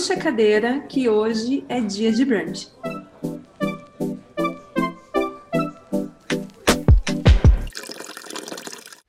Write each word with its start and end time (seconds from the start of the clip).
puxa 0.00 0.14
a 0.14 0.16
cadeira 0.16 0.80
que 0.88 1.10
hoje 1.10 1.62
é 1.68 1.78
dia 1.78 2.10
de 2.10 2.24
brunch. 2.24 2.72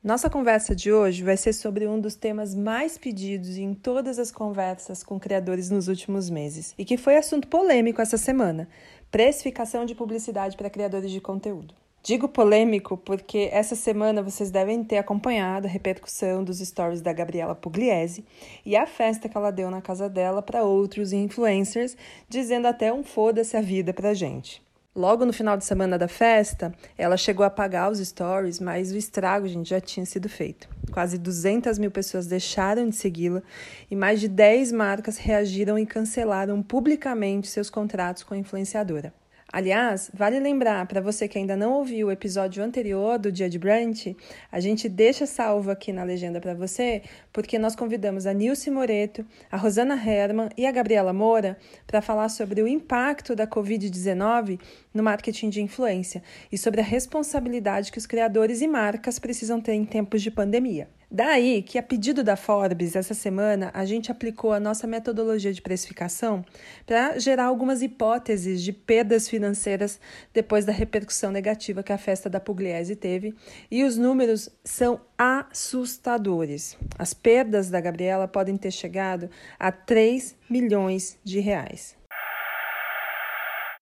Nossa 0.04 0.30
conversa 0.30 0.76
de 0.76 0.92
hoje 0.92 1.24
vai 1.24 1.38
ser 1.38 1.54
sobre 1.54 1.88
um 1.88 1.98
dos 1.98 2.16
temas 2.16 2.54
mais 2.54 2.98
pedidos 2.98 3.56
em 3.56 3.74
todas 3.74 4.20
as 4.20 4.34
conversas 4.34 5.02
com 5.02 5.18
criadores 5.18 5.70
nos 5.70 5.88
últimos 5.88 6.30
meses 6.30 6.76
e 6.78 6.84
que 6.84 6.98
foi 6.98 7.16
assunto 7.16 7.48
polêmico 7.48 8.02
essa 8.02 8.18
semana: 8.18 8.68
precificação 9.10 9.86
de 9.86 9.96
publicidade 9.96 10.58
para 10.58 10.70
criadores 10.70 11.10
de 11.10 11.22
conteúdo. 11.22 11.81
Digo 12.04 12.28
polêmico 12.28 12.98
porque 12.98 13.48
essa 13.52 13.76
semana 13.76 14.24
vocês 14.24 14.50
devem 14.50 14.84
ter 14.84 14.98
acompanhado 14.98 15.68
a 15.68 15.70
repercussão 15.70 16.44
dos 16.44 16.58
stories 16.58 17.00
da 17.00 17.14
Gabriela 17.14 17.54
Pugliese 17.54 18.26
e 18.66 18.76
a 18.76 18.88
festa 18.88 19.30
que 19.30 19.38
ela 19.38 19.52
deu 19.52 19.70
na 19.70 19.82
casa 19.82 20.10
dela 20.10 20.42
para 20.42 20.64
outros 20.64 21.14
influencers, 21.14 21.96
dizendo 22.28 22.66
até 22.66 22.92
um 22.92 23.04
foda-se 23.04 23.56
a 23.56 23.62
vida 23.62 23.94
pra 23.94 24.16
gente. 24.16 24.64
Logo 24.96 25.26
no 25.26 25.32
final 25.32 25.56
de 25.56 25.64
semana 25.64 25.96
da 25.96 26.08
festa, 26.08 26.74
ela 26.98 27.16
chegou 27.16 27.44
a 27.44 27.48
apagar 27.48 27.92
os 27.92 28.00
stories, 28.00 28.60
mas 28.60 28.92
o 28.92 28.98
estrago, 28.98 29.48
gente, 29.48 29.70
já 29.70 29.80
tinha 29.80 30.06
sido 30.06 30.28
feito. 30.28 30.68
Quase 30.92 31.20
200 31.20 31.78
mil 31.78 31.92
pessoas 31.92 32.26
deixaram 32.26 32.90
de 32.90 32.96
segui-la 32.96 33.44
e 33.92 33.96
mais 33.96 34.20
de 34.20 34.28
10 34.28 34.72
marcas 34.72 35.18
reagiram 35.18 35.78
e 35.78 35.86
cancelaram 35.86 36.64
publicamente 36.64 37.48
seus 37.48 37.70
contratos 37.70 38.24
com 38.24 38.34
a 38.34 38.38
influenciadora. 38.38 39.14
Aliás, 39.54 40.10
vale 40.14 40.40
lembrar 40.40 40.86
para 40.86 41.02
você 41.02 41.28
que 41.28 41.38
ainda 41.38 41.58
não 41.58 41.74
ouviu 41.74 42.08
o 42.08 42.12
episódio 42.12 42.64
anterior 42.64 43.20
do 43.20 43.30
Dia 43.30 43.50
de 43.50 43.60
Brunch, 43.60 44.16
a 44.50 44.62
gente 44.62 44.88
deixa 44.88 45.26
salvo 45.26 45.70
aqui 45.70 45.92
na 45.92 46.06
legenda 46.06 46.40
para 46.40 46.54
você, 46.54 47.02
porque 47.34 47.60
nós 47.60 47.76
convidamos 47.76 48.26
a 48.26 48.32
Nilce 48.32 48.72
Moreto, 48.72 49.26
a 49.52 49.58
Rosana 49.58 49.96
Herman 49.96 50.48
e 50.58 50.66
a 50.66 50.72
Gabriela 50.72 51.12
Moura 51.12 51.58
para 51.86 52.02
falar 52.02 52.30
sobre 52.30 52.62
o 52.62 52.68
impacto 52.68 53.36
da 53.36 53.46
Covid-19 53.46 54.58
no 54.94 55.04
marketing 55.04 55.50
de 55.50 55.62
influência 55.62 56.22
e 56.52 56.58
sobre 56.58 56.82
a 56.82 56.84
responsabilidade 56.84 57.92
que 57.92 57.98
os 57.98 58.06
criadores 58.06 58.62
e 58.62 58.68
marcas 58.68 59.20
precisam 59.20 59.62
ter 59.62 59.74
em 59.74 59.86
tempos 59.86 60.22
de 60.22 60.32
pandemia. 60.32 60.88
Daí 61.14 61.62
que, 61.62 61.78
a 61.78 61.84
pedido 61.84 62.24
da 62.24 62.38
Forbes, 62.38 62.96
essa 62.96 63.14
semana 63.14 63.70
a 63.74 63.84
gente 63.84 64.10
aplicou 64.10 64.54
a 64.54 64.62
nossa 64.62 64.88
metodologia 64.88 65.52
de 65.52 65.62
precificação 65.62 66.46
para 66.86 67.20
gerar 67.20 67.46
algumas 67.46 67.82
hipóteses 67.82 68.64
de 68.64 68.72
perdas 68.72 69.28
financeiras 69.28 70.00
depois 70.34 70.64
da 70.64 70.72
repercussão 70.72 71.30
negativa 71.30 71.84
que 71.84 71.92
a 71.92 71.98
festa 71.98 72.30
da 72.30 72.40
Pugliese 72.40 72.96
teve, 72.96 73.36
e 73.70 73.84
os 73.84 73.98
números 73.98 74.50
são 74.64 75.02
assustadores. 75.18 76.78
As 76.98 77.14
perdas 77.14 77.70
da 77.70 77.82
Gabriela 77.82 78.26
podem 78.26 78.56
ter 78.56 78.72
chegado 78.72 79.30
a 79.60 79.70
3 79.70 80.38
milhões 80.50 81.20
de 81.26 81.42
reais. 81.42 82.01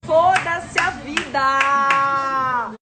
Foda-se 0.09 0.79
a 0.79 0.89
vida! 1.05 2.79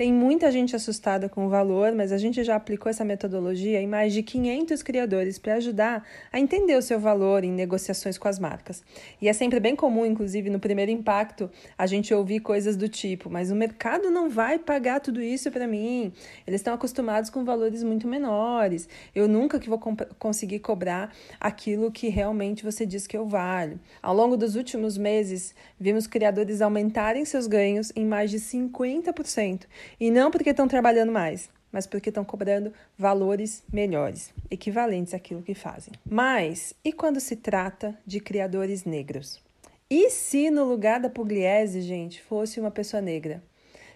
Tem 0.00 0.14
muita 0.14 0.50
gente 0.50 0.74
assustada 0.74 1.28
com 1.28 1.44
o 1.44 1.50
valor, 1.50 1.92
mas 1.92 2.10
a 2.10 2.16
gente 2.16 2.42
já 2.42 2.56
aplicou 2.56 2.88
essa 2.88 3.04
metodologia 3.04 3.78
em 3.82 3.86
mais 3.86 4.14
de 4.14 4.22
500 4.22 4.82
criadores 4.82 5.38
para 5.38 5.56
ajudar 5.56 6.02
a 6.32 6.40
entender 6.40 6.74
o 6.74 6.80
seu 6.80 6.98
valor 6.98 7.44
em 7.44 7.52
negociações 7.52 8.16
com 8.16 8.26
as 8.26 8.38
marcas. 8.38 8.82
E 9.20 9.28
é 9.28 9.32
sempre 9.34 9.60
bem 9.60 9.76
comum, 9.76 10.06
inclusive 10.06 10.48
no 10.48 10.58
primeiro 10.58 10.90
impacto, 10.90 11.50
a 11.76 11.86
gente 11.86 12.14
ouvir 12.14 12.40
coisas 12.40 12.78
do 12.78 12.88
tipo: 12.88 13.28
mas 13.28 13.50
o 13.50 13.54
mercado 13.54 14.10
não 14.10 14.30
vai 14.30 14.58
pagar 14.58 15.00
tudo 15.00 15.20
isso 15.20 15.50
para 15.50 15.66
mim. 15.66 16.10
Eles 16.46 16.62
estão 16.62 16.72
acostumados 16.72 17.28
com 17.28 17.44
valores 17.44 17.82
muito 17.82 18.08
menores. 18.08 18.88
Eu 19.14 19.28
nunca 19.28 19.60
que 19.60 19.68
vou 19.68 19.78
conseguir 20.18 20.60
cobrar 20.60 21.14
aquilo 21.38 21.92
que 21.92 22.08
realmente 22.08 22.64
você 22.64 22.86
diz 22.86 23.06
que 23.06 23.18
eu 23.18 23.26
valho. 23.26 23.78
Ao 24.02 24.14
longo 24.14 24.34
dos 24.34 24.56
últimos 24.56 24.96
meses, 24.96 25.54
vimos 25.78 26.06
criadores 26.06 26.62
aumentarem 26.62 27.22
seus 27.26 27.46
ganhos 27.46 27.92
em 27.94 28.06
mais 28.06 28.30
de 28.30 28.38
50% 28.38 29.66
e 29.98 30.10
não 30.10 30.30
porque 30.30 30.50
estão 30.50 30.68
trabalhando 30.68 31.12
mais, 31.12 31.48
mas 31.72 31.86
porque 31.86 32.10
estão 32.10 32.24
cobrando 32.24 32.72
valores 32.98 33.62
melhores, 33.72 34.32
equivalentes 34.50 35.14
àquilo 35.14 35.42
que 35.42 35.54
fazem. 35.54 35.94
Mas 36.08 36.74
e 36.84 36.92
quando 36.92 37.20
se 37.20 37.36
trata 37.36 37.98
de 38.06 38.20
criadores 38.20 38.84
negros? 38.84 39.40
E 39.88 40.10
se 40.10 40.50
no 40.50 40.64
lugar 40.64 41.00
da 41.00 41.10
Pugliese, 41.10 41.80
gente, 41.80 42.22
fosse 42.22 42.60
uma 42.60 42.70
pessoa 42.70 43.00
negra? 43.00 43.42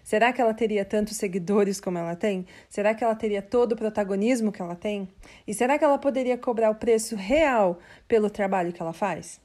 Será 0.03 0.31
que 0.31 0.39
ela 0.39 0.53
teria 0.53 0.85
tantos 0.85 1.17
seguidores 1.17 1.81
como 1.81 1.97
ela 1.97 2.15
tem? 2.15 2.45
Será 2.69 2.93
que 2.93 3.03
ela 3.03 3.15
teria 3.15 3.41
todo 3.41 3.71
o 3.71 3.75
protagonismo 3.75 4.51
que 4.51 4.61
ela 4.61 4.75
tem? 4.75 5.09
E 5.47 5.53
será 5.53 5.79
que 5.79 5.83
ela 5.83 5.97
poderia 5.97 6.37
cobrar 6.37 6.69
o 6.69 6.75
preço 6.75 7.15
real 7.15 7.79
pelo 8.07 8.29
trabalho 8.29 8.71
que 8.71 8.79
ela 8.79 8.93
faz? 8.93 9.41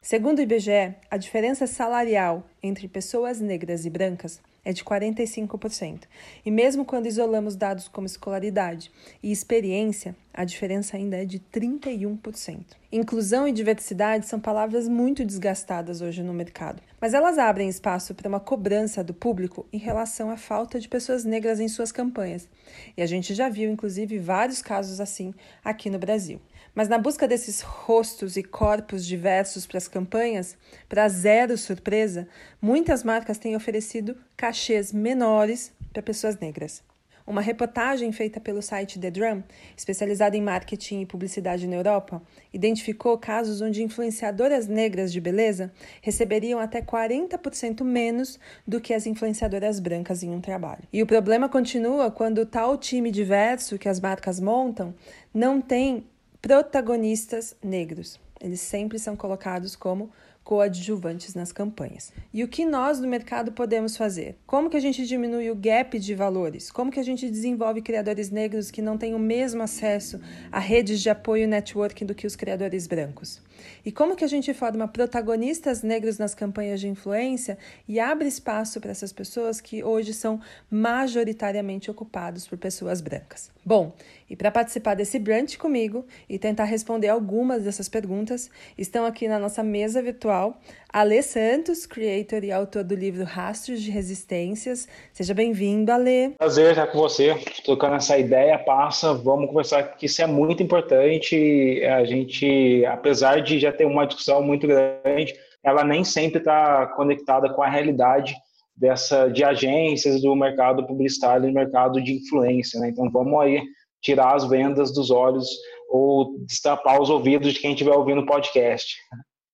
Segundo 0.00 0.38
o 0.38 0.42
IBGE, 0.42 0.94
a 1.10 1.16
diferença 1.16 1.66
salarial 1.66 2.46
entre 2.62 2.86
pessoas 2.86 3.40
negras 3.40 3.84
e 3.84 3.90
brancas 3.90 4.40
é 4.68 4.72
de 4.74 4.84
45%. 4.84 6.02
E 6.44 6.50
mesmo 6.50 6.84
quando 6.84 7.06
isolamos 7.06 7.56
dados 7.56 7.88
como 7.88 8.06
escolaridade 8.06 8.92
e 9.22 9.32
experiência, 9.32 10.14
a 10.34 10.44
diferença 10.44 10.98
ainda 10.98 11.16
é 11.16 11.24
de 11.24 11.40
31%. 11.40 12.60
Inclusão 12.92 13.48
e 13.48 13.52
diversidade 13.52 14.26
são 14.26 14.38
palavras 14.38 14.86
muito 14.86 15.24
desgastadas 15.24 16.02
hoje 16.02 16.22
no 16.22 16.34
mercado, 16.34 16.82
mas 17.00 17.14
elas 17.14 17.38
abrem 17.38 17.66
espaço 17.66 18.14
para 18.14 18.28
uma 18.28 18.40
cobrança 18.40 19.02
do 19.02 19.14
público 19.14 19.66
em 19.72 19.78
relação 19.78 20.30
à 20.30 20.36
falta 20.36 20.78
de 20.78 20.86
pessoas 20.86 21.24
negras 21.24 21.60
em 21.60 21.68
suas 21.68 21.90
campanhas. 21.90 22.46
E 22.94 23.00
a 23.00 23.06
gente 23.06 23.32
já 23.32 23.48
viu, 23.48 23.70
inclusive, 23.70 24.18
vários 24.18 24.60
casos 24.60 25.00
assim 25.00 25.32
aqui 25.64 25.88
no 25.88 25.98
Brasil. 25.98 26.42
Mas 26.78 26.88
na 26.88 26.96
busca 26.96 27.26
desses 27.26 27.60
rostos 27.60 28.36
e 28.36 28.42
corpos 28.44 29.04
diversos 29.04 29.66
para 29.66 29.78
as 29.78 29.88
campanhas, 29.88 30.56
para 30.88 31.08
zero 31.08 31.58
surpresa, 31.58 32.28
muitas 32.62 33.02
marcas 33.02 33.36
têm 33.36 33.56
oferecido 33.56 34.16
cachês 34.36 34.92
menores 34.92 35.72
para 35.92 36.04
pessoas 36.04 36.38
negras. 36.38 36.80
Uma 37.26 37.40
reportagem 37.40 38.12
feita 38.12 38.38
pelo 38.38 38.62
site 38.62 39.00
The 39.00 39.10
Drum, 39.10 39.42
especializado 39.76 40.36
em 40.36 40.40
marketing 40.40 41.00
e 41.00 41.06
publicidade 41.06 41.66
na 41.66 41.74
Europa, 41.74 42.22
identificou 42.52 43.18
casos 43.18 43.60
onde 43.60 43.82
influenciadoras 43.82 44.68
negras 44.68 45.12
de 45.12 45.20
beleza 45.20 45.72
receberiam 46.00 46.60
até 46.60 46.80
40% 46.80 47.82
menos 47.82 48.38
do 48.64 48.80
que 48.80 48.94
as 48.94 49.04
influenciadoras 49.04 49.80
brancas 49.80 50.22
em 50.22 50.30
um 50.30 50.40
trabalho. 50.40 50.84
E 50.92 51.02
o 51.02 51.06
problema 51.06 51.48
continua 51.48 52.08
quando 52.08 52.46
tal 52.46 52.78
time 52.78 53.10
diverso 53.10 53.78
que 53.78 53.88
as 53.88 53.98
marcas 53.98 54.38
montam 54.38 54.94
não 55.34 55.60
tem 55.60 56.06
protagonistas 56.40 57.56
negros. 57.62 58.20
Eles 58.40 58.60
sempre 58.60 58.98
são 58.98 59.16
colocados 59.16 59.74
como 59.74 60.10
coadjuvantes 60.48 61.34
nas 61.34 61.52
campanhas. 61.52 62.10
E 62.32 62.42
o 62.42 62.48
que 62.48 62.64
nós 62.64 62.98
do 62.98 63.06
mercado 63.06 63.52
podemos 63.52 63.98
fazer? 63.98 64.38
Como 64.46 64.70
que 64.70 64.78
a 64.78 64.80
gente 64.80 65.06
diminui 65.06 65.50
o 65.50 65.54
gap 65.54 65.98
de 65.98 66.14
valores? 66.14 66.70
Como 66.70 66.90
que 66.90 66.98
a 66.98 67.02
gente 67.02 67.28
desenvolve 67.28 67.82
criadores 67.82 68.30
negros 68.30 68.70
que 68.70 68.80
não 68.80 68.96
têm 68.96 69.14
o 69.14 69.18
mesmo 69.18 69.62
acesso 69.62 70.18
a 70.50 70.58
redes 70.58 71.02
de 71.02 71.10
apoio 71.10 71.44
e 71.44 71.46
networking 71.46 72.06
do 72.06 72.14
que 72.14 72.26
os 72.26 72.34
criadores 72.34 72.86
brancos? 72.86 73.42
E 73.84 73.92
como 73.92 74.16
que 74.16 74.24
a 74.24 74.28
gente 74.28 74.52
forma 74.54 74.86
protagonistas 74.88 75.82
negros 75.82 76.18
nas 76.18 76.34
campanhas 76.34 76.80
de 76.80 76.88
influência 76.88 77.58
e 77.86 77.98
abre 77.98 78.28
espaço 78.28 78.80
para 78.80 78.90
essas 78.90 79.12
pessoas 79.12 79.60
que 79.60 79.82
hoje 79.82 80.12
são 80.12 80.40
majoritariamente 80.70 81.90
ocupados 81.90 82.46
por 82.46 82.58
pessoas 82.58 83.00
brancas? 83.00 83.50
Bom, 83.64 83.94
e 84.30 84.36
para 84.36 84.50
participar 84.50 84.94
desse 84.94 85.18
brunch 85.18 85.58
comigo 85.58 86.06
e 86.28 86.38
tentar 86.38 86.64
responder 86.64 87.08
algumas 87.08 87.62
dessas 87.64 87.88
perguntas, 87.88 88.50
estão 88.76 89.04
aqui 89.04 89.28
na 89.28 89.38
nossa 89.38 89.62
mesa 89.62 90.02
virtual 90.02 90.60
Alê 90.90 91.20
Santos, 91.20 91.84
creator 91.84 92.42
e 92.42 92.50
autor 92.50 92.82
do 92.82 92.94
livro 92.94 93.22
Rastros 93.22 93.82
de 93.82 93.90
Resistências. 93.90 94.88
Seja 95.12 95.34
bem-vindo, 95.34 95.92
Alê. 95.92 96.30
Prazer 96.38 96.70
estar 96.70 96.86
com 96.86 96.98
você, 96.98 97.36
tocando 97.62 97.96
essa 97.96 98.16
ideia, 98.16 98.58
passa, 98.58 99.12
vamos 99.12 99.48
conversar, 99.48 99.82
que 99.96 100.06
isso 100.06 100.22
é 100.22 100.26
muito 100.26 100.62
importante. 100.62 101.84
A 101.84 102.04
gente, 102.06 102.86
apesar 102.86 103.42
de 103.42 103.58
já 103.58 103.70
ter 103.70 103.84
uma 103.84 104.06
discussão 104.06 104.42
muito 104.42 104.66
grande, 104.66 105.34
ela 105.62 105.84
nem 105.84 106.04
sempre 106.04 106.38
está 106.38 106.86
conectada 106.96 107.52
com 107.52 107.62
a 107.62 107.68
realidade 107.68 108.34
dessa 108.74 109.28
de 109.28 109.44
agências 109.44 110.22
do 110.22 110.34
mercado 110.34 110.86
publicitário 110.86 111.48
do 111.48 111.52
mercado 111.52 112.02
de 112.02 112.14
influência, 112.14 112.80
né? 112.80 112.88
Então 112.88 113.10
vamos 113.10 113.38
aí 113.42 113.60
tirar 114.00 114.34
as 114.34 114.48
vendas 114.48 114.90
dos 114.92 115.10
olhos 115.10 115.48
ou 115.90 116.38
destapar 116.46 117.00
os 117.00 117.10
ouvidos 117.10 117.52
de 117.52 117.60
quem 117.60 117.72
estiver 117.72 117.92
ouvindo 117.92 118.22
o 118.22 118.26
podcast. 118.26 118.96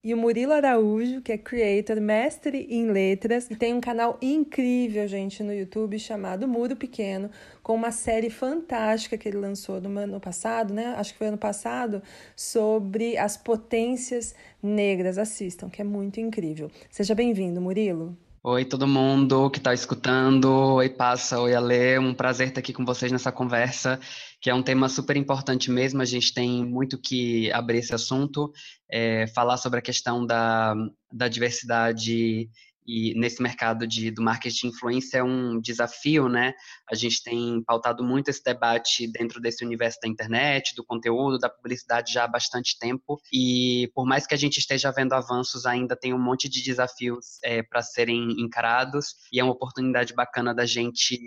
E 0.05 0.13
o 0.13 0.17
Murilo 0.17 0.53
Araújo, 0.53 1.19
que 1.19 1.31
é 1.31 1.37
creator, 1.37 1.99
mestre 1.99 2.67
em 2.69 2.91
letras, 2.91 3.49
e 3.49 3.55
tem 3.55 3.73
um 3.73 3.81
canal 3.81 4.19
incrível, 4.21 5.07
gente, 5.07 5.41
no 5.41 5.51
YouTube 5.51 5.97
chamado 5.97 6.47
Muro 6.47 6.75
Pequeno, 6.75 7.31
com 7.63 7.73
uma 7.73 7.91
série 7.91 8.29
fantástica 8.29 9.17
que 9.17 9.27
ele 9.27 9.37
lançou 9.37 9.81
no 9.81 9.97
ano 9.97 10.19
passado, 10.19 10.75
né? 10.75 10.93
Acho 10.95 11.13
que 11.13 11.17
foi 11.17 11.25
ano 11.25 11.39
passado, 11.39 12.03
sobre 12.35 13.17
as 13.17 13.35
potências 13.35 14.35
negras. 14.61 15.17
Assistam, 15.17 15.71
que 15.71 15.81
é 15.81 15.83
muito 15.83 16.19
incrível. 16.19 16.69
Seja 16.91 17.15
bem-vindo, 17.15 17.59
Murilo. 17.59 18.15
Oi, 18.47 18.63
todo 18.63 18.85
mundo 18.85 19.49
que 19.49 19.57
está 19.57 19.73
escutando. 19.73 20.45
Oi, 20.75 20.87
Passa. 20.87 21.39
Oi, 21.39 21.55
Ale. 21.55 21.97
Um 21.97 22.13
prazer 22.13 22.49
estar 22.49 22.59
aqui 22.59 22.71
com 22.71 22.85
vocês 22.85 23.11
nessa 23.11 23.31
conversa, 23.31 23.99
que 24.39 24.51
é 24.51 24.53
um 24.53 24.61
tema 24.61 24.87
super 24.87 25.17
importante 25.17 25.71
mesmo. 25.71 25.99
A 25.99 26.05
gente 26.05 26.31
tem 26.31 26.63
muito 26.63 26.95
que 26.95 27.51
abrir 27.51 27.79
esse 27.79 27.95
assunto, 27.95 28.51
é, 28.87 29.25
falar 29.33 29.57
sobre 29.57 29.79
a 29.79 29.81
questão 29.81 30.23
da, 30.23 30.75
da 31.11 31.27
diversidade 31.27 32.47
e 32.85 33.13
nesse 33.15 33.41
mercado 33.41 33.87
de, 33.87 34.11
do 34.11 34.21
marketing 34.21 34.55
de 34.55 34.67
influência 34.67 35.17
é 35.17 35.23
um 35.23 35.59
desafio, 35.59 36.29
né? 36.29 36.53
A 36.89 36.95
gente 36.95 37.23
tem 37.23 37.63
pautado 37.63 38.03
muito 38.03 38.29
esse 38.29 38.43
debate 38.43 39.11
dentro 39.11 39.41
desse 39.41 39.65
universo 39.65 39.99
da 40.01 40.07
internet, 40.07 40.75
do 40.75 40.83
conteúdo, 40.83 41.39
da 41.39 41.49
publicidade 41.49 42.13
já 42.13 42.25
há 42.25 42.27
bastante 42.27 42.77
tempo. 42.79 43.19
E 43.33 43.91
por 43.93 44.05
mais 44.05 44.27
que 44.27 44.33
a 44.33 44.37
gente 44.37 44.57
esteja 44.57 44.91
vendo 44.91 45.13
avanços, 45.13 45.65
ainda 45.65 45.95
tem 45.95 46.13
um 46.13 46.21
monte 46.21 46.47
de 46.47 46.63
desafios 46.63 47.37
é, 47.43 47.63
para 47.63 47.81
serem 47.81 48.39
encarados. 48.39 49.15
E 49.31 49.39
é 49.39 49.43
uma 49.43 49.53
oportunidade 49.53 50.13
bacana 50.13 50.53
da 50.53 50.65
gente 50.65 51.19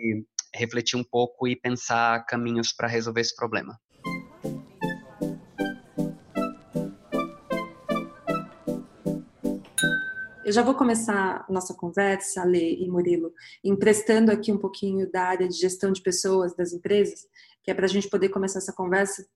refletir 0.54 0.96
um 0.96 1.04
pouco 1.04 1.46
e 1.46 1.56
pensar 1.56 2.24
caminhos 2.24 2.72
para 2.72 2.88
resolver 2.88 3.20
esse 3.20 3.34
problema. 3.34 3.78
Eu 10.48 10.52
já 10.52 10.62
vou 10.62 10.74
começar 10.74 11.44
nossa 11.46 11.74
conversa, 11.74 12.42
Lê 12.42 12.76
e 12.76 12.88
Murilo, 12.88 13.34
emprestando 13.62 14.32
aqui 14.32 14.50
um 14.50 14.56
pouquinho 14.56 15.06
da 15.12 15.24
área 15.24 15.46
de 15.46 15.54
gestão 15.54 15.92
de 15.92 16.00
pessoas 16.00 16.56
das 16.56 16.72
empresas, 16.72 17.26
que 17.62 17.70
é 17.70 17.74
para 17.74 17.84
a 17.84 17.88
gente 17.88 18.08
poder 18.08 18.30
começar 18.30 18.58
essa 18.60 18.72
conversa 18.72 19.28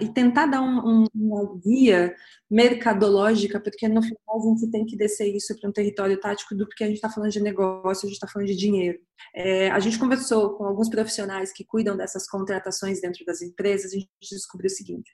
e 0.00 0.08
tentar 0.08 0.46
dar 0.46 0.62
um, 0.62 1.02
um, 1.02 1.04
uma 1.14 1.54
guia 1.58 2.16
mercadológica, 2.50 3.60
porque 3.60 3.86
no 3.88 4.00
final 4.00 4.38
a 4.38 4.40
gente 4.40 4.70
tem 4.70 4.86
que 4.86 4.96
descer 4.96 5.26
isso 5.36 5.54
para 5.60 5.68
um 5.68 5.72
território 5.72 6.18
tático 6.18 6.54
do 6.54 6.66
porque 6.66 6.84
a 6.84 6.86
gente 6.86 6.96
está 6.96 7.10
falando 7.10 7.30
de 7.30 7.42
negócio, 7.42 8.06
a 8.06 8.08
gente 8.08 8.14
está 8.16 8.26
falando 8.26 8.48
de 8.48 8.56
dinheiro. 8.56 8.98
É, 9.34 9.70
a 9.70 9.80
gente 9.80 9.98
conversou 9.98 10.56
com 10.56 10.64
alguns 10.64 10.88
profissionais 10.88 11.52
que 11.52 11.64
cuidam 11.64 11.96
dessas 11.96 12.26
contratações 12.28 13.00
dentro 13.00 13.24
das 13.24 13.42
empresas 13.42 13.92
e 13.92 13.96
a 13.96 13.98
gente 14.00 14.30
descobriu 14.30 14.68
o 14.68 14.74
seguinte: 14.74 15.10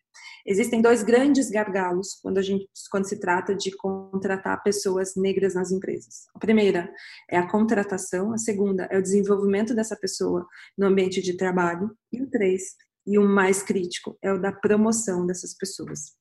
existem 0.47 0.82
dois 0.82 1.02
grandes 1.02 1.50
gargalos 1.50 2.19
quando 2.23 2.38
a 2.38 2.43
gente 2.43 2.69
quando 2.91 3.08
se 3.08 3.19
trata 3.19 3.55
de 3.55 3.75
contratar 3.76 4.62
pessoas 4.62 5.14
negras 5.17 5.55
nas 5.55 5.70
empresas. 5.70 6.26
A 6.35 6.38
primeira 6.38 6.93
é 7.31 7.38
a 7.38 7.49
contratação, 7.49 8.32
a 8.32 8.38
segunda 8.38 8.85
é 8.91 8.99
o 8.99 9.02
desenvolvimento 9.02 9.75
dessa 9.75 9.97
pessoa 9.97 10.47
no 10.76 10.87
ambiente 10.87 11.23
de 11.23 11.37
trabalho 11.37 11.91
e 12.12 12.23
o 12.23 12.29
três 12.29 12.62
e 13.06 13.19
o 13.19 13.26
mais 13.26 13.62
crítico 13.62 14.19
é 14.23 14.32
o 14.32 14.41
da 14.41 14.52
promoção 14.52 15.26
dessas 15.26 15.56
pessoas. 15.56 16.12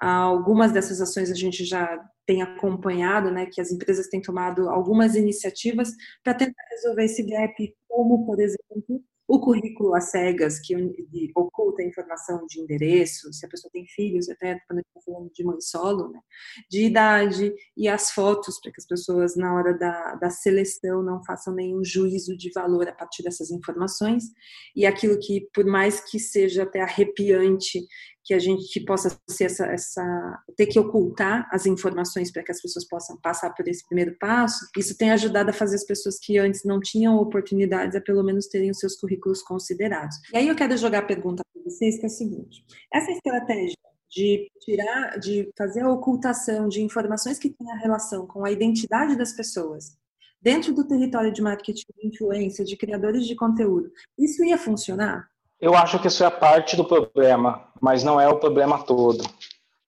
Algumas 0.00 0.72
dessas 0.72 1.00
ações 1.00 1.30
a 1.30 1.34
gente 1.34 1.64
já 1.64 1.98
tem 2.28 2.42
acompanhado, 2.42 3.30
né, 3.30 3.46
que 3.46 3.58
as 3.58 3.72
empresas 3.72 4.06
têm 4.06 4.20
tomado 4.20 4.68
algumas 4.68 5.16
iniciativas 5.16 5.90
para 6.22 6.34
tentar 6.34 6.62
resolver 6.70 7.04
esse 7.04 7.22
gap, 7.22 7.74
como, 7.88 8.26
por 8.26 8.38
exemplo, 8.38 9.02
o 9.26 9.40
currículo 9.40 9.94
às 9.94 10.10
cegas, 10.10 10.58
que 10.58 10.74
oculta 11.34 11.82
a 11.82 11.86
informação 11.86 12.44
de 12.46 12.60
endereço, 12.60 13.32
se 13.32 13.46
a 13.46 13.48
pessoa 13.48 13.70
tem 13.72 13.86
filhos, 13.86 14.28
até 14.28 14.58
quando 14.66 14.78
a 14.78 14.82
gente 14.82 14.88
está 14.88 15.00
falando 15.10 15.30
de 15.32 15.44
mãe 15.44 15.60
solo, 15.60 16.10
né? 16.10 16.20
de 16.70 16.84
idade, 16.84 17.54
e 17.74 17.88
as 17.88 18.10
fotos, 18.10 18.60
para 18.60 18.72
que 18.72 18.80
as 18.80 18.86
pessoas, 18.86 19.34
na 19.34 19.54
hora 19.54 19.72
da, 19.76 20.14
da 20.16 20.30
seleção, 20.30 21.02
não 21.02 21.24
façam 21.24 21.54
nenhum 21.54 21.82
juízo 21.82 22.36
de 22.36 22.50
valor 22.52 22.88
a 22.88 22.92
partir 22.92 23.22
dessas 23.22 23.50
informações. 23.50 24.24
E 24.76 24.84
aquilo 24.84 25.18
que, 25.18 25.48
por 25.54 25.64
mais 25.64 26.00
que 26.00 26.18
seja 26.18 26.62
até 26.62 26.80
arrepiante, 26.80 27.80
que 28.28 28.34
a 28.34 28.38
gente 28.38 28.78
possa 28.80 29.18
ser 29.26 29.44
essa, 29.44 29.64
essa 29.68 30.42
ter 30.54 30.66
que 30.66 30.78
ocultar 30.78 31.48
as 31.50 31.64
informações 31.64 32.30
para 32.30 32.42
que 32.42 32.52
as 32.52 32.60
pessoas 32.60 32.86
possam 32.86 33.16
passar 33.16 33.54
por 33.54 33.66
esse 33.66 33.82
primeiro 33.86 34.14
passo, 34.18 34.68
isso 34.76 34.98
tem 34.98 35.10
ajudado 35.12 35.48
a 35.48 35.52
fazer 35.54 35.76
as 35.76 35.84
pessoas 35.86 36.18
que 36.18 36.36
antes 36.36 36.62
não 36.62 36.78
tinham 36.78 37.16
oportunidades 37.16 37.96
a 37.96 38.02
pelo 38.02 38.22
menos 38.22 38.46
terem 38.46 38.70
os 38.70 38.78
seus 38.78 38.96
currículos 38.96 39.40
considerados. 39.40 40.14
E 40.30 40.36
aí 40.36 40.46
eu 40.46 40.54
quero 40.54 40.76
jogar 40.76 40.98
a 40.98 41.06
pergunta 41.06 41.42
para 41.54 41.62
vocês, 41.62 41.96
que 41.96 42.02
é 42.02 42.06
a 42.06 42.10
seguinte: 42.10 42.66
essa 42.92 43.10
estratégia 43.12 43.78
de 44.10 44.50
tirar, 44.60 45.18
de 45.18 45.50
fazer 45.56 45.80
a 45.80 45.90
ocultação 45.90 46.68
de 46.68 46.82
informações 46.82 47.38
que 47.38 47.48
têm 47.48 47.72
a 47.72 47.78
relação 47.78 48.26
com 48.26 48.44
a 48.44 48.52
identidade 48.52 49.16
das 49.16 49.32
pessoas 49.32 49.96
dentro 50.40 50.74
do 50.74 50.86
território 50.86 51.32
de 51.32 51.40
marketing 51.40 51.86
de 51.98 52.08
influência, 52.08 52.62
de 52.62 52.76
criadores 52.76 53.26
de 53.26 53.34
conteúdo, 53.34 53.90
isso 54.18 54.44
ia 54.44 54.58
funcionar? 54.58 55.28
Eu 55.60 55.74
acho 55.74 55.98
que 55.98 56.06
isso 56.06 56.24
é 56.24 56.30
parte 56.30 56.76
do 56.76 56.84
problema, 56.84 57.64
mas 57.80 58.04
não 58.04 58.20
é 58.20 58.28
o 58.28 58.38
problema 58.38 58.84
todo. 58.84 59.24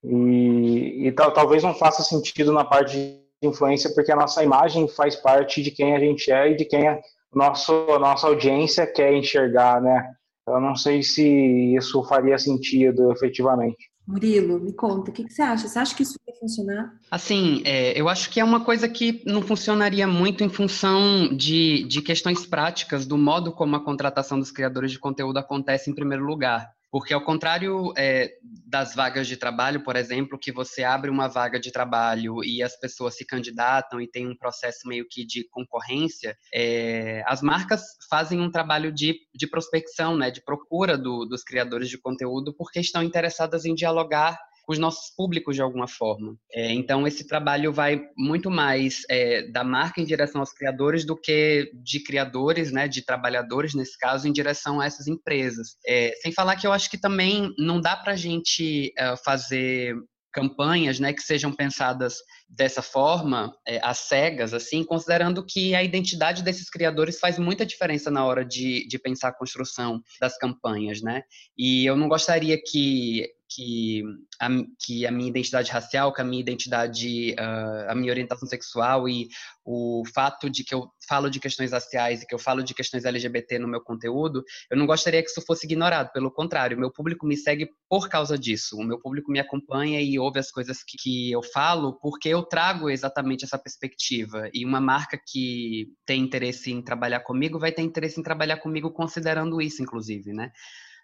E, 0.02 1.06
e 1.06 1.12
tal, 1.12 1.32
talvez 1.32 1.62
não 1.62 1.74
faça 1.74 2.02
sentido 2.02 2.52
na 2.52 2.64
parte 2.64 2.96
de 2.96 3.20
influência, 3.42 3.90
porque 3.94 4.10
a 4.10 4.16
nossa 4.16 4.42
imagem 4.42 4.88
faz 4.88 5.16
parte 5.16 5.62
de 5.62 5.70
quem 5.70 5.94
a 5.94 6.00
gente 6.00 6.30
é 6.30 6.50
e 6.50 6.56
de 6.56 6.64
quem 6.64 6.88
a, 6.88 6.98
nosso, 7.32 7.72
a 7.90 7.98
nossa 7.98 8.26
audiência 8.26 8.86
quer 8.86 9.12
enxergar, 9.12 9.80
né? 9.80 10.10
Eu 10.46 10.60
não 10.60 10.74
sei 10.74 11.02
se 11.02 11.74
isso 11.76 12.02
faria 12.04 12.38
sentido 12.38 13.12
efetivamente. 13.12 13.89
Murilo, 14.10 14.58
me 14.58 14.72
conta, 14.72 15.10
o 15.10 15.14
que, 15.14 15.22
que, 15.24 15.32
você 15.32 15.40
acha? 15.40 15.68
Você 15.68 15.78
acha 15.78 15.94
que 15.94 16.02
isso 16.02 16.18
vai 16.26 16.36
funcionar? 16.36 16.92
Assim, 17.10 17.62
é, 17.64 17.98
eu 17.98 18.08
acho 18.08 18.28
que 18.28 18.40
é 18.40 18.44
uma 18.44 18.64
coisa 18.64 18.88
que 18.88 19.22
não 19.24 19.40
funcionaria 19.40 20.06
muito 20.06 20.42
em 20.42 20.48
função 20.48 21.28
de, 21.34 21.84
de 21.84 22.02
questões 22.02 22.44
práticas, 22.44 23.06
do 23.06 23.16
modo 23.16 23.52
como 23.52 23.76
a 23.76 23.84
contratação 23.84 24.38
dos 24.38 24.50
criadores 24.50 24.90
de 24.90 24.98
conteúdo 24.98 25.38
acontece 25.38 25.90
em 25.90 25.94
primeiro 25.94 26.24
lugar. 26.24 26.72
Porque, 26.90 27.14
ao 27.14 27.22
contrário 27.22 27.92
é, 27.96 28.30
das 28.66 28.94
vagas 28.94 29.28
de 29.28 29.36
trabalho, 29.36 29.84
por 29.84 29.96
exemplo, 29.96 30.38
que 30.38 30.50
você 30.50 30.82
abre 30.82 31.10
uma 31.10 31.28
vaga 31.28 31.58
de 31.60 31.70
trabalho 31.70 32.42
e 32.44 32.62
as 32.62 32.78
pessoas 32.78 33.16
se 33.16 33.24
candidatam 33.24 34.00
e 34.00 34.08
tem 34.08 34.26
um 34.26 34.36
processo 34.36 34.88
meio 34.88 35.06
que 35.08 35.24
de 35.24 35.48
concorrência, 35.50 36.36
é, 36.52 37.22
as 37.26 37.42
marcas 37.42 37.82
fazem 38.08 38.40
um 38.40 38.50
trabalho 38.50 38.92
de, 38.92 39.20
de 39.34 39.46
prospecção, 39.46 40.16
né, 40.16 40.30
de 40.30 40.42
procura 40.42 40.98
do, 40.98 41.24
dos 41.24 41.44
criadores 41.44 41.88
de 41.88 41.98
conteúdo, 41.98 42.52
porque 42.54 42.80
estão 42.80 43.02
interessadas 43.02 43.64
em 43.64 43.74
dialogar 43.74 44.38
os 44.70 44.78
nossos 44.78 45.14
públicos 45.16 45.54
de 45.54 45.62
alguma 45.62 45.88
forma. 45.88 46.36
É, 46.52 46.72
então, 46.72 47.06
esse 47.06 47.26
trabalho 47.26 47.72
vai 47.72 48.00
muito 48.16 48.50
mais 48.50 49.02
é, 49.10 49.42
da 49.50 49.64
marca 49.64 50.00
em 50.00 50.04
direção 50.04 50.40
aos 50.40 50.52
criadores 50.52 51.04
do 51.04 51.16
que 51.16 51.70
de 51.74 52.02
criadores, 52.02 52.70
né, 52.70 52.86
de 52.86 53.04
trabalhadores, 53.04 53.74
nesse 53.74 53.98
caso, 53.98 54.28
em 54.28 54.32
direção 54.32 54.80
a 54.80 54.86
essas 54.86 55.06
empresas. 55.06 55.76
É, 55.86 56.12
sem 56.22 56.32
falar 56.32 56.56
que 56.56 56.66
eu 56.66 56.72
acho 56.72 56.90
que 56.90 56.98
também 56.98 57.52
não 57.58 57.80
dá 57.80 57.96
para 57.96 58.12
a 58.12 58.16
gente 58.16 58.92
é, 58.96 59.16
fazer 59.16 59.94
campanhas 60.32 61.00
né, 61.00 61.12
que 61.12 61.22
sejam 61.22 61.52
pensadas 61.52 62.18
dessa 62.48 62.82
forma, 62.82 63.52
é, 63.66 63.80
às 63.82 63.98
cegas, 63.98 64.54
assim, 64.54 64.84
considerando 64.84 65.44
que 65.44 65.74
a 65.74 65.82
identidade 65.82 66.42
desses 66.42 66.70
criadores 66.70 67.18
faz 67.18 67.38
muita 67.38 67.66
diferença 67.66 68.10
na 68.10 68.24
hora 68.24 68.44
de, 68.44 68.86
de 68.86 68.98
pensar 68.98 69.28
a 69.28 69.36
construção 69.36 70.00
das 70.20 70.36
campanhas, 70.38 71.02
né? 71.02 71.22
E 71.56 71.84
eu 71.84 71.96
não 71.96 72.08
gostaria 72.08 72.58
que 72.60 73.26
que 73.50 74.02
a, 74.40 74.48
que 74.78 75.06
a 75.06 75.10
minha 75.10 75.28
identidade 75.28 75.70
racial, 75.70 76.12
que 76.12 76.20
a 76.20 76.24
minha 76.24 76.40
identidade, 76.40 77.32
uh, 77.32 77.90
a 77.90 77.94
minha 77.94 78.12
orientação 78.12 78.48
sexual 78.48 79.08
e 79.08 79.28
o 79.64 80.02
fato 80.14 80.48
de 80.48 80.64
que 80.64 80.74
eu 80.74 80.88
falo 81.08 81.28
de 81.28 81.40
questões 81.40 81.72
raciais 81.72 82.22
e 82.22 82.26
que 82.26 82.34
eu 82.34 82.38
falo 82.38 82.62
de 82.62 82.72
questões 82.72 83.04
LGBT 83.04 83.58
no 83.58 83.68
meu 83.68 83.80
conteúdo, 83.80 84.44
eu 84.70 84.76
não 84.76 84.86
gostaria 84.86 85.22
que 85.22 85.28
isso 85.28 85.42
fosse 85.42 85.66
ignorado. 85.66 86.12
Pelo 86.12 86.30
contrário, 86.30 86.78
meu 86.78 86.90
público 86.90 87.26
me 87.26 87.36
segue 87.36 87.68
por 87.88 88.08
causa 88.08 88.38
disso. 88.38 88.76
O 88.76 88.84
meu 88.84 89.00
público 89.00 89.30
me 89.32 89.40
acompanha 89.40 90.00
e 90.00 90.18
ouve 90.18 90.38
as 90.38 90.50
coisas 90.50 90.82
que, 90.84 90.96
que 90.96 91.32
eu 91.32 91.42
falo 91.42 91.98
porque 92.00 92.28
eu 92.28 92.42
trago 92.42 92.88
exatamente 92.88 93.44
essa 93.44 93.58
perspectiva. 93.58 94.48
E 94.54 94.64
uma 94.64 94.80
marca 94.80 95.20
que 95.26 95.88
tem 96.06 96.22
interesse 96.22 96.70
em 96.70 96.82
trabalhar 96.82 97.20
comigo 97.20 97.58
vai 97.58 97.72
ter 97.72 97.82
interesse 97.82 98.20
em 98.20 98.22
trabalhar 98.22 98.58
comigo 98.58 98.92
considerando 98.92 99.60
isso, 99.60 99.82
inclusive, 99.82 100.32
né? 100.32 100.50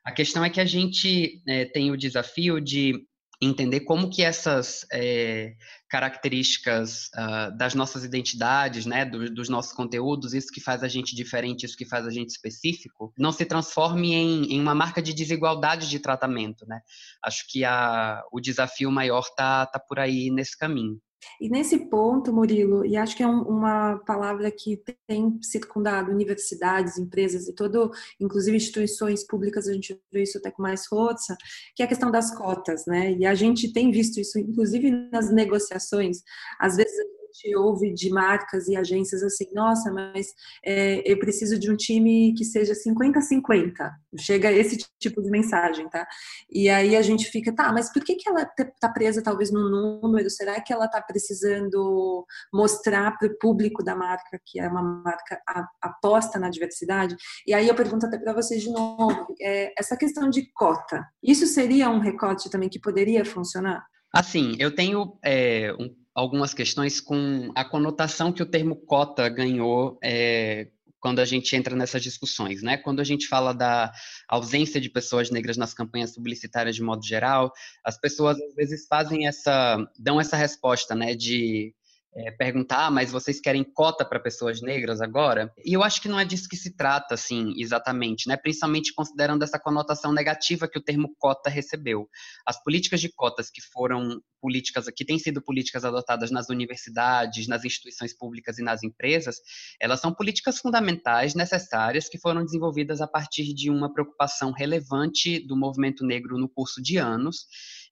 A 0.07 0.13
questão 0.13 0.45
é 0.45 0.49
que 0.49 0.61
a 0.61 0.65
gente 0.65 1.43
é, 1.49 1.65
tem 1.65 1.91
o 1.91 1.97
desafio 1.97 2.61
de 2.61 2.95
entender 3.43 3.81
como 3.81 4.09
que 4.09 4.23
essas 4.23 4.87
é, 4.93 5.57
características 5.91 7.09
uh, 7.09 7.57
das 7.57 7.75
nossas 7.75 8.05
identidades, 8.05 8.87
né, 8.87 9.05
do, 9.05 9.29
dos 9.29 9.49
nossos 9.49 9.73
conteúdos, 9.73 10.33
isso 10.33 10.53
que 10.53 10.61
faz 10.61 10.85
a 10.85 10.89
gente 10.89 11.15
diferente, 11.15 11.67
isso 11.67 11.77
que 11.77 11.85
faz 11.85 12.07
a 12.07 12.11
gente 12.11 12.31
específico, 12.31 13.13
não 13.19 13.33
se 13.33 13.45
transforme 13.45 14.15
em, 14.15 14.55
em 14.55 14.61
uma 14.61 14.77
marca 14.77 15.03
de 15.03 15.13
desigualdade 15.13 15.91
de 15.91 15.99
tratamento, 15.99 16.65
né? 16.67 16.81
Acho 17.23 17.45
que 17.51 17.65
a, 17.65 18.23
o 18.33 18.41
desafio 18.41 18.91
maior 18.93 19.29
tá, 19.37 19.67
tá 19.67 19.81
por 19.81 19.99
aí 19.99 20.31
nesse 20.31 20.57
caminho. 20.57 20.99
E 21.41 21.49
nesse 21.49 21.79
ponto, 21.91 22.33
Murilo, 22.33 22.85
e 22.85 22.97
acho 22.97 23.17
que 23.17 23.23
é 23.23 23.27
um, 23.27 23.43
uma 23.43 23.99
palavra 24.07 24.51
que 24.51 24.83
tem 25.07 25.39
circundado 25.43 26.11
universidades, 26.11 26.99
empresas 26.99 27.49
e 27.49 27.55
todo, 27.55 27.91
inclusive 28.21 28.57
instituições 28.57 29.25
públicas, 29.25 29.69
a 29.69 29.73
gente 29.73 30.01
vê 30.13 30.23
isso 30.23 30.39
até 30.39 30.51
com 30.51 30.63
mais 30.63 30.87
força, 30.87 31.37
que 31.75 31.83
é 31.83 31.87
a 31.87 31.89
questão 31.89 32.11
das 32.11 32.35
cotas, 32.35 32.87
né? 32.87 33.13
E 33.13 33.27
a 33.27 33.35
gente 33.35 33.73
tem 33.73 33.91
visto 33.91 34.19
isso, 34.19 34.39
inclusive 34.39 34.91
nas 35.11 35.31
negociações. 35.31 36.23
Às 36.59 36.77
vezes 36.77 36.97
gente 37.37 37.57
ouve 37.57 37.93
de 37.93 38.11
marcas 38.11 38.69
e 38.69 38.77
agências 38.77 39.23
assim, 39.23 39.47
nossa, 39.53 39.93
mas 39.93 40.29
é, 40.65 41.03
eu 41.05 41.19
preciso 41.19 41.59
de 41.59 41.71
um 41.71 41.77
time 41.77 42.35
que 42.35 42.45
seja 42.45 42.73
50-50. 42.73 43.73
Chega 44.19 44.51
esse 44.51 44.79
tipo 44.99 45.23
de 45.23 45.31
mensagem, 45.31 45.89
tá? 45.89 46.07
E 46.51 46.69
aí 46.69 46.97
a 46.97 47.03
gente 47.03 47.27
fica, 47.27 47.55
tá, 47.55 47.73
mas 47.73 47.93
por 47.93 48.03
que, 48.03 48.17
que 48.17 48.29
ela 48.29 48.47
tá 48.81 48.89
presa 48.89 49.23
talvez 49.23 49.51
no 49.51 49.69
número? 49.69 50.31
Será 50.31 50.61
que 50.61 50.73
ela 50.73 50.89
tá 50.89 51.01
precisando 51.03 52.25
mostrar 52.53 53.17
para 53.19 53.29
o 53.29 53.39
público 53.39 53.85
da 53.85 53.95
marca 53.95 54.41
que 54.45 54.59
é 54.59 54.69
uma 54.69 54.83
marca 54.83 55.41
aposta 55.81 56.39
na 56.39 56.49
diversidade? 56.49 57.17
E 57.47 57.53
aí 57.53 57.69
eu 57.69 57.75
pergunto 57.75 58.07
até 58.07 58.19
para 58.19 58.33
vocês 58.33 58.63
de 58.63 58.71
novo, 58.71 59.35
é, 59.41 59.73
essa 59.79 59.97
questão 59.97 60.31
de 60.31 60.51
cota, 60.53 61.07
isso 61.23 61.47
seria 61.47 61.91
um 61.91 61.99
recorte 61.99 62.51
também 62.51 62.69
que 62.69 62.81
poderia 62.81 63.25
funcionar? 63.25 63.85
Assim, 64.13 64.57
eu 64.59 64.75
tenho 64.75 65.19
é, 65.23 65.75
um, 65.79 65.95
algumas 66.17 66.55
questões 66.55 66.99
com 66.99 67.53
a 67.55 67.63
conotação 67.63 68.33
que 68.33 68.43
o 68.43 68.47
termo 68.47 68.75
cota 68.75 69.29
ganhou 69.29 69.99
é, 70.03 70.69
quando 70.99 71.19
a 71.19 71.27
gente 71.27 71.55
entra 71.55 71.77
nessas 71.77 72.03
discussões, 72.03 72.63
né? 72.63 72.79
Quando 72.79 73.01
a 73.01 73.05
gente 73.05 73.29
fala 73.29 73.53
da 73.53 73.93
ausência 74.27 74.81
de 74.81 74.89
pessoas 74.89 75.31
negras 75.31 75.59
nas 75.59 75.75
campanhas 75.75 76.15
publicitárias 76.15 76.75
de 76.75 76.83
modo 76.83 77.07
geral, 77.07 77.53
as 77.85 78.01
pessoas 78.01 78.41
às 78.41 78.55
vezes 78.55 78.87
fazem 78.87 79.27
essa, 79.27 79.77
dão 79.99 80.19
essa 80.19 80.39
resposta, 80.39 80.95
né? 80.95 81.15
De 81.15 81.75
é, 82.17 82.31
perguntar, 82.31 82.87
ah, 82.87 82.91
mas 82.91 83.11
vocês 83.11 83.41
querem 83.41 83.63
cota 83.63 84.05
para 84.05 84.19
pessoas 84.19 84.63
negras 84.63 85.03
agora? 85.03 85.53
E 85.65 85.75
eu 85.75 85.83
acho 85.83 86.01
que 86.01 86.09
não 86.09 86.19
é 86.19 86.25
disso 86.25 86.49
que 86.49 86.57
se 86.57 86.75
trata, 86.75 87.15
assim, 87.15 87.53
exatamente, 87.59 88.27
né? 88.27 88.37
Principalmente 88.37 88.95
considerando 88.95 89.43
essa 89.43 89.59
conotação 89.59 90.13
negativa 90.13 90.67
que 90.67 90.79
o 90.79 90.83
termo 90.83 91.15
cota 91.19 91.51
recebeu. 91.51 92.09
As 92.47 92.63
políticas 92.63 93.01
de 93.01 93.13
cotas 93.13 93.51
que 93.51 93.61
foram 93.61 94.21
políticas, 94.41 94.87
que 94.95 95.05
têm 95.05 95.19
sido 95.19 95.43
políticas 95.43 95.85
adotadas 95.85 96.31
nas 96.31 96.49
universidades, 96.49 97.49
nas 97.49 97.65
instituições 97.65 98.17
públicas 98.17 98.59
e 98.59 98.63
nas 98.63 98.83
empresas, 98.83 99.37
elas 99.81 100.01
são 100.01 100.15
políticas 100.15 100.59
fundamentais, 100.59 101.35
necessárias, 101.35 102.09
que 102.09 102.19
foram 102.19 102.45
desenvolvidas 102.45 103.01
a 103.01 103.07
partir 103.07 103.53
de 103.53 103.71
uma 103.71 103.93
preocupação 103.93 104.53
relevante 104.53 105.39
do 105.47 105.57
movimento 105.57 106.05
negro 106.05 106.39
no 106.39 106.49
curso 106.49 106.81
de 106.83 106.97
anos 106.97 107.47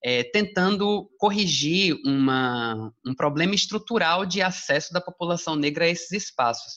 é, 0.04 0.22
tentando 0.22 1.08
corrigir 1.18 1.96
uma, 2.04 2.92
um 3.06 3.14
problema 3.14 3.54
estrutural 3.54 4.26
de 4.26 4.42
acesso 4.42 4.92
da 4.92 5.00
população 5.00 5.56
negra 5.56 5.86
a 5.86 5.88
esses 5.88 6.12
espaços. 6.12 6.74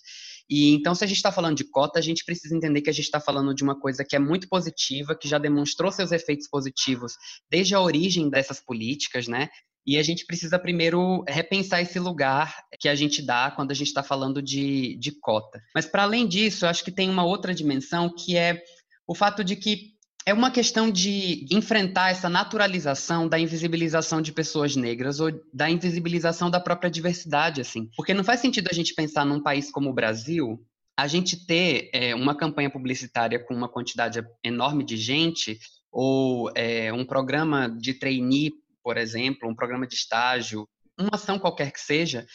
E 0.49 0.73
então, 0.73 0.95
se 0.95 1.03
a 1.03 1.07
gente 1.07 1.17
está 1.17 1.29
falando 1.29 1.57
de 1.57 1.65
cota, 1.65 1.99
a 1.99 2.01
gente 2.01 2.23
precisa 2.23 2.55
entender 2.55 2.81
que 2.81 2.89
a 2.89 2.93
gente 2.93 3.03
está 3.03 3.19
falando 3.19 3.53
de 3.53 3.63
uma 3.63 3.77
coisa 3.77 4.05
que 4.05 4.15
é 4.15 4.19
muito 4.19 4.47
positiva, 4.47 5.13
que 5.13 5.27
já 5.27 5.37
demonstrou 5.37 5.91
seus 5.91 6.13
efeitos 6.13 6.47
positivos 6.47 7.15
desde 7.51 7.75
a 7.75 7.81
origem 7.81 8.29
dessas 8.29 8.61
políticas, 8.61 9.27
né? 9.27 9.49
E 9.85 9.97
a 9.97 10.03
gente 10.03 10.25
precisa 10.25 10.57
primeiro 10.57 11.23
repensar 11.27 11.81
esse 11.81 11.99
lugar 11.99 12.55
que 12.79 12.87
a 12.87 12.95
gente 12.95 13.21
dá 13.21 13.51
quando 13.51 13.71
a 13.71 13.73
gente 13.73 13.87
está 13.87 14.03
falando 14.03 14.41
de, 14.41 14.97
de 14.97 15.11
cota. 15.19 15.61
Mas, 15.75 15.85
para 15.85 16.03
além 16.03 16.25
disso, 16.25 16.63
eu 16.63 16.69
acho 16.69 16.83
que 16.83 16.91
tem 16.91 17.09
uma 17.09 17.25
outra 17.25 17.53
dimensão 17.53 18.13
que 18.13 18.37
é 18.37 18.61
o 19.05 19.13
fato 19.13 19.43
de 19.43 19.55
que 19.57 19.96
é 20.27 20.33
uma 20.33 20.51
questão 20.51 20.91
de 20.91 21.45
enfrentar 21.49 22.09
essa 22.09 22.27
naturalização 22.27 23.29
da 23.29 23.39
invisibilização 23.39 24.21
de 24.21 24.33
pessoas 24.33 24.75
negras 24.75 25.21
ou 25.21 25.31
da 25.53 25.69
invisibilização 25.69 26.51
da 26.51 26.59
própria 26.59 26.91
diversidade, 26.91 27.61
assim. 27.61 27.89
Porque 27.95 28.13
não 28.13 28.25
faz 28.25 28.41
sentido 28.41 28.67
a 28.69 28.73
gente 28.73 28.93
pensar 28.93 29.23
num 29.23 29.41
país 29.41 29.71
como 29.71 29.89
o 29.89 29.93
Brasil, 29.93 30.61
a 30.99 31.07
gente 31.07 31.45
ter 31.45 31.89
é, 31.93 32.13
uma 32.13 32.35
campanha 32.35 32.69
publicitária 32.69 33.39
com 33.39 33.53
uma 33.53 33.69
quantidade 33.69 34.21
enorme 34.43 34.83
de 34.83 34.97
gente 34.97 35.57
ou 35.89 36.51
é, 36.55 36.91
um 36.91 37.05
programa 37.05 37.69
de 37.69 37.93
trainee, 37.93 38.51
por 38.83 38.97
exemplo, 38.97 39.49
um 39.49 39.55
programa 39.55 39.87
de 39.87 39.95
estágio, 39.95 40.67
uma 40.99 41.11
ação 41.13 41.39
qualquer 41.39 41.71
que 41.71 41.79
seja, 41.79 42.27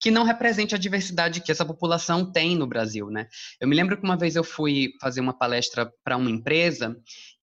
que 0.00 0.10
não 0.10 0.22
represente 0.22 0.74
a 0.74 0.78
diversidade 0.78 1.40
que 1.40 1.50
essa 1.50 1.64
população 1.64 2.30
tem 2.30 2.56
no 2.56 2.66
Brasil, 2.66 3.10
né? 3.10 3.26
Eu 3.60 3.66
me 3.66 3.74
lembro 3.74 3.96
que 3.96 4.04
uma 4.04 4.16
vez 4.16 4.36
eu 4.36 4.44
fui 4.44 4.92
fazer 5.00 5.20
uma 5.20 5.36
palestra 5.36 5.90
para 6.04 6.16
uma 6.16 6.30
empresa 6.30 6.96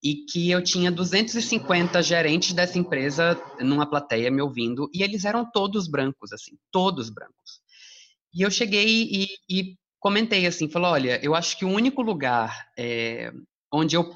e 0.05 0.23
que 0.23 0.51
eu 0.51 0.63
tinha 0.63 0.91
250 0.91 2.03
gerentes 2.03 2.53
dessa 2.53 2.77
empresa 2.77 3.41
numa 3.59 3.89
plateia 3.89 4.29
me 4.29 4.39
ouvindo 4.39 4.87
e 4.93 5.01
eles 5.01 5.25
eram 5.25 5.43
todos 5.43 5.87
brancos, 5.87 6.31
assim, 6.31 6.59
todos 6.71 7.09
brancos. 7.09 7.59
E 8.31 8.43
eu 8.43 8.51
cheguei 8.51 8.85
e, 9.11 9.27
e 9.49 9.75
comentei 9.99 10.45
assim, 10.45 10.69
falou, 10.69 10.91
olha, 10.91 11.19
eu 11.25 11.33
acho 11.33 11.57
que 11.57 11.65
o 11.65 11.69
único 11.69 12.03
lugar 12.03 12.67
é, 12.77 13.33
onde 13.73 13.95
eu 13.95 14.07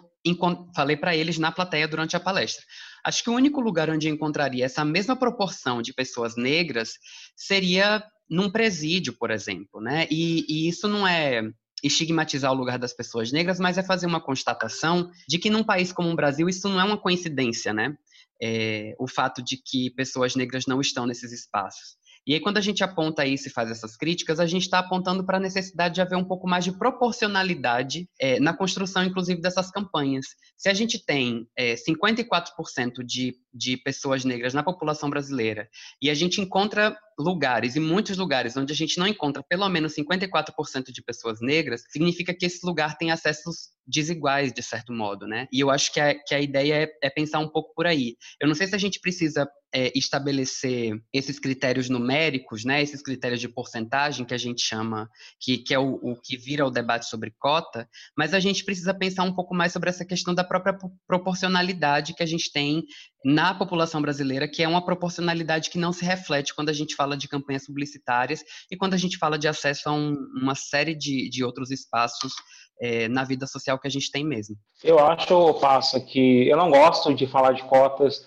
falei 0.76 0.96
para 0.96 1.16
eles 1.16 1.40
na 1.40 1.52
plateia 1.52 1.88
durante 1.88 2.16
a 2.16 2.20
palestra. 2.20 2.64
Acho 3.04 3.24
que 3.24 3.30
o 3.32 3.36
único 3.36 3.60
lugar 3.60 3.90
onde 3.90 4.08
eu 4.08 4.14
encontraria 4.14 4.66
essa 4.66 4.86
mesma 4.86 5.16
proporção 5.16 5.82
de 5.82 5.92
pessoas 5.92 6.36
negras 6.38 6.92
seria 7.36 8.04
num 8.30 8.52
presídio, 8.52 9.14
por 9.18 9.32
exemplo, 9.32 9.82
né? 9.82 10.06
E, 10.12 10.46
e 10.48 10.70
isso 10.70 10.88
não 10.88 11.08
é 11.08 11.42
estigmatizar 11.84 12.52
o 12.52 12.56
lugar 12.56 12.78
das 12.78 12.94
pessoas 12.94 13.32
negras, 13.32 13.60
mas 13.60 13.78
é 13.78 13.84
fazer 13.84 14.06
uma 14.06 14.22
constatação 14.22 15.10
de 15.28 15.38
que 15.38 15.50
num 15.50 15.64
país 15.64 15.92
como 15.92 16.10
o 16.10 16.16
Brasil 16.16 16.48
isso 16.50 16.68
não 16.68 16.80
é 16.80 16.84
uma 16.84 16.98
coincidência, 16.98 17.74
né? 17.74 17.96
É, 18.42 18.96
o 18.98 19.08
fato 19.08 19.44
de 19.44 19.58
que 19.58 19.90
pessoas 19.92 20.36
negras 20.36 20.66
não 20.66 20.80
estão 20.80 21.06
nesses 21.06 21.32
espaços. 21.32 22.00
E 22.30 22.34
aí, 22.36 22.40
quando 22.40 22.58
a 22.58 22.62
gente 22.62 22.84
aponta 22.84 23.26
isso 23.26 23.48
e 23.48 23.52
faz 23.52 23.72
essas 23.72 23.98
críticas, 23.98 24.40
a 24.40 24.46
gente 24.46 24.62
está 24.62 24.78
apontando 24.80 25.26
para 25.26 25.38
a 25.38 25.40
necessidade 25.40 25.96
de 25.96 26.02
haver 26.02 26.16
um 26.16 26.24
pouco 26.24 26.48
mais 26.48 26.64
de 26.64 26.72
proporcionalidade 26.72 28.08
é, 28.20 28.40
na 28.40 28.54
construção, 28.54 29.04
inclusive, 29.04 29.42
dessas 29.42 29.72
campanhas. 29.72 30.28
Se 30.56 30.70
a 30.70 30.74
gente 30.74 31.04
tem 31.04 31.48
é, 31.58 31.74
54% 31.74 33.04
de, 33.04 33.36
de 33.52 33.78
pessoas 33.78 34.24
negras 34.24 34.54
na 34.54 34.62
população 34.62 35.10
brasileira 35.10 35.68
e 36.00 36.10
a 36.10 36.14
gente 36.14 36.40
encontra 36.40 36.96
lugares, 37.20 37.76
e 37.76 37.80
muitos 37.80 38.18
lugares, 38.18 38.56
onde 38.56 38.72
a 38.72 38.76
gente 38.76 38.98
não 38.98 39.06
encontra 39.06 39.44
pelo 39.44 39.68
menos 39.68 39.94
54% 39.94 40.92
de 40.92 41.04
pessoas 41.04 41.40
negras, 41.42 41.84
significa 41.90 42.34
que 42.34 42.46
esse 42.46 42.66
lugar 42.66 42.98
tem 42.98 43.12
acessos 43.12 43.70
desiguais, 43.86 44.54
de 44.54 44.62
certo 44.62 44.94
modo, 44.94 45.28
né? 45.28 45.48
E 45.52 45.60
eu 45.60 45.70
acho 45.70 45.92
que 45.92 46.00
a, 46.00 46.16
que 46.16 46.34
a 46.34 46.40
ideia 46.40 46.84
é, 46.84 47.08
é 47.08 47.10
pensar 47.10 47.40
um 47.40 47.50
pouco 47.50 47.74
por 47.76 47.88
aí. 47.88 48.16
Eu 48.40 48.48
não 48.48 48.56
sei 48.56 48.68
se 48.68 48.76
a 48.76 48.78
gente 48.78 49.00
precisa 49.00 49.50
é, 49.74 49.92
estabelecer 49.96 51.00
esses 51.14 51.40
critérios 51.40 51.90
numéricos, 51.90 52.64
né, 52.66 52.82
esses 52.82 53.02
critérios 53.02 53.40
de 53.40 53.48
porcentagem 53.48 54.26
que 54.26 54.34
a 54.34 54.38
gente 54.38 54.62
chama, 54.62 55.10
que, 55.40 55.58
que 55.58 55.74
é 55.74 55.80
o, 55.80 55.96
o, 56.02 56.16
que 56.22 56.38
vira 56.38 56.66
o 56.66 56.72
debate 56.72 57.08
sobre 57.08 57.34
cota, 57.38 57.88
mas 58.18 58.34
a 58.34 58.40
gente 58.40 58.64
precisa 58.64 58.94
pensar 58.94 59.24
um 59.24 59.34
pouco 59.34 59.54
mais 59.54 59.72
sobre 59.72 59.90
essa 59.90 60.06
questão 60.06 60.34
da 60.34 60.44
própria 60.44 60.78
proporcionalidade 61.08 62.14
que 62.14 62.24
a 62.24 62.28
gente 62.28 62.52
tem 62.52 62.84
na 63.24 63.54
população 63.54 64.02
brasileira, 64.02 64.48
que 64.48 64.64
é 64.64 64.68
uma 64.68 64.84
proporcionalidade 64.84 65.70
que 65.70 65.78
não 65.78 65.92
se 65.92 66.06
reflete 66.06 66.56
quando 66.56 66.70
a 66.70 66.74
gente 66.74 66.96
fala 66.96 67.18
de 67.18 67.28
campanhas 67.28 67.66
publicitárias 67.66 68.44
e 68.72 68.78
quando 68.78 68.94
a 68.94 68.98
gente 68.98 69.18
fala 69.18 69.38
de 69.38 69.48
acesso 69.48 69.90
a 69.90 69.92
um, 69.92 70.16
uma 70.42 70.56
série 70.56 70.96
de, 70.96 71.30
de 71.30 71.44
outros 71.44 71.70
espaços 71.72 72.34
é, 72.82 73.08
na 73.10 73.24
vida 73.24 73.46
social 73.46 73.78
que 73.78 73.88
a 73.88 73.92
gente 73.92 74.10
tem 74.12 74.26
mesmo. 74.26 74.56
Eu 74.84 75.00
acho, 75.00 75.54
Passa, 75.56 76.00
que 76.00 76.48
eu 76.48 76.56
não 76.56 76.70
gosto 76.70 77.14
de 77.14 77.28
falar 77.28 77.52
de 77.52 77.64
cotas 77.64 78.26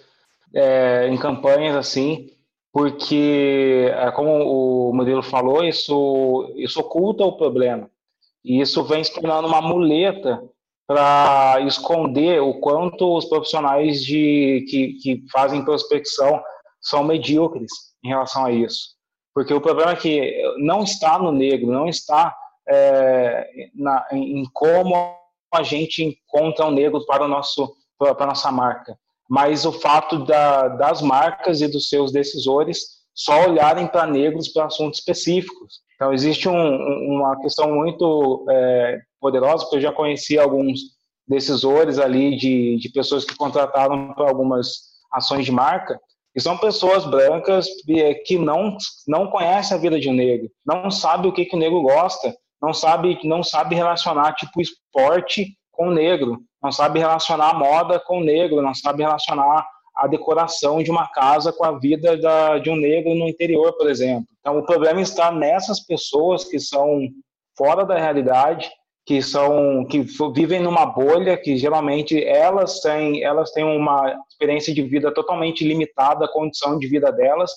é, 0.54 1.08
em 1.08 1.16
campanhas 1.16 1.75
assim, 1.75 2.28
porque, 2.70 3.90
é, 3.94 4.11
como 4.11 4.30
o 4.30 4.94
modelo 4.94 5.22
falou, 5.22 5.64
isso, 5.64 6.52
isso 6.56 6.80
oculta 6.80 7.25
o 7.25 7.37
problema. 7.37 7.90
E 8.44 8.61
isso 8.61 8.82
vem 8.82 9.04
se 9.04 9.14
tornando 9.14 9.46
uma 9.46 9.62
muleta 9.62 10.42
para 10.87 11.61
esconder 11.61 12.41
o 12.41 12.61
quanto 12.61 13.17
os 13.17 13.25
profissionais 13.27 14.03
de, 14.03 14.67
que, 14.69 14.93
que 14.95 15.25
fazem 15.31 15.65
prospecção 15.65 16.43
são 16.81 17.05
medíocres 17.05 17.71
em 18.05 18.09
relação 18.09 18.45
a 18.45 18.53
isso. 18.53 18.91
Porque 19.35 19.55
o 19.55 19.61
problema 19.61 19.93
é 19.93 19.97
que 19.97 20.43
não 20.59 20.83
está 20.83 21.19
no 21.19 21.33
negro, 21.33 21.71
não 21.71 21.89
está 21.89 22.35
é, 22.69 23.49
na, 23.75 24.07
em 24.12 24.45
como 24.53 24.95
a 25.53 25.62
gente 25.62 26.03
encontra 26.03 26.67
um 26.67 26.71
negro 26.71 27.05
para, 27.07 27.25
o 27.25 27.29
nosso, 27.29 27.75
para 27.99 28.25
a 28.25 28.27
nossa 28.27 28.51
marca, 28.51 28.97
mas 29.29 29.65
o 29.65 29.73
fato 29.73 30.25
da, 30.25 30.69
das 30.69 31.01
marcas 31.01 31.61
e 31.61 31.69
dos 31.69 31.89
seus 31.89 32.12
decisores 32.12 33.03
só 33.15 33.47
olharem 33.47 33.87
para 33.87 34.07
negros 34.07 34.49
para 34.49 34.67
assuntos 34.67 34.99
específicos. 34.99 35.81
Então, 35.95 36.12
existe 36.12 36.49
um, 36.49 37.17
uma 37.17 37.39
questão 37.41 37.73
muito 37.73 38.45
é, 38.51 38.99
poderosa, 39.23 39.62
porque 39.62 39.76
eu 39.76 39.81
já 39.81 39.93
conheci 39.93 40.37
alguns 40.37 40.81
decisores 41.26 42.00
ali 42.00 42.37
de, 42.37 42.76
de 42.79 42.88
pessoas 42.91 43.25
que 43.25 43.37
contrataram 43.37 44.12
para 44.12 44.29
algumas 44.29 44.91
ações 45.12 45.47
de 45.47 45.52
marca, 45.52 45.99
e 46.35 46.41
são 46.41 46.57
pessoas 46.57 47.05
brancas 47.05 47.69
que 48.26 48.38
não, 48.38 48.76
não 49.07 49.29
conhecem 49.29 49.76
a 49.76 49.81
vida 49.81 50.00
de 50.00 50.09
um 50.09 50.14
negro, 50.14 50.50
não 50.67 50.91
sabe 50.91 51.29
o 51.29 51.33
que, 51.33 51.45
que 51.45 51.55
o 51.55 51.59
negro 51.59 51.81
gosta, 51.83 52.35
não 52.61 52.75
sabe, 52.75 53.19
não 53.23 53.43
sabe 53.43 53.75
relacionar 53.75 54.35
tipo 54.35 54.61
esporte 54.61 55.57
com 55.71 55.91
negro, 55.91 56.41
não 56.62 56.73
sabe 56.73 56.99
relacionar 56.99 57.50
a 57.50 57.59
moda 57.59 58.00
com 58.00 58.21
negro, 58.21 58.62
não 58.62 58.75
sabe 58.75 59.02
relacionar 59.02 59.67
a 59.97 60.07
decoração 60.07 60.83
de 60.83 60.91
uma 60.91 61.07
casa 61.09 61.52
com 61.52 61.64
a 61.64 61.79
vida 61.79 62.17
da, 62.17 62.59
de 62.59 62.71
um 62.71 62.76
negro 62.76 63.14
no 63.14 63.29
interior, 63.29 63.73
por 63.76 63.91
exemplo. 63.91 64.26
Então, 64.41 64.59
o 64.59 64.64
problema 64.64 65.00
está 65.00 65.31
nessas 65.31 65.81
pessoas 65.81 66.45
que 66.45 66.59
são 66.59 67.09
fora 67.57 67.85
da 67.85 67.99
realidade, 67.99 68.71
que 69.04 69.21
são 69.21 69.85
que 69.85 70.04
vivem 70.32 70.61
numa 70.61 70.87
bolha, 70.87 71.37
que 71.37 71.56
geralmente 71.56 72.23
elas 72.25 72.80
têm 72.80 73.23
elas 73.23 73.50
têm 73.50 73.64
uma 73.64 74.16
experiência 74.28 74.73
de 74.73 74.82
vida 74.82 75.12
totalmente 75.12 75.66
limitada 75.66 76.25
à 76.25 76.32
condição 76.32 76.78
de 76.78 76.87
vida 76.87 77.11
delas 77.11 77.52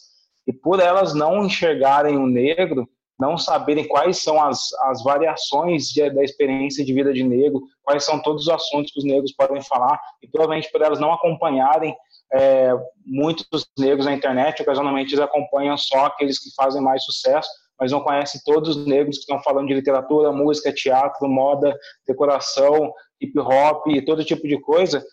E 0.48 0.54
por 0.54 0.80
elas 0.80 1.14
não 1.14 1.46
enxergarem 1.46 2.18
o 2.18 2.28
negro, 2.28 2.88
não 3.20 3.38
saberem 3.38 3.88
quais 3.88 4.22
são 4.22 4.44
as, 4.44 4.74
as 4.84 5.04
variações 5.04 5.88
de, 5.88 6.10
da 6.10 6.24
experiência 6.24 6.84
de 6.84 6.94
vida 6.94 7.14
de 7.14 7.24
negro, 7.24 7.62
quais 7.84 8.04
são 8.04 8.22
todos 8.22 8.44
os 8.44 8.50
assuntos 8.50 8.92
que 8.92 9.00
os 9.00 9.06
negros 9.06 9.32
podem 9.32 9.62
falar, 9.62 10.00
e 10.22 10.28
provavelmente 10.28 10.72
por 10.72 10.82
elas 10.82 11.00
não 11.00 11.14
acompanharem 11.14 11.96
é, 12.34 12.72
muitos 13.06 13.48
negros 13.78 14.06
na 14.06 14.14
internet, 14.14 14.62
ocasionalmente 14.62 15.14
eles 15.14 15.24
acompanham 15.24 15.78
só 15.78 16.08
aqueles 16.08 16.40
que 16.40 16.54
fazem 16.56 16.82
mais 16.82 17.04
sucesso, 17.04 17.50
mas 17.80 17.92
não 17.92 18.02
conhecem 18.02 18.42
todos 18.46 18.76
os 18.76 18.86
negros 18.86 19.18
que 19.18 19.22
estão 19.22 19.42
falando 19.42 19.68
de 19.68 19.74
literatura, 19.74 20.32
música, 20.32 20.74
teatro, 20.74 21.28
moda, 21.28 21.76
decoração, 22.08 22.92
hip 23.22 23.38
hop 23.40 23.88
e 23.88 24.04
todo 24.04 24.24
tipo 24.24 24.48
de 24.48 24.60
coisa, 24.60 25.04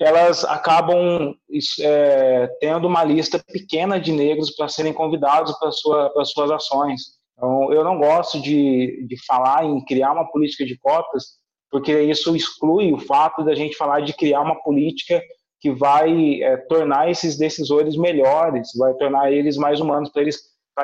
elas 0.00 0.44
acabam 0.44 1.34
é, 1.80 2.48
tendo 2.60 2.86
uma 2.86 3.02
lista 3.02 3.42
pequena 3.52 3.98
de 3.98 4.12
negros 4.12 4.54
para 4.54 4.68
serem 4.68 4.92
convidados 4.92 5.56
para 5.58 5.72
sua, 5.72 6.12
as 6.16 6.30
suas 6.30 6.50
ações. 6.50 7.18
Então, 7.36 7.72
eu 7.72 7.82
não 7.82 7.98
gosto 7.98 8.40
de, 8.40 9.04
de 9.06 9.16
falar 9.26 9.64
em 9.64 9.84
criar 9.84 10.12
uma 10.12 10.30
política 10.30 10.64
de 10.64 10.78
cotas, 10.78 11.38
porque 11.70 12.00
isso 12.00 12.34
exclui 12.34 12.92
o 12.92 12.98
fato 12.98 13.44
da 13.44 13.54
gente 13.54 13.76
falar 13.76 14.00
de 14.00 14.14
criar 14.14 14.40
uma 14.40 14.60
política 14.62 15.20
que 15.60 15.72
vai 15.72 16.40
é, 16.42 16.56
tornar 16.56 17.10
esses 17.10 17.36
decisores 17.36 17.96
melhores, 17.96 18.68
vai 18.78 18.94
tornar 18.94 19.32
eles 19.32 19.56
mais 19.56 19.80
humanos, 19.80 20.10
para 20.10 20.22
eles 20.22 20.38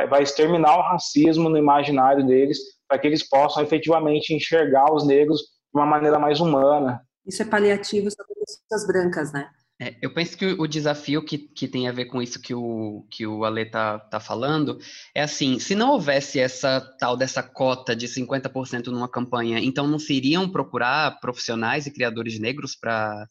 vai, 0.06 0.22
exterminar 0.22 0.76
o 0.76 0.82
racismo 0.82 1.48
no 1.48 1.56
imaginário 1.56 2.26
deles, 2.26 2.58
para 2.88 2.98
que 2.98 3.06
eles 3.06 3.28
possam 3.28 3.62
efetivamente 3.62 4.34
enxergar 4.34 4.92
os 4.92 5.06
negros 5.06 5.40
de 5.40 5.80
uma 5.80 5.86
maneira 5.86 6.18
mais 6.18 6.40
humana. 6.40 7.00
Isso 7.26 7.42
é 7.42 7.46
paliativo 7.46 8.10
sobre 8.10 8.34
pessoas 8.34 8.86
brancas, 8.86 9.32
né? 9.32 9.48
É, 9.80 9.96
eu 10.00 10.14
penso 10.14 10.38
que 10.38 10.46
o 10.46 10.68
desafio 10.68 11.24
que, 11.24 11.36
que 11.36 11.66
tem 11.66 11.88
a 11.88 11.92
ver 11.92 12.04
com 12.04 12.22
isso 12.22 12.40
que 12.40 12.54
o, 12.54 13.04
que 13.10 13.26
o 13.26 13.44
Ale 13.44 13.66
tá, 13.66 13.98
tá 13.98 14.20
falando 14.20 14.78
é 15.12 15.20
assim, 15.20 15.58
se 15.58 15.74
não 15.74 15.90
houvesse 15.90 16.38
essa 16.38 16.80
tal 16.98 17.16
dessa 17.16 17.42
cota 17.42 17.94
de 17.94 18.06
50% 18.06 18.86
numa 18.86 19.08
campanha, 19.08 19.58
então 19.58 19.88
não 19.88 19.98
se 19.98 20.14
iriam 20.14 20.48
procurar 20.48 21.18
profissionais 21.18 21.86
e 21.86 21.92
criadores 21.92 22.38
negros 22.38 22.76
para 22.76 23.26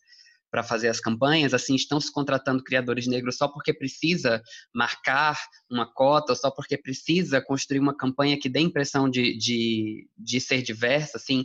para 0.54 0.62
fazer 0.62 0.88
as 0.88 1.00
campanhas, 1.00 1.52
assim, 1.52 1.74
estão 1.74 2.00
se 2.00 2.12
contratando 2.12 2.64
criadores 2.64 3.08
negros 3.08 3.38
só 3.38 3.48
porque 3.48 3.74
precisa 3.74 4.40
marcar 4.72 5.36
uma 5.68 5.92
cota, 5.92 6.36
só 6.36 6.52
porque 6.52 6.78
precisa 6.78 7.42
construir 7.42 7.80
uma 7.80 7.98
campanha 7.98 8.40
que 8.40 8.48
dê 8.48 8.60
impressão 8.60 9.10
de, 9.10 9.36
de, 9.36 10.08
de 10.16 10.40
ser 10.40 10.62
diversa, 10.62 11.18
assim, 11.18 11.44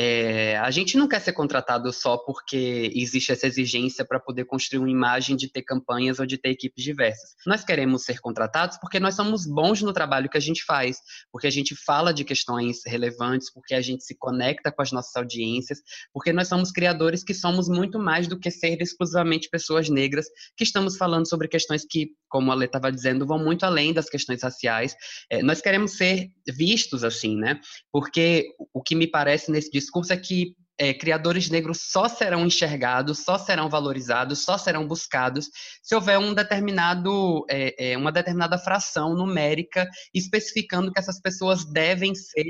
é, 0.00 0.56
a 0.58 0.70
gente 0.70 0.96
não 0.96 1.08
quer 1.08 1.20
ser 1.20 1.32
contratado 1.32 1.92
só 1.92 2.16
porque 2.16 2.92
existe 2.94 3.32
essa 3.32 3.48
exigência 3.48 4.04
para 4.04 4.20
poder 4.20 4.44
construir 4.44 4.78
uma 4.78 4.88
imagem 4.88 5.34
de 5.34 5.50
ter 5.50 5.62
campanhas 5.62 6.20
ou 6.20 6.26
de 6.26 6.38
ter 6.38 6.50
equipes 6.50 6.84
diversas. 6.84 7.34
Nós 7.44 7.64
queremos 7.64 8.04
ser 8.04 8.20
contratados 8.20 8.78
porque 8.78 9.00
nós 9.00 9.16
somos 9.16 9.44
bons 9.44 9.82
no 9.82 9.92
trabalho 9.92 10.30
que 10.30 10.36
a 10.36 10.40
gente 10.40 10.64
faz, 10.64 10.98
porque 11.32 11.48
a 11.48 11.50
gente 11.50 11.74
fala 11.74 12.14
de 12.14 12.22
questões 12.22 12.78
relevantes, 12.86 13.52
porque 13.52 13.74
a 13.74 13.80
gente 13.80 14.04
se 14.04 14.16
conecta 14.16 14.70
com 14.70 14.82
as 14.82 14.92
nossas 14.92 15.16
audiências, 15.16 15.80
porque 16.12 16.32
nós 16.32 16.46
somos 16.46 16.70
criadores 16.70 17.24
que 17.24 17.34
somos 17.34 17.68
muito 17.68 17.98
mais 17.98 18.28
do 18.28 18.38
que 18.38 18.52
ser 18.52 18.80
exclusivamente 18.80 19.50
pessoas 19.50 19.88
negras, 19.88 20.26
que 20.56 20.62
estamos 20.62 20.96
falando 20.96 21.28
sobre 21.28 21.48
questões 21.48 21.84
que, 21.84 22.10
como 22.28 22.52
a 22.52 22.54
Lê 22.54 22.66
estava 22.66 22.92
dizendo, 22.92 23.26
vão 23.26 23.40
muito 23.40 23.64
além 23.64 23.92
das 23.92 24.08
questões 24.08 24.44
raciais. 24.44 24.94
É, 25.28 25.42
nós 25.42 25.60
queremos 25.60 25.96
ser 25.96 26.28
vistos 26.46 27.02
assim, 27.02 27.34
né? 27.34 27.58
Porque 27.90 28.54
o 28.72 28.80
que 28.80 28.94
me 28.94 29.08
parece 29.08 29.50
nesse 29.50 29.72
discurso 29.72 29.87
é 30.10 30.16
que 30.16 30.54
é, 30.78 30.94
criadores 30.94 31.50
negros 31.50 31.80
só 31.90 32.08
serão 32.08 32.46
enxergados, 32.46 33.18
só 33.18 33.36
serão 33.36 33.68
valorizados, 33.68 34.44
só 34.44 34.56
serão 34.56 34.86
buscados 34.86 35.50
se 35.82 35.94
houver 35.94 36.18
um 36.18 36.32
determinado, 36.32 37.44
é, 37.50 37.92
é, 37.92 37.96
uma 37.96 38.12
determinada 38.12 38.56
fração 38.56 39.14
numérica 39.14 39.88
especificando 40.14 40.92
que 40.92 41.00
essas 41.00 41.20
pessoas 41.20 41.64
devem 41.64 42.14
ser 42.14 42.44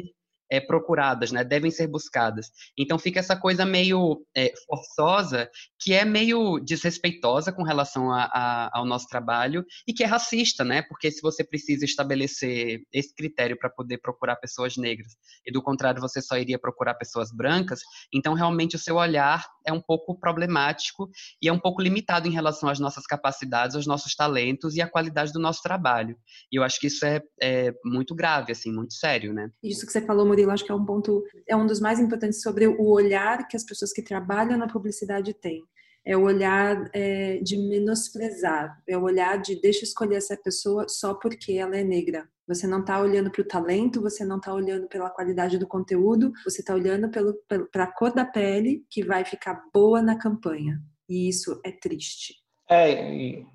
é, 0.50 0.60
procuradas, 0.60 1.32
né? 1.32 1.44
devem 1.44 1.70
ser 1.70 1.86
buscadas. 1.86 2.50
Então 2.76 2.98
fica 2.98 3.20
essa 3.20 3.36
coisa 3.36 3.64
meio 3.64 4.24
é, 4.36 4.52
forçosa, 4.66 5.48
que 5.80 5.92
é 5.92 6.04
meio 6.04 6.58
desrespeitosa 6.58 7.52
com 7.52 7.62
relação 7.62 8.10
a, 8.10 8.24
a, 8.24 8.70
ao 8.78 8.84
nosso 8.84 9.06
trabalho 9.08 9.64
e 9.86 9.92
que 9.92 10.02
é 10.02 10.06
racista, 10.06 10.64
né? 10.64 10.82
Porque 10.82 11.10
se 11.10 11.20
você 11.20 11.44
precisa 11.44 11.84
estabelecer 11.84 12.80
esse 12.92 13.14
critério 13.14 13.58
para 13.58 13.70
poder 13.70 13.98
procurar 13.98 14.36
pessoas 14.36 14.76
negras 14.76 15.12
e 15.46 15.52
do 15.52 15.62
contrário 15.62 16.00
você 16.00 16.20
só 16.20 16.36
iria 16.36 16.58
procurar 16.58 16.94
pessoas 16.94 17.30
brancas, 17.32 17.80
então 18.12 18.34
realmente 18.34 18.76
o 18.76 18.78
seu 18.78 18.96
olhar 18.96 19.44
é 19.66 19.72
um 19.72 19.80
pouco 19.80 20.18
problemático 20.18 21.10
e 21.42 21.48
é 21.48 21.52
um 21.52 21.58
pouco 21.58 21.82
limitado 21.82 22.26
em 22.26 22.32
relação 22.32 22.68
às 22.68 22.78
nossas 22.78 23.04
capacidades, 23.04 23.76
aos 23.76 23.86
nossos 23.86 24.14
talentos 24.14 24.74
e 24.74 24.80
à 24.80 24.88
qualidade 24.88 25.32
do 25.32 25.38
nosso 25.38 25.62
trabalho. 25.62 26.16
E 26.50 26.56
eu 26.58 26.62
acho 26.62 26.80
que 26.80 26.86
isso 26.86 27.04
é, 27.04 27.20
é 27.40 27.72
muito 27.84 28.14
grave, 28.14 28.52
assim, 28.52 28.72
muito 28.72 28.94
sério, 28.94 29.32
né? 29.32 29.50
Isso 29.62 29.86
que 29.86 29.92
você 29.92 30.00
falou, 30.00 30.26
Murilo, 30.38 30.52
acho 30.52 30.64
que 30.64 30.70
é 30.70 30.74
um 30.74 30.84
ponto, 30.84 31.24
é 31.46 31.56
um 31.56 31.66
dos 31.66 31.80
mais 31.80 31.98
importantes 31.98 32.40
sobre 32.40 32.66
o 32.66 32.90
olhar 32.90 33.48
que 33.48 33.56
as 33.56 33.64
pessoas 33.64 33.92
que 33.92 34.02
trabalham 34.02 34.56
na 34.56 34.68
publicidade 34.68 35.34
têm. 35.34 35.64
É 36.04 36.16
o 36.16 36.22
olhar 36.22 36.88
é, 36.94 37.38
de 37.38 37.56
menosprezar, 37.56 38.80
é 38.88 38.96
o 38.96 39.02
olhar 39.02 39.36
de 39.36 39.60
deixa 39.60 39.84
escolher 39.84 40.16
essa 40.16 40.36
pessoa 40.36 40.86
só 40.88 41.12
porque 41.12 41.52
ela 41.52 41.76
é 41.76 41.84
negra. 41.84 42.26
Você 42.46 42.66
não 42.66 42.80
está 42.80 42.98
olhando 42.98 43.30
para 43.30 43.42
o 43.42 43.46
talento, 43.46 44.00
você 44.00 44.24
não 44.24 44.38
está 44.38 44.54
olhando 44.54 44.86
pela 44.88 45.10
qualidade 45.10 45.58
do 45.58 45.66
conteúdo, 45.66 46.32
você 46.44 46.62
está 46.62 46.72
olhando 46.72 47.10
para 47.70 47.84
a 47.84 47.92
cor 47.92 48.14
da 48.14 48.24
pele 48.24 48.86
que 48.88 49.04
vai 49.04 49.24
ficar 49.24 49.64
boa 49.74 50.00
na 50.00 50.16
campanha. 50.16 50.80
E 51.06 51.28
isso 51.28 51.60
é 51.64 51.72
triste. 51.72 52.36
É, 52.70 53.14
e, 53.14 53.46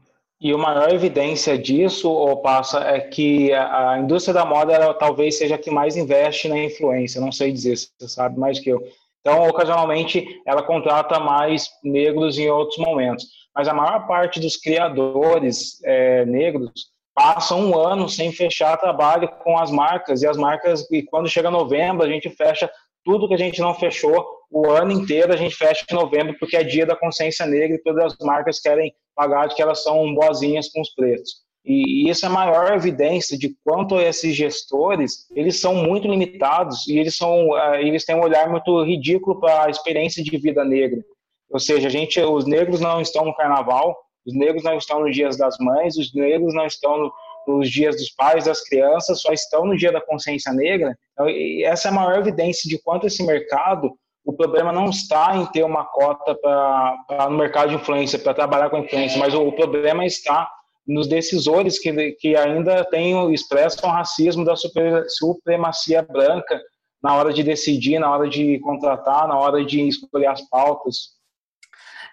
e 0.43 0.51
a 0.51 0.57
maior 0.57 0.93
evidência 0.93 1.57
disso, 1.57 2.11
ou 2.11 2.35
passa, 2.41 2.79
é 2.79 2.99
que 2.99 3.53
a, 3.53 3.97
indústria 3.97 4.33
da 4.33 4.43
moda 4.43 4.73
ela, 4.73 4.93
talvez 4.93 5.37
seja 5.37 5.55
a 5.55 5.57
que 5.57 5.71
mais 5.71 5.95
investe 5.95 6.49
na 6.49 6.59
influência. 6.59 7.21
Não 7.21 7.31
sei 7.31 7.49
dizer, 7.49 7.77
você 7.77 8.09
sabe 8.09 8.37
mais 8.37 8.59
que 8.59 8.69
eu. 8.69 8.83
Então, 9.21 9.47
ocasionalmente, 9.47 10.41
ela 10.45 10.61
contrata 10.61 11.17
mais 11.17 11.69
negros 11.81 12.37
em 12.37 12.49
outros 12.49 12.77
momentos. 12.77 13.25
Mas 13.55 13.69
a 13.69 13.73
maior 13.73 14.05
parte 14.05 14.41
dos 14.41 14.57
criadores 14.57 15.81
é, 15.85 16.25
negros 16.25 16.91
passa 17.15 17.55
um 17.55 17.77
ano 17.77 18.09
sem 18.09 18.29
fechar 18.33 18.75
trabalho 18.75 19.29
com 19.45 19.57
as 19.57 19.71
marcas 19.71 20.23
e 20.23 20.27
as 20.27 20.35
marcas 20.35 20.85
e 20.91 21.03
quando 21.03 21.29
chega 21.29 21.49
novembro 21.49 22.03
a 22.03 22.09
gente 22.09 22.29
fecha 22.29 22.69
tudo 23.05 23.27
que 23.27 23.35
a 23.35 23.37
gente 23.37 23.61
não 23.61 23.75
fechou 23.75 24.25
o 24.53 24.69
ano 24.69 24.91
inteiro 24.91 25.33
a 25.33 25.35
gente 25.35 25.55
fecha 25.55 25.85
em 25.89 25.95
novembro 25.95 26.35
porque 26.39 26.55
é 26.55 26.63
dia 26.63 26.85
da 26.85 26.95
consciência 26.95 27.45
negra 27.45 27.75
e 27.75 27.81
todas 27.81 28.13
as 28.13 28.17
marcas 28.25 28.59
querem 28.59 28.93
pagar 29.15 29.47
de 29.47 29.55
que 29.55 29.61
elas 29.61 29.81
são 29.81 30.13
boazinhas 30.13 30.69
com 30.69 30.81
os 30.81 30.93
preços 30.93 31.43
e, 31.65 32.09
isso 32.09 32.25
é 32.25 32.29
a 32.29 32.31
maior 32.31 32.73
evidência 32.73 33.37
de 33.37 33.55
quanto 33.63 33.99
esses 33.99 34.35
gestores 34.35 35.25
eles 35.35 35.59
são 35.59 35.73
muito 35.75 36.07
limitados 36.07 36.87
e 36.87 36.99
eles 36.99 37.17
são 37.17 37.57
eh, 37.57 37.83
eles 37.83 38.05
têm 38.05 38.15
um 38.15 38.23
olhar 38.23 38.49
muito 38.49 38.83
ridículo 38.83 39.39
para 39.39 39.65
a 39.65 39.69
experiência 39.69 40.23
de 40.23 40.37
vida 40.37 40.63
negra 40.63 41.01
ou 41.49 41.59
seja 41.59 41.87
a 41.87 41.91
gente 41.91 42.19
os 42.21 42.45
negros 42.45 42.79
não 42.79 43.01
estão 43.01 43.25
no 43.25 43.35
carnaval 43.35 43.97
os 44.25 44.33
negros 44.33 44.63
não 44.63 44.77
estão 44.77 45.01
nos 45.01 45.15
dias 45.15 45.37
das 45.37 45.57
mães, 45.59 45.97
os 45.97 46.13
negros 46.13 46.53
não 46.53 46.65
estão 46.65 46.97
no, 46.97 47.13
nos 47.47 47.69
dias 47.69 47.95
dos 47.97 48.09
pais, 48.11 48.45
das 48.45 48.63
crianças, 48.63 49.21
só 49.21 49.33
estão 49.33 49.65
no 49.65 49.75
dia 49.75 49.91
da 49.91 50.01
consciência 50.01 50.53
negra. 50.53 50.97
Então, 51.11 51.27
essa 51.65 51.89
é 51.89 51.91
a 51.91 51.93
maior 51.93 52.17
evidência 52.19 52.69
de 52.69 52.81
quanto 52.81 53.05
esse 53.05 53.23
mercado, 53.23 53.91
o 54.25 54.33
problema 54.33 54.71
não 54.71 54.89
está 54.89 55.35
em 55.35 55.45
ter 55.47 55.63
uma 55.63 55.83
cota 55.83 56.35
para 56.35 57.29
no 57.29 57.37
mercado 57.37 57.69
de 57.69 57.75
influência, 57.75 58.17
para 58.17 58.33
trabalhar 58.33 58.69
com 58.69 58.77
influência, 58.77 59.19
mas 59.19 59.33
o, 59.33 59.41
o 59.41 59.51
problema 59.51 60.05
está 60.05 60.49
nos 60.87 61.07
decisores 61.07 61.79
que, 61.79 62.11
que 62.13 62.35
ainda 62.35 62.83
têm 62.85 63.33
expressam 63.33 63.89
o 63.89 63.93
racismo 63.93 64.43
da 64.43 64.55
super, 64.55 65.05
supremacia 65.09 66.01
branca 66.01 66.61
na 67.01 67.15
hora 67.15 67.33
de 67.33 67.43
decidir, 67.43 67.99
na 67.99 68.09
hora 68.09 68.29
de 68.29 68.59
contratar, 68.59 69.27
na 69.27 69.37
hora 69.37 69.63
de 69.63 69.87
escolher 69.87 70.27
as 70.27 70.41
pautas. 70.49 71.13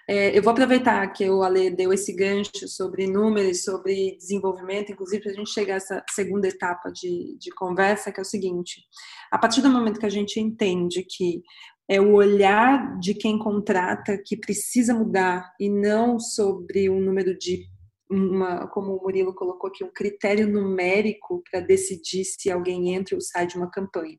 É, 0.09 0.37
eu 0.37 0.43
vou 0.43 0.51
aproveitar 0.51 1.07
que 1.13 1.31
o 1.31 1.45
Ale 1.45 1.71
deu 1.71 1.93
esse 1.93 2.13
gancho 2.13 2.67
sobre 2.67 3.07
números, 3.07 3.63
sobre 3.63 4.17
desenvolvimento, 4.17 4.91
inclusive 4.91 5.23
para 5.23 5.31
a 5.31 5.35
gente 5.37 5.51
chegar 5.51 5.75
a 5.75 5.77
essa 5.77 6.05
segunda 6.11 6.49
etapa 6.49 6.91
de, 6.91 7.37
de 7.39 7.51
conversa, 7.53 8.11
que 8.11 8.19
é 8.19 8.23
o 8.23 8.27
seguinte: 8.27 8.83
a 9.31 9.39
partir 9.39 9.63
do 9.63 9.71
momento 9.71 10.01
que 10.01 10.07
a 10.07 10.11
gente 10.11 10.41
entende 10.41 11.07
que 11.09 11.43
é 11.91 12.01
o 12.01 12.13
olhar 12.13 12.97
de 13.01 13.15
quem 13.15 13.37
contrata 13.37 14.17
que 14.17 14.37
precisa 14.37 14.95
mudar 14.95 15.53
e 15.59 15.69
não 15.69 16.21
sobre 16.21 16.89
um 16.89 17.01
número 17.01 17.37
de 17.37 17.67
uma, 18.09 18.69
como 18.69 18.95
o 18.95 19.03
Murilo 19.03 19.35
colocou 19.35 19.69
aqui, 19.69 19.83
um 19.83 19.93
critério 19.93 20.47
numérico 20.47 21.43
para 21.51 21.59
decidir 21.59 22.25
se 22.25 22.49
alguém 22.49 22.95
entra 22.95 23.17
ou 23.17 23.21
sai 23.21 23.45
de 23.45 23.57
uma 23.57 23.69
campanha. 23.69 24.17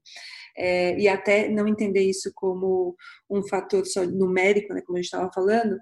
É, 0.58 1.00
e 1.00 1.08
até 1.08 1.48
não 1.48 1.66
entender 1.66 2.02
isso 2.02 2.30
como 2.36 2.94
um 3.30 3.42
fator 3.48 3.86
só 3.86 4.04
numérico, 4.04 4.74
né, 4.74 4.82
como 4.82 4.98
a 4.98 5.02
gente 5.02 5.06
estava 5.06 5.32
falando, 5.34 5.78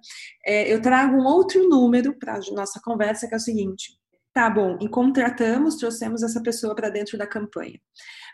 é, 0.45 0.71
eu 0.71 0.79
trago 0.79 1.15
um 1.15 1.25
outro 1.25 1.67
número 1.67 2.17
para 2.19 2.35
a 2.35 2.39
nossa 2.53 2.79
conversa, 2.83 3.27
que 3.27 3.33
é 3.33 3.37
o 3.37 3.41
seguinte: 3.41 3.98
tá 4.39 4.49
bom, 4.49 4.77
e 4.79 4.87
contratamos, 4.87 5.75
trouxemos 5.75 6.23
essa 6.23 6.41
pessoa 6.41 6.73
para 6.73 6.89
dentro 6.89 7.17
da 7.17 7.27
campanha. 7.27 7.77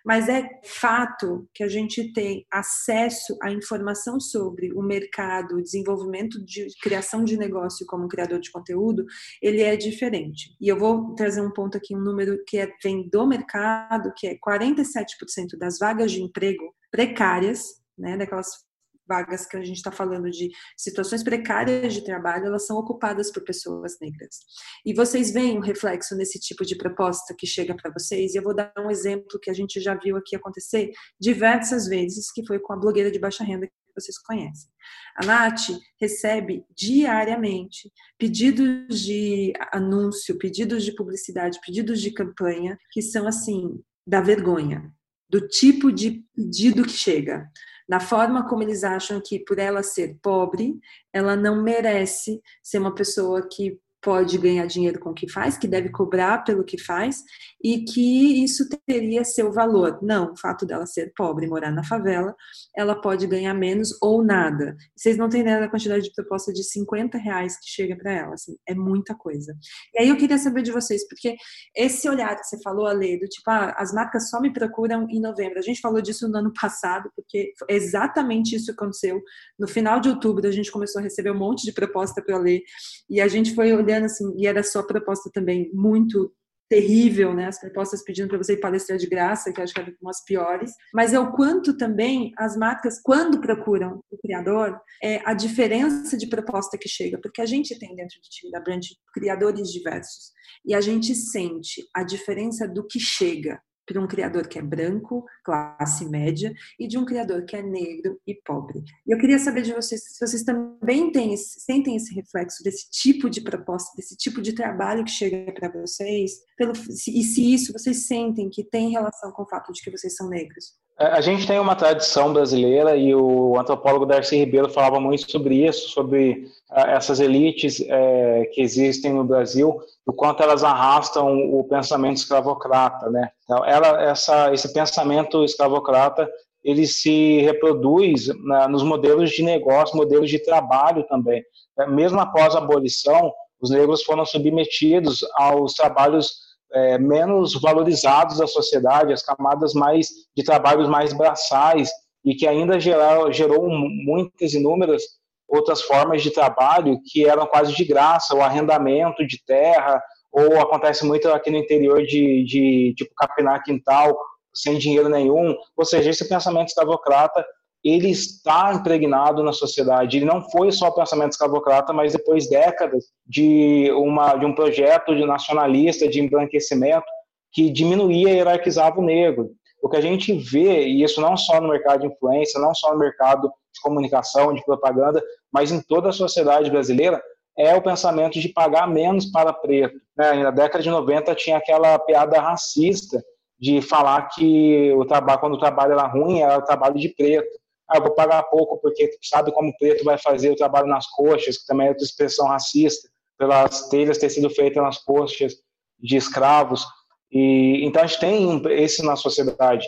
Mas 0.05 0.29
é 0.29 0.47
fato 0.63 1.49
que 1.51 1.63
a 1.63 1.67
gente 1.67 2.13
tem 2.13 2.45
acesso 2.53 3.35
à 3.41 3.51
informação 3.51 4.19
sobre 4.19 4.71
o 4.71 4.83
mercado, 4.83 5.59
desenvolvimento 5.63 6.45
de 6.45 6.67
criação 6.79 7.23
de 7.23 7.35
negócio 7.35 7.87
como 7.87 8.07
criador 8.07 8.39
de 8.39 8.51
conteúdo, 8.51 9.03
ele 9.41 9.63
é 9.63 9.75
diferente. 9.75 10.55
E 10.61 10.67
eu 10.67 10.77
vou 10.77 11.15
trazer 11.15 11.41
um 11.41 11.51
ponto 11.51 11.75
aqui, 11.75 11.95
um 11.95 12.03
número 12.03 12.37
que 12.45 12.59
é, 12.59 12.71
vem 12.83 13.09
do 13.09 13.25
mercado, 13.25 14.13
que 14.15 14.27
é 14.27 14.37
47% 14.37 15.57
das 15.57 15.79
vagas 15.79 16.11
de 16.11 16.21
emprego 16.21 16.71
precárias, 16.91 17.63
né, 17.97 18.15
daquelas 18.15 18.64
vagas 19.07 19.45
que 19.45 19.57
a 19.57 19.63
gente 19.63 19.77
está 19.77 19.91
falando 19.91 20.29
de 20.29 20.49
situações 20.77 21.23
precárias 21.23 21.93
de 21.93 22.03
trabalho, 22.03 22.47
elas 22.47 22.65
são 22.65 22.77
ocupadas 22.77 23.31
por 23.31 23.43
pessoas 23.43 23.97
negras. 24.01 24.39
E 24.85 24.93
vocês 24.93 25.31
veem 25.31 25.57
um 25.57 25.61
reflexo 25.61 26.15
nesse 26.15 26.39
tipo 26.39 26.65
de 26.65 26.75
proposta 26.75 27.35
que 27.37 27.47
chega 27.47 27.75
para 27.75 27.91
vocês, 27.91 28.33
e 28.33 28.37
eu 28.37 28.43
vou 28.43 28.55
dar 28.55 28.71
um 28.77 28.89
exemplo 28.89 29.39
que 29.41 29.49
a 29.49 29.53
gente 29.53 29.79
já 29.79 29.95
viu 29.95 30.17
aqui 30.17 30.35
acontecer 30.35 30.91
diversas 31.19 31.87
vezes, 31.87 32.31
que 32.31 32.45
foi 32.45 32.59
com 32.59 32.73
a 32.73 32.77
blogueira 32.77 33.11
de 33.11 33.19
baixa 33.19 33.43
renda 33.43 33.67
que 33.67 33.73
vocês 33.95 34.17
conhecem. 34.19 34.69
A 35.17 35.25
Nath 35.25 35.69
recebe 35.99 36.65
diariamente 36.75 37.89
pedidos 38.17 39.01
de 39.01 39.53
anúncio, 39.71 40.37
pedidos 40.37 40.83
de 40.83 40.93
publicidade, 40.93 41.59
pedidos 41.65 42.01
de 42.01 42.11
campanha, 42.11 42.77
que 42.91 43.01
são 43.01 43.27
assim, 43.27 43.81
da 44.05 44.21
vergonha, 44.21 44.91
do 45.29 45.47
tipo 45.47 45.91
de 45.91 46.23
pedido 46.35 46.83
que 46.83 46.91
chega 46.91 47.49
na 47.87 47.99
forma 47.99 48.47
como 48.47 48.63
eles 48.63 48.83
acham 48.83 49.21
que 49.23 49.39
por 49.39 49.59
ela 49.59 49.83
ser 49.83 50.17
pobre, 50.21 50.79
ela 51.13 51.35
não 51.35 51.61
merece 51.61 52.41
ser 52.63 52.79
uma 52.79 52.93
pessoa 52.93 53.47
que 53.47 53.79
pode 54.05 54.37
ganhar 54.37 54.67
dinheiro 54.67 54.99
com 54.99 55.09
o 55.09 55.13
que 55.15 55.27
faz, 55.27 55.57
que 55.57 55.67
deve 55.67 55.89
cobrar 55.89 56.43
pelo 56.43 56.63
que 56.63 56.79
faz 56.79 57.23
e 57.63 57.83
que 57.83 58.43
isso 58.43 58.69
teria 58.85 59.23
seu 59.23 59.51
valor. 59.51 59.97
Não, 60.03 60.33
o 60.33 60.37
fato 60.37 60.63
dela 60.63 60.85
ser 60.85 61.11
pobre, 61.17 61.47
morar 61.47 61.71
na 61.71 61.83
favela, 61.83 62.35
ela 62.77 62.93
pode 62.93 63.25
ganhar 63.25 63.55
menos 63.55 63.97
ou 64.03 64.23
nada. 64.23 64.77
Vocês 64.95 65.17
não 65.17 65.27
têm 65.27 65.41
ideia 65.41 65.59
da 65.59 65.67
quantidade 65.67 66.03
de 66.03 66.13
proposta 66.13 66.53
de 66.53 66.63
50 66.63 67.17
reais 67.17 67.57
que 67.59 67.67
chega 67.67 67.95
para 67.95 68.11
ela, 68.11 68.35
assim, 68.35 68.55
é 68.69 68.75
muita 68.75 69.15
coisa. 69.15 69.57
E 69.95 70.03
aí 70.03 70.09
eu 70.09 70.17
queria 70.17 70.37
saber 70.37 70.61
de 70.61 70.71
vocês, 70.71 71.07
porque 71.07 71.35
esse 71.75 72.07
olhar 72.07 72.35
que 72.35 72.43
você 72.43 72.61
falou, 72.61 72.85
Ale, 72.85 73.19
do 73.19 73.25
tipo, 73.25 73.49
ah, 73.49 73.73
as 73.75 73.91
marcas 73.91 74.29
só 74.29 74.39
me 74.39 74.53
procuram 74.53 75.07
em 75.09 75.19
novembro. 75.19 75.57
A 75.57 75.63
gente 75.63 75.81
falou 75.81 75.99
disso 75.99 76.29
no 76.29 76.37
ano 76.37 76.53
passado, 76.53 77.09
porque 77.15 77.53
exatamente 77.67 78.55
isso 78.55 78.71
aconteceu. 78.71 79.19
No 79.57 79.67
final 79.67 79.99
de 79.99 80.09
outubro, 80.09 80.47
a 80.47 80.51
gente 80.51 80.71
começou 80.71 80.99
a 80.99 81.03
receber 81.03 81.31
um 81.31 81.39
monte 81.39 81.65
de 81.65 81.73
proposta 81.73 82.21
para 82.21 82.37
ler 82.37 82.61
e 83.09 83.19
a 83.19 83.27
gente 83.27 83.55
foi 83.55 83.73
olhando 83.73 83.94
assim, 84.03 84.33
e 84.37 84.47
era 84.47 84.61
sua 84.63 84.85
proposta 84.85 85.29
também 85.33 85.69
muito 85.73 86.33
terrível, 86.69 87.33
né? 87.33 87.47
As 87.47 87.59
propostas 87.59 88.03
pedindo 88.03 88.27
para 88.27 88.37
você 88.37 88.53
ir 88.53 88.59
palestrar 88.59 88.97
de 88.97 89.07
graça, 89.07 89.51
que 89.53 89.59
eu 89.59 89.63
acho 89.63 89.73
que 89.73 89.79
eram 89.79 89.93
umas 90.01 90.23
piores. 90.25 90.71
Mas 90.93 91.13
é 91.13 91.19
o 91.19 91.31
quanto 91.31 91.77
também 91.77 92.31
as 92.37 92.57
marcas, 92.57 92.99
quando 93.01 93.39
procuram 93.39 94.01
o 94.09 94.17
criador, 94.17 94.79
é 95.01 95.21
a 95.25 95.33
diferença 95.33 96.17
de 96.17 96.27
proposta 96.27 96.77
que 96.77 96.89
chega, 96.89 97.19
porque 97.21 97.41
a 97.41 97.45
gente 97.45 97.77
tem 97.77 97.95
dentro 97.95 98.19
do 98.19 98.29
time 98.29 98.51
da 98.51 98.59
Brand 98.59 98.83
criadores 99.13 99.71
diversos 99.71 100.33
e 100.65 100.73
a 100.73 100.81
gente 100.81 101.13
sente 101.13 101.83
a 101.95 102.03
diferença 102.03 102.67
do 102.67 102.85
que 102.85 102.99
chega 102.99 103.61
para 103.85 104.01
um 104.01 104.07
criador 104.07 104.47
que 104.47 104.57
é 104.57 104.61
branco, 104.61 105.25
classe 105.43 106.09
média, 106.09 106.53
e 106.79 106.87
de 106.87 106.97
um 106.97 107.05
criador 107.05 107.43
que 107.45 107.55
é 107.55 107.61
negro 107.61 108.19
e 108.25 108.33
pobre. 108.33 108.83
E 109.05 109.11
eu 109.11 109.17
queria 109.17 109.39
saber 109.39 109.61
de 109.61 109.73
vocês 109.73 110.03
se 110.03 110.25
vocês 110.25 110.43
também 110.43 111.11
têm 111.11 111.35
sentem 111.37 111.95
esse 111.95 112.13
reflexo 112.13 112.63
desse 112.63 112.89
tipo 112.89 113.29
de 113.29 113.41
proposta, 113.41 113.95
desse 113.95 114.15
tipo 114.15 114.41
de 114.41 114.53
trabalho 114.53 115.03
que 115.03 115.11
chega 115.11 115.51
para 115.51 115.69
vocês, 115.69 116.39
pelo, 116.57 116.73
e 116.73 117.23
se 117.23 117.53
isso 117.53 117.73
vocês 117.73 118.07
sentem 118.07 118.49
que 118.49 118.63
tem 118.63 118.89
relação 118.89 119.31
com 119.31 119.43
o 119.43 119.47
fato 119.47 119.71
de 119.73 119.81
que 119.81 119.91
vocês 119.91 120.15
são 120.15 120.29
negros. 120.29 120.73
É, 120.97 121.07
a 121.07 121.19
gente 121.19 121.45
tem 121.45 121.59
uma 121.59 121.75
tradição 121.75 122.31
brasileira 122.31 122.95
e 122.95 123.13
o 123.13 123.59
antropólogo 123.59 124.05
Darcy 124.05 124.37
Ribeiro 124.37 124.69
falava 124.69 124.99
muito 124.99 125.29
sobre 125.29 125.67
isso, 125.67 125.89
sobre 125.89 126.47
uh, 126.71 126.87
essas 126.87 127.19
elites 127.19 127.81
uh, 127.81 128.49
que 128.53 128.61
existem 128.61 129.11
no 129.11 129.25
Brasil, 129.25 129.77
o 130.05 130.13
quanto 130.13 130.41
elas 130.41 130.63
arrastam 130.63 131.37
o 131.53 131.65
pensamento 131.65 132.17
escravocrata, 132.17 133.09
né? 133.09 133.29
Então, 133.43 133.65
ela, 133.65 134.01
essa, 134.03 134.53
esse 134.53 134.71
pensamento 134.71 135.43
escravocrata 135.43 136.29
ele 136.63 136.87
se 136.87 137.41
reproduz 137.41 138.27
na, 138.43 138.67
nos 138.67 138.81
modelos 138.81 139.29
de 139.31 139.43
negócio, 139.43 139.95
modelos 139.95 140.29
de 140.29 140.39
trabalho 140.39 141.03
também. 141.03 141.43
É, 141.77 141.85
mesmo 141.85 142.19
após 142.19 142.55
a 142.55 142.59
abolição, 142.59 143.31
os 143.61 143.69
negros 143.69 144.03
foram 144.03 144.25
submetidos 144.25 145.23
aos 145.35 145.73
trabalhos 145.73 146.44
é, 146.73 146.97
menos 146.97 147.59
valorizados 147.59 148.37
da 148.37 148.47
sociedade, 148.47 149.13
as 149.13 149.23
camadas 149.23 149.73
mais 149.73 150.07
de 150.35 150.43
trabalhos 150.43 150.89
mais 150.89 151.13
braçais 151.13 151.89
e 152.23 152.35
que 152.35 152.47
ainda 152.47 152.79
gerou, 152.79 153.31
gerou 153.31 153.69
muitas 153.69 154.53
inúmeras 154.53 155.03
outras 155.47 155.81
formas 155.81 156.23
de 156.23 156.31
trabalho 156.31 156.99
que 157.05 157.27
eram 157.27 157.45
quase 157.45 157.73
de 157.73 157.85
graça, 157.85 158.35
o 158.35 158.41
arrendamento 158.41 159.25
de 159.25 159.43
terra, 159.45 160.01
ou 160.31 160.59
acontece 160.59 161.05
muito 161.05 161.29
aqui 161.29 161.49
no 161.51 161.57
interior 161.57 162.03
de, 162.03 162.43
de 162.43 162.93
tipo 162.97 163.13
capinar 163.15 163.63
quintal 163.63 164.17
sem 164.53 164.77
dinheiro 164.77 165.09
nenhum, 165.09 165.55
ou 165.75 165.85
seja, 165.85 166.09
esse 166.09 166.27
pensamento 166.27 166.69
escravocrata 166.69 167.45
ele 167.85 168.09
está 168.09 168.73
impregnado 168.73 169.43
na 169.43 169.53
sociedade. 169.53 170.17
Ele 170.17 170.25
não 170.25 170.41
foi 170.49 170.71
só 170.71 170.89
pensamento 170.89 171.33
escravocrata, 171.33 171.93
mas 171.93 172.13
depois 172.13 172.49
décadas 172.49 173.05
de, 173.27 173.91
uma, 173.91 174.35
de 174.35 174.43
um 174.43 174.55
projeto 174.55 175.15
de 175.15 175.23
nacionalista, 175.23 176.07
de 176.07 176.19
embranquecimento, 176.19 177.05
que 177.53 177.69
diminuía 177.69 178.31
e 178.31 178.37
hierarquizava 178.37 178.99
o 178.99 179.05
negro. 179.05 179.51
O 179.83 179.87
que 179.87 179.97
a 179.97 180.01
gente 180.01 180.33
vê, 180.33 180.87
e 180.87 181.03
isso 181.03 181.21
não 181.21 181.37
só 181.37 181.61
no 181.61 181.69
mercado 181.69 182.01
de 182.01 182.07
influência, 182.07 182.59
não 182.59 182.73
só 182.73 182.91
no 182.91 182.97
mercado 182.97 183.49
de 183.71 183.81
comunicação, 183.83 184.51
de 184.51 184.65
propaganda, 184.65 185.23
mas 185.53 185.71
em 185.71 185.79
toda 185.79 186.09
a 186.09 186.13
sociedade 186.13 186.71
brasileira, 186.71 187.21
é 187.55 187.75
o 187.75 187.83
pensamento 187.83 188.39
de 188.39 188.49
pagar 188.49 188.87
menos 188.87 189.27
para 189.27 189.53
preto. 189.53 189.95
Né? 190.17 190.33
Na 190.43 190.49
década 190.49 190.83
de 190.83 190.89
90 190.89 191.35
tinha 191.35 191.57
aquela 191.57 191.99
piada 191.99 192.41
racista 192.41 193.23
de 193.59 193.79
falar 193.79 194.23
que 194.29 194.91
o 194.93 195.05
trabalho, 195.05 195.39
quando 195.39 195.53
o 195.53 195.59
trabalho 195.59 195.93
era 195.93 196.07
ruim, 196.07 196.41
era 196.41 196.57
o 196.57 196.65
trabalho 196.65 196.95
de 196.95 197.09
preto 197.09 197.47
ah, 197.87 197.99
vou 197.99 198.11
pagar 198.11 198.43
pouco 198.43 198.79
porque 198.81 199.11
sabe 199.21 199.51
como 199.51 199.69
o 199.69 199.77
preto 199.77 200.03
vai 200.03 200.17
fazer 200.17 200.51
o 200.51 200.55
trabalho 200.55 200.87
nas 200.87 201.07
coxas, 201.07 201.57
que 201.57 201.65
também 201.67 201.87
é 201.87 201.89
outra 201.89 202.03
expressão 202.03 202.47
racista, 202.47 203.07
pelas 203.37 203.89
telhas 203.89 204.17
ter 204.17 204.29
sido 204.29 204.49
feitas 204.49 204.81
nas 204.81 204.97
coxas 204.97 205.53
de 205.99 206.15
escravos. 206.15 206.85
E, 207.31 207.85
então 207.85 208.01
a 208.01 208.05
gente 208.07 208.19
tem 208.19 208.61
esse 208.71 209.03
na 209.03 209.15
sociedade. 209.15 209.85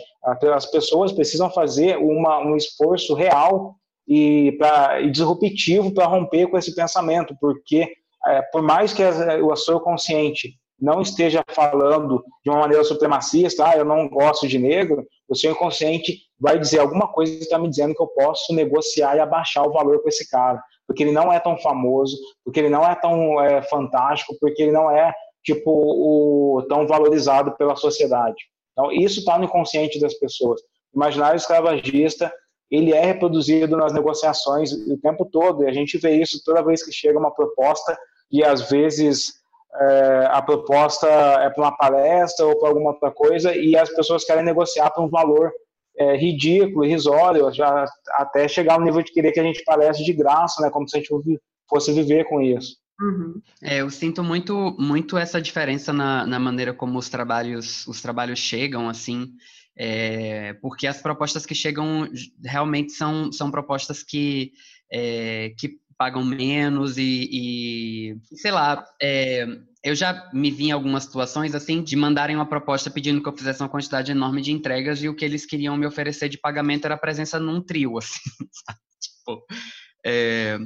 As 0.54 0.66
pessoas 0.66 1.12
precisam 1.12 1.50
fazer 1.50 1.96
uma, 1.96 2.38
um 2.40 2.56
esforço 2.56 3.14
real 3.14 3.74
e, 4.06 4.52
pra, 4.58 5.00
e 5.00 5.10
disruptivo 5.10 5.92
para 5.92 6.06
romper 6.06 6.46
com 6.48 6.58
esse 6.58 6.74
pensamento, 6.74 7.36
porque 7.40 7.90
é, 8.26 8.42
por 8.52 8.62
mais 8.62 8.92
que 8.92 9.02
o 9.02 9.56
seu 9.56 9.80
consciente 9.80 10.54
não 10.80 11.00
esteja 11.00 11.42
falando 11.50 12.22
de 12.44 12.50
uma 12.50 12.60
maneira 12.60 12.84
supremacista, 12.84 13.68
ah, 13.68 13.76
eu 13.76 13.84
não 13.84 14.08
gosto 14.08 14.46
de 14.46 14.58
negro, 14.58 15.04
o 15.28 15.36
seu 15.36 15.52
inconsciente 15.52 16.22
vai 16.40 16.58
dizer 16.58 16.78
alguma 16.78 17.06
coisa 17.08 17.32
que 17.36 17.42
está 17.42 17.58
me 17.58 17.68
dizendo 17.68 17.94
que 17.94 18.02
eu 18.02 18.06
posso 18.06 18.54
negociar 18.54 19.16
e 19.16 19.20
abaixar 19.20 19.66
o 19.66 19.72
valor 19.72 20.02
com 20.02 20.08
esse 20.08 20.28
cara, 20.28 20.62
porque 20.86 21.02
ele 21.02 21.12
não 21.12 21.32
é 21.32 21.38
tão 21.38 21.56
famoso, 21.58 22.16
porque 22.44 22.60
ele 22.60 22.70
não 22.70 22.82
é 22.82 22.94
tão 22.94 23.40
é, 23.42 23.62
fantástico, 23.62 24.34
porque 24.40 24.62
ele 24.62 24.72
não 24.72 24.90
é 24.90 25.12
tipo 25.44 25.70
o 25.70 26.62
tão 26.68 26.86
valorizado 26.86 27.56
pela 27.56 27.76
sociedade. 27.76 28.36
Então 28.72 28.90
isso 28.92 29.20
está 29.20 29.38
no 29.38 29.44
inconsciente 29.44 30.00
das 30.00 30.14
pessoas. 30.14 30.60
O 30.92 30.98
imaginário 30.98 31.36
escravagista 31.36 32.32
ele 32.70 32.92
é 32.92 33.04
reproduzido 33.04 33.76
nas 33.76 33.92
negociações 33.92 34.72
o 34.72 34.98
tempo 34.98 35.24
todo 35.24 35.64
e 35.64 35.68
a 35.68 35.72
gente 35.72 35.96
vê 35.98 36.20
isso 36.20 36.42
toda 36.44 36.64
vez 36.64 36.84
que 36.84 36.92
chega 36.92 37.18
uma 37.18 37.34
proposta 37.34 37.96
e 38.30 38.44
às 38.44 38.68
vezes 38.68 39.37
é, 39.80 40.28
a 40.30 40.42
proposta 40.42 41.06
é 41.06 41.50
para 41.50 41.62
uma 41.62 41.76
palestra 41.76 42.46
ou 42.46 42.58
para 42.58 42.68
alguma 42.68 42.90
outra 42.90 43.10
coisa 43.10 43.54
e 43.54 43.76
as 43.76 43.88
pessoas 43.90 44.24
querem 44.24 44.44
negociar 44.44 44.90
por 44.90 45.04
um 45.04 45.08
valor 45.08 45.52
é, 45.96 46.16
ridículo, 46.16 46.84
irrisório, 46.84 47.52
já, 47.52 47.84
até 48.12 48.48
chegar 48.48 48.74
ao 48.74 48.80
nível 48.80 49.02
de 49.02 49.12
querer 49.12 49.32
que 49.32 49.40
a 49.40 49.44
gente 49.44 49.64
palestre 49.64 50.04
de 50.04 50.12
graça, 50.12 50.62
né, 50.62 50.70
como 50.70 50.88
se 50.88 50.96
a 50.96 51.00
gente 51.00 51.40
fosse 51.68 51.92
viver 51.92 52.24
com 52.24 52.40
isso. 52.40 52.76
Uhum. 53.00 53.40
É, 53.62 53.80
eu 53.80 53.90
sinto 53.90 54.24
muito, 54.24 54.74
muito 54.78 55.16
essa 55.16 55.40
diferença 55.40 55.92
na, 55.92 56.26
na 56.26 56.38
maneira 56.38 56.74
como 56.74 56.98
os 56.98 57.08
trabalhos, 57.08 57.86
os 57.86 58.02
trabalhos 58.02 58.40
chegam, 58.40 58.88
assim, 58.88 59.28
é, 59.76 60.54
porque 60.54 60.86
as 60.86 61.00
propostas 61.00 61.46
que 61.46 61.54
chegam 61.54 62.08
realmente 62.44 62.92
são, 62.92 63.30
são 63.30 63.50
propostas 63.50 64.02
que, 64.02 64.52
é, 64.92 65.54
que 65.56 65.78
pagam 65.98 66.24
menos 66.24 66.96
e, 66.96 67.28
e 67.32 68.36
sei 68.36 68.52
lá, 68.52 68.86
é, 69.02 69.46
eu 69.82 69.94
já 69.94 70.30
me 70.32 70.50
vi 70.50 70.66
em 70.66 70.72
algumas 70.72 71.02
situações 71.04 71.54
assim 71.54 71.82
de 71.82 71.96
mandarem 71.96 72.36
uma 72.36 72.48
proposta 72.48 72.90
pedindo 72.90 73.20
que 73.20 73.28
eu 73.28 73.36
fizesse 73.36 73.60
uma 73.60 73.68
quantidade 73.68 74.12
enorme 74.12 74.40
de 74.40 74.52
entregas 74.52 75.02
e 75.02 75.08
o 75.08 75.14
que 75.14 75.24
eles 75.24 75.44
queriam 75.44 75.76
me 75.76 75.86
oferecer 75.86 76.28
de 76.28 76.38
pagamento 76.38 76.84
era 76.84 76.94
a 76.94 76.98
presença 76.98 77.40
num 77.40 77.60
trio, 77.60 77.98
assim? 77.98 78.30
Tipo, 79.00 79.44
é, 80.06 80.58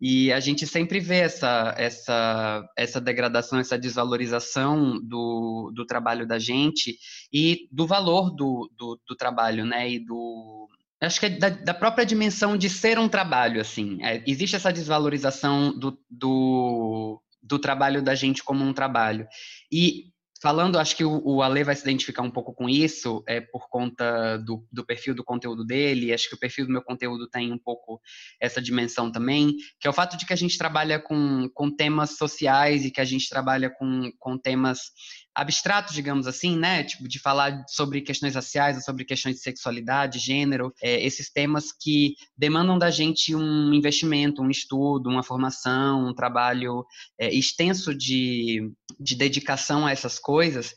E 0.00 0.30
a 0.32 0.38
gente 0.38 0.66
sempre 0.66 1.00
vê 1.00 1.20
essa, 1.20 1.74
essa, 1.78 2.62
essa 2.76 3.00
degradação, 3.00 3.58
essa 3.58 3.78
desvalorização 3.78 5.00
do, 5.02 5.72
do 5.74 5.86
trabalho 5.86 6.26
da 6.26 6.38
gente 6.38 6.98
e 7.32 7.66
do 7.72 7.86
valor 7.86 8.30
do, 8.30 8.70
do, 8.76 9.00
do 9.08 9.16
trabalho, 9.16 9.64
né? 9.64 9.90
E 9.90 9.98
do, 9.98 10.68
acho 11.06 11.20
que 11.20 11.26
é 11.26 11.30
da, 11.30 11.48
da, 11.48 11.74
própria 11.74 12.04
dimensão 12.04 12.56
de 12.56 12.68
ser 12.68 12.98
um 12.98 13.08
trabalho, 13.08 13.60
assim. 13.60 14.02
É, 14.02 14.22
existe 14.26 14.56
essa 14.56 14.72
desvalorização 14.72 15.76
do, 15.78 15.98
do, 16.10 17.22
do, 17.42 17.58
trabalho 17.58 18.02
da 18.02 18.14
gente 18.14 18.42
como 18.42 18.64
um 18.64 18.72
trabalho. 18.72 19.26
E 19.70 20.12
falando, 20.44 20.78
acho 20.78 20.94
que 20.94 21.04
o, 21.04 21.22
o 21.24 21.42
Ale 21.42 21.64
vai 21.64 21.74
se 21.74 21.80
identificar 21.80 22.20
um 22.20 22.30
pouco 22.30 22.52
com 22.52 22.68
isso, 22.68 23.24
é 23.26 23.40
por 23.40 23.66
conta 23.70 24.36
do, 24.36 24.62
do, 24.70 24.84
perfil 24.84 25.14
do 25.14 25.24
conteúdo 25.24 25.64
dele, 25.64 26.12
acho 26.12 26.28
que 26.28 26.34
o 26.34 26.38
perfil 26.38 26.66
do 26.66 26.72
meu 26.72 26.82
conteúdo 26.82 27.26
tem 27.26 27.50
um 27.50 27.56
pouco 27.56 27.98
essa 28.38 28.60
dimensão 28.60 29.10
também, 29.10 29.56
que 29.80 29.86
é 29.86 29.90
o 29.90 29.94
fato 29.94 30.18
de 30.18 30.26
que 30.26 30.34
a 30.34 30.36
gente 30.36 30.58
trabalha 30.58 30.98
com, 30.98 31.48
com 31.54 31.74
temas 31.74 32.18
sociais 32.18 32.84
e 32.84 32.90
que 32.90 33.00
a 33.00 33.06
gente 33.06 33.26
trabalha 33.26 33.70
com, 33.70 34.12
com 34.18 34.36
temas 34.36 34.92
abstratos, 35.34 35.94
digamos 35.94 36.26
assim, 36.26 36.56
né? 36.56 36.84
Tipo, 36.84 37.08
de 37.08 37.18
falar 37.18 37.64
sobre 37.68 38.00
questões 38.00 38.34
raciais, 38.34 38.84
sobre 38.84 39.04
questões 39.04 39.36
de 39.36 39.42
sexualidade, 39.42 40.18
gênero, 40.18 40.72
é, 40.82 41.04
esses 41.04 41.30
temas 41.30 41.72
que 41.72 42.14
demandam 42.36 42.78
da 42.78 42.90
gente 42.90 43.34
um 43.34 43.74
investimento, 43.74 44.42
um 44.42 44.50
estudo, 44.50 45.10
uma 45.10 45.22
formação, 45.22 46.06
um 46.06 46.14
trabalho 46.14 46.84
é, 47.18 47.32
extenso 47.34 47.94
de, 47.94 48.70
de 49.00 49.16
dedicação 49.16 49.86
a 49.86 49.90
essas 49.90 50.18
coisas, 50.18 50.74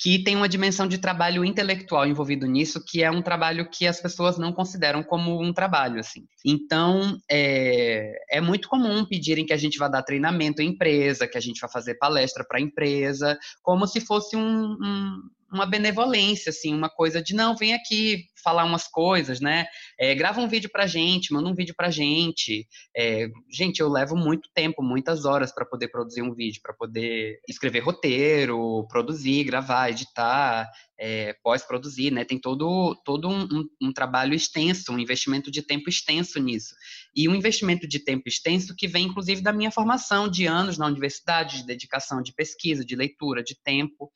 que 0.00 0.18
tem 0.24 0.34
uma 0.34 0.48
dimensão 0.48 0.88
de 0.88 0.96
trabalho 0.96 1.44
intelectual 1.44 2.06
envolvido 2.06 2.46
nisso, 2.46 2.82
que 2.82 3.02
é 3.02 3.10
um 3.10 3.20
trabalho 3.20 3.68
que 3.68 3.86
as 3.86 4.00
pessoas 4.00 4.38
não 4.38 4.50
consideram 4.50 5.02
como 5.02 5.42
um 5.42 5.52
trabalho, 5.52 6.00
assim. 6.00 6.26
Então, 6.42 7.18
é, 7.30 8.18
é 8.30 8.40
muito 8.40 8.66
comum 8.66 9.04
pedirem 9.04 9.44
que 9.44 9.52
a 9.52 9.58
gente 9.58 9.78
vá 9.78 9.88
dar 9.88 10.02
treinamento 10.02 10.62
em 10.62 10.70
empresa, 10.70 11.28
que 11.28 11.36
a 11.36 11.40
gente 11.40 11.60
vá 11.60 11.68
fazer 11.68 11.96
palestra 11.96 12.42
para 12.48 12.58
a 12.58 12.62
empresa, 12.62 13.38
como 13.62 13.86
se 13.86 14.00
fosse 14.00 14.36
um, 14.36 14.72
um 14.72 15.20
uma 15.52 15.66
benevolência, 15.66 16.50
assim, 16.50 16.74
uma 16.74 16.88
coisa 16.88 17.22
de 17.22 17.34
não, 17.34 17.56
vem 17.56 17.74
aqui 17.74 18.24
falar 18.42 18.64
umas 18.64 18.86
coisas, 18.86 19.40
né? 19.40 19.66
É, 19.98 20.14
grava 20.14 20.40
um 20.40 20.48
vídeo 20.48 20.70
pra 20.70 20.86
gente, 20.86 21.32
manda 21.32 21.48
um 21.48 21.54
vídeo 21.54 21.74
pra 21.76 21.90
gente. 21.90 22.66
É, 22.96 23.28
gente, 23.50 23.80
eu 23.80 23.88
levo 23.88 24.16
muito 24.16 24.48
tempo, 24.54 24.82
muitas 24.82 25.24
horas 25.24 25.52
para 25.52 25.66
poder 25.66 25.88
produzir 25.88 26.22
um 26.22 26.34
vídeo, 26.34 26.60
para 26.62 26.74
poder 26.74 27.40
escrever 27.48 27.80
roteiro, 27.80 28.86
produzir, 28.88 29.44
gravar, 29.44 29.90
editar, 29.90 30.70
é, 30.98 31.34
pós-produzir, 31.42 32.10
né? 32.10 32.24
Tem 32.24 32.38
todo, 32.38 32.94
todo 33.04 33.28
um, 33.28 33.42
um, 33.42 33.64
um, 33.82 33.92
trabalho 33.92 34.34
extenso, 34.34 34.92
um 34.92 34.98
investimento 34.98 35.50
de 35.50 35.62
tempo 35.62 35.88
extenso 35.88 36.38
nisso. 36.38 36.74
E 37.14 37.28
um 37.28 37.34
investimento 37.34 37.88
de 37.88 37.98
tempo 37.98 38.28
extenso 38.28 38.74
que 38.76 38.86
vem, 38.86 39.06
inclusive, 39.06 39.40
da 39.40 39.52
minha 39.52 39.70
formação 39.70 40.28
de 40.28 40.46
anos 40.46 40.78
na 40.78 40.86
universidade, 40.86 41.58
de 41.58 41.66
dedicação 41.66 42.22
de 42.22 42.32
pesquisa, 42.32 42.84
de 42.84 42.94
leitura, 42.94 43.42
de 43.42 43.56
tempo. 43.62 44.10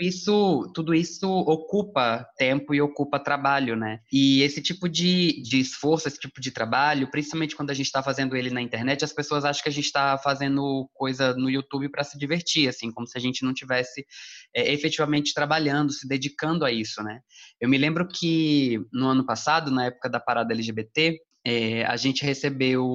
Isso, 0.00 0.70
tudo 0.74 0.94
isso 0.94 1.28
ocupa 1.28 2.26
tempo 2.36 2.74
e 2.74 2.80
ocupa 2.80 3.18
trabalho, 3.18 3.76
né? 3.76 4.00
E 4.12 4.42
esse 4.42 4.60
tipo 4.60 4.88
de, 4.88 5.40
de 5.42 5.60
esforço, 5.60 6.08
esse 6.08 6.18
tipo 6.18 6.40
de 6.40 6.50
trabalho, 6.50 7.10
principalmente 7.10 7.54
quando 7.54 7.70
a 7.70 7.74
gente 7.74 7.86
está 7.86 8.02
fazendo 8.02 8.36
ele 8.36 8.50
na 8.50 8.60
internet, 8.60 9.04
as 9.04 9.12
pessoas 9.12 9.44
acham 9.44 9.62
que 9.62 9.68
a 9.68 9.72
gente 9.72 9.84
está 9.84 10.18
fazendo 10.18 10.90
coisa 10.94 11.34
no 11.34 11.48
YouTube 11.48 11.88
para 11.88 12.02
se 12.02 12.18
divertir, 12.18 12.68
assim, 12.68 12.90
como 12.90 13.06
se 13.06 13.16
a 13.16 13.20
gente 13.20 13.44
não 13.44 13.54
tivesse 13.54 14.04
é, 14.54 14.72
efetivamente 14.72 15.32
trabalhando, 15.32 15.92
se 15.92 16.08
dedicando 16.08 16.64
a 16.64 16.72
isso, 16.72 17.02
né? 17.02 17.20
Eu 17.60 17.68
me 17.68 17.78
lembro 17.78 18.08
que 18.08 18.80
no 18.92 19.08
ano 19.08 19.24
passado, 19.24 19.70
na 19.70 19.86
época 19.86 20.08
da 20.08 20.18
parada 20.18 20.52
LGBT, 20.52 21.18
é, 21.46 21.84
a 21.84 21.96
gente 21.96 22.24
recebeu 22.24 22.86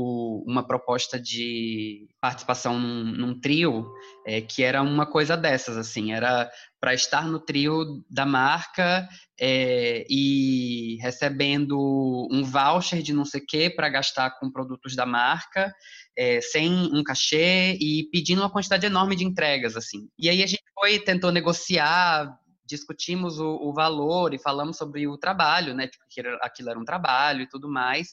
uma 0.47 0.65
proposta 0.65 1.19
de 1.19 2.07
participação 2.19 2.79
num, 2.79 3.03
num 3.03 3.39
trio 3.39 3.87
é, 4.25 4.41
que 4.41 4.63
era 4.63 4.81
uma 4.81 5.05
coisa 5.05 5.37
dessas, 5.37 5.77
assim, 5.77 6.11
era 6.11 6.49
para 6.79 6.93
estar 6.93 7.27
no 7.27 7.39
trio 7.39 8.03
da 8.09 8.25
marca 8.25 9.07
é, 9.39 10.03
e 10.09 10.97
recebendo 10.99 12.27
um 12.31 12.43
voucher 12.43 13.03
de 13.03 13.13
não 13.13 13.23
sei 13.23 13.41
o 13.41 13.45
quê 13.45 13.69
para 13.69 13.87
gastar 13.87 14.31
com 14.39 14.51
produtos 14.51 14.95
da 14.95 15.05
marca, 15.05 15.71
é, 16.17 16.41
sem 16.41 16.71
um 16.71 17.03
cachê 17.03 17.77
e 17.79 18.09
pedindo 18.11 18.41
uma 18.41 18.49
quantidade 18.49 18.85
enorme 18.85 19.15
de 19.15 19.25
entregas, 19.25 19.75
assim. 19.75 20.09
E 20.17 20.27
aí 20.27 20.41
a 20.41 20.47
gente 20.47 20.63
foi, 20.73 20.97
tentou 20.97 21.31
negociar 21.31 22.35
discutimos 22.69 23.39
o, 23.39 23.55
o, 23.55 23.73
valor 23.73 24.33
e 24.33 24.39
falamos 24.39 24.77
sobre 24.77 25.07
o 25.07 25.17
trabalho, 25.17 25.73
né? 25.73 25.87
Tipo, 25.87 26.05
que 26.07 26.21
aquilo 26.41 26.69
era 26.69 26.79
um 26.79 26.85
trabalho 26.85 27.41
e 27.41 27.49
tudo 27.49 27.67
mais. 27.69 28.09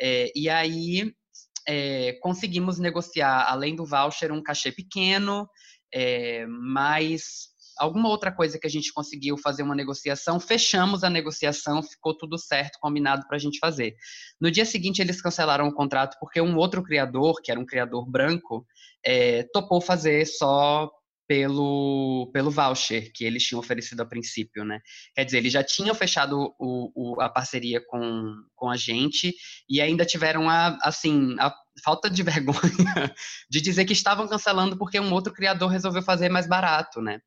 É, 0.00 0.30
e 0.36 0.48
aí 0.48 1.12
é, 1.66 2.12
conseguimos 2.20 2.78
negociar, 2.78 3.46
além 3.48 3.74
do 3.74 3.86
voucher, 3.86 4.30
um 4.30 4.42
cachê 4.42 4.70
pequeno, 4.70 5.48
é, 5.92 6.44
mais 6.46 7.54
alguma 7.76 8.08
outra 8.08 8.30
coisa 8.30 8.58
que 8.58 8.66
a 8.66 8.70
gente 8.70 8.92
conseguiu 8.92 9.36
fazer 9.36 9.62
uma 9.62 9.74
negociação, 9.74 10.38
fechamos 10.38 11.02
a 11.02 11.10
negociação, 11.10 11.82
ficou 11.82 12.16
tudo 12.16 12.38
certo, 12.38 12.78
combinado 12.80 13.26
para 13.26 13.36
a 13.36 13.40
gente 13.40 13.58
fazer. 13.58 13.96
No 14.40 14.50
dia 14.50 14.64
seguinte, 14.64 15.00
eles 15.00 15.20
cancelaram 15.20 15.66
o 15.66 15.74
contrato 15.74 16.16
porque 16.20 16.40
um 16.40 16.56
outro 16.56 16.82
criador, 16.82 17.40
que 17.42 17.50
era 17.50 17.58
um 17.58 17.66
criador 17.66 18.08
branco, 18.08 18.64
é, 19.04 19.44
topou 19.52 19.80
fazer 19.80 20.24
só 20.26 20.88
pelo, 21.26 22.30
pelo 22.32 22.50
voucher 22.50 23.10
que 23.12 23.24
eles 23.24 23.42
tinham 23.42 23.58
oferecido 23.58 24.00
a 24.00 24.06
princípio, 24.06 24.64
né? 24.64 24.80
Quer 25.14 25.24
dizer, 25.24 25.38
eles 25.38 25.52
já 25.52 25.62
tinham 25.62 25.94
fechado 25.94 26.54
o, 26.58 26.90
o, 26.94 27.20
a 27.20 27.28
parceria 27.28 27.80
com, 27.86 28.34
com 28.54 28.68
a 28.68 28.76
gente 28.76 29.34
e 29.68 29.80
ainda 29.80 30.04
tiveram 30.04 30.48
a, 30.48 30.78
assim, 30.82 31.36
a 31.38 31.54
falta 31.82 32.10
de 32.10 32.22
vergonha 32.24 33.14
de 33.50 33.60
dizer 33.60 33.84
que 33.84 33.92
estavam 33.92 34.28
cancelando 34.28 34.76
porque 34.78 35.00
um 35.00 35.12
outro 35.12 35.32
criador 35.32 35.70
resolveu 35.70 36.02
fazer 36.02 36.28
mais 36.28 36.46
barato, 36.46 37.00
né? 37.00 37.20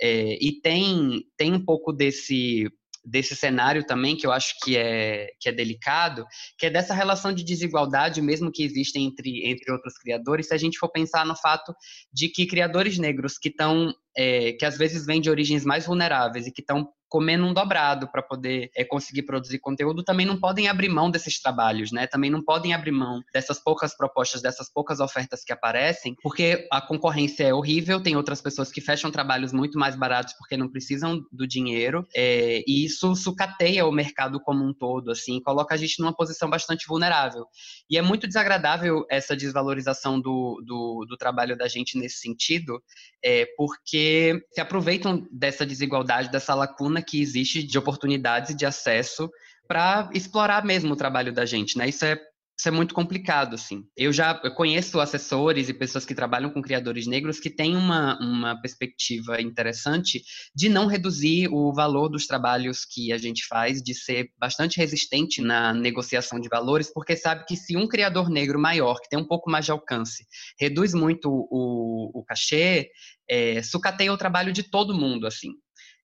É, 0.00 0.38
e 0.40 0.60
tem, 0.60 1.22
tem 1.36 1.52
um 1.52 1.64
pouco 1.64 1.92
desse 1.92 2.68
desse 3.04 3.34
cenário 3.34 3.84
também 3.84 4.16
que 4.16 4.26
eu 4.26 4.32
acho 4.32 4.54
que 4.62 4.76
é, 4.76 5.28
que 5.40 5.48
é 5.48 5.52
delicado, 5.52 6.24
que 6.58 6.66
é 6.66 6.70
dessa 6.70 6.94
relação 6.94 7.32
de 7.32 7.44
desigualdade 7.44 8.22
mesmo 8.22 8.50
que 8.52 8.62
existe 8.62 8.98
entre, 8.98 9.46
entre 9.46 9.72
outros 9.72 9.98
criadores, 9.98 10.48
se 10.48 10.54
a 10.54 10.58
gente 10.58 10.78
for 10.78 10.88
pensar 10.88 11.26
no 11.26 11.36
fato 11.36 11.74
de 12.12 12.28
que 12.28 12.46
criadores 12.46 12.98
negros 12.98 13.38
que 13.38 13.48
estão, 13.48 13.92
é, 14.16 14.52
que 14.52 14.64
às 14.64 14.76
vezes 14.78 15.04
vêm 15.04 15.20
de 15.20 15.30
origens 15.30 15.64
mais 15.64 15.86
vulneráveis 15.86 16.46
e 16.46 16.52
que 16.52 16.60
estão 16.60 16.88
comendo 17.12 17.44
um 17.44 17.52
dobrado 17.52 18.10
para 18.10 18.22
poder 18.22 18.70
é, 18.74 18.86
conseguir 18.86 19.24
produzir 19.24 19.58
conteúdo, 19.58 20.02
também 20.02 20.24
não 20.24 20.40
podem 20.40 20.66
abrir 20.66 20.88
mão 20.88 21.10
desses 21.10 21.38
trabalhos, 21.38 21.92
né? 21.92 22.06
Também 22.06 22.30
não 22.30 22.42
podem 22.42 22.72
abrir 22.72 22.90
mão 22.90 23.20
dessas 23.34 23.58
poucas 23.58 23.94
propostas, 23.94 24.40
dessas 24.40 24.72
poucas 24.72 24.98
ofertas 24.98 25.44
que 25.44 25.52
aparecem, 25.52 26.16
porque 26.22 26.66
a 26.72 26.80
concorrência 26.80 27.44
é 27.44 27.52
horrível, 27.52 28.02
tem 28.02 28.16
outras 28.16 28.40
pessoas 28.40 28.72
que 28.72 28.80
fecham 28.80 29.10
trabalhos 29.10 29.52
muito 29.52 29.78
mais 29.78 29.94
baratos 29.94 30.32
porque 30.38 30.56
não 30.56 30.70
precisam 30.70 31.22
do 31.30 31.46
dinheiro, 31.46 32.06
é, 32.16 32.64
e 32.66 32.86
isso 32.86 33.14
sucateia 33.14 33.84
o 33.84 33.92
mercado 33.92 34.40
como 34.40 34.64
um 34.64 34.72
todo, 34.72 35.10
assim, 35.10 35.38
coloca 35.42 35.74
a 35.74 35.76
gente 35.76 36.00
numa 36.00 36.16
posição 36.16 36.48
bastante 36.48 36.86
vulnerável. 36.88 37.44
E 37.90 37.98
é 37.98 38.00
muito 38.00 38.26
desagradável 38.26 39.04
essa 39.10 39.36
desvalorização 39.36 40.18
do, 40.18 40.62
do, 40.64 41.04
do 41.06 41.16
trabalho 41.18 41.58
da 41.58 41.68
gente 41.68 41.98
nesse 41.98 42.20
sentido, 42.20 42.82
é, 43.22 43.46
porque 43.54 44.42
se 44.54 44.62
aproveitam 44.62 45.28
dessa 45.30 45.66
desigualdade, 45.66 46.30
dessa 46.30 46.54
lacuna 46.54 47.01
que 47.02 47.20
existe 47.20 47.62
de 47.62 47.78
oportunidades 47.78 48.50
e 48.50 48.56
de 48.56 48.66
acesso 48.66 49.30
para 49.66 50.10
explorar 50.12 50.64
mesmo 50.64 50.92
o 50.92 50.96
trabalho 50.96 51.32
da 51.32 51.46
gente, 51.46 51.78
né? 51.78 51.88
Isso 51.88 52.04
é 52.04 52.18
isso 52.58 52.68
é 52.68 52.70
muito 52.70 52.94
complicado, 52.94 53.54
assim. 53.54 53.82
Eu 53.96 54.12
já 54.12 54.40
eu 54.44 54.54
conheço 54.54 55.00
assessores 55.00 55.68
e 55.68 55.74
pessoas 55.74 56.04
que 56.04 56.14
trabalham 56.14 56.50
com 56.50 56.62
criadores 56.62 57.08
negros 57.08 57.40
que 57.40 57.50
têm 57.50 57.76
uma, 57.76 58.16
uma 58.20 58.60
perspectiva 58.60 59.40
interessante 59.40 60.22
de 60.54 60.68
não 60.68 60.86
reduzir 60.86 61.48
o 61.48 61.72
valor 61.72 62.08
dos 62.08 62.24
trabalhos 62.26 62.84
que 62.84 63.12
a 63.12 63.18
gente 63.18 63.44
faz, 63.48 63.82
de 63.82 63.94
ser 63.94 64.30
bastante 64.38 64.76
resistente 64.76 65.40
na 65.42 65.74
negociação 65.74 66.38
de 66.38 66.48
valores, 66.48 66.92
porque 66.92 67.16
sabe 67.16 67.44
que 67.46 67.56
se 67.56 67.76
um 67.76 67.88
criador 67.88 68.30
negro 68.30 68.60
maior, 68.60 69.00
que 69.00 69.08
tem 69.08 69.18
um 69.18 69.26
pouco 69.26 69.50
mais 69.50 69.64
de 69.64 69.72
alcance, 69.72 70.24
reduz 70.56 70.94
muito 70.94 71.28
o, 71.28 72.20
o 72.20 72.22
cachê, 72.24 72.90
é, 73.28 73.60
sucateia 73.62 74.12
o 74.12 74.18
trabalho 74.18 74.52
de 74.52 74.62
todo 74.62 74.94
mundo, 74.94 75.26
assim. 75.26 75.50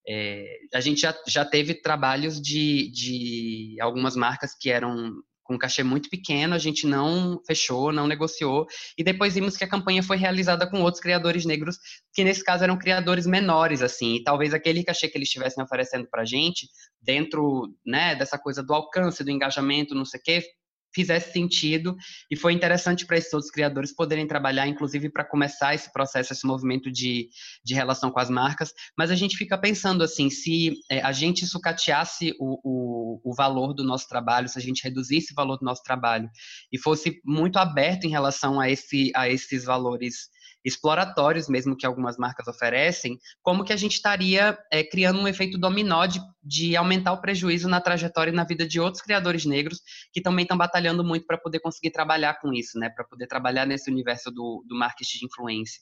É, 0.07 0.57
a 0.73 0.79
gente 0.79 1.01
já, 1.01 1.15
já 1.27 1.45
teve 1.45 1.75
trabalhos 1.75 2.41
de, 2.41 2.91
de 2.91 3.75
algumas 3.79 4.15
marcas 4.15 4.55
que 4.55 4.69
eram 4.69 5.13
com 5.49 5.57
cachê 5.57 5.81
muito 5.81 6.11
pequeno, 6.11 6.53
a 6.53 6.59
gente 6.59 6.85
não 6.85 7.41
fechou, 7.43 7.91
não 7.91 8.05
negociou, 8.05 8.67
e 8.95 9.03
depois 9.03 9.33
vimos 9.33 9.57
que 9.57 9.63
a 9.63 9.67
campanha 9.67 10.03
foi 10.03 10.15
realizada 10.15 10.69
com 10.69 10.83
outros 10.83 11.01
criadores 11.01 11.43
negros, 11.43 11.79
que 12.13 12.23
nesse 12.23 12.43
caso 12.43 12.63
eram 12.63 12.77
criadores 12.77 13.25
menores, 13.25 13.81
assim, 13.81 14.17
e 14.17 14.23
talvez 14.23 14.53
aquele 14.53 14.83
cachê 14.83 15.07
que 15.07 15.17
eles 15.17 15.27
estivessem 15.27 15.63
oferecendo 15.63 16.07
para 16.07 16.21
a 16.21 16.25
gente, 16.25 16.67
dentro 17.01 17.75
né, 17.83 18.13
dessa 18.15 18.37
coisa 18.37 18.61
do 18.61 18.75
alcance, 18.75 19.23
do 19.23 19.31
engajamento, 19.31 19.95
não 19.95 20.05
sei 20.05 20.19
o 20.19 20.23
quê, 20.23 20.43
fizesse 20.93 21.31
sentido 21.31 21.95
e 22.29 22.35
foi 22.35 22.53
interessante 22.53 23.05
para 23.05 23.17
esses 23.17 23.33
outros 23.33 23.51
criadores 23.51 23.93
poderem 23.93 24.27
trabalhar, 24.27 24.67
inclusive 24.67 25.09
para 25.09 25.23
começar 25.23 25.73
esse 25.73 25.91
processo, 25.91 26.33
esse 26.33 26.45
movimento 26.45 26.91
de, 26.91 27.29
de 27.63 27.73
relação 27.73 28.11
com 28.11 28.19
as 28.19 28.29
marcas. 28.29 28.73
Mas 28.97 29.11
a 29.11 29.15
gente 29.15 29.37
fica 29.37 29.57
pensando 29.57 30.03
assim, 30.03 30.29
se 30.29 30.73
é, 30.89 31.01
a 31.01 31.11
gente 31.11 31.45
sucateasse 31.45 32.33
o, 32.39 32.59
o, 32.63 33.21
o, 33.23 33.35
valor 33.35 33.73
do 33.73 33.83
nosso 33.83 34.07
trabalho, 34.07 34.47
se 34.47 34.57
a 34.57 34.61
gente 34.61 34.83
reduzisse 34.83 35.31
o 35.31 35.35
valor 35.35 35.57
do 35.57 35.65
nosso 35.65 35.83
trabalho 35.83 36.29
e 36.71 36.77
fosse 36.77 37.19
muito 37.23 37.57
aberto 37.57 38.05
em 38.05 38.09
relação 38.09 38.59
a, 38.59 38.69
esse, 38.69 39.11
a 39.15 39.29
esses 39.29 39.63
valores 39.65 40.29
exploratórios 40.63 41.47
mesmo 41.47 41.75
que 41.75 41.85
algumas 41.85 42.17
marcas 42.17 42.47
oferecem, 42.47 43.17
como 43.41 43.63
que 43.63 43.73
a 43.73 43.77
gente 43.77 43.93
estaria 43.93 44.57
é, 44.71 44.83
criando 44.83 45.19
um 45.19 45.27
efeito 45.27 45.57
dominó 45.57 46.05
de, 46.05 46.19
de 46.43 46.75
aumentar 46.75 47.13
o 47.13 47.21
prejuízo 47.21 47.69
na 47.69 47.79
trajetória 47.79 48.31
e 48.31 48.35
na 48.35 48.43
vida 48.43 48.67
de 48.67 48.79
outros 48.79 49.01
criadores 49.01 49.45
negros 49.45 49.81
que 50.11 50.21
também 50.21 50.43
estão 50.43 50.57
batalhando 50.57 51.03
muito 51.03 51.25
para 51.25 51.37
poder 51.37 51.59
conseguir 51.59 51.91
trabalhar 51.91 52.39
com 52.39 52.53
isso, 52.53 52.77
né? 52.77 52.89
Para 52.89 53.05
poder 53.05 53.27
trabalhar 53.27 53.65
nesse 53.65 53.89
universo 53.89 54.31
do, 54.31 54.63
do 54.67 54.77
marketing 54.77 55.19
de 55.19 55.25
influência. 55.25 55.81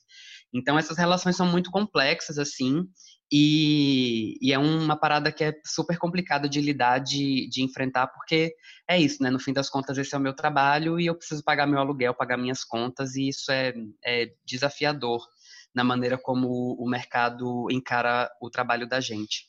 Então 0.52 0.78
essas 0.78 0.96
relações 0.96 1.36
são 1.36 1.46
muito 1.46 1.70
complexas 1.70 2.38
assim 2.38 2.86
e, 3.30 4.38
e, 4.40 4.52
é 4.52 4.58
uma 4.58 4.96
parada 4.96 5.30
que 5.30 5.44
é 5.44 5.54
super 5.64 5.98
complicada 5.98 6.48
de 6.48 6.60
lidar, 6.60 6.98
de, 6.98 7.48
de 7.50 7.62
enfrentar, 7.62 8.06
porque 8.08 8.54
é 8.88 8.98
isso, 8.98 9.22
né? 9.22 9.30
No 9.30 9.38
fim 9.38 9.52
das 9.52 9.68
contas, 9.68 9.98
esse 9.98 10.14
é 10.14 10.18
o 10.18 10.20
meu 10.20 10.34
trabalho 10.34 10.98
e 10.98 11.06
eu 11.06 11.14
preciso 11.14 11.44
pagar 11.44 11.66
meu 11.66 11.78
aluguel, 11.78 12.14
pagar 12.14 12.38
minhas 12.38 12.64
contas, 12.64 13.16
e 13.16 13.28
isso 13.28 13.52
é, 13.52 13.74
é 14.04 14.32
desafiador 14.46 15.26
na 15.74 15.84
maneira 15.84 16.16
como 16.16 16.74
o 16.78 16.88
mercado 16.88 17.68
encara 17.70 18.30
o 18.40 18.48
trabalho 18.50 18.88
da 18.88 19.00
gente. 19.00 19.46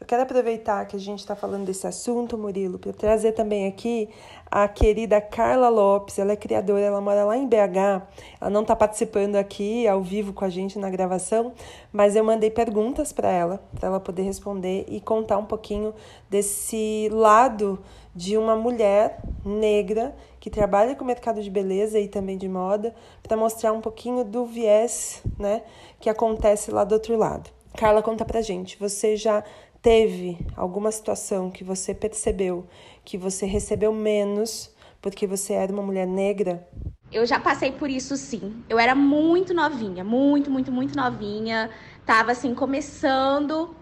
Eu 0.00 0.06
quero 0.06 0.22
aproveitar 0.22 0.86
que 0.86 0.96
a 0.96 0.98
gente 0.98 1.18
está 1.18 1.36
falando 1.36 1.66
desse 1.66 1.86
assunto, 1.86 2.38
Murilo, 2.38 2.78
para 2.78 2.90
trazer 2.90 3.32
também 3.32 3.66
aqui 3.66 4.08
a 4.50 4.66
querida 4.66 5.20
Carla 5.20 5.68
Lopes. 5.68 6.18
Ela 6.18 6.32
é 6.32 6.36
criadora, 6.36 6.80
ela 6.80 7.02
mora 7.02 7.22
lá 7.22 7.36
em 7.36 7.46
BH. 7.46 8.02
Ela 8.40 8.50
não 8.50 8.62
está 8.62 8.74
participando 8.74 9.36
aqui 9.36 9.86
ao 9.86 10.02
vivo 10.02 10.32
com 10.32 10.42
a 10.42 10.48
gente 10.48 10.78
na 10.78 10.88
gravação, 10.88 11.52
mas 11.92 12.16
eu 12.16 12.24
mandei 12.24 12.50
perguntas 12.50 13.12
para 13.12 13.30
ela, 13.30 13.62
para 13.78 13.88
ela 13.88 14.00
poder 14.00 14.22
responder 14.22 14.86
e 14.88 15.02
contar 15.02 15.36
um 15.36 15.44
pouquinho 15.44 15.92
desse 16.30 17.10
lado 17.12 17.78
de 18.16 18.38
uma 18.38 18.56
mulher 18.56 19.20
negra 19.44 20.16
que 20.40 20.48
trabalha 20.48 20.96
com 20.96 21.04
o 21.04 21.06
mercado 21.06 21.42
de 21.42 21.50
beleza 21.50 22.00
e 22.00 22.08
também 22.08 22.38
de 22.38 22.48
moda, 22.48 22.94
para 23.22 23.36
mostrar 23.36 23.70
um 23.72 23.82
pouquinho 23.82 24.24
do 24.24 24.46
viés, 24.46 25.22
né, 25.38 25.62
que 26.00 26.08
acontece 26.08 26.70
lá 26.70 26.84
do 26.84 26.94
outro 26.94 27.18
lado. 27.18 27.50
Carla, 27.76 28.02
conta 28.02 28.24
pra 28.24 28.42
gente, 28.42 28.76
você 28.78 29.16
já 29.16 29.44
teve 29.82 30.38
alguma 30.56 30.90
situação 30.92 31.50
que 31.50 31.64
você 31.64 31.94
percebeu 31.94 32.66
que 33.04 33.16
você 33.16 33.46
recebeu 33.46 33.92
menos 33.92 34.70
porque 35.00 35.26
você 35.26 35.54
era 35.54 35.72
uma 35.72 35.82
mulher 35.82 36.06
negra? 36.06 36.68
Eu 37.10 37.26
já 37.26 37.40
passei 37.40 37.72
por 37.72 37.90
isso 37.90 38.16
sim. 38.16 38.62
Eu 38.68 38.78
era 38.78 38.94
muito 38.94 39.52
novinha, 39.54 40.04
muito, 40.04 40.50
muito, 40.50 40.70
muito 40.70 40.94
novinha. 40.94 41.70
Tava 42.04 42.32
assim 42.32 42.54
começando 42.54 43.74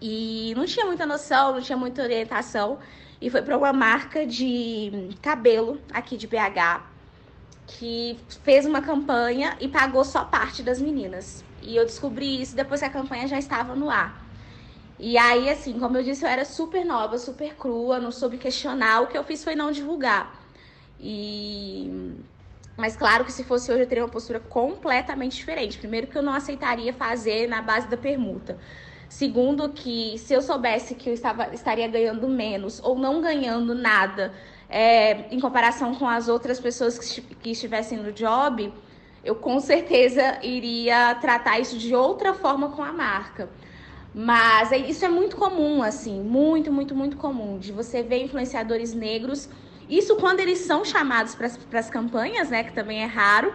e 0.00 0.52
não 0.56 0.66
tinha 0.66 0.86
muita 0.86 1.06
noção, 1.06 1.54
não 1.54 1.60
tinha 1.60 1.76
muita 1.78 2.02
orientação. 2.02 2.78
E 3.20 3.30
foi 3.30 3.42
para 3.42 3.56
uma 3.56 3.72
marca 3.72 4.26
de 4.26 5.08
cabelo 5.22 5.80
aqui 5.92 6.16
de 6.16 6.26
BH 6.26 6.82
que 7.66 8.18
fez 8.42 8.66
uma 8.66 8.82
campanha 8.82 9.56
e 9.58 9.66
pagou 9.66 10.04
só 10.04 10.24
parte 10.24 10.62
das 10.62 10.80
meninas. 10.80 11.42
E 11.62 11.74
eu 11.74 11.84
descobri 11.84 12.40
isso 12.40 12.54
depois 12.54 12.80
que 12.80 12.86
a 12.86 12.90
campanha 12.90 13.26
já 13.26 13.38
estava 13.38 13.74
no 13.74 13.88
ar. 13.88 14.23
E 14.98 15.18
aí, 15.18 15.50
assim, 15.50 15.78
como 15.78 15.96
eu 15.96 16.02
disse, 16.02 16.24
eu 16.24 16.28
era 16.28 16.44
super 16.44 16.84
nova, 16.84 17.18
super 17.18 17.54
crua, 17.54 17.98
não 17.98 18.12
soube 18.12 18.38
questionar. 18.38 19.02
O 19.02 19.06
que 19.08 19.18
eu 19.18 19.24
fiz 19.24 19.42
foi 19.42 19.54
não 19.54 19.72
divulgar. 19.72 20.40
E. 21.00 22.14
Mas 22.76 22.96
claro 22.96 23.24
que 23.24 23.32
se 23.32 23.44
fosse 23.44 23.70
hoje 23.70 23.82
eu 23.82 23.86
teria 23.86 24.04
uma 24.04 24.10
postura 24.10 24.40
completamente 24.40 25.36
diferente. 25.36 25.78
Primeiro 25.78 26.06
que 26.06 26.18
eu 26.18 26.22
não 26.22 26.32
aceitaria 26.32 26.92
fazer 26.92 27.48
na 27.48 27.62
base 27.62 27.88
da 27.88 27.96
permuta. 27.96 28.58
Segundo 29.08 29.68
que 29.68 30.18
se 30.18 30.34
eu 30.34 30.42
soubesse 30.42 30.94
que 30.94 31.08
eu 31.08 31.14
estava, 31.14 31.54
estaria 31.54 31.86
ganhando 31.86 32.28
menos 32.28 32.80
ou 32.82 32.98
não 32.98 33.20
ganhando 33.20 33.74
nada 33.74 34.32
é, 34.68 35.32
em 35.32 35.38
comparação 35.38 35.94
com 35.94 36.08
as 36.08 36.26
outras 36.28 36.58
pessoas 36.58 36.98
que, 36.98 37.20
que 37.20 37.50
estivessem 37.50 37.98
no 37.98 38.10
job, 38.12 38.72
eu 39.22 39.36
com 39.36 39.60
certeza 39.60 40.38
iria 40.42 41.14
tratar 41.16 41.60
isso 41.60 41.78
de 41.78 41.94
outra 41.94 42.34
forma 42.34 42.70
com 42.70 42.82
a 42.82 42.92
marca. 42.92 43.48
Mas 44.14 44.70
é, 44.70 44.78
isso 44.78 45.04
é 45.04 45.08
muito 45.08 45.36
comum, 45.36 45.82
assim, 45.82 46.22
muito, 46.22 46.72
muito, 46.72 46.94
muito 46.94 47.16
comum, 47.16 47.58
de 47.58 47.72
você 47.72 48.02
ver 48.02 48.22
influenciadores 48.22 48.94
negros, 48.94 49.48
isso 49.88 50.16
quando 50.16 50.40
eles 50.40 50.60
são 50.60 50.84
chamados 50.84 51.34
para 51.34 51.78
as 51.78 51.90
campanhas, 51.90 52.48
né, 52.48 52.64
que 52.64 52.72
também 52.72 53.02
é 53.02 53.06
raro, 53.06 53.52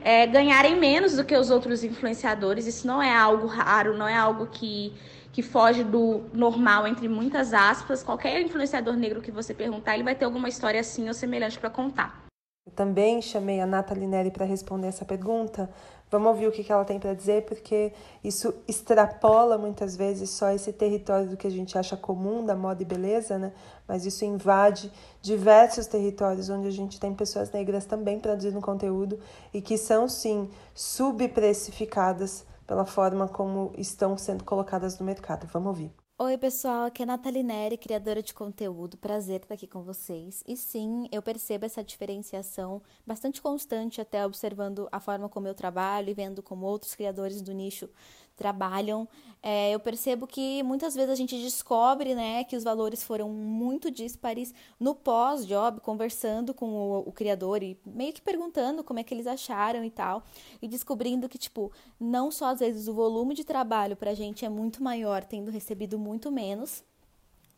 é, 0.00 0.26
ganharem 0.26 0.78
menos 0.78 1.16
do 1.16 1.24
que 1.24 1.36
os 1.36 1.50
outros 1.50 1.82
influenciadores. 1.82 2.66
Isso 2.66 2.86
não 2.86 3.02
é 3.02 3.14
algo 3.14 3.46
raro, 3.46 3.96
não 3.96 4.06
é 4.06 4.16
algo 4.16 4.46
que, 4.46 4.94
que 5.32 5.42
foge 5.42 5.82
do 5.82 6.22
normal, 6.32 6.86
entre 6.86 7.08
muitas 7.08 7.52
aspas. 7.52 8.04
Qualquer 8.04 8.40
influenciador 8.40 8.94
negro 8.94 9.20
que 9.20 9.32
você 9.32 9.52
perguntar, 9.52 9.94
ele 9.94 10.04
vai 10.04 10.14
ter 10.14 10.24
alguma 10.24 10.48
história 10.48 10.78
assim 10.80 11.08
ou 11.08 11.14
semelhante 11.14 11.58
para 11.58 11.70
contar. 11.70 12.24
Eu 12.64 12.72
também 12.72 13.20
chamei 13.20 13.60
a 13.60 13.66
Nathalie 13.66 14.06
Neri 14.06 14.30
para 14.30 14.44
responder 14.44 14.88
essa 14.88 15.04
pergunta, 15.04 15.70
Vamos 16.08 16.28
ouvir 16.28 16.46
o 16.46 16.52
que 16.52 16.70
ela 16.70 16.84
tem 16.84 17.00
para 17.00 17.14
dizer, 17.14 17.44
porque 17.46 17.92
isso 18.22 18.54
extrapola 18.68 19.58
muitas 19.58 19.96
vezes 19.96 20.30
só 20.30 20.50
esse 20.50 20.72
território 20.72 21.28
do 21.28 21.36
que 21.36 21.48
a 21.48 21.50
gente 21.50 21.76
acha 21.76 21.96
comum 21.96 22.44
da 22.44 22.54
moda 22.54 22.80
e 22.80 22.86
beleza, 22.86 23.36
né? 23.38 23.52
Mas 23.88 24.06
isso 24.06 24.24
invade 24.24 24.92
diversos 25.20 25.88
territórios 25.88 26.48
onde 26.48 26.68
a 26.68 26.70
gente 26.70 27.00
tem 27.00 27.12
pessoas 27.12 27.50
negras 27.50 27.86
também 27.86 28.20
produzindo 28.20 28.60
conteúdo 28.60 29.18
e 29.52 29.60
que 29.60 29.76
são 29.76 30.08
sim 30.08 30.48
subprecificadas 30.72 32.44
pela 32.66 32.84
forma 32.84 33.26
como 33.26 33.72
estão 33.76 34.16
sendo 34.16 34.44
colocadas 34.44 34.98
no 35.00 35.06
mercado. 35.06 35.48
Vamos 35.52 35.68
ouvir. 35.68 36.05
Oi, 36.18 36.38
pessoal, 36.38 36.86
aqui 36.86 37.02
é 37.02 37.04
a 37.04 37.06
Nathalie 37.06 37.42
Neri, 37.42 37.76
criadora 37.76 38.22
de 38.22 38.32
conteúdo. 38.32 38.96
Prazer 38.96 39.42
estar 39.42 39.52
aqui 39.54 39.66
com 39.66 39.82
vocês. 39.82 40.42
E 40.46 40.56
sim, 40.56 41.06
eu 41.12 41.20
percebo 41.20 41.66
essa 41.66 41.84
diferenciação 41.84 42.82
bastante 43.06 43.42
constante, 43.42 44.00
até 44.00 44.24
observando 44.24 44.88
a 44.90 44.98
forma 44.98 45.28
como 45.28 45.46
eu 45.46 45.54
trabalho 45.54 46.08
e 46.08 46.14
vendo 46.14 46.42
como 46.42 46.64
outros 46.64 46.94
criadores 46.94 47.42
do 47.42 47.52
nicho 47.52 47.90
trabalham, 48.36 49.08
é, 49.42 49.72
eu 49.72 49.80
percebo 49.80 50.26
que 50.26 50.62
muitas 50.62 50.94
vezes 50.94 51.10
a 51.10 51.14
gente 51.14 51.40
descobre 51.40 52.14
né, 52.14 52.44
que 52.44 52.56
os 52.56 52.64
valores 52.64 53.02
foram 53.02 53.28
muito 53.28 53.90
díspares 53.90 54.52
no 54.78 54.94
pós-job, 54.94 55.80
conversando 55.80 56.52
com 56.52 56.66
o, 56.66 56.98
o, 57.08 57.12
criador 57.12 57.62
e 57.62 57.78
meio 57.86 58.12
que 58.12 58.20
perguntando 58.20 58.82
como 58.82 58.98
é 58.98 59.04
que 59.04 59.14
eles 59.14 59.26
acharam 59.26 59.84
e 59.84 59.90
tal, 59.90 60.24
e 60.60 60.66
descobrindo 60.66 61.28
que, 61.28 61.38
tipo, 61.38 61.70
não 61.98 62.30
só 62.30 62.46
às 62.46 62.60
vezes 62.60 62.88
o 62.88 62.94
volume 62.94 63.34
de 63.34 63.44
trabalho 63.44 63.96
para 63.96 64.10
a 64.10 64.14
gente 64.14 64.44
é 64.44 64.48
muito 64.48 64.82
maior, 64.82 65.24
tendo 65.24 65.50
recebido 65.50 65.98
muito 65.98 66.30
menos, 66.30 66.82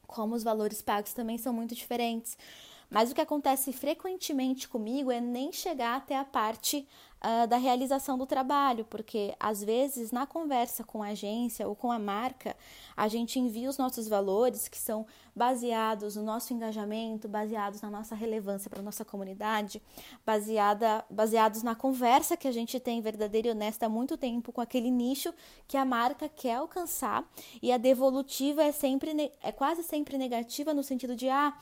como 0.07 0.35
os 0.35 0.43
valores 0.43 0.83
pagos 0.83 1.13
também 1.13 1.39
são 1.39 1.53
muito 1.53 1.75
diferentes. 1.75 2.37
Mas 2.91 3.11
o 3.11 3.15
que 3.15 3.21
acontece 3.21 3.73
frequentemente 3.73 4.67
comigo 4.67 5.11
é 5.11 5.21
nem 5.21 5.53
chegar 5.53 5.97
até 5.97 6.17
a 6.17 6.25
parte 6.25 6.89
uh, 7.19 7.47
da 7.47 7.59
realização 7.59 8.17
do 8.17 8.27
trabalho, 8.27 8.85
porque 8.87 9.35
às 9.39 9.63
vezes 9.63 10.11
na 10.11 10.27
conversa 10.27 10.83
com 10.83 11.03
a 11.03 11.09
agência 11.09 11.69
ou 11.69 11.77
com 11.77 11.93
a 11.93 11.99
marca, 11.99 12.57
a 12.97 13.07
gente 13.07 13.39
envia 13.39 13.69
os 13.69 13.77
nossos 13.77 14.09
valores 14.09 14.69
que 14.69 14.79
são 14.79 15.07
baseados 15.37 16.17
no 16.17 16.23
nosso 16.23 16.53
engajamento, 16.55 17.29
baseados 17.29 17.83
na 17.83 17.91
nossa 17.91 18.15
relevância 18.15 18.71
para 18.71 18.81
a 18.81 18.83
nossa 18.83 19.05
comunidade, 19.05 19.83
baseada, 20.25 21.05
baseados 21.11 21.63
na 21.63 21.75
conversa 21.75 22.37
que 22.37 22.49
a 22.49 22.53
gente 22.53 22.81
tem 22.81 23.01
verdadeira 23.01 23.49
e 23.49 23.51
honesta 23.51 23.87
há 23.87 23.89
muito 23.89 24.17
tempo 24.17 24.51
com 24.51 24.61
aquele 24.61 24.91
nicho 24.91 25.33
que 25.67 25.77
a 25.77 25.85
marca 25.85 26.29
quer 26.29 26.57
alcançar, 26.57 27.29
e 27.63 27.71
a 27.71 27.77
devolutiva 27.77 28.63
é 28.63 28.73
sempre 28.73 29.31
é 29.43 29.53
quase 29.53 29.83
sempre 29.83 30.17
negativa 30.17 30.73
no 30.73 30.83
sentido 30.83 31.15
de 31.15 31.29
ah, 31.29 31.55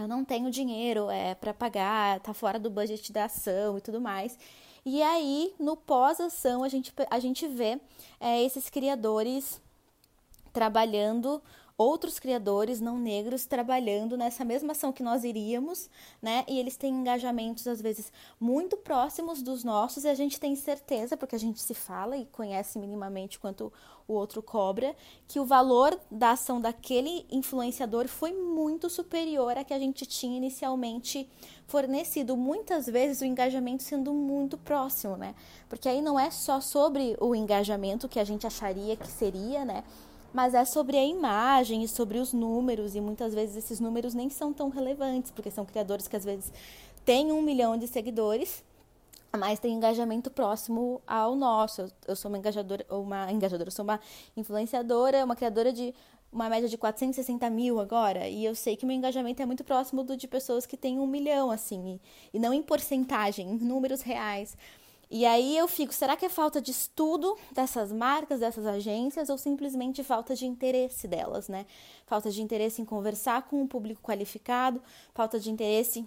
eu 0.00 0.08
não 0.08 0.24
tenho 0.24 0.50
dinheiro 0.50 1.10
é, 1.10 1.34
para 1.34 1.54
pagar, 1.54 2.20
tá 2.20 2.34
fora 2.34 2.58
do 2.58 2.70
budget 2.70 3.12
da 3.12 3.24
ação 3.24 3.78
e 3.78 3.80
tudo 3.80 4.00
mais. 4.00 4.38
E 4.84 5.02
aí, 5.02 5.52
no 5.58 5.76
pós-ação, 5.76 6.64
a 6.64 6.68
gente, 6.68 6.92
a 7.10 7.18
gente 7.18 7.46
vê 7.46 7.78
é, 8.18 8.42
esses 8.42 8.70
criadores 8.70 9.60
trabalhando 10.52 11.42
outros 11.80 12.18
criadores 12.18 12.78
não 12.78 12.98
negros 12.98 13.46
trabalhando 13.46 14.14
nessa 14.14 14.44
mesma 14.44 14.72
ação 14.72 14.92
que 14.92 15.02
nós 15.02 15.24
iríamos, 15.24 15.88
né? 16.20 16.44
E 16.46 16.58
eles 16.58 16.76
têm 16.76 16.92
engajamentos 16.92 17.66
às 17.66 17.80
vezes 17.80 18.12
muito 18.38 18.76
próximos 18.76 19.40
dos 19.40 19.64
nossos 19.64 20.04
e 20.04 20.08
a 20.08 20.14
gente 20.14 20.38
tem 20.38 20.54
certeza, 20.54 21.16
porque 21.16 21.34
a 21.34 21.38
gente 21.38 21.58
se 21.58 21.72
fala 21.72 22.18
e 22.18 22.26
conhece 22.26 22.78
minimamente 22.78 23.38
quanto 23.40 23.72
o 24.06 24.12
outro 24.12 24.42
cobra, 24.42 24.94
que 25.26 25.40
o 25.40 25.44
valor 25.46 25.98
da 26.10 26.32
ação 26.32 26.60
daquele 26.60 27.24
influenciador 27.30 28.08
foi 28.08 28.32
muito 28.32 28.90
superior 28.90 29.56
a 29.56 29.64
que 29.64 29.72
a 29.72 29.78
gente 29.78 30.04
tinha 30.04 30.36
inicialmente 30.36 31.26
fornecido. 31.66 32.36
Muitas 32.36 32.86
vezes 32.86 33.22
o 33.22 33.24
engajamento 33.24 33.84
sendo 33.84 34.12
muito 34.12 34.58
próximo, 34.58 35.16
né? 35.16 35.34
Porque 35.66 35.88
aí 35.88 36.02
não 36.02 36.20
é 36.20 36.30
só 36.30 36.60
sobre 36.60 37.16
o 37.20 37.34
engajamento 37.34 38.08
que 38.08 38.18
a 38.18 38.24
gente 38.24 38.46
acharia 38.46 38.96
que 38.96 39.08
seria, 39.08 39.64
né? 39.64 39.82
Mas 40.32 40.54
é 40.54 40.64
sobre 40.64 40.96
a 40.96 41.04
imagem 41.04 41.82
e 41.82 41.88
sobre 41.88 42.18
os 42.18 42.32
números, 42.32 42.94
e 42.94 43.00
muitas 43.00 43.34
vezes 43.34 43.56
esses 43.56 43.80
números 43.80 44.14
nem 44.14 44.30
são 44.30 44.52
tão 44.52 44.68
relevantes, 44.68 45.30
porque 45.30 45.50
são 45.50 45.64
criadores 45.64 46.06
que 46.06 46.16
às 46.16 46.24
vezes 46.24 46.52
têm 47.04 47.32
um 47.32 47.42
milhão 47.42 47.76
de 47.76 47.86
seguidores, 47.86 48.64
mas 49.36 49.58
tem 49.58 49.74
engajamento 49.74 50.30
próximo 50.30 51.00
ao 51.06 51.36
nosso. 51.36 51.82
Eu, 51.82 51.90
eu 52.08 52.16
sou 52.16 52.30
uma 52.30 52.38
engajadora, 52.38 52.84
uma 52.90 53.30
engajadora, 53.32 53.70
sou 53.70 53.84
uma 53.84 54.00
influenciadora, 54.36 55.24
uma 55.24 55.36
criadora 55.36 55.72
de 55.72 55.94
uma 56.32 56.48
média 56.48 56.68
de 56.68 56.78
460 56.78 57.50
mil 57.50 57.80
agora, 57.80 58.28
e 58.28 58.44
eu 58.44 58.54
sei 58.54 58.76
que 58.76 58.86
meu 58.86 58.96
engajamento 58.96 59.42
é 59.42 59.46
muito 59.46 59.64
próximo 59.64 60.04
do 60.04 60.16
de 60.16 60.28
pessoas 60.28 60.64
que 60.64 60.76
têm 60.76 60.98
um 61.00 61.06
milhão, 61.06 61.50
assim, 61.50 62.00
e, 62.32 62.36
e 62.36 62.40
não 62.40 62.52
em 62.54 62.62
porcentagem, 62.62 63.48
em 63.50 63.58
números 63.58 64.00
reais. 64.00 64.56
E 65.10 65.26
aí 65.26 65.56
eu 65.56 65.66
fico, 65.66 65.92
será 65.92 66.16
que 66.16 66.24
é 66.24 66.28
falta 66.28 66.60
de 66.60 66.70
estudo 66.70 67.36
dessas 67.50 67.90
marcas, 67.90 68.38
dessas 68.38 68.64
agências, 68.64 69.28
ou 69.28 69.36
simplesmente 69.36 70.04
falta 70.04 70.36
de 70.36 70.46
interesse 70.46 71.08
delas, 71.08 71.48
né? 71.48 71.66
Falta 72.06 72.30
de 72.30 72.40
interesse 72.40 72.80
em 72.80 72.84
conversar 72.84 73.42
com 73.48 73.60
um 73.60 73.66
público 73.66 74.00
qualificado, 74.02 74.80
falta 75.12 75.40
de 75.40 75.50
interesse 75.50 76.06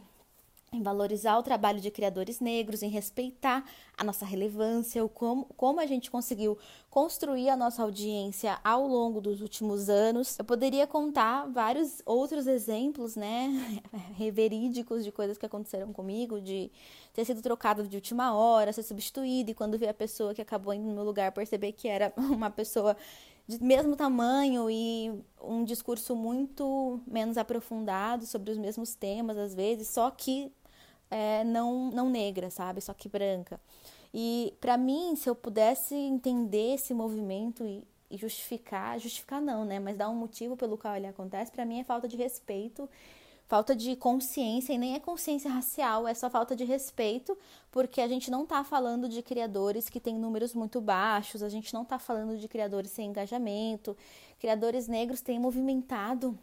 em 0.74 0.82
valorizar 0.82 1.38
o 1.38 1.43
trabalho 1.43 1.80
de 1.80 1.91
criadores 1.91 2.39
negros, 2.39 2.82
em 2.82 2.89
respeitar 2.89 3.63
a 3.97 4.03
nossa 4.03 4.26
relevância, 4.26 5.03
o 5.05 5.09
como, 5.09 5.45
como 5.55 5.80
a 5.80 5.86
gente 5.86 6.09
conseguiu 6.09 6.57
construir 6.89 7.49
a 7.49 7.55
nossa 7.55 7.84
audiência 7.84 8.59
ao 8.63 8.88
longo 8.88 9.21
dos 9.21 9.41
últimos 9.41 9.89
anos. 9.89 10.38
Eu 10.38 10.45
poderia 10.45 10.88
contar 10.88 11.47
vários 11.47 12.01
outros 12.05 12.47
exemplos, 12.47 13.15
né, 13.15 13.82
verídicos 14.34 15.03
de 15.03 15.11
coisas 15.11 15.38
que 15.38 15.45
aconteceram 15.45 15.93
comigo, 15.93 16.41
de 16.41 16.71
ter 17.13 17.26
sido 17.26 17.41
trocado 17.41 17.88
de 17.88 17.95
última 17.95 18.34
hora, 18.36 18.74
ser 18.74 18.84
substituído 18.84 19.51
e 19.51 19.53
quando 19.53 19.78
ver 19.78 19.89
a 19.89 19.93
pessoa 19.93 20.34
que 20.34 20.41
acabou 20.41 20.74
indo 20.74 20.86
no 20.86 20.95
meu 20.95 21.03
lugar 21.03 21.32
perceber 21.32 21.71
que 21.74 21.88
era 21.88 22.11
uma 22.17 22.49
pessoa 22.49 22.97
de 23.47 23.61
mesmo 23.61 23.95
tamanho 23.95 24.69
e 24.69 25.11
um 25.41 25.63
discurso 25.63 26.15
muito 26.15 26.99
menos 27.05 27.38
aprofundado 27.38 28.26
sobre 28.26 28.51
os 28.51 28.57
mesmos 28.57 28.95
temas 28.95 29.38
às 29.38 29.53
vezes, 29.53 29.89
só 29.89 30.09
que 30.09 30.51
é, 31.14 31.43
não, 31.43 31.91
não 31.91 32.09
negra, 32.09 32.49
sabe? 32.49 32.82
Só 32.82 32.93
que 32.93 33.07
branca. 33.07 33.59
E 34.11 34.53
para 34.59 34.78
mim, 34.78 35.16
se 35.16 35.30
eu 35.30 35.36
pudesse 35.36 35.93
entender 35.93 36.74
esse 36.74 36.93
movimento 36.93 37.64
e, 37.64 37.84
e, 38.09 38.18
justificar, 38.18 38.99
justificar 38.99 39.39
não, 39.39 39.64
né? 39.64 39.80
Mas 39.80 39.95
dar 39.95 40.09
um 40.09 40.16
motivo 40.16 40.57
pelo 40.57 40.76
qual 40.76 40.95
ele 40.95 41.05
acontece, 41.05 41.51
para 41.51 41.66
mim 41.66 41.80
é 41.80 41.84
falta 41.84 42.07
de 42.07 42.18
respeito, 42.18 42.89
falta 43.47 43.76
de 43.76 43.95
consciência, 43.95 44.74
e 44.74 44.78
nem 44.78 44.95
é 44.95 44.99
consciência 44.99 45.51
racial, 45.51 46.07
é 46.07 46.14
só 46.16 46.30
falta 46.30 46.55
de 46.55 46.64
respeito, 46.64 47.38
porque 47.72 48.01
a 48.01 48.07
gente 48.07 48.32
não 48.32 48.45
tá 48.45 48.64
falando 48.64 49.07
de 49.07 49.22
criadores 49.22 49.89
que 49.89 49.99
têm 49.99 50.16
números 50.16 50.55
muito 50.55 50.82
baixos, 50.82 51.43
a 51.43 51.49
gente 51.49 51.74
não 51.74 51.86
tá 51.86 51.99
falando 51.99 52.38
de 52.38 52.47
criadores 52.47 52.89
sem 52.91 53.09
engajamento. 53.09 53.95
Criadores 54.39 54.88
negros 54.88 55.22
têm 55.22 55.39
movimentado 55.39 56.38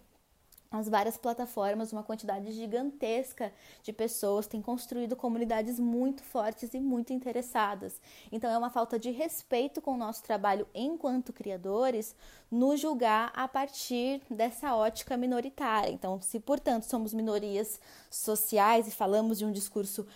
as 0.73 0.89
várias 0.89 1.17
plataformas, 1.17 1.93
uma 1.93 2.05
quantidade 2.05 2.53
gigantesca 2.53 3.53
de 3.83 3.93
pessoas 3.93 4.47
têm 4.47 4.63
construído 4.63 5.17
comunidades 5.17 5.81
muito 5.81 6.23
fortes 6.23 6.73
e 6.75 6.79
muito 6.79 7.13
interessadas. 7.13 8.01
Então 8.31 8.49
é 8.49 8.57
uma 8.57 8.71
falta 8.71 8.97
de 8.97 9.11
respeito 9.11 9.81
com 9.81 9.95
o 9.95 9.97
nosso 9.97 10.23
trabalho 10.23 10.69
enquanto 10.73 11.33
criadores 11.33 12.15
nos 12.49 12.79
julgar 12.79 13.33
a 13.35 13.49
partir 13.49 14.23
dessa 14.31 14.77
ótica 14.77 15.17
minoritária. 15.17 15.91
Então, 15.91 16.21
se 16.23 16.39
portanto 16.39 16.85
somos 16.85 17.13
minorias 17.13 17.81
sociais 18.09 18.87
e 18.87 18.93
falamos 18.93 19.39
de 19.39 19.45
um 19.45 19.51
discurso 19.51 20.07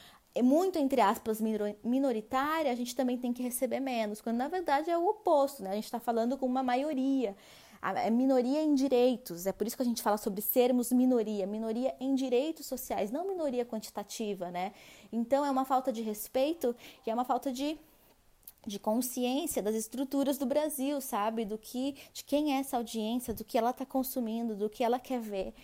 muito 0.41 0.79
entre 0.79 1.01
aspas 1.01 1.41
minoritária, 1.83 2.71
a 2.71 2.75
gente 2.75 2.95
também 2.95 3.19
tem 3.19 3.33
que 3.33 3.43
receber 3.43 3.79
menos, 3.81 4.21
quando 4.21 4.37
na 4.37 4.49
verdade 4.49 4.91
é 4.91 4.99
o 4.99 5.07
oposto, 5.07 5.63
né? 5.63 5.71
A 5.71 5.75
gente 5.75 5.85
está 5.85 6.01
falando 6.01 6.37
com 6.37 6.47
uma 6.47 6.63
maioria 6.63 7.37
é 7.97 8.11
minoria 8.11 8.63
em 8.63 8.75
direitos, 8.75 9.47
é 9.47 9.53
por 9.53 9.67
isso 9.67 9.77
que 9.77 9.83
a 9.83 9.87
gente 9.87 10.03
fala 10.03 10.17
sobre 10.17 10.41
sermos 10.41 10.91
minoria, 10.93 11.47
minoria 11.47 11.95
em 12.01 12.15
direitos 12.15 12.67
sociais, 12.67 13.11
não 13.11 13.27
minoria 13.27 13.65
quantitativa, 13.65 14.51
né? 14.51 14.73
Então 15.13 15.45
é 15.45 15.51
uma 15.51 15.65
falta 15.65 15.93
de 15.93 16.03
respeito 16.03 16.75
e 17.07 17.11
é 17.11 17.15
uma 17.15 17.25
falta 17.25 17.53
de 17.53 17.79
de 18.67 18.79
consciência 18.79 19.63
das 19.63 19.75
estruturas 19.75 20.39
do 20.39 20.47
Brasil, 20.47 21.01
sabe? 21.01 21.45
Do 21.45 21.59
que, 21.59 21.97
de 22.13 22.25
quem 22.25 22.55
é 22.55 22.61
essa 22.61 22.77
audiência, 22.77 23.35
do 23.35 23.45
que 23.45 23.59
ela 23.59 23.71
está 23.71 23.85
consumindo, 23.85 24.57
do 24.57 24.71
que 24.71 24.83
ela 24.83 24.99
quer 24.99 25.21
ver. 25.21 25.55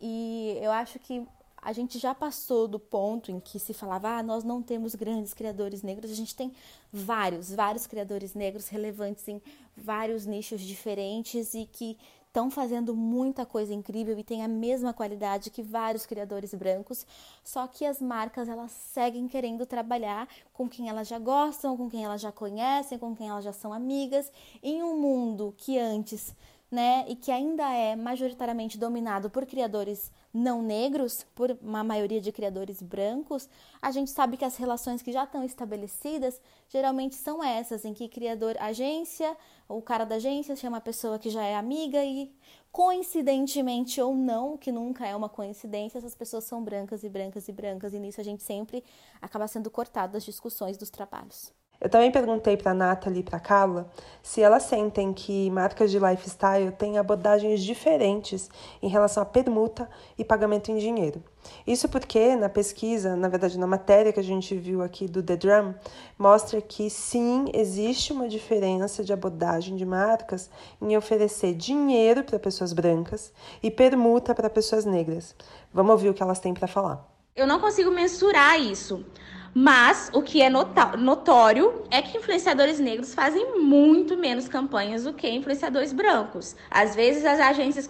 E 0.00 0.56
eu 0.60 0.70
acho 0.70 0.98
que 0.98 1.26
a 1.64 1.72
gente 1.72 1.98
já 1.98 2.14
passou 2.14 2.68
do 2.68 2.78
ponto 2.78 3.30
em 3.30 3.40
que 3.40 3.58
se 3.58 3.72
falava, 3.72 4.18
ah, 4.18 4.22
nós 4.22 4.44
não 4.44 4.62
temos 4.62 4.94
grandes 4.94 5.32
criadores 5.32 5.82
negros, 5.82 6.10
a 6.10 6.14
gente 6.14 6.36
tem 6.36 6.52
vários, 6.92 7.50
vários 7.52 7.86
criadores 7.86 8.34
negros 8.34 8.68
relevantes 8.68 9.26
em 9.26 9.40
vários 9.74 10.26
nichos 10.26 10.60
diferentes 10.60 11.54
e 11.54 11.66
que 11.66 11.96
estão 12.26 12.50
fazendo 12.50 12.96
muita 12.96 13.46
coisa 13.46 13.72
incrível 13.72 14.18
e 14.18 14.24
têm 14.24 14.42
a 14.42 14.48
mesma 14.48 14.92
qualidade 14.92 15.50
que 15.50 15.62
vários 15.62 16.04
criadores 16.04 16.52
brancos, 16.52 17.06
só 17.44 17.66
que 17.68 17.86
as 17.86 18.00
marcas 18.00 18.48
elas 18.48 18.72
seguem 18.72 19.28
querendo 19.28 19.64
trabalhar 19.64 20.28
com 20.52 20.68
quem 20.68 20.88
elas 20.88 21.06
já 21.06 21.18
gostam, 21.18 21.76
com 21.76 21.88
quem 21.88 22.04
elas 22.04 22.20
já 22.20 22.32
conhecem, 22.32 22.98
com 22.98 23.14
quem 23.14 23.28
elas 23.28 23.44
já 23.44 23.52
são 23.52 23.72
amigas, 23.72 24.30
em 24.62 24.82
um 24.82 24.98
mundo 24.98 25.54
que 25.56 25.78
antes 25.78 26.34
né, 26.74 27.04
e 27.06 27.14
que 27.14 27.30
ainda 27.30 27.72
é 27.72 27.94
majoritariamente 27.94 28.76
dominado 28.76 29.30
por 29.30 29.46
criadores 29.46 30.10
não 30.32 30.60
negros, 30.60 31.24
por 31.32 31.56
uma 31.62 31.84
maioria 31.84 32.20
de 32.20 32.32
criadores 32.32 32.82
brancos, 32.82 33.48
a 33.80 33.92
gente 33.92 34.10
sabe 34.10 34.36
que 34.36 34.44
as 34.44 34.56
relações 34.56 35.00
que 35.00 35.12
já 35.12 35.22
estão 35.22 35.44
estabelecidas 35.44 36.40
geralmente 36.68 37.14
são 37.14 37.44
essas, 37.44 37.84
em 37.84 37.94
que 37.94 38.08
criador 38.08 38.56
agência, 38.58 39.36
o 39.68 39.80
cara 39.80 40.04
da 40.04 40.16
agência 40.16 40.56
chama 40.56 40.78
a 40.78 40.80
pessoa 40.80 41.16
que 41.16 41.30
já 41.30 41.44
é 41.44 41.54
amiga 41.54 42.04
e 42.04 42.34
coincidentemente 42.72 44.00
ou 44.00 44.12
não, 44.12 44.58
que 44.58 44.72
nunca 44.72 45.06
é 45.06 45.14
uma 45.14 45.28
coincidência, 45.28 45.98
essas 45.98 46.16
pessoas 46.16 46.42
são 46.42 46.60
brancas 46.60 47.04
e 47.04 47.08
brancas 47.08 47.46
e 47.46 47.52
brancas 47.52 47.94
e 47.94 48.00
nisso 48.00 48.20
a 48.20 48.24
gente 48.24 48.42
sempre 48.42 48.82
acaba 49.22 49.46
sendo 49.46 49.70
cortado 49.70 50.14
das 50.14 50.24
discussões 50.24 50.76
dos 50.76 50.90
trabalhos. 50.90 51.52
Eu 51.84 51.90
também 51.90 52.10
perguntei 52.10 52.56
para 52.56 52.70
a 52.70 52.74
Nathalie 52.74 53.20
e 53.20 53.22
para 53.22 53.36
a 53.36 53.40
Carla 53.40 53.90
se 54.22 54.40
elas 54.40 54.62
sentem 54.62 55.12
que 55.12 55.50
marcas 55.50 55.90
de 55.90 55.98
lifestyle 55.98 56.72
têm 56.72 56.96
abordagens 56.96 57.62
diferentes 57.62 58.48
em 58.80 58.88
relação 58.88 59.22
à 59.22 59.26
permuta 59.26 59.86
e 60.16 60.24
pagamento 60.24 60.70
em 60.70 60.78
dinheiro. 60.78 61.22
Isso 61.66 61.86
porque 61.86 62.36
na 62.36 62.48
pesquisa, 62.48 63.14
na 63.14 63.28
verdade 63.28 63.58
na 63.58 63.66
matéria 63.66 64.14
que 64.14 64.18
a 64.18 64.24
gente 64.24 64.56
viu 64.56 64.80
aqui 64.80 65.06
do 65.06 65.22
The 65.22 65.36
Drum, 65.36 65.74
mostra 66.18 66.58
que 66.62 66.88
sim, 66.88 67.50
existe 67.52 68.14
uma 68.14 68.28
diferença 68.28 69.04
de 69.04 69.12
abordagem 69.12 69.76
de 69.76 69.84
marcas 69.84 70.48
em 70.80 70.96
oferecer 70.96 71.52
dinheiro 71.52 72.24
para 72.24 72.38
pessoas 72.38 72.72
brancas 72.72 73.30
e 73.62 73.70
permuta 73.70 74.34
para 74.34 74.48
pessoas 74.48 74.86
negras. 74.86 75.36
Vamos 75.70 75.92
ouvir 75.92 76.08
o 76.08 76.14
que 76.14 76.22
elas 76.22 76.38
têm 76.38 76.54
para 76.54 76.66
falar. 76.66 77.13
Eu 77.36 77.48
não 77.48 77.58
consigo 77.58 77.90
mensurar 77.90 78.60
isso. 78.60 79.04
Mas 79.52 80.08
o 80.12 80.22
que 80.22 80.40
é 80.40 80.48
notório 80.48 81.82
é 81.90 82.00
que 82.00 82.16
influenciadores 82.16 82.78
negros 82.78 83.12
fazem 83.12 83.58
muito 83.58 84.16
menos 84.16 84.46
campanhas 84.46 85.02
do 85.02 85.12
que 85.12 85.28
influenciadores 85.28 85.92
brancos. 85.92 86.54
Às 86.70 86.94
vezes 86.94 87.24
as 87.24 87.40
agências 87.40 87.88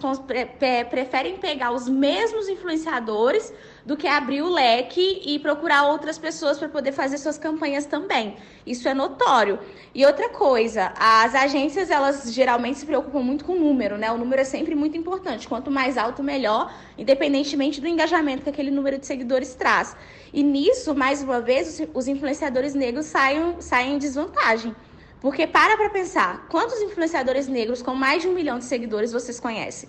preferem 0.89 1.37
pegar 1.37 1.71
os 1.71 1.87
mesmos 1.87 2.49
influenciadores 2.49 3.53
do 3.85 3.95
que 3.95 4.07
abrir 4.07 4.41
o 4.41 4.49
leque 4.49 5.21
e 5.23 5.37
procurar 5.37 5.87
outras 5.87 6.17
pessoas 6.17 6.57
para 6.57 6.67
poder 6.67 6.91
fazer 6.91 7.19
suas 7.19 7.37
campanhas 7.37 7.85
também. 7.85 8.35
Isso 8.65 8.89
é 8.89 8.93
notório. 8.95 9.59
E 9.93 10.03
outra 10.05 10.29
coisa, 10.29 10.91
as 10.97 11.35
agências 11.35 11.91
elas 11.91 12.33
geralmente 12.33 12.79
se 12.79 12.85
preocupam 12.85 13.21
muito 13.21 13.45
com 13.45 13.53
o 13.53 13.59
número, 13.59 13.95
né? 13.95 14.11
O 14.11 14.17
número 14.17 14.41
é 14.41 14.43
sempre 14.43 14.73
muito 14.73 14.97
importante. 14.97 15.47
Quanto 15.47 15.69
mais 15.69 15.97
alto, 15.97 16.23
melhor, 16.23 16.73
independentemente 16.97 17.79
do 17.79 17.87
engajamento 17.87 18.41
que 18.41 18.49
aquele 18.49 18.71
número 18.71 18.97
de 18.97 19.05
seguidores 19.05 19.53
traz. 19.53 19.95
E 20.33 20.41
nisso, 20.41 20.95
mais 20.95 21.21
uma 21.21 21.39
vez, 21.39 21.79
os 21.93 22.07
influenciadores 22.07 22.73
negros 22.73 23.05
saem, 23.05 23.61
saem 23.61 23.95
em 23.95 23.97
desvantagem. 23.99 24.75
Porque 25.21 25.45
para 25.45 25.77
para 25.77 25.89
pensar, 25.89 26.47
quantos 26.49 26.81
influenciadores 26.81 27.47
negros 27.47 27.83
com 27.83 27.93
mais 27.93 28.23
de 28.23 28.27
um 28.27 28.33
milhão 28.33 28.57
de 28.57 28.65
seguidores 28.65 29.11
vocês 29.11 29.39
conhecem? 29.39 29.87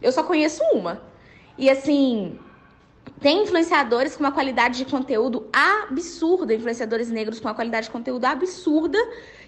Eu 0.00 0.10
só 0.10 0.22
conheço 0.22 0.62
uma. 0.72 1.02
E 1.58 1.70
assim, 1.70 2.38
tem 3.20 3.42
influenciadores 3.42 4.14
com 4.14 4.22
uma 4.22 4.32
qualidade 4.32 4.78
de 4.78 4.84
conteúdo 4.84 5.48
absurda, 5.52 6.54
influenciadores 6.54 7.10
negros 7.10 7.40
com 7.40 7.48
uma 7.48 7.54
qualidade 7.54 7.86
de 7.86 7.92
conteúdo 7.92 8.24
absurda, 8.26 8.98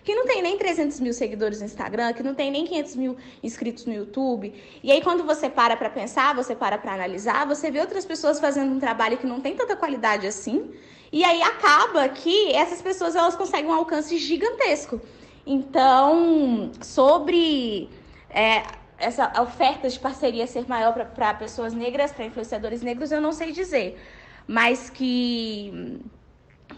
que 0.03 0.14
não 0.14 0.25
tem 0.25 0.41
nem 0.41 0.57
300 0.57 1.01
mil 1.01 1.12
seguidores 1.12 1.61
no 1.61 1.66
Instagram, 1.66 2.14
que 2.14 2.23
não 2.23 2.35
tem 2.35 2.51
nem 2.51 2.64
500 2.64 2.97
mil 2.97 3.16
inscritos 3.43 3.85
no 3.85 3.93
YouTube. 3.93 4.55
E 4.83 4.91
aí, 4.91 5.03
quando 5.03 5.23
você 5.23 5.51
para 5.51 5.77
para 5.77 5.91
pensar, 5.91 6.35
você 6.35 6.57
para 6.57 6.79
para 6.79 6.95
analisar, 6.95 7.47
você 7.47 7.71
vê 7.71 7.81
outras 7.81 8.07
pessoas 8.07 8.41
fazendo 8.41 8.73
um 8.73 8.81
trabalho 8.81 9.19
que 9.19 9.27
não 9.27 9.41
tem 9.41 9.55
tanta 9.55 9.77
qualidade 9.77 10.27
assim. 10.27 10.71
E 11.12 11.23
aí 11.23 11.43
acaba 11.43 12.09
que 12.09 12.53
essas 12.53 12.81
pessoas 12.81 13.14
elas 13.16 13.37
conseguem 13.37 13.71
um 13.71 13.75
alcance 13.75 14.16
gigantesco. 14.16 15.01
Então, 15.47 16.71
sobre 16.81 17.91
é, 18.31 18.62
essa 18.99 19.40
oferta 19.40 19.88
de 19.88 19.99
parceria 19.99 20.46
ser 20.46 20.66
maior 20.68 20.92
para 20.92 21.34
pessoas 21.34 21.72
negras, 21.72 22.12
para 22.12 22.26
influenciadores 22.26 22.82
negros, 22.82 23.12
eu 23.12 23.20
não 23.20 23.32
sei 23.32 23.53
dizer. 23.53 24.01
Mas 24.46 24.90
que 24.90 26.01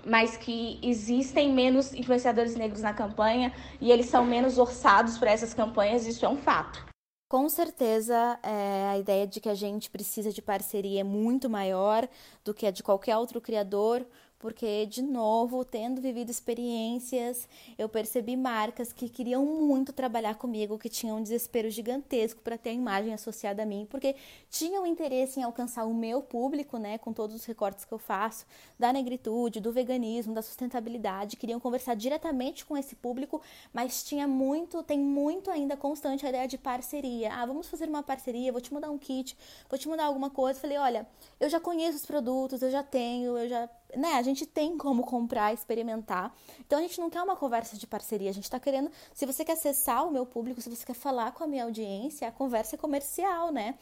mas 0.04 0.36
que 0.36 0.78
existem 0.82 1.52
menos 1.52 1.92
influenciadores 1.92 2.54
negros 2.54 2.80
na 2.80 2.94
campanha 2.94 3.52
e 3.80 3.90
eles 3.90 4.06
são 4.06 4.24
menos 4.24 4.56
orçados 4.56 5.18
para 5.18 5.30
essas 5.30 5.52
campanhas, 5.52 6.06
isso 6.06 6.24
é 6.24 6.28
um 6.28 6.36
fato. 6.36 6.84
Com 7.28 7.48
certeza, 7.48 8.38
é, 8.42 8.88
a 8.88 8.98
ideia 8.98 9.26
de 9.26 9.40
que 9.40 9.48
a 9.48 9.54
gente 9.54 9.88
precisa 9.88 10.32
de 10.32 10.42
parceria 10.42 11.02
é 11.02 11.04
muito 11.04 11.48
maior 11.48 12.08
do 12.44 12.52
que 12.52 12.66
a 12.66 12.70
de 12.70 12.82
qualquer 12.82 13.16
outro 13.16 13.40
criador, 13.40 14.04
porque, 14.41 14.86
de 14.86 15.03
novo, 15.03 15.66
tendo 15.66 16.01
vivido 16.01 16.30
experiências, 16.30 17.47
eu 17.76 17.91
percebi 17.91 18.38
marcas 18.38 18.91
que 18.91 19.07
queriam 19.07 19.45
muito 19.45 19.93
trabalhar 19.93 20.36
comigo, 20.36 20.78
que 20.78 20.88
tinham 20.88 21.18
um 21.18 21.22
desespero 21.22 21.68
gigantesco 21.68 22.41
para 22.41 22.57
ter 22.57 22.70
a 22.70 22.72
imagem 22.72 23.12
associada 23.12 23.62
a 23.62 23.66
mim, 23.66 23.86
porque 23.88 24.16
tinham 24.49 24.86
interesse 24.86 25.38
em 25.38 25.43
alcançar 25.43 25.84
o 25.84 25.93
meu 25.93 26.22
público, 26.22 26.78
né, 26.78 26.97
com 26.97 27.12
todos 27.12 27.36
os 27.36 27.45
recortes 27.45 27.84
que 27.84 27.93
eu 27.93 27.99
faço, 27.99 28.47
da 28.78 28.91
negritude, 28.91 29.61
do 29.61 29.72
veganismo, 29.72 30.32
da 30.32 30.41
sustentabilidade, 30.41 31.36
queriam 31.36 31.61
conversar 31.61 31.95
diretamente 31.95 32.64
com 32.64 32.78
esse 32.78 32.97
público, 32.97 33.43
mas 33.74 34.03
tinha 34.03 34.26
muito, 34.26 34.82
tem 34.82 34.99
muito 34.99 35.51
ainda 35.51 35.76
constante 35.76 36.24
a 36.24 36.30
ideia 36.30 36.49
de 36.49 36.57
parceria. 36.57 37.34
Ah, 37.34 37.45
vamos 37.45 37.66
fazer 37.68 37.91
uma 37.91 38.03
parceria, 38.03 38.51
vou 38.51 38.61
te 38.61 38.72
mandar 38.72 38.91
um 38.91 38.97
kit, 38.97 39.36
vou 39.68 39.78
te 39.78 39.86
mandar 39.86 40.05
alguma 40.05 40.30
coisa. 40.30 40.59
Falei, 40.59 40.78
olha, 40.78 41.07
eu 41.38 41.51
já 41.51 41.61
conheço 41.61 41.99
os 41.99 42.07
produtos, 42.07 42.62
eu 42.62 42.70
já 42.70 42.82
tenho, 42.82 43.36
eu 43.36 43.47
já 43.47 43.68
né, 43.97 44.14
a 44.14 44.22
gente 44.22 44.47
tem 44.47 44.76
como 44.76 45.03
comprar, 45.03 45.53
experimentar. 45.53 46.34
Então 46.61 46.78
a 46.78 46.82
gente 46.82 47.01
não 47.01 47.11
quer 47.11 47.22
uma 47.22 47.36
conversa 47.36 47.76
de 47.76 47.86
parceria, 47.86 48.30
a 48.30 48.34
gente 48.34 48.45
está 48.45 48.61
querendo, 48.61 48.91
se 49.14 49.26
você 49.26 49.45
quer 49.45 49.53
acessar 49.53 50.07
o 50.07 50.11
meu 50.11 50.26
público, 50.26 50.61
se 50.61 50.70
você 50.70 50.84
quer 50.84 50.95
falar 50.95 51.32
com 51.32 51.45
a 51.45 51.47
minha 51.47 51.64
audiência, 51.64 52.28
a 52.28 52.32
conversa 52.32 52.76
é 52.76 52.78
comercial, 52.78 53.51
né? 53.51 53.76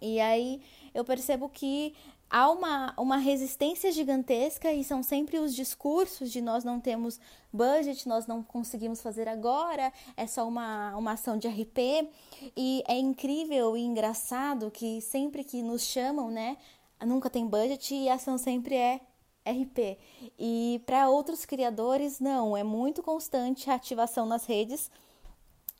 E 0.00 0.18
aí 0.20 0.62
eu 0.94 1.04
percebo 1.04 1.48
que 1.48 1.94
há 2.30 2.48
uma, 2.48 2.94
uma 2.96 3.16
resistência 3.16 3.90
gigantesca 3.90 4.72
e 4.72 4.84
são 4.84 5.02
sempre 5.02 5.38
os 5.38 5.54
discursos 5.54 6.30
de 6.30 6.40
nós 6.40 6.62
não 6.62 6.80
temos 6.80 7.20
budget, 7.52 8.08
nós 8.08 8.26
não 8.26 8.42
conseguimos 8.42 9.02
fazer 9.02 9.28
agora, 9.28 9.92
é 10.16 10.26
só 10.26 10.46
uma, 10.46 10.96
uma 10.96 11.12
ação 11.12 11.36
de 11.36 11.48
RP. 11.48 12.08
E 12.56 12.82
é 12.86 12.96
incrível 12.96 13.76
e 13.76 13.80
engraçado 13.80 14.70
que 14.70 15.00
sempre 15.00 15.42
que 15.42 15.62
nos 15.62 15.82
chamam, 15.82 16.30
né, 16.30 16.56
nunca 17.04 17.28
tem 17.28 17.46
budget 17.46 17.94
e 17.94 18.08
a 18.08 18.14
ação 18.14 18.38
sempre 18.38 18.76
é 18.76 19.00
RP. 19.44 19.98
E 20.38 20.82
para 20.86 21.08
outros 21.08 21.44
criadores, 21.44 22.20
não, 22.20 22.56
é 22.56 22.62
muito 22.62 23.02
constante 23.02 23.70
a 23.70 23.74
ativação 23.74 24.26
nas 24.26 24.46
redes. 24.46 24.90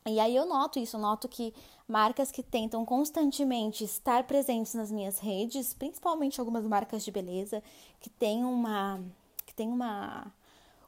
E 0.06 0.18
aí 0.18 0.34
eu 0.34 0.46
noto 0.46 0.78
isso, 0.78 0.98
noto 0.98 1.28
que 1.28 1.52
marcas 1.86 2.30
que 2.30 2.42
tentam 2.42 2.84
constantemente 2.86 3.84
estar 3.84 4.24
presentes 4.24 4.72
nas 4.74 4.90
minhas 4.90 5.18
redes, 5.18 5.74
principalmente 5.74 6.40
algumas 6.40 6.64
marcas 6.64 7.04
de 7.04 7.11
beleza, 7.11 7.62
que 8.00 8.08
têm 8.08 8.44
uma 8.44 9.00
que 9.44 9.54
tem 9.54 9.68
uma 9.68 10.32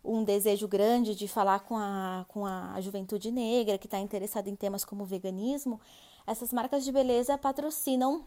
um 0.04 0.24
desejo 0.24 0.66
grande 0.66 1.14
de 1.14 1.28
falar 1.28 1.60
com 1.60 1.76
a, 1.76 2.24
com 2.28 2.44
a 2.44 2.80
juventude 2.80 3.30
negra, 3.30 3.78
que 3.78 3.86
está 3.86 4.00
interessada 4.00 4.50
em 4.50 4.56
temas 4.56 4.84
como 4.84 5.04
veganismo, 5.04 5.80
essas 6.26 6.52
marcas 6.52 6.84
de 6.84 6.90
beleza 6.90 7.38
patrocinam 7.38 8.24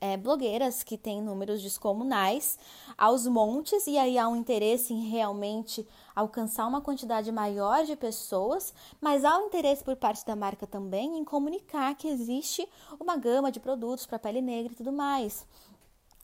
é, 0.00 0.16
blogueiras 0.16 0.82
que 0.82 0.98
têm 0.98 1.22
números 1.22 1.62
descomunais 1.62 2.58
aos 2.96 3.26
montes, 3.26 3.86
e 3.86 3.96
aí 3.96 4.18
há 4.18 4.28
um 4.28 4.36
interesse 4.36 4.92
em 4.92 5.08
realmente 5.08 5.86
alcançar 6.14 6.66
uma 6.66 6.80
quantidade 6.80 7.30
maior 7.32 7.84
de 7.84 7.96
pessoas, 7.96 8.74
mas 9.00 9.24
há 9.24 9.38
um 9.38 9.46
interesse 9.46 9.82
por 9.82 9.96
parte 9.96 10.24
da 10.26 10.36
marca 10.36 10.66
também 10.66 11.18
em 11.18 11.24
comunicar 11.24 11.94
que 11.94 12.08
existe 12.08 12.68
uma 12.98 13.16
gama 13.16 13.50
de 13.50 13.60
produtos 13.60 14.06
para 14.06 14.18
pele 14.18 14.40
negra 14.40 14.72
e 14.72 14.76
tudo 14.76 14.92
mais. 14.92 15.46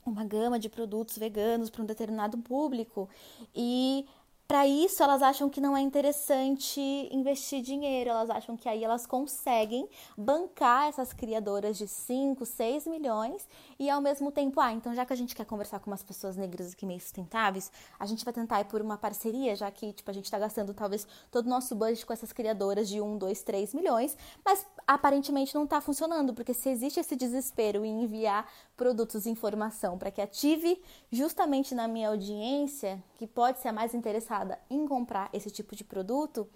Uma 0.05 0.23
gama 0.23 0.57
de 0.57 0.69
produtos 0.69 1.17
veganos 1.17 1.69
para 1.69 1.83
um 1.83 1.85
determinado 1.85 2.37
público. 2.37 3.09
E 3.53 4.05
para 4.47 4.65
isso, 4.65 5.03
elas 5.03 5.21
acham 5.21 5.49
que 5.49 5.59
não 5.59 5.75
é 5.75 5.81
interessante 5.81 6.79
investir 7.11 7.61
dinheiro, 7.61 8.11
elas 8.11 8.29
acham 8.29 8.55
que 8.55 8.69
aí 8.69 8.81
elas 8.81 9.05
conseguem 9.05 9.89
bancar 10.17 10.87
essas 10.87 11.11
criadoras 11.11 11.77
de 11.77 11.85
5, 11.85 12.45
6 12.45 12.87
milhões 12.87 13.45
e 13.77 13.89
ao 13.89 13.99
mesmo 13.99 14.31
tempo, 14.31 14.61
ah, 14.61 14.71
então 14.71 14.95
já 14.95 15.05
que 15.05 15.11
a 15.11 15.17
gente 15.17 15.35
quer 15.35 15.45
conversar 15.45 15.79
com 15.79 15.91
umas 15.91 16.01
pessoas 16.01 16.37
negras 16.37 16.71
aqui 16.71 16.85
meio 16.85 17.01
sustentáveis, 17.01 17.69
a 17.99 18.05
gente 18.05 18.23
vai 18.23 18.33
tentar 18.33 18.61
ir 18.61 18.65
por 18.65 18.81
uma 18.81 18.97
parceria, 18.97 19.53
já 19.53 19.69
que 19.69 19.91
tipo, 19.91 20.09
a 20.09 20.13
gente 20.13 20.25
está 20.25 20.39
gastando 20.39 20.73
talvez 20.73 21.05
todo 21.29 21.47
o 21.47 21.49
nosso 21.49 21.75
budget 21.75 22.05
com 22.05 22.13
essas 22.13 22.31
criadoras 22.31 22.87
de 22.87 23.01
1, 23.01 23.17
2, 23.17 23.43
3 23.43 23.73
milhões, 23.73 24.17
mas 24.45 24.65
aparentemente 24.87 25.53
não 25.53 25.65
está 25.65 25.81
funcionando, 25.81 26.33
porque 26.33 26.53
se 26.53 26.69
existe 26.69 27.01
esse 27.01 27.17
desespero 27.17 27.83
em 27.83 28.03
enviar 28.03 28.49
produtos 28.77 29.25
e 29.25 29.29
informação 29.29 29.97
para 29.97 30.11
que 30.11 30.21
ative 30.21 30.79
justamente 31.11 31.73
na 31.73 31.87
minha 31.87 32.09
audiência, 32.09 33.03
que 33.15 33.25
pode 33.25 33.59
ser 33.59 33.69
a 33.69 33.73
mais 33.73 33.95
interessada 33.95 34.57
em 34.69 34.87
comprar 34.87 35.29
esse 35.33 35.49
tipo 35.49 35.75
de 35.75 35.83
produto, 35.83 36.47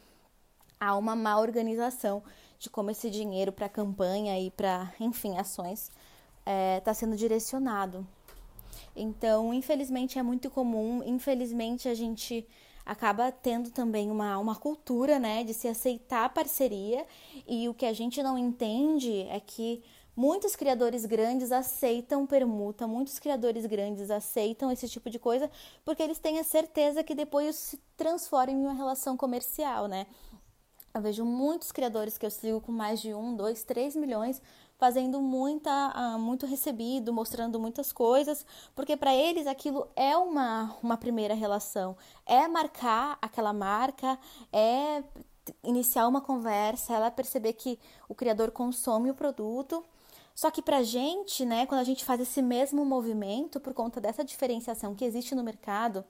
há 0.79 0.95
uma 0.95 1.15
má 1.15 1.39
organização 1.39 2.23
de 2.59 2.69
como 2.69 2.91
esse 2.91 3.09
dinheiro 3.09 3.51
para 3.51 3.67
campanha 3.67 4.39
e 4.39 4.51
para, 4.51 4.93
enfim, 4.99 5.37
ações 5.37 5.91
está 6.39 6.51
é, 6.51 6.79
tá 6.79 6.93
sendo 6.93 7.15
direcionado. 7.15 8.07
Então, 8.95 9.53
infelizmente, 9.53 10.19
é 10.19 10.23
muito 10.23 10.49
comum, 10.49 11.01
infelizmente, 11.03 11.89
a 11.89 11.95
gente 11.95 12.47
acaba 12.85 13.31
tendo 13.31 13.71
também 13.71 14.09
uma, 14.11 14.37
uma 14.37 14.55
cultura, 14.55 15.19
né, 15.19 15.43
de 15.43 15.53
se 15.53 15.67
aceitar 15.67 16.33
parceria 16.33 17.05
e 17.47 17.69
o 17.69 17.73
que 17.73 17.85
a 17.85 17.93
gente 17.93 18.21
não 18.23 18.37
entende 18.37 19.21
é 19.29 19.39
que 19.39 19.83
muitos 20.15 20.55
criadores 20.55 21.05
grandes 21.05 21.51
aceitam 21.51 22.25
permuta, 22.25 22.87
muitos 22.87 23.19
criadores 23.19 23.65
grandes 23.65 24.11
aceitam 24.11 24.71
esse 24.71 24.87
tipo 24.87 25.09
de 25.09 25.19
coisa 25.19 25.49
porque 25.83 26.03
eles 26.03 26.19
têm 26.19 26.39
a 26.39 26.43
certeza 26.43 27.03
que 27.03 27.15
depois 27.15 27.55
isso 27.55 27.65
se 27.71 27.77
transforma 27.95 28.51
em 28.51 28.57
uma 28.57 28.73
relação 28.73 29.15
comercial, 29.15 29.87
né? 29.87 30.07
Eu 30.93 31.01
vejo 31.01 31.23
muitos 31.23 31.71
criadores 31.71 32.17
que 32.17 32.25
eu 32.25 32.31
sigo 32.31 32.59
com 32.59 32.71
mais 32.71 32.99
de 32.99 33.13
um, 33.13 33.33
dois, 33.33 33.63
três 33.63 33.95
milhões 33.95 34.41
fazendo 34.81 35.21
muita, 35.21 35.69
uh, 35.95 36.19
muito 36.19 36.47
recebido, 36.47 37.13
mostrando 37.13 37.59
muitas 37.59 37.93
coisas, 37.93 38.43
porque 38.75 38.97
para 38.97 39.13
eles 39.13 39.45
aquilo 39.45 39.87
é 39.95 40.17
uma, 40.17 40.75
uma 40.81 40.97
primeira 40.97 41.35
relação, 41.35 41.95
é 42.25 42.47
marcar 42.47 43.15
aquela 43.21 43.53
marca, 43.53 44.17
é 44.51 45.03
iniciar 45.63 46.07
uma 46.07 46.19
conversa, 46.19 46.93
ela 46.93 47.11
perceber 47.11 47.53
que 47.53 47.77
o 48.09 48.15
criador 48.15 48.49
consome 48.49 49.11
o 49.11 49.13
produto. 49.13 49.85
Só 50.41 50.49
que 50.49 50.59
pra 50.59 50.81
gente, 50.81 51.45
né, 51.45 51.67
quando 51.67 51.81
a 51.81 51.83
gente 51.83 52.03
faz 52.03 52.19
esse 52.19 52.41
mesmo 52.41 52.83
movimento, 52.83 53.59
por 53.59 53.75
conta 53.75 54.01
dessa 54.01 54.23
diferenciação 54.23 54.95
que 54.95 55.05
existe 55.05 55.35
no 55.35 55.43
mercado, 55.43 56.03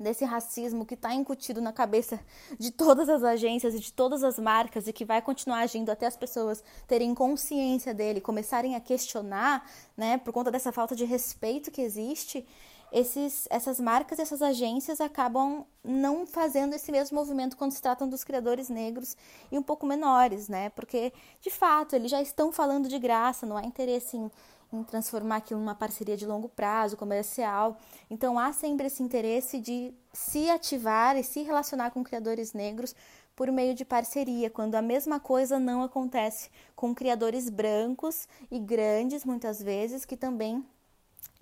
desse 0.00 0.24
racismo 0.24 0.86
que 0.86 0.94
está 0.94 1.12
incutido 1.12 1.60
na 1.60 1.70
cabeça 1.70 2.18
de 2.58 2.70
todas 2.70 3.06
as 3.06 3.22
agências 3.22 3.74
e 3.74 3.80
de 3.80 3.92
todas 3.92 4.24
as 4.24 4.38
marcas 4.38 4.88
e 4.88 4.94
que 4.94 5.04
vai 5.04 5.20
continuar 5.20 5.58
agindo 5.58 5.90
até 5.90 6.06
as 6.06 6.16
pessoas 6.16 6.64
terem 6.88 7.14
consciência 7.14 7.92
dele, 7.92 8.18
começarem 8.18 8.76
a 8.76 8.80
questionar, 8.80 9.70
né, 9.94 10.16
por 10.16 10.32
conta 10.32 10.50
dessa 10.50 10.72
falta 10.72 10.96
de 10.96 11.04
respeito 11.04 11.70
que 11.70 11.82
existe, 11.82 12.46
esses, 12.94 13.48
essas 13.50 13.80
marcas, 13.80 14.20
essas 14.20 14.40
agências 14.40 15.00
acabam 15.00 15.66
não 15.82 16.24
fazendo 16.24 16.74
esse 16.74 16.92
mesmo 16.92 17.16
movimento 17.18 17.56
quando 17.56 17.72
se 17.72 17.82
tratam 17.82 18.08
dos 18.08 18.22
criadores 18.22 18.68
negros 18.68 19.16
e 19.50 19.58
um 19.58 19.62
pouco 19.62 19.84
menores, 19.84 20.48
né? 20.48 20.70
Porque, 20.70 21.12
de 21.40 21.50
fato, 21.50 21.96
eles 21.96 22.08
já 22.08 22.22
estão 22.22 22.52
falando 22.52 22.88
de 22.88 22.96
graça, 23.00 23.44
não 23.44 23.56
há 23.56 23.64
interesse 23.64 24.16
em 24.16 24.30
em 24.72 24.82
transformar 24.82 25.36
aquilo 25.36 25.60
numa 25.60 25.74
parceria 25.74 26.16
de 26.16 26.26
longo 26.26 26.48
prazo, 26.48 26.96
comercial. 26.96 27.76
Então 28.10 28.36
há 28.36 28.52
sempre 28.52 28.88
esse 28.88 29.04
interesse 29.04 29.60
de 29.60 29.94
se 30.12 30.50
ativar 30.50 31.16
e 31.16 31.22
se 31.22 31.42
relacionar 31.42 31.92
com 31.92 32.02
criadores 32.02 32.52
negros 32.52 32.92
por 33.36 33.50
meio 33.50 33.74
de 33.74 33.84
parceria, 33.84 34.48
quando 34.48 34.76
a 34.76 34.82
mesma 34.82 35.18
coisa 35.18 35.58
não 35.58 35.82
acontece 35.82 36.50
com 36.76 36.94
criadores 36.94 37.48
brancos 37.48 38.28
e 38.50 38.58
grandes, 38.58 39.24
muitas 39.24 39.60
vezes, 39.60 40.04
que 40.04 40.16
também, 40.16 40.64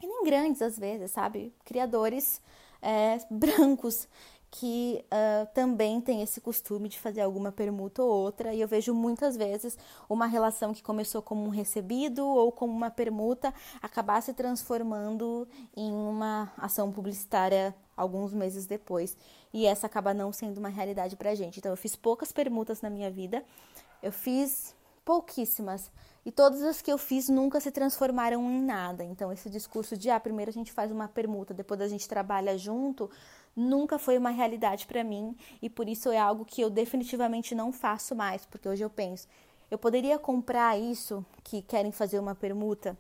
e 0.03 0.07
nem 0.07 0.25
grandes 0.25 0.61
às 0.61 0.79
vezes, 0.79 1.11
sabe? 1.11 1.55
Criadores 1.65 2.43
é, 2.81 3.19
brancos 3.31 4.09
que 4.55 5.03
uh, 5.07 5.47
também 5.55 5.99
tem 5.99 6.21
esse 6.21 6.39
costume 6.39 6.87
de 6.87 6.99
fazer 6.99 7.23
alguma 7.23 7.51
permuta 7.51 8.03
ou 8.03 8.11
outra, 8.11 8.53
e 8.53 8.61
eu 8.61 8.69
vejo 8.69 8.93
muitas 8.93 9.35
vezes 9.35 9.79
uma 10.11 10.27
relação 10.27 10.75
que 10.75 10.83
começou 10.83 11.23
como 11.23 11.47
um 11.47 11.49
recebido 11.49 12.27
ou 12.27 12.53
como 12.53 12.71
uma 12.71 12.91
permuta 12.91 13.53
acabar 13.81 14.21
se 14.21 14.35
transformando 14.35 15.49
em 15.75 15.91
uma 15.91 16.53
ação 16.59 16.93
publicitária 16.93 17.75
alguns 17.97 18.35
meses 18.35 18.67
depois, 18.67 19.17
e 19.55 19.65
essa 19.65 19.87
acaba 19.87 20.13
não 20.13 20.31
sendo 20.31 20.59
uma 20.59 20.69
realidade 20.69 21.17
pra 21.17 21.35
gente. 21.35 21.59
Então, 21.59 21.73
eu 21.73 21.77
fiz 21.77 21.97
poucas 21.97 22.31
permutas 22.31 22.83
na 22.83 22.91
minha 22.91 23.11
vida, 23.11 23.43
eu 24.03 24.13
fiz 24.13 24.75
pouquíssimas. 25.03 25.91
E 26.25 26.31
todas 26.31 26.63
as 26.63 26.81
que 26.81 26.93
eu 26.93 26.99
fiz 26.99 27.29
nunca 27.29 27.61
se 27.61 27.71
transformaram 27.71 28.49
em 28.51 28.63
nada. 28.63 29.03
Então, 29.03 29.33
esse 29.33 29.51
discurso 29.51 29.97
de, 29.97 30.09
ah, 30.09 30.21
primeiro 30.21 30.51
a 30.51 30.55
gente 30.55 30.73
faz 30.73 30.93
uma 30.93 31.09
permuta, 31.09 31.53
depois 31.53 31.81
a 31.81 31.89
gente 31.89 32.09
trabalha 32.09 32.57
junto, 32.57 33.11
nunca 33.57 33.99
foi 33.99 34.17
uma 34.17 34.31
realidade 34.31 34.87
para 34.87 35.03
mim 35.03 35.37
e 35.61 35.69
por 35.69 35.89
isso 35.89 36.11
é 36.11 36.19
algo 36.19 36.45
que 36.45 36.61
eu 36.61 36.71
definitivamente 36.71 37.55
não 37.55 37.73
faço 37.73 38.15
mais, 38.15 38.47
porque 38.47 38.69
hoje 38.69 38.83
eu 38.83 38.91
penso, 38.91 39.27
eu 39.71 39.79
poderia 39.79 40.19
comprar 40.19 40.79
isso 40.79 41.25
que 41.43 41.61
querem 41.63 41.93
fazer 41.93 42.19
uma 42.19 42.35
permuta 42.35 42.97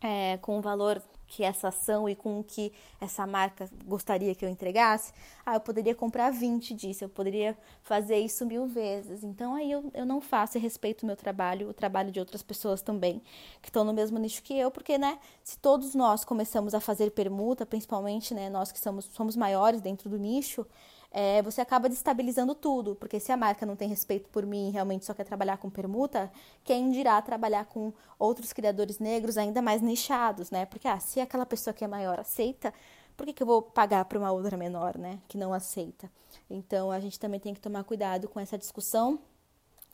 é, 0.00 0.36
com 0.38 0.58
um 0.58 0.60
valor 0.60 1.02
que 1.28 1.44
essa 1.44 1.68
ação 1.68 2.08
e 2.08 2.16
com 2.16 2.40
o 2.40 2.44
que 2.44 2.72
essa 3.00 3.26
marca 3.26 3.68
gostaria 3.84 4.34
que 4.34 4.44
eu 4.44 4.48
entregasse, 4.48 5.12
ah, 5.44 5.54
eu 5.54 5.60
poderia 5.60 5.94
comprar 5.94 6.30
20 6.30 6.74
disso, 6.74 7.04
eu 7.04 7.08
poderia 7.08 7.56
fazer 7.82 8.18
isso 8.18 8.44
mil 8.46 8.66
vezes. 8.66 9.22
Então 9.22 9.54
aí 9.54 9.70
eu, 9.70 9.90
eu 9.94 10.06
não 10.06 10.20
faço 10.20 10.56
e 10.56 10.60
respeito 10.60 11.02
o 11.02 11.06
meu 11.06 11.16
trabalho, 11.16 11.68
o 11.68 11.74
trabalho 11.74 12.10
de 12.10 12.18
outras 12.18 12.42
pessoas 12.42 12.82
também, 12.82 13.22
que 13.60 13.68
estão 13.68 13.84
no 13.84 13.92
mesmo 13.92 14.18
nicho 14.18 14.42
que 14.42 14.58
eu, 14.58 14.70
porque, 14.70 14.96
né, 14.96 15.18
se 15.44 15.58
todos 15.58 15.94
nós 15.94 16.24
começamos 16.24 16.74
a 16.74 16.80
fazer 16.80 17.10
permuta, 17.10 17.66
principalmente, 17.66 18.32
né, 18.34 18.48
nós 18.48 18.72
que 18.72 18.80
somos, 18.80 19.04
somos 19.06 19.36
maiores 19.36 19.80
dentro 19.80 20.08
do 20.08 20.18
nicho, 20.18 20.66
é, 21.10 21.40
você 21.42 21.60
acaba 21.60 21.88
destabilizando 21.88 22.54
tudo, 22.54 22.94
porque 22.94 23.18
se 23.18 23.32
a 23.32 23.36
marca 23.36 23.64
não 23.64 23.74
tem 23.74 23.88
respeito 23.88 24.28
por 24.28 24.44
mim 24.44 24.68
e 24.68 24.70
realmente 24.70 25.04
só 25.04 25.14
quer 25.14 25.24
trabalhar 25.24 25.56
com 25.56 25.70
permuta, 25.70 26.30
quem 26.62 26.90
dirá 26.90 27.20
trabalhar 27.22 27.64
com 27.64 27.92
outros 28.18 28.52
criadores 28.52 28.98
negros 28.98 29.38
ainda 29.38 29.62
mais 29.62 29.80
nichados, 29.80 30.50
né? 30.50 30.66
Porque 30.66 30.86
ah, 30.86 31.00
se 31.00 31.20
aquela 31.20 31.46
pessoa 31.46 31.72
que 31.72 31.84
é 31.84 31.88
maior 31.88 32.20
aceita, 32.20 32.72
por 33.16 33.26
que, 33.26 33.32
que 33.32 33.42
eu 33.42 33.46
vou 33.46 33.62
pagar 33.62 34.04
para 34.04 34.18
uma 34.18 34.30
outra 34.30 34.56
menor, 34.56 34.98
né? 34.98 35.18
Que 35.26 35.38
não 35.38 35.52
aceita. 35.54 36.10
Então 36.48 36.90
a 36.90 37.00
gente 37.00 37.18
também 37.18 37.40
tem 37.40 37.54
que 37.54 37.60
tomar 37.60 37.84
cuidado 37.84 38.28
com 38.28 38.38
essa 38.38 38.58
discussão 38.58 39.18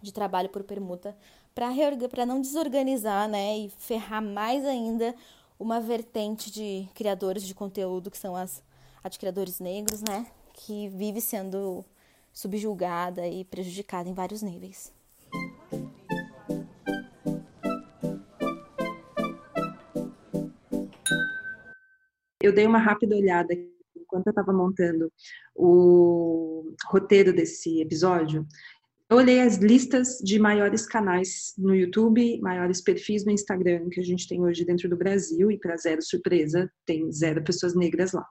de 0.02 0.12
trabalho 0.12 0.48
por 0.48 0.62
permuta 0.64 1.16
para 1.54 2.26
não 2.26 2.40
desorganizar, 2.40 3.28
né? 3.28 3.56
E 3.58 3.70
ferrar 3.70 4.20
mais 4.20 4.64
ainda 4.64 5.14
uma 5.58 5.80
vertente 5.80 6.50
de 6.50 6.88
criadores 6.92 7.44
de 7.44 7.54
conteúdo 7.54 8.10
que 8.10 8.18
são 8.18 8.34
as, 8.34 8.62
as 9.02 9.16
criadores 9.16 9.60
negros, 9.60 10.02
né? 10.02 10.26
Que 10.54 10.88
vive 10.88 11.20
sendo 11.20 11.84
subjulgada 12.32 13.26
e 13.28 13.44
prejudicada 13.44 14.08
em 14.08 14.14
vários 14.14 14.40
níveis. 14.40 14.92
Eu 22.42 22.52
dei 22.52 22.66
uma 22.66 22.78
rápida 22.78 23.16
olhada 23.16 23.54
enquanto 23.96 24.26
eu 24.26 24.30
estava 24.30 24.52
montando 24.52 25.10
o 25.54 26.74
roteiro 26.86 27.32
desse 27.32 27.80
episódio. 27.80 28.46
Eu 29.08 29.18
olhei 29.18 29.40
as 29.40 29.56
listas 29.56 30.18
de 30.18 30.38
maiores 30.38 30.86
canais 30.86 31.54
no 31.56 31.74
YouTube, 31.74 32.40
maiores 32.40 32.80
perfis 32.80 33.24
no 33.24 33.32
Instagram 33.32 33.88
que 33.90 34.00
a 34.00 34.02
gente 34.02 34.28
tem 34.28 34.42
hoje 34.42 34.64
dentro 34.64 34.88
do 34.88 34.96
Brasil, 34.96 35.50
e 35.50 35.58
para 35.58 35.76
zero 35.76 36.02
surpresa, 36.02 36.70
tem 36.84 37.10
zero 37.12 37.42
pessoas 37.42 37.74
negras 37.74 38.12
lá. 38.12 38.26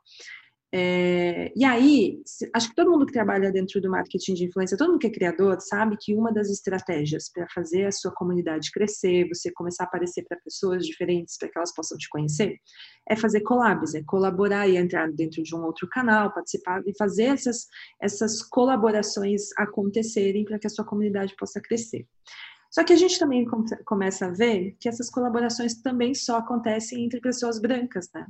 É, 0.76 1.54
e 1.56 1.64
aí, 1.64 2.20
acho 2.52 2.70
que 2.70 2.76
todo 2.76 2.90
mundo 2.90 3.06
que 3.06 3.14
trabalha 3.14 3.52
dentro 3.52 3.80
do 3.80 3.92
marketing 3.92 4.34
de 4.34 4.46
influência, 4.46 4.76
todo 4.76 4.90
mundo 4.90 5.00
que 5.00 5.06
é 5.06 5.12
criador, 5.12 5.62
sabe 5.62 5.96
que 6.02 6.16
uma 6.16 6.34
das 6.34 6.50
estratégias 6.50 7.30
para 7.32 7.46
fazer 7.54 7.86
a 7.86 7.92
sua 7.92 8.12
comunidade 8.12 8.72
crescer, 8.72 9.28
você 9.28 9.52
começar 9.52 9.84
a 9.84 9.86
aparecer 9.86 10.26
para 10.28 10.36
pessoas 10.40 10.84
diferentes, 10.84 11.38
para 11.38 11.48
que 11.48 11.60
elas 11.60 11.72
possam 11.76 11.96
te 11.96 12.10
conhecer, 12.10 12.58
é 13.08 13.16
fazer 13.16 13.42
collabs, 13.42 13.94
é 13.94 14.02
colaborar 14.02 14.68
e 14.68 14.76
entrar 14.76 15.12
dentro 15.12 15.44
de 15.44 15.56
um 15.56 15.64
outro 15.64 15.88
canal, 15.88 16.34
participar 16.34 16.82
e 16.88 16.98
fazer 16.98 17.26
essas, 17.26 17.68
essas 18.02 18.42
colaborações 18.42 19.50
acontecerem 19.56 20.44
para 20.44 20.58
que 20.58 20.66
a 20.66 20.72
sua 20.72 20.86
comunidade 20.86 21.36
possa 21.38 21.62
crescer. 21.62 22.08
Só 22.74 22.84
que 22.84 22.92
a 22.92 22.96
gente 22.96 23.20
também 23.20 23.46
começa 23.86 24.26
a 24.26 24.32
ver 24.32 24.76
que 24.80 24.90
essas 24.90 25.08
colaborações 25.08 25.80
também 25.80 26.16
só 26.16 26.38
acontecem 26.38 27.06
entre 27.06 27.22
pessoas 27.22 27.62
brancas, 27.62 28.10
né? 28.12 28.26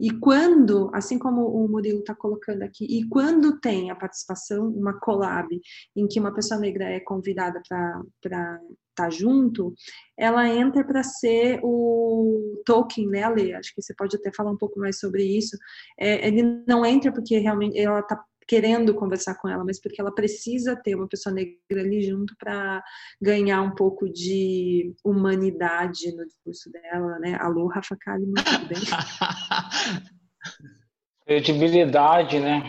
E 0.00 0.10
quando, 0.10 0.90
assim 0.94 1.18
como 1.18 1.46
o 1.46 1.68
Murilo 1.68 1.98
está 1.98 2.14
colocando 2.14 2.62
aqui, 2.62 2.86
e 2.86 3.06
quando 3.06 3.60
tem 3.60 3.90
a 3.90 3.94
participação, 3.94 4.66
uma 4.66 4.98
collab, 4.98 5.46
em 5.94 6.08
que 6.08 6.18
uma 6.18 6.32
pessoa 6.32 6.58
negra 6.58 6.86
é 6.86 7.00
convidada 7.00 7.60
para 7.68 8.00
estar 8.24 8.60
tá 8.94 9.10
junto, 9.10 9.74
ela 10.16 10.48
entra 10.48 10.82
para 10.84 11.02
ser 11.02 11.60
o 11.62 12.62
token, 12.64 13.08
né, 13.08 13.24
Ale? 13.24 13.52
Acho 13.52 13.74
que 13.74 13.82
você 13.82 13.94
pode 13.94 14.16
até 14.16 14.32
falar 14.32 14.52
um 14.52 14.58
pouco 14.58 14.80
mais 14.80 14.98
sobre 14.98 15.22
isso. 15.22 15.54
É, 16.00 16.26
ele 16.26 16.64
não 16.66 16.84
entra 16.86 17.12
porque 17.12 17.36
realmente 17.38 17.78
ela 17.78 18.00
está 18.00 18.24
querendo 18.52 18.94
conversar 18.94 19.36
com 19.36 19.48
ela, 19.48 19.64
mas 19.64 19.80
porque 19.80 19.98
ela 19.98 20.14
precisa 20.14 20.76
ter 20.76 20.94
uma 20.94 21.08
pessoa 21.08 21.34
negra 21.34 21.56
ali 21.70 22.02
junto 22.02 22.36
para 22.38 22.84
ganhar 23.18 23.62
um 23.62 23.74
pouco 23.74 24.12
de 24.12 24.94
humanidade 25.02 26.14
no 26.14 26.26
discurso 26.26 26.70
dela, 26.70 27.18
né? 27.18 27.38
Alô, 27.40 27.66
Rafa 27.66 27.96
Kalimann, 27.98 28.44
tudo 28.44 28.66
bem? 28.66 28.76
Credibilidade, 31.24 32.40
né? 32.40 32.62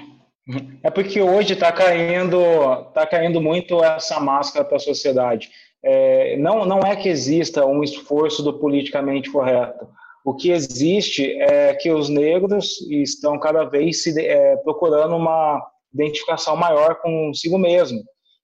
É 0.81 0.89
porque 0.89 1.21
hoje 1.21 1.51
está 1.51 1.69
caindo, 1.69 2.85
tá 2.93 3.05
caindo 3.05 3.41
muito 3.41 3.83
essa 3.83 4.21
máscara 4.21 4.63
para 4.63 4.77
a 4.77 4.79
sociedade. 4.79 5.51
É, 5.83 6.37
não, 6.37 6.63
não 6.63 6.79
é 6.79 6.95
que 6.95 7.09
exista 7.09 7.65
um 7.65 7.83
esforço 7.83 8.41
do 8.41 8.57
politicamente 8.57 9.29
correto. 9.29 9.85
O 10.23 10.33
que 10.33 10.49
existe 10.49 11.29
é 11.41 11.73
que 11.73 11.91
os 11.91 12.07
negros 12.07 12.79
estão 12.89 13.37
cada 13.37 13.65
vez 13.65 14.01
se, 14.01 14.17
é, 14.17 14.55
procurando 14.55 15.17
uma 15.17 15.72
identificação 15.93 16.55
maior 16.55 16.95
consigo 16.95 17.57
mesmo. 17.57 18.01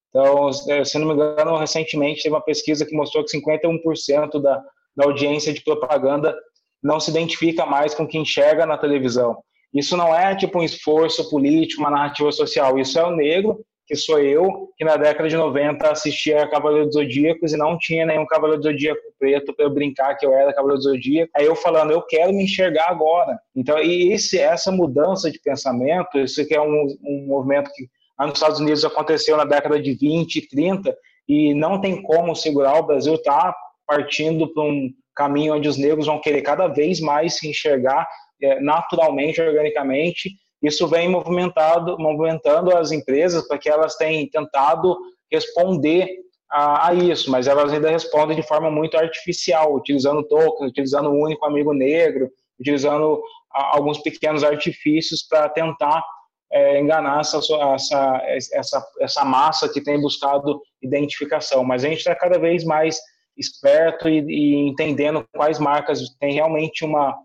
Então, 0.10 0.50
é, 0.70 0.84
se 0.84 0.98
não 0.98 1.08
me 1.08 1.14
engano, 1.14 1.58
recentemente 1.58 2.24
teve 2.24 2.34
uma 2.34 2.42
pesquisa 2.44 2.86
que 2.86 2.96
mostrou 2.96 3.24
que 3.24 3.38
51% 3.38 4.42
da, 4.42 4.64
da 4.96 5.06
audiência 5.06 5.54
de 5.54 5.64
propaganda 5.64 6.36
não 6.82 7.00
se 7.00 7.12
identifica 7.12 7.66
mais 7.66 7.94
com 7.94 8.08
quem 8.08 8.22
enxerga 8.22 8.66
na 8.66 8.78
televisão. 8.78 9.38
Isso 9.74 9.96
não 9.96 10.16
é 10.16 10.36
tipo 10.36 10.60
um 10.60 10.64
esforço 10.64 11.30
político, 11.30 11.82
uma 11.82 11.92
narrativa 11.92 12.32
social. 12.32 12.80
Isso 12.80 12.98
é 12.98 13.06
o 13.06 13.16
negro 13.16 13.60
que 13.90 13.96
sou 13.96 14.20
eu, 14.20 14.70
que 14.78 14.86
na 14.86 14.98
década 14.98 15.28
de 15.28 15.36
90 15.36 15.90
assistia 15.90 16.48
Cavaleiro 16.48 16.86
dos 16.86 16.94
Zodíacos 16.94 17.52
e 17.52 17.58
não 17.58 17.76
tinha 17.76 18.06
nenhum 18.06 18.24
Cavaleiro 18.28 18.62
do 18.62 18.70
Zodíaco 18.70 19.02
preto 19.18 19.52
para 19.52 19.66
eu 19.66 19.74
brincar 19.74 20.16
que 20.16 20.28
eu 20.28 20.32
era 20.32 20.54
Cavaleiro 20.54 20.80
do 20.80 20.90
Zodíaco. 20.90 21.32
Aí 21.36 21.48
eu 21.48 21.56
falando, 21.56 21.90
eu 21.90 22.04
quero 22.04 22.32
me 22.32 22.44
enxergar 22.44 22.88
agora. 22.88 23.36
Então, 23.56 23.80
e 23.80 24.14
esse, 24.14 24.38
essa 24.38 24.72
mudança 24.72 25.32
de 25.32 25.40
pensamento, 25.40 26.20
isso 26.20 26.46
que 26.46 26.54
é 26.54 26.62
um, 26.62 26.86
um 27.04 27.26
movimento 27.26 27.72
que 27.74 27.90
nos 28.20 28.34
Estados 28.34 28.60
Unidos 28.60 28.86
aconteceu 28.86 29.36
na 29.36 29.44
década 29.44 29.82
de 29.82 29.92
20 29.96 30.36
e 30.36 30.48
30 30.48 30.96
e 31.28 31.56
não 31.56 31.82
tem 31.82 32.00
como 32.04 32.36
segurar. 32.36 32.78
O 32.78 32.86
Brasil 32.86 33.16
está 33.16 33.56
partindo 33.88 34.54
para 34.54 34.66
um 34.66 34.88
caminho 35.16 35.56
onde 35.56 35.68
os 35.68 35.78
negros 35.80 36.06
vão 36.06 36.22
querer 36.22 36.44
cada 36.44 36.68
vez 36.68 37.00
mais 37.00 37.40
se 37.40 37.50
enxergar 37.50 38.08
é, 38.40 38.62
naturalmente, 38.62 39.42
organicamente, 39.42 40.30
isso 40.62 40.88
vem 40.88 41.10
movimentado, 41.10 41.98
movimentando 41.98 42.76
as 42.76 42.92
empresas 42.92 43.48
para 43.48 43.58
que 43.58 43.70
elas 43.70 43.96
tenham 43.96 44.28
tentado 44.30 44.98
responder 45.32 46.08
a, 46.52 46.90
a, 46.90 46.94
isso, 46.94 47.30
mas 47.30 47.48
elas 47.48 47.72
ainda 47.72 47.90
respondem 47.90 48.36
de 48.36 48.48
forma 48.48 48.72
muito 48.72 48.98
artificial, 48.98 49.76
utilizando 49.76 50.24
tokens, 50.24 50.72
utilizando 50.72 51.10
o 51.10 51.24
único 51.24 51.46
amigo 51.46 51.74
negro, 51.74 52.30
utilizando 52.60 53.22
a, 53.54 53.76
alguns 53.76 54.00
pequenos 54.00 54.44
artifícios 54.44 55.24
para 55.24 55.48
tentar 55.48 56.04
é, 56.52 56.80
enganar 56.80 57.22
essa, 57.22 57.40
essa, 57.76 58.22
essa, 58.54 58.88
essa 59.00 59.24
massa 59.24 59.70
que 59.70 59.82
tem 59.82 60.02
buscado 60.02 60.60
identificação. 60.82 61.64
Mas 61.64 61.84
a 61.86 61.90
gente 61.90 62.00
está 62.00 62.16
cada 62.16 62.40
vez 62.40 62.64
mais 62.64 63.00
esperto 63.38 64.10
e, 64.10 64.20
e 64.20 64.68
entendendo 64.68 65.24
quais 65.34 65.60
marcas 65.60 66.02
têm 66.20 66.34
realmente 66.34 66.84
uma 66.84 67.16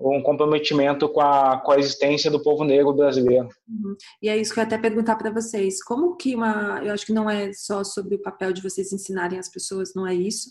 um 0.00 0.22
comprometimento 0.22 1.08
com 1.08 1.20
a, 1.20 1.58
com 1.58 1.72
a 1.72 1.78
existência 1.78 2.30
do 2.30 2.42
povo 2.42 2.62
negro 2.62 2.92
brasileiro. 2.92 3.48
Uhum. 3.68 3.96
E 4.22 4.28
é 4.28 4.36
isso 4.36 4.54
que 4.54 4.60
eu 4.60 4.62
ia 4.62 4.66
até 4.66 4.78
perguntar 4.78 5.16
para 5.16 5.30
vocês. 5.30 5.82
Como 5.82 6.16
que 6.16 6.34
uma. 6.34 6.80
Eu 6.84 6.94
acho 6.94 7.04
que 7.04 7.12
não 7.12 7.28
é 7.28 7.52
só 7.52 7.82
sobre 7.82 8.14
o 8.14 8.22
papel 8.22 8.52
de 8.52 8.62
vocês 8.62 8.92
ensinarem 8.92 9.38
as 9.38 9.48
pessoas, 9.48 9.94
não 9.94 10.06
é 10.06 10.14
isso. 10.14 10.50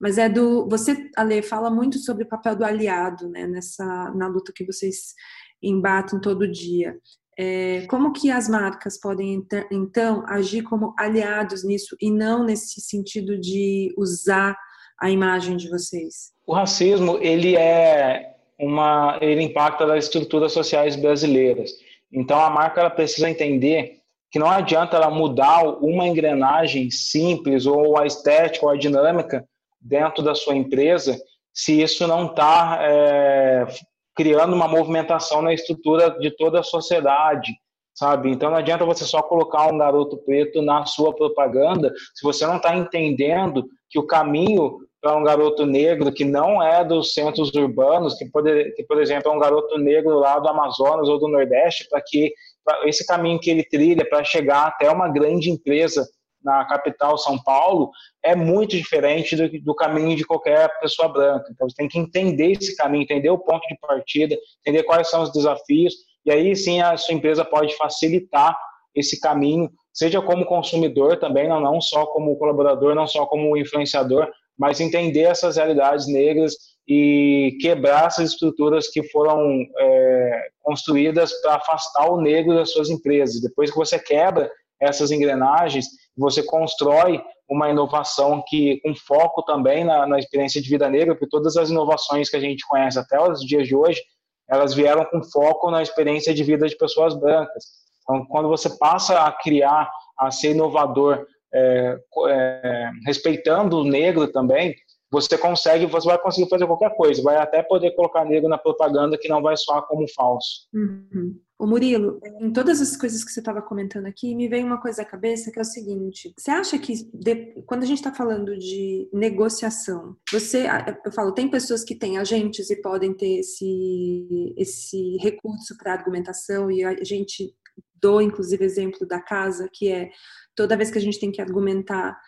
Mas 0.00 0.16
é 0.16 0.28
do. 0.28 0.66
Você, 0.68 1.10
Ale, 1.16 1.42
fala 1.42 1.70
muito 1.70 1.98
sobre 1.98 2.24
o 2.24 2.28
papel 2.28 2.56
do 2.56 2.64
aliado, 2.64 3.28
né? 3.28 3.46
Nessa, 3.46 3.84
na 4.14 4.26
luta 4.26 4.52
que 4.54 4.64
vocês 4.64 5.14
embatem 5.62 6.20
todo 6.20 6.50
dia. 6.50 6.96
É, 7.40 7.86
como 7.88 8.12
que 8.12 8.32
as 8.32 8.48
marcas 8.48 8.98
podem, 8.98 9.46
então, 9.70 10.24
agir 10.26 10.62
como 10.62 10.92
aliados 10.98 11.62
nisso 11.62 11.96
e 12.00 12.10
não 12.10 12.44
nesse 12.44 12.80
sentido 12.80 13.38
de 13.38 13.94
usar 13.96 14.56
a 15.00 15.08
imagem 15.08 15.56
de 15.56 15.68
vocês? 15.68 16.32
O 16.44 16.52
racismo, 16.52 17.16
ele 17.18 17.54
é 17.56 18.37
uma, 18.58 19.18
ele 19.20 19.42
impacta 19.42 19.84
as 19.92 20.04
estruturas 20.04 20.52
sociais 20.52 20.96
brasileiras. 20.96 21.70
Então 22.12 22.40
a 22.40 22.50
marca 22.50 22.80
ela 22.80 22.90
precisa 22.90 23.30
entender 23.30 23.98
que 24.30 24.38
não 24.38 24.50
adianta 24.50 24.96
ela 24.96 25.10
mudar 25.10 25.62
uma 25.80 26.06
engrenagem 26.06 26.90
simples 26.90 27.66
ou 27.66 27.98
a 27.98 28.06
estética 28.06 28.66
ou 28.66 28.72
a 28.72 28.76
dinâmica 28.76 29.44
dentro 29.80 30.22
da 30.22 30.34
sua 30.34 30.54
empresa 30.54 31.18
se 31.52 31.80
isso 31.80 32.06
não 32.06 32.26
está 32.26 32.78
é, 32.82 33.66
criando 34.14 34.54
uma 34.54 34.68
movimentação 34.68 35.42
na 35.42 35.52
estrutura 35.52 36.10
de 36.18 36.30
toda 36.30 36.60
a 36.60 36.64
sociedade, 36.64 37.52
sabe? 37.94 38.30
Então 38.30 38.50
não 38.50 38.58
adianta 38.58 38.84
você 38.84 39.04
só 39.04 39.22
colocar 39.22 39.66
um 39.72 39.78
garoto 39.78 40.16
preto 40.18 40.60
na 40.62 40.84
sua 40.84 41.14
propaganda 41.14 41.92
se 42.14 42.22
você 42.22 42.46
não 42.46 42.56
está 42.56 42.76
entendendo 42.76 43.64
que 43.88 43.98
o 43.98 44.06
caminho 44.06 44.78
para 45.00 45.16
um 45.16 45.22
garoto 45.22 45.64
negro 45.64 46.12
que 46.12 46.24
não 46.24 46.62
é 46.62 46.84
dos 46.84 47.12
centros 47.14 47.54
urbanos, 47.54 48.14
que, 48.14 48.28
que 48.76 48.82
por 48.84 49.00
exemplo 49.00 49.30
é 49.30 49.34
um 49.34 49.38
garoto 49.38 49.78
negro 49.78 50.18
lá 50.18 50.38
do 50.38 50.48
Amazonas 50.48 51.08
ou 51.08 51.18
do 51.18 51.28
Nordeste, 51.28 51.88
para 51.88 52.02
que 52.04 52.32
pra 52.64 52.88
esse 52.88 53.06
caminho 53.06 53.38
que 53.38 53.50
ele 53.50 53.62
trilha 53.62 54.08
para 54.08 54.24
chegar 54.24 54.66
até 54.66 54.90
uma 54.90 55.08
grande 55.08 55.50
empresa 55.50 56.06
na 56.42 56.64
capital 56.64 57.18
São 57.18 57.38
Paulo 57.42 57.90
é 58.22 58.34
muito 58.34 58.76
diferente 58.76 59.36
do, 59.36 59.48
do, 59.60 59.74
caminho 59.74 60.16
de 60.16 60.24
qualquer 60.24 60.68
pessoa 60.80 61.08
branca. 61.08 61.48
Então 61.50 61.68
você 61.68 61.76
tem 61.76 61.88
que 61.88 61.98
entender 61.98 62.52
esse 62.52 62.76
caminho, 62.76 63.02
entender 63.02 63.30
o 63.30 63.38
ponto 63.38 63.66
de 63.68 63.78
partida, 63.80 64.36
entender 64.60 64.82
quais 64.84 65.08
são 65.08 65.22
os 65.22 65.32
desafios, 65.32 65.94
e 66.24 66.30
aí 66.30 66.54
sim 66.54 66.80
a 66.80 66.96
sua 66.96 67.14
empresa 67.14 67.44
pode 67.44 67.76
facilitar 67.76 68.56
esse 68.94 69.20
caminho, 69.20 69.70
seja 69.92 70.20
como 70.20 70.46
consumidor 70.46 71.18
também, 71.18 71.48
não, 71.48 71.60
não 71.60 71.80
só 71.80 72.06
como 72.06 72.36
colaborador, 72.36 72.94
não 72.94 73.06
só 73.06 73.26
como 73.26 73.56
influenciador, 73.56 74.28
mas 74.58 74.80
entender 74.80 75.22
essas 75.22 75.56
realidades 75.56 76.06
negras 76.06 76.54
e 76.86 77.56
quebrar 77.60 78.06
essas 78.06 78.32
estruturas 78.32 78.88
que 78.88 79.02
foram 79.10 79.46
é, 79.78 80.48
construídas 80.62 81.32
para 81.42 81.56
afastar 81.56 82.10
o 82.10 82.20
negro 82.20 82.54
das 82.54 82.72
suas 82.72 82.88
empresas. 82.88 83.40
Depois 83.40 83.70
que 83.70 83.76
você 83.76 83.98
quebra 83.98 84.50
essas 84.80 85.10
engrenagens, 85.10 85.86
você 86.16 86.42
constrói 86.42 87.22
uma 87.48 87.70
inovação 87.70 88.42
que 88.46 88.80
com 88.80 88.94
foco 88.94 89.42
também 89.42 89.84
na, 89.84 90.06
na 90.06 90.18
experiência 90.18 90.60
de 90.60 90.68
vida 90.68 90.88
negra, 90.88 91.14
porque 91.14 91.28
todas 91.28 91.56
as 91.56 91.70
inovações 91.70 92.28
que 92.28 92.36
a 92.36 92.40
gente 92.40 92.66
conhece 92.66 92.98
até 92.98 93.20
os 93.20 93.40
dias 93.40 93.66
de 93.66 93.74
hoje, 93.74 94.02
elas 94.48 94.74
vieram 94.74 95.04
com 95.04 95.22
foco 95.22 95.70
na 95.70 95.82
experiência 95.82 96.34
de 96.34 96.42
vida 96.42 96.66
de 96.66 96.76
pessoas 96.76 97.14
brancas. 97.14 97.64
Então, 98.02 98.24
quando 98.26 98.48
você 98.48 98.70
passa 98.78 99.20
a 99.20 99.32
criar, 99.32 99.90
a 100.18 100.30
ser 100.30 100.50
inovador, 100.50 101.26
é, 101.52 101.98
é, 102.28 102.90
respeitando 103.06 103.78
o 103.78 103.84
negro 103.84 104.30
também, 104.30 104.74
você 105.10 105.38
consegue, 105.38 105.86
você 105.86 106.06
vai 106.06 106.18
conseguir 106.18 106.50
fazer 106.50 106.66
qualquer 106.66 106.94
coisa, 106.94 107.22
vai 107.22 107.36
até 107.36 107.62
poder 107.62 107.92
colocar 107.92 108.24
negro 108.24 108.48
na 108.48 108.58
propaganda 108.58 109.16
que 109.18 109.28
não 109.28 109.40
vai 109.40 109.56
soar 109.56 109.82
como 109.86 110.06
falso. 110.14 110.68
Uhum. 110.72 111.40
O 111.58 111.66
Murilo, 111.66 112.20
em 112.40 112.52
todas 112.52 112.80
as 112.80 112.96
coisas 112.96 113.24
que 113.24 113.32
você 113.32 113.40
estava 113.40 113.60
comentando 113.60 114.06
aqui, 114.06 114.32
me 114.32 114.48
vem 114.48 114.62
uma 114.62 114.80
coisa 114.80 115.02
à 115.02 115.04
cabeça 115.04 115.50
que 115.50 115.58
é 115.58 115.62
o 115.62 115.64
seguinte: 115.64 116.32
você 116.38 116.52
acha 116.52 116.78
que 116.78 116.92
de, 117.12 117.62
quando 117.66 117.82
a 117.82 117.86
gente 117.86 117.98
está 117.98 118.14
falando 118.14 118.56
de 118.56 119.08
negociação, 119.12 120.14
você, 120.30 120.66
eu 121.04 121.10
falo, 121.10 121.32
tem 121.32 121.50
pessoas 121.50 121.82
que 121.82 121.96
têm 121.96 122.16
agentes 122.16 122.70
e 122.70 122.80
podem 122.80 123.12
ter 123.12 123.40
esse, 123.40 124.54
esse 124.56 125.16
recurso 125.16 125.76
para 125.76 125.94
argumentação, 125.94 126.70
e 126.70 126.84
a 126.84 127.02
gente 127.02 127.52
dou 128.00 128.20
inclusive 128.22 128.64
exemplo 128.64 129.06
da 129.06 129.20
casa, 129.20 129.68
que 129.72 129.88
é 129.88 130.10
toda 130.54 130.76
vez 130.76 130.90
que 130.90 130.98
a 130.98 131.00
gente 131.00 131.20
tem 131.20 131.30
que 131.30 131.40
argumentar 131.40 132.18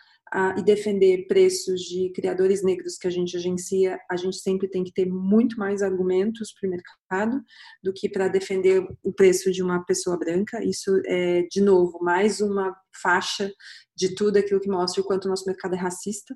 e 0.57 0.63
defender 0.63 1.27
preços 1.27 1.81
de 1.81 2.09
criadores 2.15 2.63
negros 2.63 2.97
que 2.97 3.05
a 3.05 3.11
gente 3.11 3.35
agencia, 3.35 3.99
a 4.09 4.15
gente 4.15 4.37
sempre 4.37 4.69
tem 4.69 4.81
que 4.81 4.93
ter 4.93 5.05
muito 5.05 5.59
mais 5.59 5.81
argumentos 5.81 6.53
para 6.53 6.67
o 6.67 6.71
mercado 6.71 7.43
do 7.83 7.91
que 7.91 8.07
para 8.07 8.29
defender 8.29 8.81
o 9.03 9.11
preço 9.11 9.51
de 9.51 9.61
uma 9.61 9.83
pessoa 9.83 10.17
branca. 10.17 10.63
Isso 10.63 10.89
é, 11.05 11.41
de 11.51 11.59
novo, 11.59 11.99
mais 12.01 12.39
uma 12.39 12.73
faixa 13.01 13.51
de 13.93 14.15
tudo 14.15 14.37
aquilo 14.37 14.61
que 14.61 14.69
mostra 14.69 15.01
o 15.01 15.05
quanto 15.05 15.25
o 15.25 15.29
nosso 15.29 15.43
mercado 15.45 15.75
é 15.75 15.77
racista. 15.77 16.33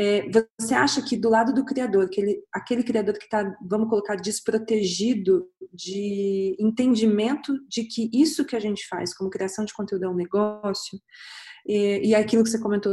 É, 0.00 0.22
você 0.60 0.74
acha 0.74 1.02
que 1.02 1.16
do 1.16 1.28
lado 1.28 1.52
do 1.52 1.64
criador, 1.64 2.04
aquele, 2.04 2.40
aquele 2.52 2.84
criador 2.84 3.18
que 3.18 3.24
está, 3.24 3.52
vamos 3.68 3.88
colocar, 3.88 4.14
desprotegido 4.14 5.48
de 5.72 6.56
entendimento 6.60 7.52
de 7.68 7.82
que 7.82 8.08
isso 8.12 8.44
que 8.44 8.54
a 8.54 8.60
gente 8.60 8.86
faz 8.86 9.12
como 9.12 9.28
criação 9.28 9.64
de 9.64 9.74
conteúdo 9.74 10.04
é 10.04 10.08
um 10.08 10.14
negócio, 10.14 11.00
e, 11.66 12.10
e 12.10 12.14
aquilo 12.14 12.44
que 12.44 12.50
você 12.50 12.60
comentou 12.60 12.92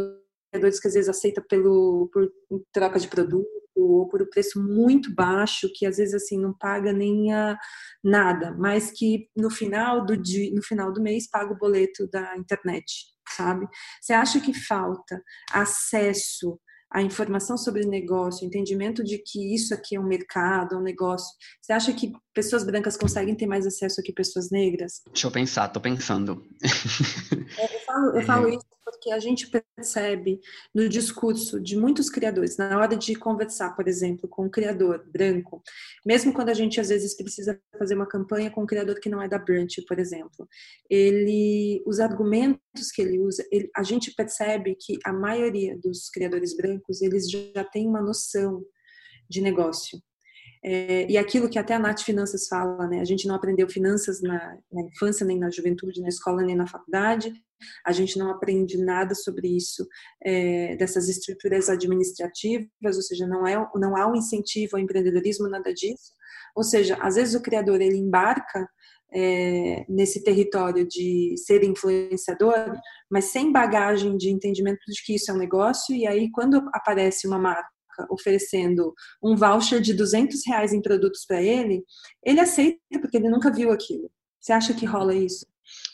vendedores 0.55 0.79
que 0.79 0.87
às 0.87 0.93
vezes 0.93 1.09
aceita 1.09 1.41
pelo 1.47 2.09
por 2.11 2.31
troca 2.71 2.99
de 2.99 3.07
produto 3.07 3.45
ou 3.75 4.07
por 4.07 4.21
um 4.21 4.29
preço 4.29 4.61
muito 4.61 5.13
baixo 5.13 5.69
que 5.75 5.85
às 5.85 5.97
vezes 5.97 6.13
assim 6.13 6.39
não 6.39 6.53
paga 6.57 6.93
nem 6.93 7.33
a 7.33 7.57
nada, 8.03 8.55
mas 8.57 8.91
que 8.91 9.29
no 9.35 9.49
final 9.49 10.05
do 10.05 10.15
dia, 10.15 10.51
no 10.53 10.63
final 10.63 10.91
do 10.93 11.01
mês 11.01 11.29
paga 11.29 11.53
o 11.53 11.57
boleto 11.57 12.07
da 12.09 12.37
internet, 12.37 12.85
sabe? 13.29 13.67
Você 14.01 14.13
acha 14.13 14.39
que 14.39 14.53
falta 14.53 15.21
acesso 15.51 16.57
a 16.95 17.01
informação 17.01 17.57
sobre 17.57 17.85
negócio, 17.85 18.45
entendimento 18.45 19.03
de 19.03 19.17
que 19.17 19.53
isso 19.53 19.73
aqui 19.73 19.97
é 19.97 19.99
um 19.99 20.07
mercado, 20.07 20.77
um 20.77 20.81
negócio. 20.81 21.27
Você 21.61 21.73
acha 21.73 21.93
que 21.93 22.13
pessoas 22.35 22.65
brancas 22.65 22.97
conseguem 22.97 23.33
ter 23.33 23.47
mais 23.47 23.65
acesso 23.65 24.03
que 24.03 24.13
pessoas 24.13 24.51
negras? 24.51 25.01
Deixa 25.07 25.25
eu 25.25 25.31
pensar, 25.31 25.69
tô 25.69 25.79
pensando. 25.79 26.45
É, 27.57 27.75
eu 27.75 27.79
falo, 27.85 28.17
eu 28.17 28.21
falo 28.23 28.49
isso 28.49 28.65
porque 28.83 29.09
a 29.09 29.19
gente 29.19 29.47
percebe 29.47 30.39
no 30.73 30.87
discurso 30.87 31.59
de 31.59 31.75
muitos 31.75 32.09
criadores, 32.09 32.57
na 32.57 32.77
hora 32.77 32.95
de 32.95 33.15
conversar, 33.15 33.75
por 33.75 33.87
exemplo, 33.87 34.29
com 34.29 34.45
um 34.45 34.49
criador 34.49 35.03
branco, 35.11 35.63
mesmo 36.05 36.31
quando 36.31 36.49
a 36.49 36.53
gente 36.53 36.79
às 36.79 36.89
vezes 36.89 37.15
precisa 37.15 37.59
fazer 37.79 37.95
uma 37.95 38.07
campanha 38.07 38.51
com 38.51 38.61
um 38.61 38.65
criador 38.65 38.99
que 38.99 39.09
não 39.09 39.21
é 39.21 39.27
da 39.27 39.39
Brunch, 39.39 39.81
por 39.87 39.97
exemplo, 39.97 40.47
ele, 40.89 41.81
os 41.87 41.99
argumentos 41.99 42.91
que 42.93 43.01
ele 43.01 43.19
usa, 43.19 43.43
ele, 43.51 43.69
a 43.75 43.81
gente 43.81 44.13
percebe 44.13 44.75
que 44.79 44.97
a 45.03 45.11
maioria 45.11 45.77
dos 45.79 46.09
criadores 46.09 46.55
brancos, 46.55 47.01
eles 47.01 47.29
já 47.29 47.63
têm 47.63 47.87
uma 47.87 48.01
noção 48.01 48.63
de 49.27 49.41
negócio, 49.41 49.99
é, 50.67 51.05
e 51.07 51.15
aquilo 51.15 51.47
que 51.47 51.59
até 51.59 51.75
a 51.75 51.79
Nath 51.79 52.01
Finanças 52.01 52.47
fala, 52.47 52.87
né? 52.87 52.99
A 52.99 53.05
gente 53.05 53.27
não 53.27 53.35
aprendeu 53.35 53.69
finanças 53.69 54.19
na, 54.19 54.57
na, 54.73 54.81
infância, 54.81 55.23
nem 55.23 55.37
na 55.37 55.51
juventude, 55.51 56.01
na 56.01 56.07
escola, 56.07 56.41
nem 56.41 56.55
na 56.55 56.65
faculdade. 56.65 57.31
A 57.85 57.91
gente 57.91 58.17
não 58.17 58.31
aprende 58.31 58.75
nada 58.83 59.13
sobre 59.13 59.47
isso, 59.47 59.87
é, 60.23 60.75
dessas 60.75 61.07
estruturas 61.07 61.69
administrativas, 61.69 62.95
ou 62.95 63.01
seja, 63.03 63.27
não, 63.27 63.45
é, 63.45 63.55
não 63.75 63.95
há 63.95 64.07
um 64.07 64.15
incentivo 64.15 64.75
ao 64.75 64.81
empreendedorismo, 64.81 65.47
nada 65.47 65.71
disso. 65.71 66.11
Ou 66.55 66.63
seja, 66.63 66.97
às 66.99 67.13
vezes 67.13 67.35
o 67.35 67.43
criador 67.43 67.79
ele 67.79 67.97
embarca 67.97 68.67
é, 69.13 69.85
nesse 69.87 70.23
território 70.23 70.87
de 70.87 71.35
ser 71.45 71.63
influenciador, 71.63 72.73
mas 73.07 73.25
sem 73.25 73.51
bagagem 73.51 74.17
de 74.17 74.31
entendimento 74.31 74.79
de 74.87 75.03
que 75.05 75.13
isso 75.13 75.29
é 75.29 75.33
um 75.35 75.37
negócio, 75.37 75.95
e 75.95 76.07
aí 76.07 76.31
quando 76.31 76.57
aparece 76.73 77.27
uma 77.27 77.37
marca 77.37 77.74
oferecendo 78.09 78.93
um 79.23 79.35
voucher 79.35 79.81
de 79.81 79.93
200 79.93 80.41
reais 80.47 80.73
em 80.73 80.81
produtos 80.81 81.25
para 81.25 81.41
ele, 81.41 81.83
ele 82.23 82.39
aceita 82.39 82.79
porque 83.01 83.17
ele 83.17 83.29
nunca 83.29 83.51
viu 83.51 83.71
aquilo. 83.71 84.09
Você 84.39 84.53
acha 84.53 84.73
que 84.73 84.85
rola 84.85 85.13
isso? 85.13 85.45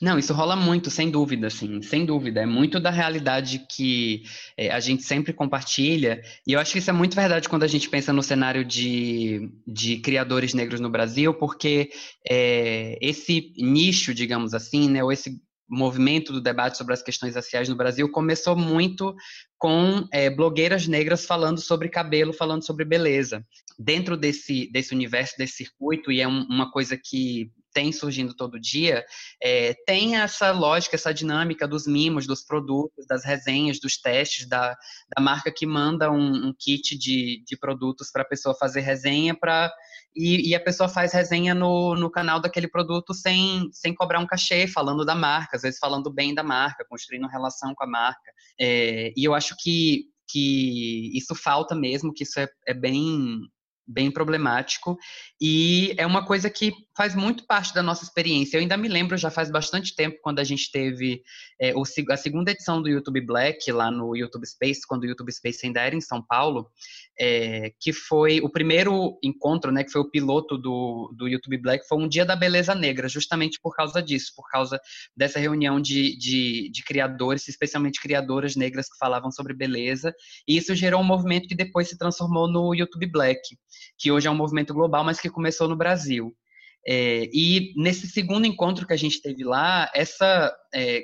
Não, 0.01 0.17
isso 0.17 0.33
rola 0.33 0.55
muito, 0.55 0.89
sem 0.89 1.09
dúvida, 1.09 1.49
sim, 1.49 1.81
sem 1.81 2.05
dúvida. 2.05 2.41
É 2.41 2.45
muito 2.45 2.79
da 2.79 2.89
realidade 2.89 3.65
que 3.69 4.23
é, 4.57 4.71
a 4.71 4.79
gente 4.79 5.03
sempre 5.03 5.31
compartilha, 5.31 6.21
e 6.45 6.53
eu 6.53 6.59
acho 6.59 6.73
que 6.73 6.79
isso 6.79 6.89
é 6.89 6.93
muito 6.93 7.15
verdade 7.15 7.47
quando 7.47 7.63
a 7.63 7.67
gente 7.67 7.89
pensa 7.89 8.11
no 8.11 8.23
cenário 8.23 8.65
de, 8.65 9.49
de 9.65 9.97
criadores 9.97 10.53
negros 10.53 10.79
no 10.79 10.89
Brasil, 10.89 11.33
porque 11.33 11.89
é, 12.27 12.97
esse 13.01 13.53
nicho, 13.57 14.13
digamos 14.13 14.53
assim, 14.53 14.89
né, 14.89 15.03
ou 15.03 15.11
esse 15.11 15.39
movimento 15.71 16.33
do 16.33 16.41
debate 16.41 16.77
sobre 16.77 16.93
as 16.93 17.01
questões 17.01 17.35
raciais 17.35 17.69
no 17.69 17.75
Brasil 17.75 18.11
começou 18.11 18.55
muito 18.55 19.15
com 19.57 20.05
é, 20.11 20.29
blogueiras 20.29 20.87
negras 20.87 21.25
falando 21.25 21.61
sobre 21.61 21.87
cabelo, 21.87 22.33
falando 22.33 22.65
sobre 22.65 22.83
beleza. 22.83 23.45
Dentro 23.79 24.17
desse, 24.17 24.69
desse 24.71 24.93
universo, 24.93 25.35
desse 25.37 25.53
circuito, 25.53 26.11
e 26.11 26.19
é 26.19 26.27
um, 26.27 26.43
uma 26.43 26.69
coisa 26.69 26.97
que 27.01 27.49
tem 27.73 27.91
surgindo 27.91 28.35
todo 28.35 28.59
dia, 28.59 29.05
é, 29.41 29.73
tem 29.85 30.17
essa 30.17 30.51
lógica, 30.51 30.95
essa 30.95 31.13
dinâmica 31.13 31.67
dos 31.67 31.87
mimos, 31.87 32.27
dos 32.27 32.43
produtos, 32.43 33.05
das 33.07 33.23
resenhas, 33.23 33.79
dos 33.79 33.97
testes, 33.97 34.47
da, 34.47 34.75
da 35.15 35.21
marca 35.21 35.51
que 35.51 35.65
manda 35.65 36.11
um, 36.11 36.47
um 36.47 36.53
kit 36.57 36.97
de, 36.97 37.43
de 37.45 37.57
produtos 37.57 38.11
para 38.11 38.21
a 38.23 38.27
pessoa 38.27 38.55
fazer 38.55 38.81
resenha 38.81 39.35
para 39.35 39.71
e, 40.15 40.49
e, 40.49 40.55
a 40.55 40.59
pessoa 40.59 40.89
faz 40.89 41.13
resenha 41.13 41.55
no, 41.55 41.95
no 41.95 42.11
canal 42.11 42.41
daquele 42.41 42.67
produto 42.67 43.13
sem, 43.13 43.69
sem 43.71 43.95
cobrar 43.95 44.19
um 44.19 44.27
cachê, 44.27 44.67
falando 44.67 45.05
da 45.05 45.15
marca, 45.15 45.55
às 45.55 45.61
vezes 45.61 45.79
falando 45.79 46.11
bem 46.11 46.35
da 46.35 46.43
marca, 46.43 46.85
construindo 46.89 47.27
relação 47.27 47.73
com 47.73 47.83
a 47.85 47.87
marca. 47.87 48.31
É, 48.59 49.13
e 49.15 49.23
eu 49.23 49.33
acho 49.33 49.55
que, 49.57 50.05
que 50.27 51.11
isso 51.17 51.33
falta 51.33 51.73
mesmo, 51.73 52.13
que 52.13 52.23
isso 52.23 52.39
é, 52.39 52.49
é 52.67 52.73
bem 52.73 53.39
bem 53.91 54.11
problemático. 54.11 54.97
E 55.39 55.93
é 55.97 56.05
uma 56.05 56.25
coisa 56.25 56.49
que 56.49 56.71
faz 56.95 57.15
muito 57.15 57.45
parte 57.45 57.73
da 57.73 57.81
nossa 57.81 58.03
experiência. 58.03 58.57
Eu 58.57 58.61
ainda 58.61 58.77
me 58.77 58.87
lembro, 58.87 59.17
já 59.17 59.31
faz 59.31 59.49
bastante 59.49 59.95
tempo, 59.95 60.19
quando 60.21 60.39
a 60.39 60.43
gente 60.43 60.71
teve 60.71 61.23
é, 61.59 61.73
o, 61.75 61.83
a 62.09 62.17
segunda 62.17 62.51
edição 62.51 62.81
do 62.81 62.89
YouTube 62.89 63.21
Black 63.21 63.71
lá 63.71 63.89
no 63.89 64.15
YouTube 64.15 64.45
Space, 64.45 64.81
quando 64.87 65.03
o 65.03 65.07
YouTube 65.07 65.31
Space 65.31 65.65
ainda 65.65 65.81
era 65.81 65.95
em 65.95 66.01
São 66.01 66.21
Paulo, 66.21 66.69
é, 67.19 67.71
que 67.79 67.91
foi 67.93 68.39
o 68.41 68.49
primeiro 68.49 69.17
encontro, 69.23 69.71
né, 69.71 69.83
que 69.83 69.91
foi 69.91 70.01
o 70.01 70.09
piloto 70.09 70.57
do, 70.57 71.13
do 71.17 71.27
YouTube 71.27 71.57
Black, 71.57 71.87
foi 71.87 71.97
um 71.97 72.07
dia 72.07 72.25
da 72.25 72.35
beleza 72.35 72.75
negra, 72.75 73.07
justamente 73.07 73.59
por 73.61 73.75
causa 73.75 74.01
disso, 74.01 74.33
por 74.35 74.47
causa 74.49 74.79
dessa 75.15 75.39
reunião 75.39 75.81
de, 75.81 76.17
de, 76.17 76.69
de 76.71 76.83
criadores, 76.83 77.47
especialmente 77.47 78.01
criadoras 78.01 78.55
negras 78.55 78.87
que 78.87 78.97
falavam 78.97 79.31
sobre 79.31 79.53
beleza, 79.53 80.13
e 80.47 80.57
isso 80.57 80.75
gerou 80.75 81.01
um 81.01 81.05
movimento 81.05 81.47
que 81.47 81.55
depois 81.55 81.89
se 81.89 81.97
transformou 81.97 82.47
no 82.47 82.75
YouTube 82.75 83.07
Black 83.07 83.41
que 83.97 84.11
hoje 84.11 84.27
é 84.27 84.31
um 84.31 84.35
movimento 84.35 84.73
global, 84.73 85.03
mas 85.03 85.19
que 85.19 85.29
começou 85.29 85.67
no 85.67 85.75
Brasil. 85.75 86.31
É, 86.87 87.29
e 87.33 87.73
nesse 87.75 88.07
segundo 88.07 88.45
encontro 88.45 88.87
que 88.87 88.93
a 88.93 88.97
gente 88.97 89.21
teve 89.21 89.43
lá, 89.43 89.89
essa 89.93 90.55
é, 90.73 91.03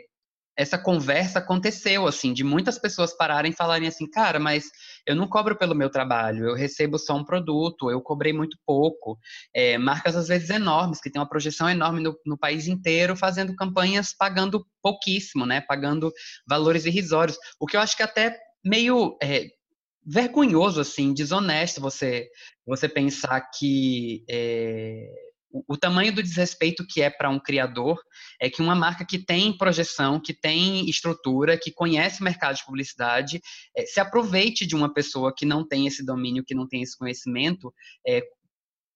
essa 0.58 0.76
conversa 0.76 1.38
aconteceu, 1.38 2.08
assim, 2.08 2.34
de 2.34 2.44
muitas 2.44 2.80
pessoas 2.80 3.16
pararem 3.16 3.52
e 3.52 3.56
falarem 3.56 3.88
assim, 3.88 4.10
cara, 4.10 4.40
mas 4.40 4.66
eu 5.06 5.16
não 5.16 5.28
cobro 5.28 5.56
pelo 5.56 5.76
meu 5.76 5.88
trabalho, 5.88 6.48
eu 6.48 6.56
recebo 6.56 6.98
só 6.98 7.16
um 7.16 7.24
produto, 7.24 7.92
eu 7.92 8.02
cobrei 8.02 8.34
muito 8.34 8.58
pouco. 8.66 9.20
É, 9.54 9.78
marcas, 9.78 10.16
às 10.16 10.28
vezes, 10.28 10.50
enormes, 10.50 11.00
que 11.00 11.12
têm 11.12 11.22
uma 11.22 11.30
projeção 11.30 11.70
enorme 11.70 12.02
no, 12.02 12.18
no, 12.26 12.36
país 12.36 12.68
inteiro, 12.68 13.16
fazendo 13.16 13.56
campanhas 13.56 14.16
pagando 14.18 14.66
pouquíssimo, 14.82 15.46
né? 15.46 15.62
Pagando 15.62 16.12
valores 16.50 16.86
irrisórios. 16.86 17.38
O 17.60 17.68
que 17.68 17.78
eu 17.78 17.82
acho 17.82 17.96
que 17.96 18.04
até 18.04 18.36
meio 18.66 19.16
é, 19.22 19.46
vergonhoso, 20.08 20.80
assim, 20.80 21.14
desonesto 21.14 21.82
você, 21.82 22.30
você 22.66 22.88
pensar 22.88 23.42
que 23.54 24.24
é, 24.30 25.06
o, 25.52 25.74
o, 25.74 25.78
tamanho 25.78 26.16
do 26.16 26.24
desrespeito 26.24 26.86
que 26.88 27.02
é 27.02 27.10
para 27.10 27.30
um 27.30 27.40
criador 27.40 28.00
é 28.40 28.50
que 28.50 28.62
uma 28.62 28.74
marca 28.74 29.06
que 29.06 29.20
tem 29.20 29.58
projeção, 29.58 30.20
que 30.20 30.34
tem 30.34 30.90
estrutura, 30.90 31.58
que 31.58 31.74
conhece 31.74 32.22
o 32.22 32.24
mercado 32.24 32.56
de 32.56 32.66
publicidade, 32.66 33.42
é, 33.76 33.86
se 33.86 34.00
aproveite 34.00 34.66
de 34.66 34.76
uma 34.76 34.94
pessoa 34.94 35.34
que 35.36 35.46
não 35.46 35.68
tem 35.68 35.88
esse 35.88 36.06
domínio, 36.06 36.44
que 36.46 36.56
não 36.56 36.68
tem 36.68 36.82
esse 36.82 36.98
conhecimento, 36.98 37.74
é, 38.08 38.22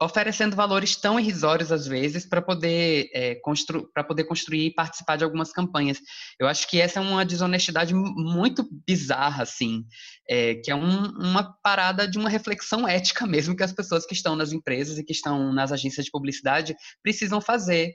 oferecendo 0.01 0.55
valores 0.55 0.95
tão 0.95 1.19
irrisórios 1.19 1.71
às 1.71 1.85
vezes 1.85 2.25
para 2.25 2.41
poder 2.41 3.09
é, 3.13 3.35
constru 3.35 3.87
poder 4.07 4.23
construir 4.23 4.65
e 4.65 4.73
participar 4.73 5.15
de 5.15 5.23
algumas 5.23 5.51
campanhas. 5.51 5.99
Eu 6.39 6.47
acho 6.47 6.67
que 6.67 6.81
essa 6.81 6.99
é 6.99 7.01
uma 7.01 7.23
desonestidade 7.23 7.93
muito 7.93 8.67
bizarra, 8.87 9.43
assim, 9.43 9.85
é, 10.27 10.55
que 10.55 10.71
é 10.71 10.75
um, 10.75 11.03
uma 11.19 11.53
parada 11.61 12.07
de 12.07 12.17
uma 12.17 12.29
reflexão 12.29 12.87
ética 12.87 13.27
mesmo 13.27 13.55
que 13.55 13.63
as 13.63 13.71
pessoas 13.71 14.05
que 14.05 14.13
estão 14.13 14.35
nas 14.35 14.51
empresas 14.51 14.97
e 14.97 15.03
que 15.03 15.13
estão 15.13 15.53
nas 15.53 15.71
agências 15.71 16.05
de 16.05 16.11
publicidade 16.11 16.75
precisam 17.03 17.39
fazer. 17.39 17.93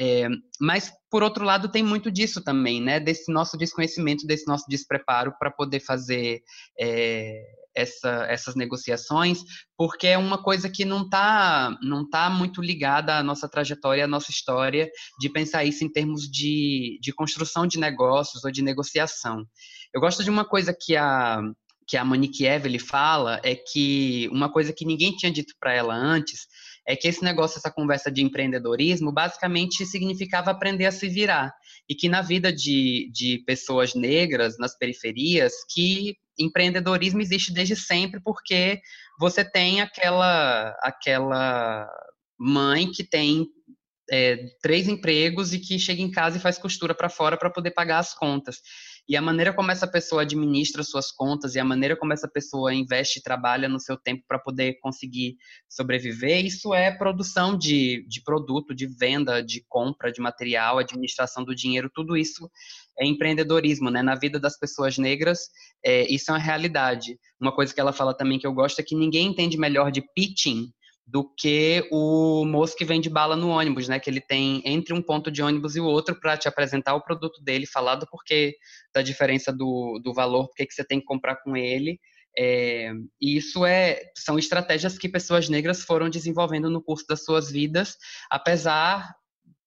É, 0.00 0.28
mas, 0.60 0.92
por 1.10 1.24
outro 1.24 1.44
lado, 1.44 1.68
tem 1.68 1.82
muito 1.82 2.08
disso 2.08 2.40
também, 2.40 2.80
né? 2.80 3.00
Desse 3.00 3.32
nosso 3.32 3.58
desconhecimento, 3.58 4.26
desse 4.28 4.46
nosso 4.46 4.64
despreparo 4.68 5.34
para 5.40 5.50
poder 5.50 5.80
fazer 5.80 6.40
é, 6.78 7.42
essa, 7.78 8.26
essas 8.28 8.54
negociações, 8.54 9.42
porque 9.76 10.06
é 10.06 10.18
uma 10.18 10.42
coisa 10.42 10.68
que 10.68 10.84
não 10.84 11.02
está 11.02 11.76
não 11.82 12.08
tá 12.08 12.28
muito 12.28 12.60
ligada 12.60 13.16
à 13.16 13.22
nossa 13.22 13.48
trajetória, 13.48 14.04
à 14.04 14.08
nossa 14.08 14.30
história, 14.30 14.90
de 15.18 15.28
pensar 15.28 15.64
isso 15.64 15.84
em 15.84 15.92
termos 15.92 16.22
de, 16.22 16.98
de 17.00 17.12
construção 17.12 17.66
de 17.66 17.78
negócios 17.78 18.44
ou 18.44 18.50
de 18.50 18.62
negociação. 18.62 19.44
Eu 19.94 20.00
gosto 20.00 20.24
de 20.24 20.30
uma 20.30 20.44
coisa 20.44 20.74
que 20.78 20.96
a, 20.96 21.40
que 21.86 21.96
a 21.96 22.04
Monique 22.04 22.44
Evelyn 22.44 22.78
fala, 22.78 23.40
é 23.42 23.54
que 23.54 24.28
uma 24.30 24.50
coisa 24.52 24.72
que 24.72 24.84
ninguém 24.84 25.12
tinha 25.12 25.32
dito 25.32 25.54
para 25.58 25.72
ela 25.72 25.94
antes, 25.94 26.46
é 26.86 26.96
que 26.96 27.06
esse 27.06 27.22
negócio, 27.22 27.58
essa 27.58 27.70
conversa 27.70 28.10
de 28.10 28.22
empreendedorismo, 28.22 29.12
basicamente 29.12 29.84
significava 29.84 30.50
aprender 30.50 30.86
a 30.86 30.92
se 30.92 31.06
virar. 31.06 31.52
E 31.88 31.94
que 31.94 32.08
na 32.08 32.22
vida 32.22 32.50
de, 32.50 33.10
de 33.12 33.42
pessoas 33.46 33.94
negras, 33.94 34.56
nas 34.58 34.76
periferias, 34.76 35.52
que 35.70 36.16
empreendedorismo 36.38 37.20
existe 37.20 37.52
desde 37.52 37.74
sempre, 37.76 38.20
porque 38.20 38.80
você 39.18 39.44
tem 39.44 39.80
aquela, 39.80 40.76
aquela 40.82 41.88
mãe 42.38 42.90
que 42.90 43.02
tem 43.02 43.46
é, 44.10 44.46
três 44.62 44.88
empregos 44.88 45.52
e 45.52 45.58
que 45.58 45.78
chega 45.78 46.00
em 46.00 46.10
casa 46.10 46.38
e 46.38 46.40
faz 46.40 46.58
costura 46.58 46.94
para 46.94 47.08
fora 47.08 47.36
para 47.36 47.50
poder 47.50 47.72
pagar 47.72 47.98
as 47.98 48.14
contas. 48.14 48.60
E 49.08 49.16
a 49.16 49.22
maneira 49.22 49.54
como 49.54 49.70
essa 49.70 49.86
pessoa 49.86 50.22
administra 50.22 50.82
suas 50.82 51.10
contas 51.10 51.54
e 51.54 51.58
a 51.58 51.64
maneira 51.64 51.96
como 51.96 52.12
essa 52.12 52.28
pessoa 52.28 52.74
investe 52.74 53.18
e 53.18 53.22
trabalha 53.22 53.66
no 53.66 53.80
seu 53.80 53.96
tempo 53.96 54.22
para 54.28 54.38
poder 54.38 54.78
conseguir 54.80 55.36
sobreviver, 55.66 56.44
isso 56.44 56.74
é 56.74 56.90
produção 56.90 57.56
de, 57.56 58.04
de 58.06 58.22
produto, 58.22 58.74
de 58.74 58.86
venda, 58.86 59.42
de 59.42 59.64
compra 59.66 60.12
de 60.12 60.20
material, 60.20 60.78
administração 60.78 61.42
do 61.42 61.54
dinheiro, 61.54 61.90
tudo 61.94 62.16
isso 62.16 62.50
é 63.00 63.06
empreendedorismo, 63.06 63.90
né? 63.90 64.02
Na 64.02 64.14
vida 64.14 64.38
das 64.38 64.58
pessoas 64.58 64.98
negras, 64.98 65.48
é, 65.82 66.12
isso 66.12 66.30
é 66.30 66.34
uma 66.34 66.40
realidade. 66.40 67.18
Uma 67.40 67.54
coisa 67.54 67.72
que 67.72 67.80
ela 67.80 67.92
fala 67.92 68.14
também 68.14 68.38
que 68.38 68.46
eu 68.46 68.52
gosto 68.52 68.80
é 68.80 68.82
que 68.82 68.94
ninguém 68.94 69.28
entende 69.28 69.56
melhor 69.56 69.90
de 69.90 70.02
pitching 70.14 70.70
do 71.10 71.24
que 71.24 71.88
o 71.90 72.44
moço 72.44 72.76
que 72.76 72.84
vende 72.84 73.08
bala 73.08 73.34
no 73.34 73.48
ônibus, 73.48 73.88
né? 73.88 73.98
Que 73.98 74.10
ele 74.10 74.20
tem 74.20 74.60
entre 74.62 74.92
um 74.92 75.00
ponto 75.00 75.30
de 75.30 75.42
ônibus 75.42 75.74
e 75.74 75.80
o 75.80 75.86
outro 75.86 76.14
para 76.20 76.36
te 76.36 76.46
apresentar 76.46 76.94
o 76.94 77.02
produto 77.02 77.42
dele, 77.42 77.66
falar 77.66 77.94
do 77.94 78.06
porquê 78.06 78.54
da 78.94 79.00
diferença 79.00 79.50
do, 79.50 79.98
do 80.04 80.12
valor, 80.12 80.48
porque 80.48 80.66
que 80.66 80.74
você 80.74 80.84
tem 80.84 81.00
que 81.00 81.06
comprar 81.06 81.36
com 81.36 81.56
ele. 81.56 81.98
É, 82.38 82.92
e 83.18 83.38
isso 83.38 83.64
é, 83.64 84.02
são 84.14 84.38
estratégias 84.38 84.98
que 84.98 85.08
pessoas 85.08 85.48
negras 85.48 85.82
foram 85.82 86.10
desenvolvendo 86.10 86.68
no 86.68 86.82
curso 86.82 87.06
das 87.08 87.24
suas 87.24 87.50
vidas, 87.50 87.96
apesar 88.30 89.10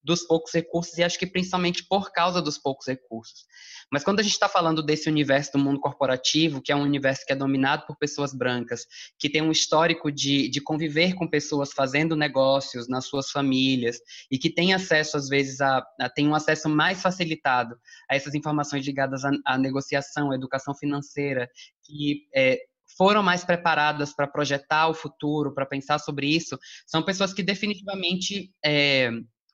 dos 0.02 0.22
poucos 0.22 0.52
recursos 0.52 0.96
e 0.98 1.02
acho 1.02 1.18
que 1.18 1.26
principalmente 1.26 1.84
por 1.88 2.12
causa 2.12 2.42
dos 2.42 2.58
poucos 2.58 2.86
recursos. 2.86 3.44
Mas 3.90 4.02
quando 4.02 4.20
a 4.20 4.22
gente 4.22 4.32
está 4.32 4.48
falando 4.48 4.82
desse 4.82 5.08
universo 5.08 5.52
do 5.52 5.58
mundo 5.58 5.78
corporativo, 5.78 6.62
que 6.62 6.72
é 6.72 6.76
um 6.76 6.82
universo 6.82 7.26
que 7.26 7.32
é 7.32 7.36
dominado 7.36 7.86
por 7.86 7.96
pessoas 7.98 8.32
brancas, 8.32 8.86
que 9.18 9.28
tem 9.28 9.42
um 9.42 9.50
histórico 9.50 10.10
de, 10.10 10.48
de 10.48 10.60
conviver 10.60 11.14
com 11.14 11.28
pessoas 11.28 11.72
fazendo 11.72 12.16
negócios 12.16 12.88
nas 12.88 13.04
suas 13.04 13.30
famílias 13.30 13.98
e 14.30 14.38
que 14.38 14.48
tem 14.48 14.72
acesso, 14.72 15.16
às 15.16 15.28
vezes, 15.28 15.60
a, 15.60 15.84
a 16.00 16.08
tem 16.08 16.26
um 16.26 16.34
acesso 16.34 16.68
mais 16.68 17.02
facilitado 17.02 17.76
a 18.10 18.16
essas 18.16 18.34
informações 18.34 18.84
ligadas 18.84 19.22
à, 19.44 19.58
negociação, 19.58 20.30
à 20.30 20.34
educação 20.34 20.74
financeira, 20.74 21.48
que 21.84 22.26
é, 22.34 22.58
foram 22.96 23.22
mais 23.22 23.44
preparadas 23.44 24.14
para 24.14 24.26
projetar 24.26 24.88
o 24.88 24.94
futuro, 24.94 25.54
para 25.54 25.66
pensar 25.66 25.98
sobre 25.98 26.26
isso, 26.26 26.58
são 26.86 27.02
pessoas 27.02 27.32
que 27.32 27.42
definitivamente 27.42 28.52
é, 28.64 29.10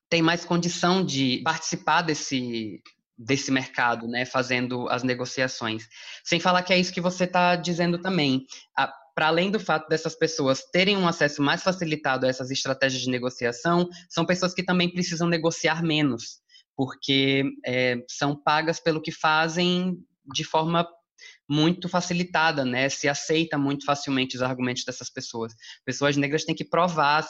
tem 0.09 0.23
mais 0.23 0.45
condição 0.45 1.05
de 1.05 1.41
participar 1.45 2.03
desse, 2.03 2.83
desse 3.17 3.51
mercado, 3.51 4.07
né, 4.07 4.25
fazendo 4.25 4.89
as 4.89 5.03
negociações. 5.03 5.87
Sem 6.25 6.39
falar 6.39 6.63
que 6.63 6.73
é 6.73 6.79
isso 6.79 6.93
que 6.93 7.01
você 7.01 7.25
está 7.25 7.57
dizendo 7.57 8.01
também. 8.01 8.47
Para 9.15 9.27
além 9.27 9.51
do 9.51 9.59
fato 9.59 9.89
dessas 9.89 10.15
pessoas 10.15 10.63
terem 10.71 10.97
um 10.97 11.09
acesso 11.09 11.43
mais 11.43 11.63
facilitado 11.63 12.25
a 12.25 12.29
essas 12.29 12.51
estratégias 12.51 13.03
de 13.03 13.11
negociação, 13.11 13.89
são 14.09 14.25
pessoas 14.25 14.55
que 14.55 14.63
também 14.63 14.93
precisam 14.93 15.29
negociar 15.29 15.83
menos, 15.83 16.39
porque 16.77 17.43
é, 17.67 17.97
são 18.09 18.41
pagas 18.41 18.79
pelo 18.79 19.03
que 19.03 19.11
fazem 19.11 19.99
de 20.33 20.45
forma 20.45 20.89
muito 21.49 21.89
facilitada, 21.89 22.65
né? 22.65 22.89
Se 22.89 23.09
aceita 23.09 23.59
muito 23.59 23.85
facilmente 23.85 24.37
os 24.37 24.43
argumentos 24.43 24.85
dessas 24.85 25.11
pessoas. 25.11 25.53
Pessoas 25.85 26.17
negras 26.17 26.45
têm 26.45 26.55
que 26.55 26.65
provar, 26.65 27.27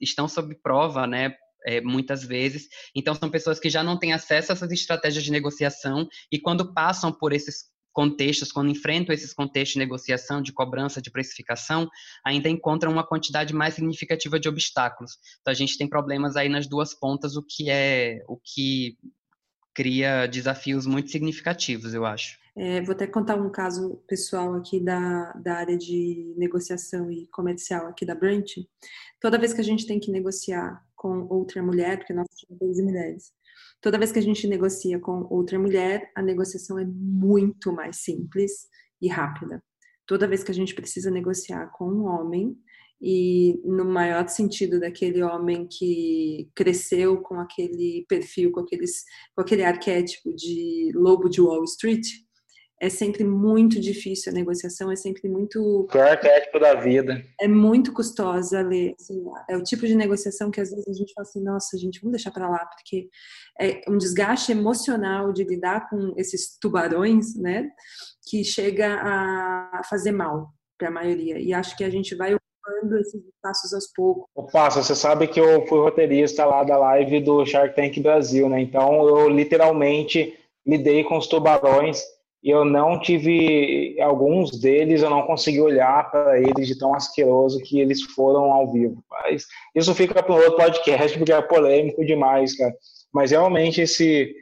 estão 0.00 0.28
sob 0.28 0.54
prova, 0.62 1.06
né? 1.06 1.34
É, 1.66 1.80
muitas 1.80 2.24
vezes. 2.24 2.68
Então, 2.94 3.14
são 3.14 3.30
pessoas 3.30 3.58
que 3.58 3.70
já 3.70 3.82
não 3.82 3.98
têm 3.98 4.12
acesso 4.12 4.52
a 4.52 4.54
essas 4.54 4.70
estratégias 4.70 5.24
de 5.24 5.30
negociação 5.30 6.08
e 6.30 6.38
quando 6.38 6.72
passam 6.72 7.12
por 7.12 7.32
esses 7.32 7.70
contextos, 7.92 8.50
quando 8.50 8.70
enfrentam 8.70 9.14
esses 9.14 9.34
contextos 9.34 9.74
de 9.74 9.78
negociação, 9.78 10.40
de 10.40 10.52
cobrança, 10.52 11.02
de 11.02 11.10
precificação, 11.10 11.88
ainda 12.24 12.48
encontram 12.48 12.90
uma 12.90 13.06
quantidade 13.06 13.54
mais 13.54 13.74
significativa 13.74 14.40
de 14.40 14.48
obstáculos. 14.48 15.12
Então, 15.40 15.52
a 15.52 15.54
gente 15.54 15.76
tem 15.76 15.88
problemas 15.88 16.36
aí 16.36 16.48
nas 16.48 16.66
duas 16.66 16.94
pontas, 16.94 17.36
o 17.36 17.42
que 17.42 17.70
é 17.70 18.22
o 18.26 18.38
que 18.42 18.96
cria 19.74 20.26
desafios 20.26 20.86
muito 20.86 21.10
significativos, 21.10 21.94
eu 21.94 22.04
acho. 22.04 22.42
É, 22.54 22.82
vou 22.82 22.94
até 22.94 23.06
contar 23.06 23.36
um 23.36 23.50
caso 23.50 24.02
pessoal 24.06 24.54
aqui 24.54 24.78
da, 24.78 25.32
da 25.32 25.54
área 25.54 25.76
de 25.76 26.34
negociação 26.36 27.10
e 27.10 27.26
comercial 27.28 27.86
aqui 27.86 28.04
da 28.04 28.14
Brant. 28.14 28.58
Toda 29.18 29.38
vez 29.38 29.54
que 29.54 29.60
a 29.62 29.64
gente 29.64 29.86
tem 29.86 29.98
que 29.98 30.10
negociar 30.10 30.84
com 31.02 31.26
outra 31.28 31.60
mulher, 31.60 31.98
porque 31.98 32.12
nós 32.12 32.28
somos 32.30 32.60
12 32.60 32.82
mulheres. 32.84 33.32
Toda 33.80 33.98
vez 33.98 34.12
que 34.12 34.20
a 34.20 34.22
gente 34.22 34.46
negocia 34.46 35.00
com 35.00 35.26
outra 35.28 35.58
mulher, 35.58 36.08
a 36.14 36.22
negociação 36.22 36.78
é 36.78 36.84
muito 36.84 37.72
mais 37.72 37.96
simples 37.96 38.68
e 39.00 39.08
rápida. 39.08 39.60
Toda 40.06 40.28
vez 40.28 40.44
que 40.44 40.52
a 40.52 40.54
gente 40.54 40.76
precisa 40.76 41.10
negociar 41.10 41.72
com 41.72 41.90
um 41.90 42.04
homem, 42.04 42.56
e 43.00 43.60
no 43.64 43.84
maior 43.84 44.28
sentido 44.28 44.78
daquele 44.78 45.24
homem 45.24 45.66
que 45.66 46.48
cresceu 46.54 47.20
com 47.20 47.40
aquele 47.40 48.06
perfil, 48.08 48.52
com, 48.52 48.60
aqueles, 48.60 49.02
com 49.34 49.42
aquele 49.42 49.64
arquétipo 49.64 50.32
de 50.32 50.92
lobo 50.94 51.28
de 51.28 51.40
Wall 51.40 51.64
Street, 51.64 52.06
é 52.82 52.88
sempre 52.88 53.22
muito 53.22 53.80
difícil 53.80 54.32
a 54.32 54.34
negociação, 54.34 54.90
é 54.90 54.96
sempre 54.96 55.28
muito. 55.28 55.86
O 55.86 55.98
arquétipo 55.98 56.58
da 56.58 56.74
vida. 56.74 57.24
É 57.40 57.46
muito 57.46 57.92
custosa 57.92 58.60
ler. 58.60 58.96
Assim, 59.00 59.22
é 59.48 59.56
o 59.56 59.62
tipo 59.62 59.86
de 59.86 59.94
negociação 59.94 60.50
que 60.50 60.60
às 60.60 60.70
vezes 60.70 60.88
a 60.88 60.92
gente 60.92 61.12
fala 61.14 61.22
assim, 61.24 61.44
nossa, 61.44 61.78
gente, 61.78 62.00
vamos 62.00 62.16
deixar 62.16 62.32
para 62.32 62.48
lá, 62.48 62.66
porque 62.66 63.08
é 63.60 63.82
um 63.88 63.96
desgaste 63.96 64.50
emocional 64.50 65.32
de 65.32 65.44
lidar 65.44 65.88
com 65.88 66.12
esses 66.16 66.58
tubarões, 66.60 67.36
né? 67.36 67.70
Que 68.28 68.42
chega 68.42 68.96
a 69.00 69.82
fazer 69.88 70.10
mal 70.10 70.48
para 70.76 70.88
a 70.88 70.92
maioria. 70.92 71.38
E 71.38 71.54
acho 71.54 71.76
que 71.76 71.84
a 71.84 71.90
gente 71.90 72.16
vai 72.16 72.34
ocupando 72.34 72.98
esses 72.98 73.22
passos 73.40 73.72
aos 73.72 73.92
poucos. 73.94 74.24
O 74.34 74.42
passo, 74.48 74.82
você 74.82 74.96
sabe 74.96 75.28
que 75.28 75.38
eu 75.38 75.64
fui 75.68 75.78
roteirista 75.78 76.44
lá 76.44 76.64
da 76.64 76.76
live 76.76 77.20
do 77.20 77.46
Shark 77.46 77.76
Tank 77.76 78.00
Brasil, 78.00 78.48
né? 78.48 78.60
Então 78.60 79.06
eu 79.06 79.28
literalmente 79.28 80.36
lidei 80.66 81.04
com 81.04 81.16
os 81.16 81.28
tubarões 81.28 82.02
e 82.42 82.50
eu 82.50 82.64
não 82.64 82.98
tive 82.98 83.96
alguns 84.00 84.58
deles 84.58 85.02
eu 85.02 85.10
não 85.10 85.22
consegui 85.22 85.60
olhar 85.60 86.10
para 86.10 86.38
eles 86.40 86.66
de 86.66 86.78
tão 86.78 86.94
asqueroso 86.94 87.60
que 87.60 87.80
eles 87.80 88.02
foram 88.02 88.52
ao 88.52 88.70
vivo 88.70 89.02
mas 89.10 89.46
isso 89.74 89.94
fica 89.94 90.22
para 90.22 90.32
um 90.32 90.36
outro 90.36 90.56
podcast 90.56 91.16
porque 91.16 91.32
é 91.32 91.42
polêmico 91.42 92.04
demais 92.04 92.56
cara 92.56 92.74
mas 93.12 93.30
realmente 93.30 93.80
esse 93.80 94.34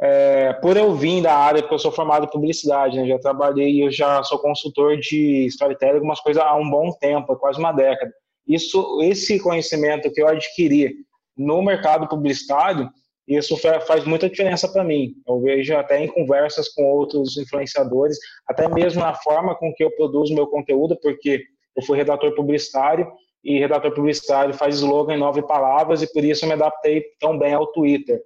é, 0.00 0.52
por 0.54 0.76
eu 0.76 0.94
vir 0.94 1.22
da 1.22 1.34
área, 1.34 1.62
porque 1.62 1.74
eu 1.74 1.78
sou 1.78 1.90
formado 1.90 2.26
em 2.26 2.30
publicidade, 2.30 2.98
né, 2.98 3.06
já 3.06 3.18
trabalhei, 3.18 3.82
eu 3.82 3.90
já 3.90 4.22
sou 4.22 4.38
consultor 4.38 4.98
de 4.98 5.46
storytelling, 5.46 5.94
algumas 5.94 6.20
coisas 6.20 6.42
há 6.42 6.54
um 6.54 6.68
bom 6.68 6.92
tempo, 6.92 7.36
quase 7.36 7.58
uma 7.58 7.72
década. 7.72 8.12
Isso, 8.46 9.00
esse 9.02 9.40
conhecimento 9.40 10.12
que 10.12 10.20
eu 10.20 10.28
adquiri 10.28 10.94
no 11.36 11.62
mercado 11.62 12.06
publicitário, 12.08 12.88
isso 13.26 13.56
faz 13.56 14.04
muita 14.04 14.28
diferença 14.28 14.70
para 14.70 14.84
mim. 14.84 15.14
Eu 15.26 15.40
vejo 15.40 15.76
até 15.76 16.02
em 16.02 16.06
conversas 16.06 16.68
com 16.68 16.84
outros 16.84 17.36
influenciadores, 17.36 18.18
até 18.48 18.68
mesmo 18.68 19.00
na 19.00 19.14
forma 19.14 19.54
com 19.56 19.72
que 19.74 19.82
eu 19.82 19.90
produzo 19.90 20.34
meu 20.34 20.46
conteúdo, 20.46 20.96
porque 21.02 21.42
eu 21.76 21.82
fui 21.82 21.96
redator 21.96 22.34
publicitário 22.34 23.10
e 23.44 23.58
redator 23.58 23.92
publicitário 23.92 24.54
faz 24.54 24.76
slogan 24.76 25.14
em 25.14 25.18
nove 25.18 25.42
palavras 25.42 26.02
e 26.02 26.12
por 26.12 26.24
isso 26.24 26.44
eu 26.44 26.48
me 26.48 26.54
adaptei 26.54 27.04
tão 27.20 27.38
bem 27.38 27.54
ao 27.54 27.66
Twitter. 27.68 28.20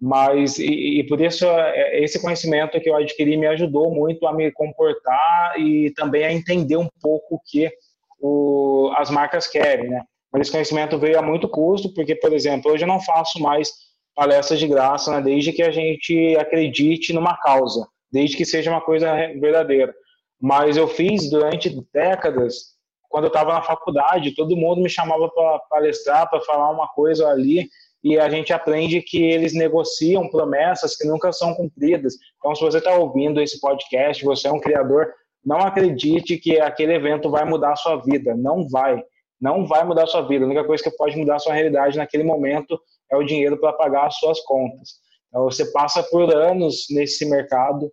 Mas, 0.00 0.58
e, 0.58 1.00
e, 1.00 1.06
por 1.06 1.20
isso, 1.20 1.44
é, 1.44 2.00
esse 2.00 2.20
conhecimento 2.22 2.80
que 2.80 2.88
eu 2.88 2.94
adquiri 2.94 3.36
me 3.36 3.48
ajudou 3.48 3.90
muito 3.90 4.26
a 4.26 4.32
me 4.32 4.52
comportar 4.52 5.58
e 5.58 5.90
também 5.96 6.24
a 6.24 6.32
entender 6.32 6.76
um 6.76 6.88
pouco 7.00 7.34
o 7.34 7.40
que 7.44 7.68
o, 8.20 8.92
as 8.96 9.10
marcas 9.10 9.48
querem, 9.48 9.90
né? 9.90 10.02
Mas 10.32 10.42
esse 10.42 10.52
conhecimento 10.52 10.98
veio 10.98 11.18
a 11.18 11.22
muito 11.22 11.48
custo, 11.48 11.92
porque, 11.94 12.14
por 12.14 12.32
exemplo, 12.32 12.70
hoje 12.70 12.84
eu 12.84 12.88
não 12.88 13.00
faço 13.00 13.40
mais 13.40 13.72
palestras 14.18 14.58
de 14.58 14.66
graça, 14.66 15.12
né? 15.12 15.22
desde 15.22 15.52
que 15.52 15.62
a 15.62 15.70
gente 15.70 16.36
acredite 16.36 17.12
numa 17.12 17.36
causa, 17.36 17.86
desde 18.10 18.36
que 18.36 18.44
seja 18.44 18.68
uma 18.68 18.80
coisa 18.80 19.14
verdadeira. 19.40 19.94
Mas 20.40 20.76
eu 20.76 20.88
fiz 20.88 21.30
durante 21.30 21.70
décadas, 21.94 22.74
quando 23.08 23.24
eu 23.24 23.28
estava 23.28 23.52
na 23.52 23.62
faculdade, 23.62 24.34
todo 24.34 24.56
mundo 24.56 24.82
me 24.82 24.90
chamava 24.90 25.28
para 25.28 25.60
palestrar, 25.70 26.28
para 26.28 26.40
falar 26.40 26.68
uma 26.72 26.88
coisa 26.88 27.28
ali, 27.28 27.68
e 28.02 28.18
a 28.18 28.28
gente 28.28 28.52
aprende 28.52 29.00
que 29.02 29.22
eles 29.22 29.54
negociam 29.54 30.28
promessas 30.28 30.96
que 30.96 31.06
nunca 31.06 31.32
são 31.32 31.54
cumpridas. 31.54 32.14
Então, 32.38 32.56
se 32.56 32.60
você 32.60 32.78
está 32.78 32.96
ouvindo 32.96 33.40
esse 33.40 33.60
podcast, 33.60 34.24
você 34.24 34.48
é 34.48 34.52
um 34.52 34.60
criador, 34.60 35.12
não 35.44 35.58
acredite 35.58 36.38
que 36.38 36.60
aquele 36.60 36.94
evento 36.94 37.30
vai 37.30 37.44
mudar 37.44 37.70
a 37.70 37.76
sua 37.76 37.96
vida. 38.02 38.34
Não 38.34 38.68
vai. 38.68 39.00
Não 39.40 39.64
vai 39.64 39.84
mudar 39.84 40.04
a 40.04 40.08
sua 40.08 40.22
vida. 40.22 40.44
A 40.44 40.48
única 40.48 40.64
coisa 40.64 40.82
que 40.82 40.90
pode 40.90 41.16
mudar 41.16 41.36
a 41.36 41.38
sua 41.38 41.54
realidade 41.54 41.96
naquele 41.96 42.24
momento 42.24 42.78
é 43.10 43.16
o 43.16 43.24
dinheiro 43.24 43.58
para 43.58 43.72
pagar 43.72 44.06
as 44.06 44.16
suas 44.18 44.40
contas. 44.40 44.94
Então, 45.28 45.44
você 45.44 45.70
passa 45.72 46.02
por 46.02 46.34
anos 46.34 46.86
nesse 46.90 47.28
mercado, 47.28 47.92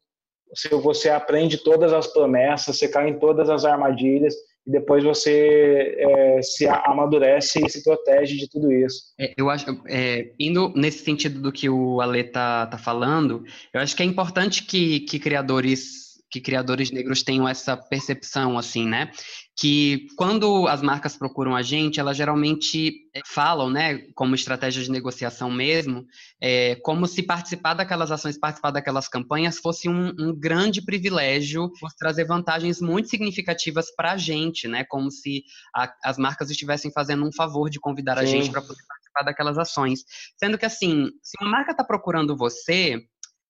você 0.81 1.09
aprende 1.09 1.57
todas 1.57 1.91
as 1.91 2.07
promessas, 2.07 2.77
você 2.77 2.87
cai 2.87 3.09
em 3.09 3.19
todas 3.19 3.49
as 3.49 3.65
armadilhas, 3.65 4.33
e 4.65 4.71
depois 4.71 5.03
você 5.03 5.95
é, 5.97 6.41
se 6.41 6.67
amadurece 6.67 7.63
e 7.63 7.69
se 7.69 7.83
protege 7.83 8.35
de 8.35 8.49
tudo 8.49 8.71
isso. 8.71 9.13
É, 9.19 9.33
eu 9.37 9.49
acho, 9.49 9.65
é, 9.87 10.31
indo 10.39 10.73
nesse 10.75 11.03
sentido 11.03 11.39
do 11.39 11.51
que 11.51 11.69
o 11.69 12.01
Ale 12.01 12.23
tá, 12.23 12.65
tá 12.65 12.77
falando, 12.77 13.43
eu 13.73 13.79
acho 13.79 13.95
que 13.95 14.01
é 14.01 14.05
importante 14.05 14.63
que, 14.63 15.01
que 15.01 15.19
criadores 15.19 16.04
que 16.35 16.41
criadores 16.41 16.91
negros 16.91 17.23
tenham 17.23 17.47
essa 17.47 17.77
percepção, 17.77 18.57
assim, 18.57 18.85
né? 18.85 19.09
Que 19.57 20.05
quando 20.17 20.67
as 20.67 20.81
marcas 20.81 21.15
procuram 21.15 21.55
a 21.55 21.61
gente, 21.61 21.97
elas 21.97 22.17
geralmente 22.17 22.93
eh, 23.15 23.21
falam, 23.25 23.69
né, 23.69 23.99
como 24.13 24.35
estratégia 24.35 24.83
de 24.83 24.91
negociação 24.91 25.49
mesmo, 25.49 26.05
é, 26.41 26.75
como 26.83 27.07
se 27.07 27.23
participar 27.23 27.73
daquelas 27.73 28.11
ações, 28.11 28.37
participar 28.37 28.71
daquelas 28.71 29.07
campanhas 29.07 29.59
fosse 29.59 29.87
um, 29.87 30.13
um 30.19 30.37
grande 30.37 30.83
privilégio, 30.83 31.71
trazer 31.97 32.25
vantagens 32.25 32.81
muito 32.81 33.07
significativas 33.07 33.85
para 33.95 34.11
a 34.11 34.17
gente, 34.17 34.67
né? 34.67 34.83
Como 34.89 35.09
se 35.09 35.43
a, 35.73 35.89
as 36.03 36.17
marcas 36.17 36.49
estivessem 36.49 36.91
fazendo 36.91 37.25
um 37.25 37.31
favor 37.31 37.69
de 37.69 37.79
convidar 37.79 38.17
Sim. 38.17 38.23
a 38.23 38.25
gente 38.25 38.51
para 38.51 38.61
poder 38.61 38.83
participar 38.85 39.23
daquelas 39.23 39.57
ações. 39.57 40.01
Sendo 40.37 40.57
que, 40.57 40.65
assim, 40.65 41.09
se 41.23 41.37
uma 41.41 41.49
marca 41.49 41.71
está 41.71 41.83
procurando 41.85 42.35
você, 42.35 42.99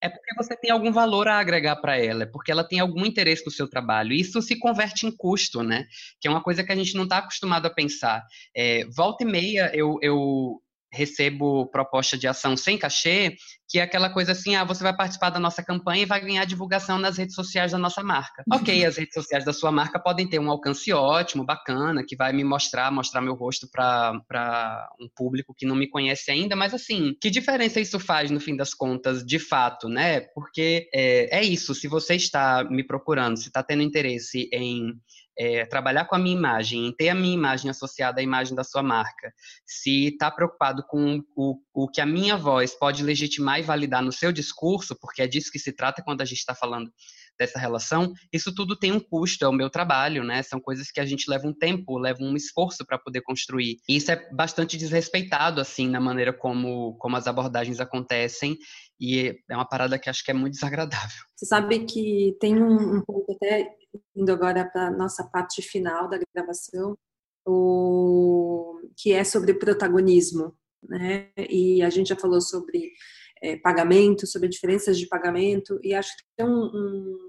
é 0.05 0.09
porque 0.09 0.35
você 0.35 0.55
tem 0.55 0.69
algum 0.69 0.91
valor 0.91 1.27
a 1.27 1.39
agregar 1.39 1.75
para 1.77 1.97
ela, 1.97 2.23
é 2.23 2.25
porque 2.25 2.51
ela 2.51 2.63
tem 2.63 2.79
algum 2.79 3.05
interesse 3.05 3.43
no 3.45 3.51
seu 3.51 3.67
trabalho. 3.67 4.13
Isso 4.13 4.41
se 4.41 4.57
converte 4.59 5.07
em 5.07 5.15
custo, 5.15 5.63
né? 5.63 5.87
Que 6.21 6.27
é 6.27 6.31
uma 6.31 6.43
coisa 6.43 6.63
que 6.63 6.71
a 6.71 6.75
gente 6.75 6.95
não 6.95 7.05
está 7.05 7.17
acostumado 7.17 7.65
a 7.65 7.69
pensar. 7.69 8.23
É, 8.55 8.85
volta 8.95 9.23
e 9.23 9.27
meia, 9.27 9.71
eu, 9.73 9.97
eu 10.01 10.61
recebo 10.95 11.67
proposta 11.67 12.17
de 12.17 12.27
ação 12.27 12.55
sem 12.55 12.77
cachê, 12.77 13.35
que 13.67 13.79
é 13.79 13.81
aquela 13.81 14.09
coisa 14.09 14.31
assim, 14.31 14.55
ah, 14.55 14.63
você 14.63 14.83
vai 14.83 14.95
participar 14.95 15.29
da 15.29 15.39
nossa 15.39 15.63
campanha 15.63 16.03
e 16.03 16.05
vai 16.05 16.21
ganhar 16.21 16.45
divulgação 16.45 16.97
nas 16.97 17.17
redes 17.17 17.35
sociais 17.35 17.71
da 17.71 17.77
nossa 17.77 18.03
marca. 18.03 18.43
Ok, 18.51 18.85
as 18.85 18.97
redes 18.97 19.13
sociais 19.13 19.43
da 19.43 19.51
sua 19.51 19.71
marca 19.71 19.99
podem 19.99 20.27
ter 20.27 20.39
um 20.39 20.49
alcance 20.49 20.91
ótimo, 20.93 21.43
bacana, 21.43 22.03
que 22.07 22.15
vai 22.15 22.31
me 22.31 22.43
mostrar, 22.43 22.91
mostrar 22.91 23.21
meu 23.21 23.33
rosto 23.33 23.67
para 23.69 24.87
um 24.99 25.09
público 25.15 25.53
que 25.55 25.65
não 25.65 25.75
me 25.75 25.89
conhece 25.89 26.31
ainda, 26.31 26.55
mas 26.55 26.73
assim, 26.73 27.15
que 27.19 27.29
diferença 27.29 27.79
isso 27.79 27.99
faz 27.99 28.31
no 28.31 28.39
fim 28.39 28.55
das 28.55 28.73
contas, 28.73 29.25
de 29.25 29.39
fato, 29.39 29.89
né? 29.89 30.21
Porque 30.33 30.87
é, 30.93 31.39
é 31.39 31.43
isso, 31.43 31.75
se 31.75 31.87
você 31.87 32.15
está 32.15 32.63
me 32.63 32.83
procurando, 32.83 33.37
se 33.37 33.47
está 33.47 33.61
tendo 33.63 33.83
interesse 33.83 34.47
em 34.53 34.93
é, 35.37 35.65
trabalhar 35.65 36.05
com 36.05 36.15
a 36.15 36.19
minha 36.19 36.35
imagem, 36.35 36.93
ter 36.97 37.09
a 37.09 37.15
minha 37.15 37.33
imagem 37.33 37.69
associada 37.69 38.19
à 38.19 38.23
imagem 38.23 38.55
da 38.55 38.63
sua 38.63 38.81
marca, 38.81 39.33
se 39.65 40.07
está 40.07 40.31
preocupado 40.31 40.83
com 40.87 41.21
o, 41.35 41.59
o 41.73 41.87
que 41.87 42.01
a 42.01 42.05
minha 42.05 42.37
voz 42.37 42.73
pode 42.73 43.03
legitimar 43.03 43.59
e 43.59 43.63
validar 43.63 44.01
no 44.01 44.11
seu 44.11 44.31
discurso, 44.31 44.97
porque 44.99 45.21
é 45.21 45.27
disso 45.27 45.51
que 45.51 45.59
se 45.59 45.73
trata 45.73 46.03
quando 46.03 46.21
a 46.21 46.25
gente 46.25 46.39
está 46.39 46.55
falando 46.55 46.91
dessa 47.37 47.59
relação, 47.59 48.13
isso 48.31 48.53
tudo 48.53 48.75
tem 48.75 48.91
um 48.91 48.99
custo, 48.99 49.45
é 49.45 49.47
o 49.47 49.53
meu 49.53 49.69
trabalho, 49.69 50.23
né? 50.23 50.41
São 50.43 50.59
coisas 50.59 50.91
que 50.91 50.99
a 50.99 51.05
gente 51.05 51.29
leva 51.29 51.47
um 51.47 51.53
tempo, 51.53 51.97
leva 51.97 52.19
um 52.21 52.35
esforço 52.35 52.85
para 52.85 52.97
poder 52.97 53.21
construir. 53.21 53.77
E 53.87 53.97
isso 53.97 54.11
é 54.11 54.29
bastante 54.31 54.77
desrespeitado, 54.77 55.59
assim, 55.61 55.89
na 55.89 55.99
maneira 55.99 56.33
como, 56.33 56.95
como 56.97 57.15
as 57.15 57.27
abordagens 57.27 57.79
acontecem, 57.79 58.57
e 58.99 59.37
é 59.49 59.55
uma 59.55 59.67
parada 59.67 59.99
que 59.99 60.09
acho 60.09 60.23
que 60.23 60.31
é 60.31 60.33
muito 60.33 60.53
desagradável. 60.53 61.23
Você 61.35 61.45
sabe 61.45 61.85
que 61.85 62.35
tem 62.39 62.61
um, 62.61 62.97
um 62.97 63.01
ponto 63.01 63.31
até 63.33 63.67
indo 64.15 64.31
agora 64.31 64.65
para 64.65 64.91
nossa 64.91 65.23
parte 65.25 65.61
final 65.61 66.09
da 66.09 66.19
gravação, 66.33 66.97
o, 67.45 68.79
que 68.97 69.11
é 69.11 69.23
sobre 69.23 69.53
protagonismo, 69.53 70.55
né? 70.83 71.29
E 71.37 71.81
a 71.81 71.89
gente 71.89 72.09
já 72.09 72.15
falou 72.15 72.41
sobre 72.41 72.91
é, 73.41 73.57
pagamento, 73.57 74.25
sobre 74.25 74.49
diferenças 74.49 74.97
de 74.97 75.07
pagamento, 75.07 75.79
e 75.83 75.93
acho 75.93 76.15
que 76.15 76.23
tem 76.37 76.45
um, 76.45 76.65
um, 76.65 77.24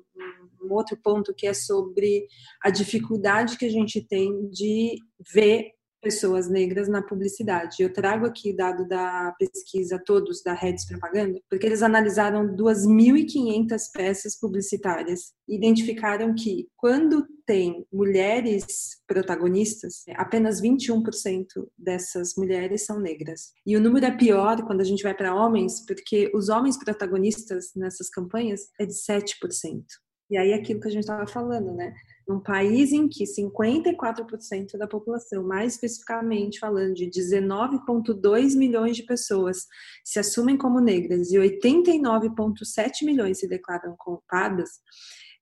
um 0.67 0.73
outro 0.73 0.97
ponto 1.03 1.35
que 1.35 1.47
é 1.47 1.55
sobre 1.55 2.27
a 2.63 2.71
dificuldade 2.71 3.57
que 3.57 3.65
a 3.65 3.71
gente 3.71 4.01
tem 4.01 4.49
de 4.51 4.97
ver 5.33 5.77
pessoas 6.07 6.49
negras 6.49 6.89
na 6.89 7.03
publicidade. 7.03 7.83
Eu 7.83 7.93
trago 7.93 8.27
aqui 8.27 8.55
dado 8.55 8.87
da 8.87 9.35
pesquisa 9.39 10.01
todos 10.05 10.41
da 10.41 10.53
Redes 10.53 10.87
Propaganda, 10.87 11.41
porque 11.51 11.67
eles 11.67 11.83
analisaram 11.83 12.55
2.500 12.55 13.91
peças 13.93 14.39
publicitárias 14.39 15.33
e 15.49 15.57
identificaram 15.57 16.33
que 16.33 16.69
quando 16.77 17.27
tem 17.45 17.85
mulheres 17.93 19.01
protagonistas, 19.07 20.05
apenas 20.15 20.63
21% 20.63 21.47
dessas 21.77 22.35
mulheres 22.37 22.85
são 22.85 23.01
negras. 23.01 23.53
E 23.67 23.77
o 23.77 23.81
número 23.81 24.07
é 24.07 24.17
pior 24.17 24.65
quando 24.65 24.83
a 24.83 24.85
gente 24.85 25.03
vai 25.03 25.15
para 25.15 25.35
homens, 25.35 25.85
porque 25.87 26.31
os 26.33 26.49
homens 26.49 26.79
protagonistas 26.79 27.73
nessas 27.75 28.09
campanhas 28.09 28.69
é 28.79 28.87
de 28.87 28.95
7%. 28.95 29.83
E 30.31 30.37
aí 30.37 30.53
aquilo 30.53 30.81
que 30.81 30.89
a 30.89 30.91
gente 30.91 31.03
estava 31.03 31.27
falando, 31.27 31.73
né? 31.73 31.95
num 32.27 32.41
país 32.41 32.93
em 32.93 33.09
que 33.09 33.25
54% 33.25 34.77
da 34.77 34.87
população, 34.87 35.45
mais 35.45 35.75
especificamente 35.75 36.59
falando 36.59 36.95
de 36.95 37.07
19,2 37.07 38.57
milhões 38.57 38.97
de 38.97 39.05
pessoas, 39.05 39.67
se 40.05 40.19
assumem 40.19 40.57
como 40.57 40.81
negras 40.81 41.31
e 41.31 41.37
89,7 41.37 43.05
milhões 43.05 43.39
se 43.39 43.49
declaram 43.49 43.95
culpadas, 43.97 44.71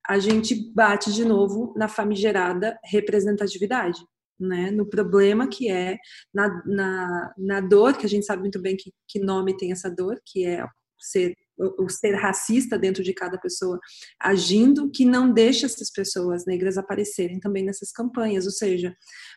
a 0.07 0.19
gente 0.19 0.55
bate 0.75 1.11
de 1.11 1.25
novo 1.25 1.73
na 1.77 1.89
famigerada 1.89 2.79
representatividade. 2.85 3.99
Né, 4.37 4.73
no 4.73 4.85
problema 4.85 5.47
que 5.47 5.71
é 5.71 5.97
na, 6.35 6.61
na, 6.67 7.35
na 7.39 7.61
dor, 7.61 7.97
que 7.97 8.05
a 8.05 8.09
gente 8.09 8.27
sabe 8.27 8.43
muito 8.43 8.61
bem 8.61 8.77
que, 8.77 8.93
que 9.07 9.21
nome 9.21 9.57
tem 9.57 9.71
essa 9.71 9.89
dor, 9.89 10.21
que 10.27 10.45
é 10.45 10.67
ser 10.99 11.37
o 11.57 11.89
ser 11.89 12.15
racista 12.15 12.79
dentro 12.79 13.03
de 13.03 13.13
cada 13.13 13.39
pessoa 13.39 13.79
agindo 14.21 14.91
que 14.91 15.05
não 15.05 15.33
deixa 15.33 15.67
essas 15.67 15.91
pessoas 15.91 16.45
negras 16.47 16.77
aparecerem 16.77 17.39
também 17.39 17.65
nessas 17.65 17.93
campanhas. 17.93 18.45
Ou 18.45 18.53
seja, 18.53 18.95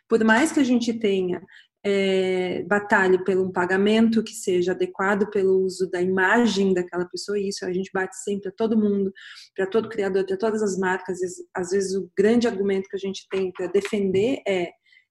por 0.07 0.24
mais 0.24 0.51
que 0.51 0.59
a 0.59 0.63
gente 0.63 0.93
tenha 0.93 1.41
é, 1.86 2.63
batalhe 2.63 3.24
pelo 3.24 3.45
um 3.45 3.51
pagamento 3.51 4.24
que 4.24 4.34
seja 4.34 4.72
adequado 4.72 5.30
pelo 5.30 5.61
uso 5.63 5.89
da 5.89 6.01
imagem 6.01 6.74
daquela 6.74 7.05
pessoa, 7.05 7.39
e 7.39 7.49
isso 7.49 7.65
a 7.65 7.72
gente 7.72 7.91
bate 7.93 8.15
sempre 8.24 8.49
a 8.49 8.51
todo 8.51 8.78
mundo, 8.78 9.11
para 9.55 9.68
todo 9.68 9.89
criador, 9.89 10.26
para 10.26 10.38
todas 10.38 10.61
as 10.61 10.78
marcas. 10.78 11.20
Às 11.55 11.70
vezes 11.70 11.95
o 11.95 12.09
grande 12.18 12.47
argumento 12.47 12.89
que 12.89 12.95
a 12.95 12.99
gente 12.99 13.28
tem 13.30 13.51
para 13.51 13.68
defender 13.68 14.41
é 14.47 14.70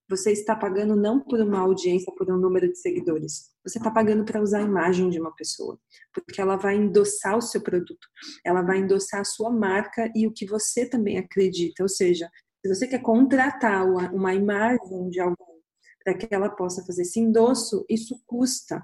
você 0.08 0.30
está 0.32 0.54
pagando 0.54 0.94
não 0.94 1.20
por 1.20 1.40
uma 1.40 1.58
audiência, 1.58 2.12
por 2.16 2.30
um 2.30 2.38
número 2.38 2.68
de 2.68 2.78
seguidores. 2.78 3.50
Você 3.64 3.78
está 3.78 3.90
pagando 3.90 4.24
para 4.24 4.40
usar 4.40 4.58
a 4.58 4.62
imagem 4.62 5.08
de 5.10 5.20
uma 5.20 5.34
pessoa, 5.34 5.78
porque 6.14 6.40
ela 6.40 6.56
vai 6.56 6.76
endossar 6.76 7.36
o 7.36 7.42
seu 7.42 7.60
produto, 7.60 8.06
ela 8.44 8.62
vai 8.62 8.78
endossar 8.78 9.20
a 9.20 9.24
sua 9.24 9.50
marca 9.50 10.10
e 10.14 10.26
o 10.26 10.32
que 10.32 10.46
você 10.46 10.88
também 10.88 11.18
acredita. 11.18 11.82
Ou 11.82 11.88
seja, 11.88 12.30
se 12.64 12.74
você 12.74 12.86
quer 12.86 13.00
contratar 13.00 13.84
uma 14.12 14.34
imagem 14.34 15.08
de 15.10 15.20
alguém 15.20 15.56
para 16.04 16.14
que 16.14 16.32
ela 16.32 16.48
possa 16.48 16.84
fazer 16.84 17.02
esse 17.02 17.18
endosso, 17.18 17.84
isso 17.88 18.22
custa. 18.26 18.80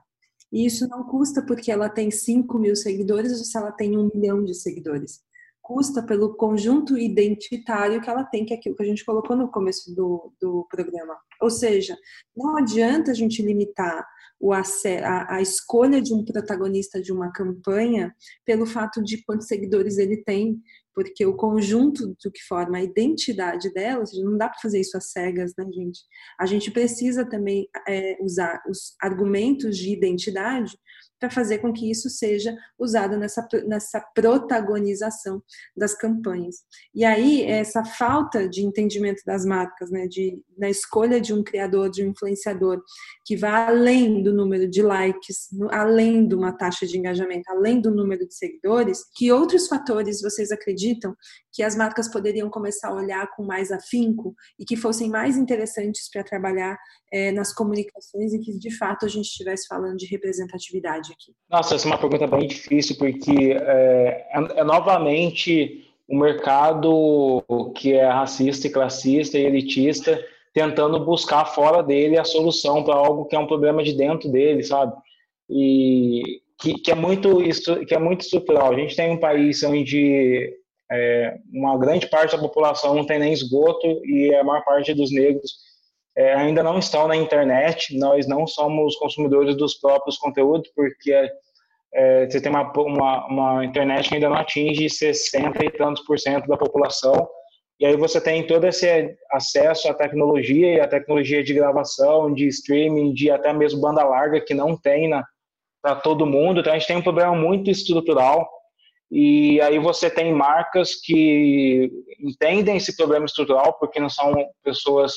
E 0.53 0.67
isso 0.67 0.87
não 0.89 1.05
custa 1.05 1.45
porque 1.47 1.71
ela 1.71 1.89
tem 1.89 2.11
5 2.11 2.59
mil 2.59 2.77
seguidores 2.77 3.33
ou 3.33 3.45
se 3.45 3.57
ela 3.57 3.73
tem 3.73 3.97
um 3.97 4.11
milhão 4.13 4.45
de 4.45 4.55
seguidores. 4.55 5.21
Custa 5.63 6.03
pelo 6.03 6.35
conjunto 6.35 6.99
identitário 6.99 8.01
que 8.01 8.11
ela 8.11 8.25
tem, 8.25 8.45
que 8.45 8.53
é 8.53 8.57
aquilo 8.57 8.75
que 8.75 8.83
a 8.83 8.87
gente 8.87 9.05
colocou 9.05 9.37
no 9.37 9.51
começo 9.51 9.95
do, 9.95 10.33
do 10.41 10.67
programa. 10.69 11.17
Ou 11.41 11.49
seja, 11.49 11.97
não 12.37 12.57
adianta 12.59 13.13
a 13.13 13.15
gente 13.15 13.43
limitar 13.43 14.05
o, 14.43 14.53
a, 14.53 14.63
a 15.29 15.41
escolha 15.41 16.03
de 16.03 16.13
um 16.13 16.25
protagonista 16.25 17.01
de 17.01 17.13
uma 17.13 17.31
campanha 17.31 18.13
pelo 18.45 18.67
fato 18.67 19.01
de 19.01 19.23
quantos 19.25 19.47
seguidores 19.47 19.99
ele 19.99 20.17
tem, 20.25 20.61
porque 20.93 21.25
o 21.25 21.37
conjunto 21.37 22.09
do 22.23 22.31
que 22.31 22.43
forma 22.49 22.79
a 22.79 22.83
identidade 22.83 23.73
dela, 23.73 24.03
não 24.23 24.37
dá 24.37 24.49
para 24.49 24.61
fazer 24.61 24.81
isso 24.81 24.97
às 24.97 25.13
cegas, 25.13 25.53
né, 25.57 25.65
gente? 25.73 26.01
A 26.39 26.45
gente 26.45 26.71
precisa 26.73 27.25
também 27.25 27.69
é, 27.89 28.19
usar 28.21 28.61
os 28.69 28.95
argumentos 29.01 29.79
de 29.79 29.93
identidade 29.93 30.77
para 31.23 31.31
fazer 31.31 31.59
com 31.59 31.73
que 31.73 31.89
isso 31.89 32.11
seja 32.11 32.53
usado 32.77 33.17
nessa, 33.17 33.47
nessa 33.65 34.01
protagonização 34.13 35.41
das 35.77 35.95
campanhas. 35.95 36.57
E 36.93 37.05
aí, 37.05 37.45
essa 37.45 37.85
falta 37.85 38.49
de 38.49 38.63
entendimento 38.63 39.23
das 39.25 39.47
marcas, 39.47 39.89
né, 39.89 40.09
de, 40.09 40.43
na 40.59 40.69
escolha 40.69 41.21
de 41.21 41.33
um 41.33 41.45
criador, 41.45 41.91
de 41.91 42.05
um 42.05 42.11
influenciador, 42.11 42.83
que 43.25 43.37
vá 43.37 43.69
além 43.69 44.21
do 44.21 44.35
número 44.35 44.69
de 44.69 44.83
likes, 44.83 45.49
além 45.71 46.27
de 46.27 46.35
uma 46.35 46.51
taxa 46.51 46.89
de 46.89 46.99
engajamento, 46.99 47.49
além 47.49 47.81
do 47.81 47.93
número 47.93 48.27
de 48.27 48.35
seguidores, 48.35 49.05
que 49.15 49.31
outros 49.31 49.69
fatores 49.69 50.21
vocês 50.21 50.51
acreditam 50.51 51.15
que 51.53 51.63
as 51.63 51.77
marcas 51.77 52.09
poderiam 52.09 52.51
começar 52.51 52.89
a 52.89 52.95
olhar 52.95 53.31
com 53.37 53.45
mais 53.45 53.71
afinco 53.71 54.35
e 54.59 54.65
que 54.65 54.75
fossem 54.75 55.09
mais 55.09 55.37
interessantes 55.37 56.11
para 56.11 56.25
trabalhar 56.25 56.79
é, 57.13 57.31
nas 57.31 57.53
comunicações 57.53 58.33
e 58.33 58.41
que 58.41 58.59
de 58.59 58.75
fato 58.77 59.05
a 59.05 59.09
gente 59.09 59.27
estivesse 59.27 59.67
falando 59.69 59.97
de 59.97 60.07
representatividade 60.07 61.12
Nossa, 61.51 61.75
essa 61.75 61.87
é 61.87 61.91
uma 61.91 61.99
pergunta 61.99 62.27
bem 62.27 62.47
difícil 62.47 62.97
porque 62.97 63.53
é, 63.53 64.27
é, 64.31 64.61
é 64.61 64.65
novamente 64.65 65.87
o 66.09 66.17
um 66.17 66.21
mercado 66.21 67.43
que 67.77 67.95
é 67.95 68.07
racista 68.07 68.67
e 68.67 68.71
classista 68.71 69.39
e 69.39 69.45
elitista 69.45 70.23
tentando 70.53 71.05
buscar 71.05 71.47
fora 71.47 71.83
dele 71.83 72.19
a 72.19 72.25
solução 72.25 72.85
para 72.85 72.95
algo 72.95 73.25
que 73.25 73.35
é 73.35 73.39
um 73.39 73.47
problema 73.47 73.83
de 73.83 73.95
dentro 73.95 74.31
dele, 74.31 74.63
sabe? 74.63 74.93
E 75.49 76.43
que, 76.61 76.75
que, 76.75 76.91
é 76.91 76.95
muito 76.95 77.39
que 77.87 77.95
é 77.95 77.99
muito 77.99 78.21
estrutural. 78.21 78.73
A 78.73 78.77
gente 78.77 78.95
tem 78.95 79.11
um 79.11 79.19
país 79.19 79.63
onde 79.63 80.55
é, 80.91 81.39
uma 81.53 81.79
grande 81.79 82.07
parte 82.09 82.37
da 82.37 82.43
população 82.43 82.95
não 82.95 83.07
tem 83.07 83.19
nem 83.19 83.33
esgoto 83.33 83.87
e 84.05 84.35
a 84.35 84.45
maior 84.45 84.63
parte 84.63 84.93
dos 84.93 85.11
negros 85.11 85.53
é, 86.17 86.35
ainda 86.35 86.63
não 86.63 86.79
estão 86.79 87.09
na 87.09 87.17
internet. 87.17 87.97
Nós 87.99 88.27
não 88.27 88.47
somos 88.47 88.97
consumidores 88.97 89.57
dos 89.57 89.75
próprios 89.75 90.19
conteúdos, 90.19 90.71
porque 90.75 91.13
é, 91.95 92.29
você 92.29 92.41
tem 92.41 92.51
uma, 92.51 92.73
uma, 92.73 93.27
uma, 93.27 93.65
internet 93.65 94.09
que 94.09 94.15
ainda 94.15 94.29
não 94.29 94.37
atinge 94.37 94.89
60 94.89 95.65
e 95.65 95.71
tantos 95.71 96.05
por 96.05 96.19
cento 96.19 96.47
da 96.47 96.57
população. 96.57 97.29
E 97.81 97.87
aí 97.87 97.97
você 97.97 98.21
tem 98.21 98.47
todo 98.47 98.65
esse 98.67 99.17
acesso 99.31 99.89
à 99.89 99.95
tecnologia 99.95 100.75
e 100.75 100.81
à 100.81 100.87
tecnologia 100.87 101.43
de 101.43 101.53
gravação, 101.53 102.33
de 102.33 102.47
streaming, 102.47 103.13
de 103.13 103.31
até 103.31 103.53
mesmo 103.53 103.81
banda 103.81 104.05
larga 104.05 104.41
que 104.41 104.55
não 104.55 104.77
tem 104.77 105.11
para 105.83 105.97
todo 105.97 106.27
mundo. 106.27 106.61
Então 106.61 106.73
a 106.73 106.79
gente 106.79 106.87
tem 106.87 106.97
um 106.97 107.03
problema 107.03 107.35
muito 107.35 107.71
estrutural 107.71 108.49
e 109.11 109.61
aí 109.61 109.79
você 109.79 110.09
tem 110.09 110.33
marcas 110.33 110.95
que 110.95 111.91
entendem 112.19 112.77
esse 112.77 112.97
problema 112.97 113.27
estrutural, 113.27 113.77
porque 113.79 114.01
não 114.01 114.09
são 114.09 114.33
pessoas 114.65 115.15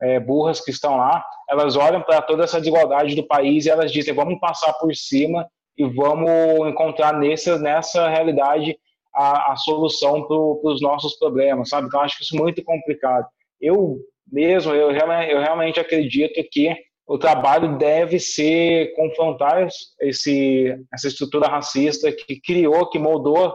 é, 0.00 0.20
burras 0.20 0.60
que 0.60 0.70
estão 0.70 0.96
lá, 0.96 1.24
elas 1.48 1.76
olham 1.76 2.02
para 2.02 2.22
toda 2.22 2.44
essa 2.44 2.58
desigualdade 2.58 3.14
do 3.14 3.26
país 3.26 3.66
e 3.66 3.70
elas 3.70 3.90
dizem, 3.90 4.14
vamos 4.14 4.38
passar 4.38 4.72
por 4.74 4.94
cima 4.94 5.46
e 5.76 5.84
vamos 5.84 6.68
encontrar 6.68 7.14
nessa, 7.18 7.58
nessa 7.58 8.08
realidade 8.08 8.78
a, 9.14 9.52
a 9.52 9.56
solução 9.56 10.26
para 10.26 10.70
os 10.70 10.80
nossos 10.80 11.16
problemas, 11.18 11.68
sabe? 11.68 11.86
Então, 11.86 12.00
acho 12.00 12.16
que 12.16 12.24
isso 12.24 12.36
é 12.36 12.40
muito 12.40 12.62
complicado. 12.62 13.26
Eu 13.60 13.98
mesmo, 14.30 14.72
eu, 14.74 14.90
eu 14.90 15.40
realmente 15.40 15.80
acredito 15.80 16.40
que 16.52 16.76
o 17.06 17.16
trabalho 17.16 17.78
deve 17.78 18.20
ser 18.20 18.92
confrontar 18.94 19.66
esse, 20.00 20.76
essa 20.92 21.08
estrutura 21.08 21.48
racista 21.48 22.12
que 22.12 22.38
criou, 22.38 22.90
que 22.90 22.98
moldou, 22.98 23.54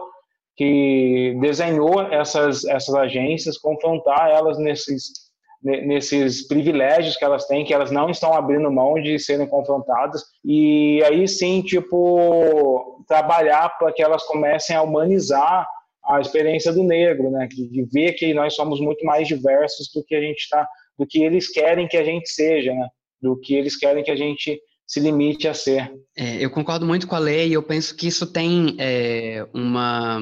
que 0.56 1.36
desenhou 1.40 2.02
essas, 2.02 2.64
essas 2.64 2.94
agências, 2.94 3.56
confrontar 3.56 4.30
elas 4.30 4.58
nesses, 4.58 5.23
nesses 5.64 6.46
privilégios 6.46 7.16
que 7.16 7.24
elas 7.24 7.46
têm, 7.46 7.64
que 7.64 7.72
elas 7.72 7.90
não 7.90 8.10
estão 8.10 8.34
abrindo 8.34 8.70
mão 8.70 8.94
de 9.00 9.18
serem 9.18 9.46
confrontadas, 9.46 10.22
e 10.44 11.02
aí 11.04 11.26
sim, 11.26 11.62
tipo, 11.62 13.02
trabalhar 13.08 13.70
para 13.78 13.90
que 13.90 14.02
elas 14.02 14.22
comecem 14.24 14.76
a 14.76 14.82
humanizar 14.82 15.66
a 16.04 16.20
experiência 16.20 16.70
do 16.70 16.84
negro, 16.84 17.30
né, 17.30 17.48
de 17.50 17.82
ver 17.90 18.12
que 18.12 18.34
nós 18.34 18.54
somos 18.54 18.78
muito 18.78 19.04
mais 19.06 19.26
diversos 19.26 19.90
do 19.94 20.04
que 20.04 20.14
a 20.14 20.20
gente 20.20 20.40
está, 20.40 20.68
do 20.98 21.06
que 21.06 21.22
eles 21.24 21.48
querem 21.48 21.88
que 21.88 21.96
a 21.96 22.04
gente 22.04 22.28
seja, 22.28 22.72
né? 22.72 22.88
Do 23.20 23.40
que 23.40 23.54
eles 23.54 23.76
querem 23.76 24.04
que 24.04 24.10
a 24.10 24.16
gente 24.16 24.60
se 24.86 25.00
limite 25.00 25.48
a 25.48 25.54
ser. 25.54 25.92
É, 26.16 26.44
eu 26.44 26.50
concordo 26.50 26.86
muito 26.86 27.06
com 27.06 27.16
a 27.16 27.18
lei 27.18 27.52
eu 27.52 27.62
penso 27.62 27.96
que 27.96 28.06
isso 28.06 28.26
tem 28.26 28.76
é, 28.78 29.46
uma, 29.52 30.18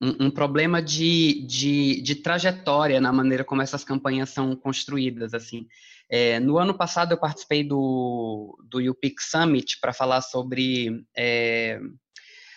um, 0.00 0.26
um, 0.26 0.30
problema 0.30 0.82
de, 0.82 1.46
de, 1.46 2.00
de, 2.00 2.16
trajetória 2.16 3.00
na 3.00 3.12
maneira 3.12 3.44
como 3.44 3.62
essas 3.62 3.84
campanhas 3.84 4.30
são 4.30 4.56
construídas. 4.56 5.34
assim. 5.34 5.66
É, 6.08 6.40
no 6.40 6.58
ano 6.58 6.74
passado 6.74 7.12
eu 7.12 7.18
participei 7.18 7.62
do, 7.62 8.58
do 8.68 8.78
UPIC 8.78 9.22
Summit 9.22 9.78
para 9.80 9.92
falar 9.92 10.22
sobre, 10.22 11.04
é, 11.16 11.78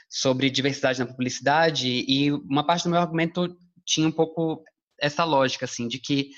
sobre 0.10 0.50
diversidade 0.50 1.00
na 1.00 1.06
publicidade 1.06 1.88
e 2.08 2.32
uma 2.32 2.66
parte 2.66 2.86
do 2.86 2.90
meu 2.90 3.00
argumento 3.00 3.56
tinha 3.86 4.08
um 4.08 4.12
pouco 4.12 4.64
essa 5.00 5.24
lógica, 5.26 5.66
assim, 5.66 5.88
de 5.88 6.00
que 6.00 6.30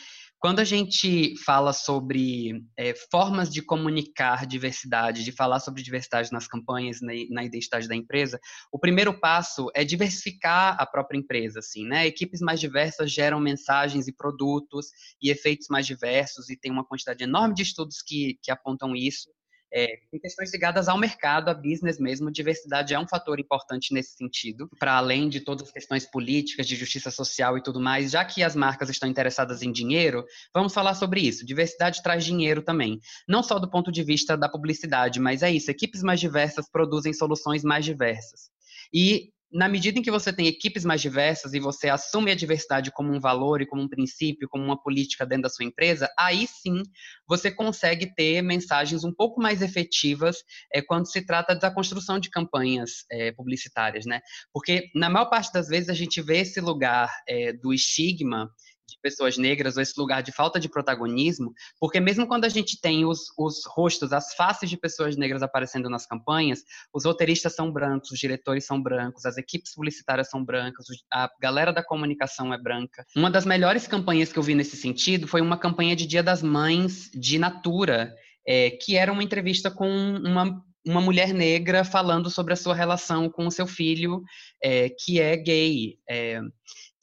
quando 0.46 0.60
a 0.60 0.64
gente 0.64 1.34
fala 1.44 1.74
sobre 1.74 2.64
é, 2.78 2.94
formas 3.10 3.50
de 3.50 3.64
comunicar 3.64 4.46
diversidade, 4.46 5.24
de 5.24 5.32
falar 5.32 5.60
sobre 5.60 5.82
diversidade 5.82 6.32
nas 6.32 6.48
campanhas, 6.48 7.02
na, 7.02 7.14
na, 7.32 7.44
identidade 7.44 7.88
da 7.88 7.96
empresa, 7.96 8.40
o 8.72 8.78
primeiro 8.78 9.20
passo 9.20 9.72
é 9.74 9.84
diversificar 9.84 10.80
a 10.80 10.86
própria 10.86 11.18
empresa, 11.18 11.58
assim, 11.58 11.84
né? 11.88 12.06
Equipes 12.06 12.42
mais 12.42 12.60
diversas 12.60 13.12
geram 13.12 13.40
mensagens 13.40 14.08
e 14.08 14.14
produtos 14.14 14.90
e 15.20 15.32
efeitos 15.32 15.66
mais 15.68 15.88
diversos 15.88 16.48
e 16.48 16.56
tem 16.56 16.72
uma 16.72 16.86
quantidade 16.86 17.24
enorme 17.24 17.56
de 17.56 17.64
estudos 17.64 18.04
que, 18.06 18.38
que 18.44 18.52
apontam 18.52 18.96
isso. 18.96 19.32
É, 19.78 20.00
em 20.14 20.18
questões 20.18 20.54
ligadas 20.54 20.88
ao 20.88 20.98
mercado, 20.98 21.50
a 21.50 21.54
business 21.54 22.00
mesmo, 22.00 22.32
diversidade 22.32 22.94
é 22.94 23.00
um 23.00 23.06
fator 23.06 23.42
importante 23.42 23.94
nesse 23.94 24.16
sentido, 24.16 24.70
para 24.80 24.96
além 24.96 25.28
de 25.28 25.42
todas 25.42 25.68
as 25.68 25.74
questões 25.74 26.06
políticas, 26.06 26.66
de 26.66 26.78
justiça 26.78 27.12
social 27.12 27.58
e 27.58 27.62
tudo 27.62 27.78
mais, 27.78 28.12
já 28.12 28.24
que 28.24 28.42
as 28.42 28.56
marcas 28.56 28.90
estão 28.90 29.10
interessadas 29.10 29.62
em 29.62 29.74
dinheiro, 29.74 30.24
vamos 30.54 30.74
falar 30.74 30.94
sobre 30.94 31.20
isso. 31.20 31.46
Diversidade 31.46 32.02
traz 32.02 32.24
dinheiro 32.24 32.62
também, 32.62 33.02
não 33.28 33.44
só 33.44 33.60
do 33.60 33.70
ponto 33.70 33.92
de 33.92 34.02
vista 34.02 34.38
da 34.38 34.48
publicidade, 34.48 35.20
mas 35.20 35.44
é 35.44 35.52
isso, 35.52 35.70
equipes 35.70 36.02
mais 36.02 36.22
diversas 36.22 36.72
produzem 36.72 37.14
soluções 37.14 37.62
mais 37.62 37.84
diversas. 37.84 38.50
E 38.94 39.34
na 39.52 39.70
medida 39.70 40.00
em 40.00 40.02
que 40.02 40.12
você 40.12 40.34
tem 40.34 40.48
equipes 40.48 40.84
mais 40.84 41.02
diversas 41.02 41.54
e 41.54 41.60
você 41.60 41.90
assume 41.90 42.32
a 42.32 42.36
diversidade 42.36 42.92
como 42.92 43.14
um 43.14 43.20
valor 43.20 43.62
e 43.62 43.66
como 43.66 43.82
um 43.82 43.88
princípio, 43.88 44.50
como 44.50 44.64
uma 44.64 44.82
política 44.82 45.26
dentro 45.26 45.44
da 45.44 45.50
sua 45.50 45.66
empresa, 45.66 46.10
aí 46.18 46.48
sim 46.48 46.84
você 47.28 47.52
consegue 47.52 48.14
ter 48.14 48.42
mensagens 48.42 49.04
um 49.04 49.14
pouco 49.14 49.42
mais 49.42 49.62
efetivas 49.62 50.38
é, 50.74 50.82
quando 50.82 51.10
se 51.10 51.26
trata 51.26 51.56
da 51.56 51.72
construção 51.72 52.20
de 52.20 52.30
campanhas 52.30 53.06
é, 53.12 53.32
publicitárias, 53.32 54.06
né? 54.06 54.22
Porque 54.54 54.90
na 54.94 55.10
maior 55.10 55.30
parte 55.30 55.52
das 55.54 55.68
vezes 55.68 55.90
a 55.90 55.94
gente 55.94 56.22
vê 56.22 56.40
esse 56.40 56.60
lugar 56.60 57.10
é, 57.28 57.54
do 57.54 57.74
estigma 57.74 58.50
de 58.88 58.98
pessoas 59.02 59.38
negras 59.38 59.76
ou 59.76 59.82
esse 59.82 60.00
lugar 60.00 60.22
de 60.22 60.32
falta 60.32 60.60
de 60.60 60.70
protagonismo, 60.70 61.54
porque 61.80 62.00
mesmo 62.00 62.28
quando 62.28 62.46
a 62.46 62.50
gente 62.50 62.80
tem 62.80 63.06
os, 63.06 63.32
os 63.38 63.64
rostos, 63.66 64.14
as 64.14 64.34
faces 64.36 64.70
de 64.70 64.78
pessoas 64.78 65.18
negras 65.18 65.42
aparecendo 65.42 65.90
nas 65.90 66.06
campanhas, 66.06 66.64
os 66.94 67.06
roteiristas 67.06 67.56
são 67.56 67.72
brancos, 67.72 68.12
os 68.12 68.20
diretores 68.20 68.66
são 68.66 68.82
brancos, 68.82 69.26
as 69.26 69.38
equipes 69.38 69.74
publicitárias 69.74 70.30
são 70.30 70.44
brancas, 70.44 70.86
a 71.12 71.30
galera 71.42 71.74
da 71.74 71.84
comunicação 71.84 72.54
é 72.54 72.58
branca. 72.58 73.06
Uma 73.16 73.32
das 73.32 73.46
melhores 73.46 73.88
campanhas 73.88 74.32
que 74.32 74.40
eu 74.40 74.44
vi 74.44 74.56
nesse 74.56 74.78
sentido 74.78 75.28
foi 75.28 75.42
uma 75.42 75.58
campanha 75.58 75.96
de 75.96 76.06
Dia 76.06 76.24
das 76.24 76.42
Mães 76.42 77.10
de 77.14 77.40
Natura, 77.40 78.14
é, 78.48 78.72
que 78.72 78.96
era 78.96 79.12
uma 79.12 79.24
entrevista 79.24 79.72
com 79.72 79.88
uma 79.88 80.64
uma 80.86 81.02
mulher 81.02 81.34
negra 81.34 81.84
falando 81.84 82.30
sobre 82.30 82.54
a 82.54 82.56
sua 82.56 82.76
relação 82.76 83.28
com 83.28 83.48
o 83.48 83.52
seu 83.52 83.66
filho, 83.66 84.22
é, 84.62 84.90
que 84.90 85.20
é 85.20 85.36
gay. 85.36 85.98
É, 86.08 86.40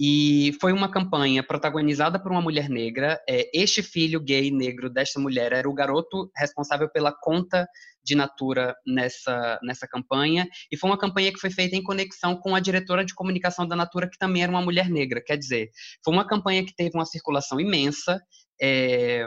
e 0.05 0.53
foi 0.61 0.72
uma 0.72 0.90
campanha 0.90 1.44
protagonizada 1.44 2.20
por 2.20 2.32
uma 2.32 2.42
mulher 2.42 2.68
negra. 2.68 3.22
É, 3.28 3.48
este 3.55 3.84
filho 3.84 4.18
gay 4.18 4.50
negro 4.50 4.90
desta 4.90 5.20
mulher 5.20 5.53
era 5.53 5.68
o 5.68 5.72
garoto 5.72 6.28
responsável 6.36 6.90
pela 6.90 7.12
conta 7.12 7.68
de 8.03 8.16
Natura 8.16 8.74
nessa, 8.84 9.61
nessa 9.62 9.86
campanha. 9.86 10.48
E 10.72 10.76
foi 10.76 10.90
uma 10.90 10.98
campanha 10.98 11.32
que 11.32 11.38
foi 11.38 11.53
feita 11.53 11.76
em 11.76 11.84
conexão 11.84 12.34
com 12.34 12.53
a 12.53 12.59
diretora 12.59 13.05
de 13.05 13.14
comunicação 13.14 13.64
da 13.64 13.76
Natura, 13.76 14.11
que 14.11 14.18
também 14.18 14.42
era 14.42 14.50
uma 14.50 14.61
mulher 14.61 14.90
negra. 14.90 15.22
Quer 15.24 15.36
dizer, 15.36 15.70
foi 16.05 16.12
uma 16.12 16.26
campanha 16.26 16.66
que 16.66 16.74
teve 16.74 16.90
uma 16.96 17.07
circulação 17.07 17.61
imensa. 17.61 18.20
É, 18.61 19.24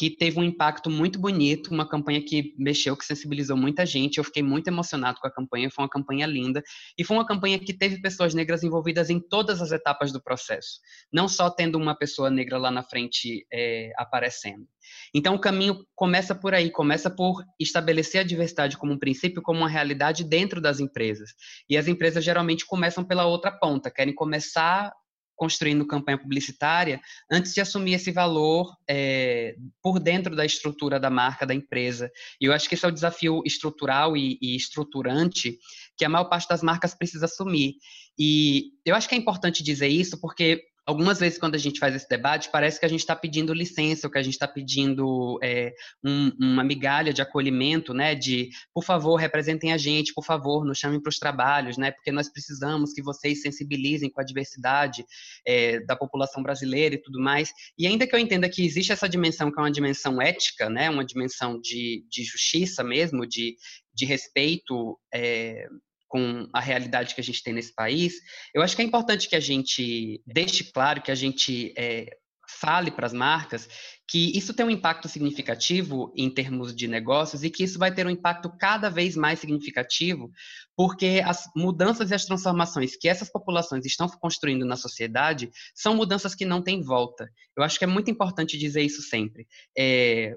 que 0.00 0.08
teve 0.08 0.40
um 0.40 0.42
impacto 0.42 0.88
muito 0.88 1.18
bonito, 1.18 1.74
uma 1.74 1.86
campanha 1.86 2.24
que 2.24 2.54
mexeu, 2.56 2.96
que 2.96 3.04
sensibilizou 3.04 3.54
muita 3.54 3.84
gente. 3.84 4.16
Eu 4.16 4.24
fiquei 4.24 4.42
muito 4.42 4.66
emocionado 4.66 5.20
com 5.20 5.26
a 5.26 5.30
campanha, 5.30 5.70
foi 5.70 5.84
uma 5.84 5.90
campanha 5.90 6.26
linda 6.26 6.62
e 6.96 7.04
foi 7.04 7.18
uma 7.18 7.26
campanha 7.26 7.58
que 7.58 7.74
teve 7.74 8.00
pessoas 8.00 8.32
negras 8.32 8.62
envolvidas 8.62 9.10
em 9.10 9.20
todas 9.20 9.60
as 9.60 9.72
etapas 9.72 10.10
do 10.10 10.18
processo, 10.18 10.80
não 11.12 11.28
só 11.28 11.50
tendo 11.50 11.76
uma 11.76 11.94
pessoa 11.94 12.30
negra 12.30 12.56
lá 12.56 12.70
na 12.70 12.82
frente 12.82 13.46
é, 13.52 13.92
aparecendo. 13.98 14.66
Então, 15.12 15.34
o 15.34 15.38
caminho 15.38 15.84
começa 15.94 16.34
por 16.34 16.54
aí, 16.54 16.70
começa 16.70 17.10
por 17.10 17.44
estabelecer 17.60 18.22
a 18.22 18.24
diversidade 18.24 18.78
como 18.78 18.94
um 18.94 18.98
princípio, 18.98 19.42
como 19.42 19.60
uma 19.60 19.68
realidade 19.68 20.24
dentro 20.24 20.62
das 20.62 20.80
empresas. 20.80 21.32
E 21.68 21.76
as 21.76 21.86
empresas 21.88 22.24
geralmente 22.24 22.64
começam 22.64 23.04
pela 23.04 23.26
outra 23.26 23.52
ponta, 23.52 23.90
querem 23.90 24.14
começar 24.14 24.94
construindo 25.40 25.86
campanha 25.86 26.18
publicitária 26.18 27.00
antes 27.32 27.54
de 27.54 27.62
assumir 27.62 27.94
esse 27.94 28.12
valor 28.12 28.76
é, 28.86 29.56
por 29.82 29.98
dentro 29.98 30.36
da 30.36 30.44
estrutura 30.44 31.00
da 31.00 31.08
marca, 31.08 31.46
da 31.46 31.54
empresa. 31.54 32.12
E 32.38 32.44
eu 32.44 32.52
acho 32.52 32.68
que 32.68 32.74
esse 32.74 32.84
é 32.84 32.88
o 32.88 32.92
desafio 32.92 33.40
estrutural 33.46 34.14
e, 34.18 34.38
e 34.42 34.54
estruturante 34.54 35.58
que 35.96 36.04
a 36.04 36.10
maior 36.10 36.24
parte 36.24 36.46
das 36.46 36.62
marcas 36.62 36.94
precisa 36.94 37.24
assumir. 37.24 37.76
E 38.18 38.72
eu 38.84 38.94
acho 38.94 39.08
que 39.08 39.14
é 39.14 39.18
importante 39.18 39.62
dizer 39.62 39.88
isso 39.88 40.20
porque 40.20 40.62
algumas 40.90 41.20
vezes 41.20 41.38
quando 41.38 41.54
a 41.54 41.58
gente 41.58 41.78
faz 41.78 41.94
esse 41.94 42.08
debate, 42.08 42.50
parece 42.50 42.78
que 42.78 42.84
a 42.84 42.88
gente 42.88 43.00
está 43.00 43.14
pedindo 43.14 43.54
licença, 43.54 44.06
ou 44.06 44.10
que 44.10 44.18
a 44.18 44.22
gente 44.22 44.34
está 44.34 44.48
pedindo 44.48 45.38
é, 45.40 45.72
um, 46.04 46.32
uma 46.38 46.64
migalha 46.64 47.12
de 47.12 47.22
acolhimento, 47.22 47.94
né? 47.94 48.14
De, 48.14 48.50
por 48.74 48.84
favor, 48.84 49.14
representem 49.14 49.72
a 49.72 49.78
gente, 49.78 50.12
por 50.12 50.24
favor, 50.24 50.64
nos 50.64 50.78
chamem 50.78 51.00
para 51.00 51.08
os 51.08 51.18
trabalhos, 51.18 51.78
né? 51.78 51.92
Porque 51.92 52.10
nós 52.10 52.28
precisamos 52.28 52.92
que 52.92 53.02
vocês 53.02 53.40
sensibilizem 53.40 54.10
com 54.10 54.20
a 54.20 54.24
diversidade 54.24 55.04
é, 55.46 55.78
da 55.80 55.94
população 55.94 56.42
brasileira 56.42 56.96
e 56.96 57.00
tudo 57.00 57.20
mais. 57.20 57.52
E 57.78 57.86
ainda 57.86 58.06
que 58.06 58.14
eu 58.14 58.18
entenda 58.18 58.48
que 58.48 58.64
existe 58.64 58.90
essa 58.90 59.08
dimensão 59.08 59.50
que 59.52 59.60
é 59.60 59.62
uma 59.62 59.70
dimensão 59.70 60.20
ética, 60.20 60.68
né? 60.68 60.90
Uma 60.90 61.04
dimensão 61.04 61.60
de, 61.60 62.04
de 62.10 62.24
justiça 62.24 62.82
mesmo, 62.82 63.24
de, 63.24 63.56
de 63.94 64.04
respeito 64.04 64.98
é, 65.14 65.68
com 66.10 66.48
a 66.52 66.60
realidade 66.60 67.14
que 67.14 67.20
a 67.20 67.24
gente 67.24 67.42
tem 67.42 67.54
nesse 67.54 67.72
país, 67.72 68.14
eu 68.52 68.60
acho 68.62 68.74
que 68.74 68.82
é 68.82 68.84
importante 68.84 69.28
que 69.28 69.36
a 69.36 69.40
gente 69.40 70.20
deixe 70.26 70.64
claro, 70.64 71.00
que 71.00 71.10
a 71.10 71.14
gente 71.14 71.72
é, 71.78 72.10
fale 72.58 72.90
para 72.90 73.06
as 73.06 73.12
marcas 73.12 73.68
que 74.08 74.36
isso 74.36 74.52
tem 74.52 74.66
um 74.66 74.70
impacto 74.70 75.08
significativo 75.08 76.12
em 76.16 76.28
termos 76.28 76.74
de 76.74 76.88
negócios 76.88 77.44
e 77.44 77.50
que 77.50 77.62
isso 77.62 77.78
vai 77.78 77.94
ter 77.94 78.04
um 78.04 78.10
impacto 78.10 78.50
cada 78.58 78.90
vez 78.90 79.14
mais 79.14 79.38
significativo, 79.38 80.32
porque 80.76 81.22
as 81.24 81.44
mudanças 81.54 82.10
e 82.10 82.14
as 82.14 82.24
transformações 82.24 82.96
que 82.96 83.08
essas 83.08 83.30
populações 83.30 83.86
estão 83.86 84.08
construindo 84.08 84.66
na 84.66 84.74
sociedade 84.74 85.48
são 85.72 85.94
mudanças 85.94 86.34
que 86.34 86.44
não 86.44 86.60
têm 86.60 86.82
volta. 86.82 87.30
Eu 87.56 87.62
acho 87.62 87.78
que 87.78 87.84
é 87.84 87.86
muito 87.86 88.10
importante 88.10 88.58
dizer 88.58 88.82
isso 88.82 89.00
sempre. 89.00 89.46
É, 89.78 90.34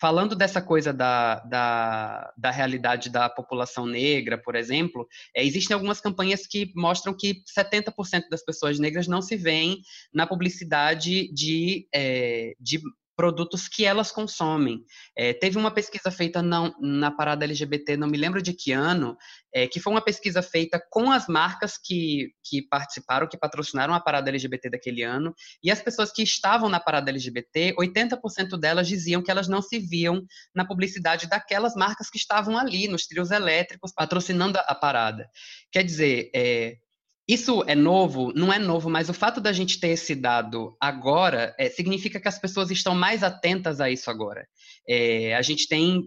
falando 0.00 0.34
dessa 0.34 0.60
coisa 0.60 0.92
da, 0.92 1.36
da, 1.40 2.32
da, 2.36 2.50
realidade 2.50 3.10
da 3.10 3.28
população 3.28 3.86
negra, 3.86 4.36
por 4.36 4.54
exemplo, 4.54 5.06
é, 5.34 5.44
existem 5.44 5.74
algumas 5.74 6.00
campanhas 6.00 6.46
que 6.46 6.72
mostram 6.74 7.14
que 7.16 7.42
70% 7.56 8.28
das 8.30 8.44
pessoas 8.44 8.78
negras 8.78 9.06
não 9.06 9.22
se 9.22 9.36
veem 9.36 9.80
na 10.12 10.26
publicidade 10.26 11.32
de, 11.32 11.88
é, 11.94 12.54
de 12.60 12.80
produtos 13.16 13.68
que 13.68 13.84
elas 13.84 14.10
consomem. 14.10 14.84
É, 15.16 15.32
teve 15.32 15.56
uma 15.58 15.70
pesquisa 15.70 16.10
feita 16.10 16.42
na, 16.42 16.72
na, 16.80 17.10
parada 17.10 17.44
LGBT, 17.44 17.96
não 17.96 18.08
me 18.08 18.18
lembro 18.18 18.42
de 18.42 18.52
que 18.52 18.72
ano, 18.72 19.16
é, 19.52 19.66
que 19.66 19.80
foi 19.80 19.92
uma 19.92 20.02
pesquisa 20.02 20.42
feita 20.42 20.82
com 20.90 21.10
as 21.10 21.26
marcas 21.26 21.78
que, 21.78 22.32
que 22.42 22.62
participaram, 22.62 23.28
que 23.28 23.38
patrocinaram 23.38 23.94
a 23.94 24.00
parada 24.00 24.30
LGBT 24.30 24.70
daquele 24.70 25.02
ano, 25.02 25.34
e 25.62 25.70
as 25.70 25.80
pessoas 25.80 26.12
que 26.12 26.22
estavam 26.22 26.68
na 26.68 26.80
parada 26.80 27.10
LGBT, 27.10 27.74
80% 27.78 28.58
delas 28.58 28.88
diziam 28.88 29.22
que 29.22 29.30
elas 29.30 29.48
não 29.48 29.62
se 29.62 29.78
viam 29.78 30.24
na 30.54 30.66
publicidade 30.66 31.28
daquelas 31.28 31.74
marcas 31.74 32.10
que 32.10 32.18
estavam 32.18 32.58
ali, 32.58 32.88
nos 32.88 33.06
trios 33.06 33.30
elétricos, 33.30 33.92
patrocinando 33.92 34.58
a, 34.58 34.62
a 34.62 34.74
parada. 34.74 35.28
Quer 35.70 35.84
dizer, 35.84 36.30
é, 36.34 36.76
isso 37.26 37.64
é 37.66 37.74
novo? 37.74 38.32
Não 38.34 38.52
é 38.52 38.58
novo, 38.58 38.90
mas 38.90 39.08
o 39.08 39.14
fato 39.14 39.40
da 39.40 39.52
gente 39.52 39.80
ter 39.80 39.88
esse 39.88 40.14
dado 40.14 40.76
agora 40.78 41.54
é, 41.58 41.70
significa 41.70 42.20
que 42.20 42.28
as 42.28 42.38
pessoas 42.38 42.70
estão 42.70 42.94
mais 42.94 43.22
atentas 43.22 43.80
a 43.80 43.90
isso 43.90 44.10
agora. 44.10 44.46
É, 44.88 45.34
a 45.34 45.40
gente 45.40 45.66
tem 45.66 46.02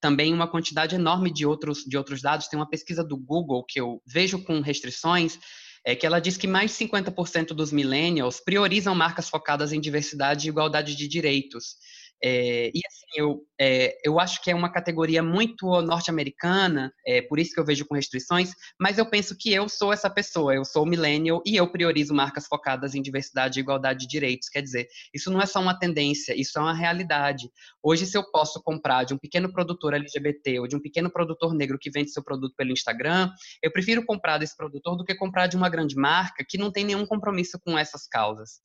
também 0.00 0.32
uma 0.32 0.46
quantidade 0.46 0.94
enorme 0.94 1.32
de 1.32 1.46
outros, 1.46 1.84
de 1.84 1.96
outros 1.96 2.20
dados. 2.20 2.48
Tem 2.48 2.58
uma 2.58 2.68
pesquisa 2.68 3.02
do 3.02 3.16
Google 3.16 3.64
que 3.64 3.80
eu 3.80 4.02
vejo 4.06 4.44
com 4.44 4.60
restrições, 4.60 5.38
é 5.84 5.96
que 5.96 6.06
ela 6.06 6.20
diz 6.20 6.36
que 6.36 6.46
mais 6.46 6.76
de 6.76 6.86
50% 6.86 7.48
dos 7.48 7.72
millennials 7.72 8.38
priorizam 8.38 8.94
marcas 8.94 9.28
focadas 9.28 9.72
em 9.72 9.80
diversidade 9.80 10.46
e 10.46 10.50
igualdade 10.50 10.94
de 10.94 11.08
direitos. 11.08 11.76
É, 12.22 12.70
e 12.74 12.80
assim, 12.86 13.06
eu, 13.16 13.42
é, 13.60 13.98
eu 14.04 14.20
acho 14.20 14.42
que 14.42 14.50
é 14.50 14.54
uma 14.54 14.70
categoria 14.70 15.22
muito 15.22 15.66
norte-americana, 15.82 16.92
é, 17.06 17.22
por 17.22 17.38
isso 17.38 17.52
que 17.52 17.60
eu 17.60 17.64
vejo 17.64 17.84
com 17.86 17.94
restrições, 17.94 18.52
mas 18.80 18.98
eu 18.98 19.06
penso 19.06 19.36
que 19.36 19.52
eu 19.52 19.68
sou 19.68 19.92
essa 19.92 20.08
pessoa, 20.08 20.54
eu 20.54 20.64
sou 20.64 20.86
millennial 20.86 21.42
e 21.44 21.56
eu 21.56 21.70
priorizo 21.70 22.14
marcas 22.14 22.46
focadas 22.46 22.94
em 22.94 23.02
diversidade 23.02 23.58
igualdade 23.58 24.00
de 24.00 24.06
direitos. 24.06 24.48
Quer 24.48 24.62
dizer, 24.62 24.88
isso 25.12 25.30
não 25.30 25.40
é 25.40 25.46
só 25.46 25.60
uma 25.60 25.78
tendência, 25.78 26.38
isso 26.38 26.58
é 26.58 26.62
uma 26.62 26.74
realidade. 26.74 27.50
Hoje, 27.82 28.06
se 28.06 28.16
eu 28.16 28.30
posso 28.30 28.62
comprar 28.62 29.04
de 29.04 29.14
um 29.14 29.18
pequeno 29.18 29.52
produtor 29.52 29.94
LGBT 29.94 30.60
ou 30.60 30.68
de 30.68 30.76
um 30.76 30.80
pequeno 30.80 31.10
produtor 31.10 31.54
negro 31.54 31.78
que 31.78 31.90
vende 31.90 32.10
seu 32.10 32.22
produto 32.22 32.54
pelo 32.56 32.70
Instagram, 32.70 33.30
eu 33.62 33.72
prefiro 33.72 34.04
comprar 34.04 34.38
desse 34.38 34.56
produtor 34.56 34.96
do 34.96 35.04
que 35.04 35.14
comprar 35.14 35.46
de 35.46 35.56
uma 35.56 35.68
grande 35.68 35.96
marca 35.96 36.44
que 36.48 36.58
não 36.58 36.70
tem 36.70 36.84
nenhum 36.84 37.06
compromisso 37.06 37.58
com 37.64 37.78
essas 37.78 38.06
causas. 38.06 38.60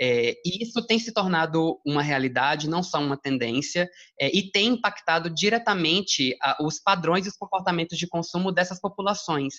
É, 0.00 0.32
e 0.44 0.62
isso 0.62 0.84
tem 0.86 0.98
se 0.98 1.12
tornado 1.12 1.80
uma 1.86 2.02
realidade, 2.02 2.68
não 2.68 2.82
só 2.82 2.98
uma 2.98 3.16
tendência, 3.16 3.88
é, 4.20 4.33
e 4.34 4.50
tem 4.50 4.70
impactado 4.70 5.30
diretamente 5.30 6.36
a, 6.42 6.56
os 6.60 6.80
padrões 6.80 7.24
e 7.24 7.28
os 7.28 7.36
comportamentos 7.36 7.96
de 7.96 8.08
consumo 8.08 8.50
dessas 8.50 8.80
populações. 8.80 9.54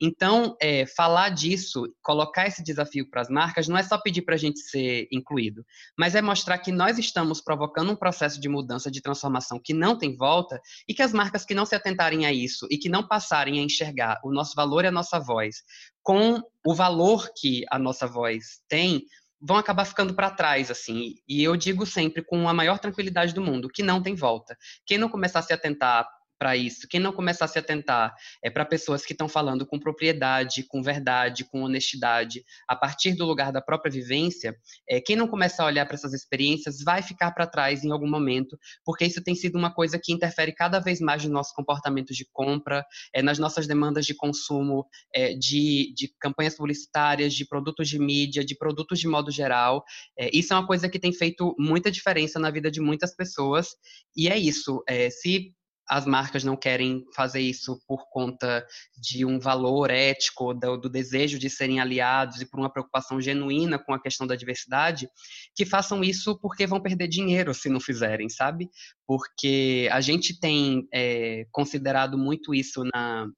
Então, 0.00 0.56
é, 0.62 0.86
falar 0.86 1.28
disso, 1.28 1.84
colocar 2.02 2.46
esse 2.46 2.64
desafio 2.64 3.06
para 3.10 3.20
as 3.20 3.28
marcas, 3.28 3.68
não 3.68 3.76
é 3.76 3.82
só 3.82 3.98
pedir 3.98 4.22
para 4.22 4.34
a 4.34 4.38
gente 4.38 4.60
ser 4.60 5.06
incluído, 5.12 5.62
mas 5.98 6.14
é 6.14 6.22
mostrar 6.22 6.56
que 6.56 6.72
nós 6.72 6.98
estamos 6.98 7.42
provocando 7.42 7.92
um 7.92 7.96
processo 7.96 8.40
de 8.40 8.48
mudança, 8.48 8.90
de 8.90 9.02
transformação 9.02 9.60
que 9.62 9.74
não 9.74 9.98
tem 9.98 10.16
volta, 10.16 10.58
e 10.88 10.94
que 10.94 11.02
as 11.02 11.12
marcas 11.12 11.44
que 11.44 11.54
não 11.54 11.66
se 11.66 11.74
atentarem 11.74 12.24
a 12.24 12.32
isso 12.32 12.66
e 12.70 12.78
que 12.78 12.88
não 12.88 13.06
passarem 13.06 13.60
a 13.60 13.62
enxergar 13.62 14.18
o 14.24 14.32
nosso 14.32 14.54
valor 14.56 14.84
e 14.84 14.88
a 14.88 14.92
nossa 14.92 15.20
voz 15.20 15.56
com 16.02 16.40
o 16.66 16.74
valor 16.74 17.30
que 17.34 17.64
a 17.70 17.78
nossa 17.78 18.06
voz 18.06 18.60
tem, 18.68 19.04
vão 19.40 19.56
acabar 19.56 19.84
ficando 19.84 20.14
para 20.14 20.30
trás, 20.30 20.70
assim. 20.70 21.14
E 21.28 21.42
eu 21.42 21.56
digo 21.56 21.84
sempre 21.86 22.22
com 22.22 22.48
a 22.48 22.54
maior 22.54 22.78
tranquilidade 22.78 23.34
do 23.34 23.42
mundo 23.42 23.68
que 23.68 23.82
não 23.82 24.02
tem 24.02 24.14
volta. 24.14 24.56
Quem 24.86 24.98
não 24.98 25.08
começar 25.08 25.40
a 25.40 25.42
se 25.42 25.52
atentar 25.52 26.08
para 26.44 26.58
isso. 26.58 26.86
Quem 26.90 27.00
não 27.00 27.10
começar 27.10 27.46
a 27.46 27.48
se 27.48 27.58
atentar 27.58 28.14
é 28.42 28.50
para 28.50 28.66
pessoas 28.66 29.06
que 29.06 29.14
estão 29.14 29.26
falando 29.30 29.64
com 29.64 29.78
propriedade, 29.80 30.62
com 30.64 30.82
verdade, 30.82 31.42
com 31.42 31.62
honestidade, 31.62 32.44
a 32.68 32.76
partir 32.76 33.14
do 33.14 33.24
lugar 33.24 33.50
da 33.50 33.62
própria 33.62 33.90
vivência, 33.90 34.54
é, 34.86 35.00
quem 35.00 35.16
não 35.16 35.26
começa 35.26 35.62
a 35.62 35.66
olhar 35.66 35.86
para 35.86 35.94
essas 35.94 36.12
experiências 36.12 36.82
vai 36.84 37.00
ficar 37.00 37.30
para 37.30 37.46
trás 37.46 37.82
em 37.82 37.90
algum 37.90 38.06
momento, 38.06 38.58
porque 38.84 39.06
isso 39.06 39.24
tem 39.24 39.34
sido 39.34 39.56
uma 39.56 39.72
coisa 39.72 39.98
que 39.98 40.12
interfere 40.12 40.52
cada 40.52 40.80
vez 40.80 41.00
mais 41.00 41.24
no 41.24 41.30
nosso 41.30 41.54
comportamento 41.54 42.12
de 42.12 42.26
compra, 42.30 42.84
é, 43.14 43.22
nas 43.22 43.38
nossas 43.38 43.66
demandas 43.66 44.04
de 44.04 44.12
consumo, 44.12 44.86
é, 45.14 45.32
de, 45.32 45.94
de 45.96 46.12
campanhas 46.20 46.54
publicitárias, 46.54 47.32
de 47.32 47.48
produtos 47.48 47.88
de 47.88 47.98
mídia, 47.98 48.44
de 48.44 48.54
produtos 48.54 49.00
de 49.00 49.08
modo 49.08 49.30
geral. 49.30 49.82
É, 50.18 50.28
isso 50.30 50.52
é 50.52 50.58
uma 50.58 50.66
coisa 50.66 50.90
que 50.90 50.98
tem 50.98 51.12
feito 51.14 51.54
muita 51.58 51.90
diferença 51.90 52.38
na 52.38 52.50
vida 52.50 52.70
de 52.70 52.82
muitas 52.82 53.16
pessoas, 53.16 53.68
e 54.14 54.28
é 54.28 54.36
isso. 54.36 54.82
É, 54.86 55.08
se 55.08 55.54
as 55.88 56.06
marcas 56.06 56.44
não 56.44 56.56
querem 56.56 57.04
fazer 57.14 57.40
isso 57.40 57.78
por 57.86 58.08
conta 58.10 58.66
de 58.96 59.24
um 59.24 59.38
valor 59.38 59.90
ético, 59.90 60.54
do, 60.54 60.76
do, 60.76 60.88
desejo 60.88 61.38
de 61.38 61.50
serem 61.50 61.80
aliados 61.80 62.40
e 62.40 62.46
por 62.46 62.58
uma 62.58 62.70
preocupação 62.70 63.20
genuína 63.20 63.78
com 63.78 63.92
a 63.92 64.00
questão 64.00 64.26
da 64.26 64.34
diversidade, 64.34 65.08
que 65.54 65.66
façam 65.66 66.02
isso 66.02 66.38
porque 66.40 66.66
vão 66.66 66.80
perder 66.80 67.08
dinheiro 67.08 67.52
se 67.52 67.68
não 67.68 67.80
fizerem, 67.80 68.28
sabe? 68.28 68.70
Porque 69.06 69.88
a 69.92 70.00
gente 70.00 70.38
tem 70.38 70.88
é, 70.92 71.46
considerado 71.52 72.16
muito 72.16 72.54
isso 72.54 72.82
na, 72.94 73.28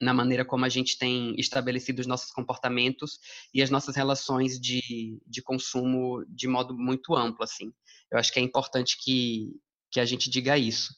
na 0.00 0.14
maneira 0.14 0.44
como 0.44 0.64
a 0.64 0.70
gente 0.70 0.98
tem 0.98 1.34
estabelecido 1.38 2.00
os 2.00 2.06
nossos 2.06 2.30
comportamentos 2.30 3.18
e 3.52 3.62
as 3.62 3.68
nossas 3.68 3.94
relações 3.94 4.58
de, 4.58 5.20
de 5.26 5.42
consumo 5.42 6.24
de 6.28 6.48
modo 6.48 6.74
muito 6.74 7.14
amplo, 7.14 7.44
assim. 7.44 7.72
Eu 8.10 8.18
acho 8.18 8.32
que 8.32 8.40
é 8.40 8.42
importante 8.42 8.96
que, 9.02 9.50
que 9.90 10.00
a 10.00 10.04
gente 10.06 10.30
diga 10.30 10.56
isso 10.56 10.94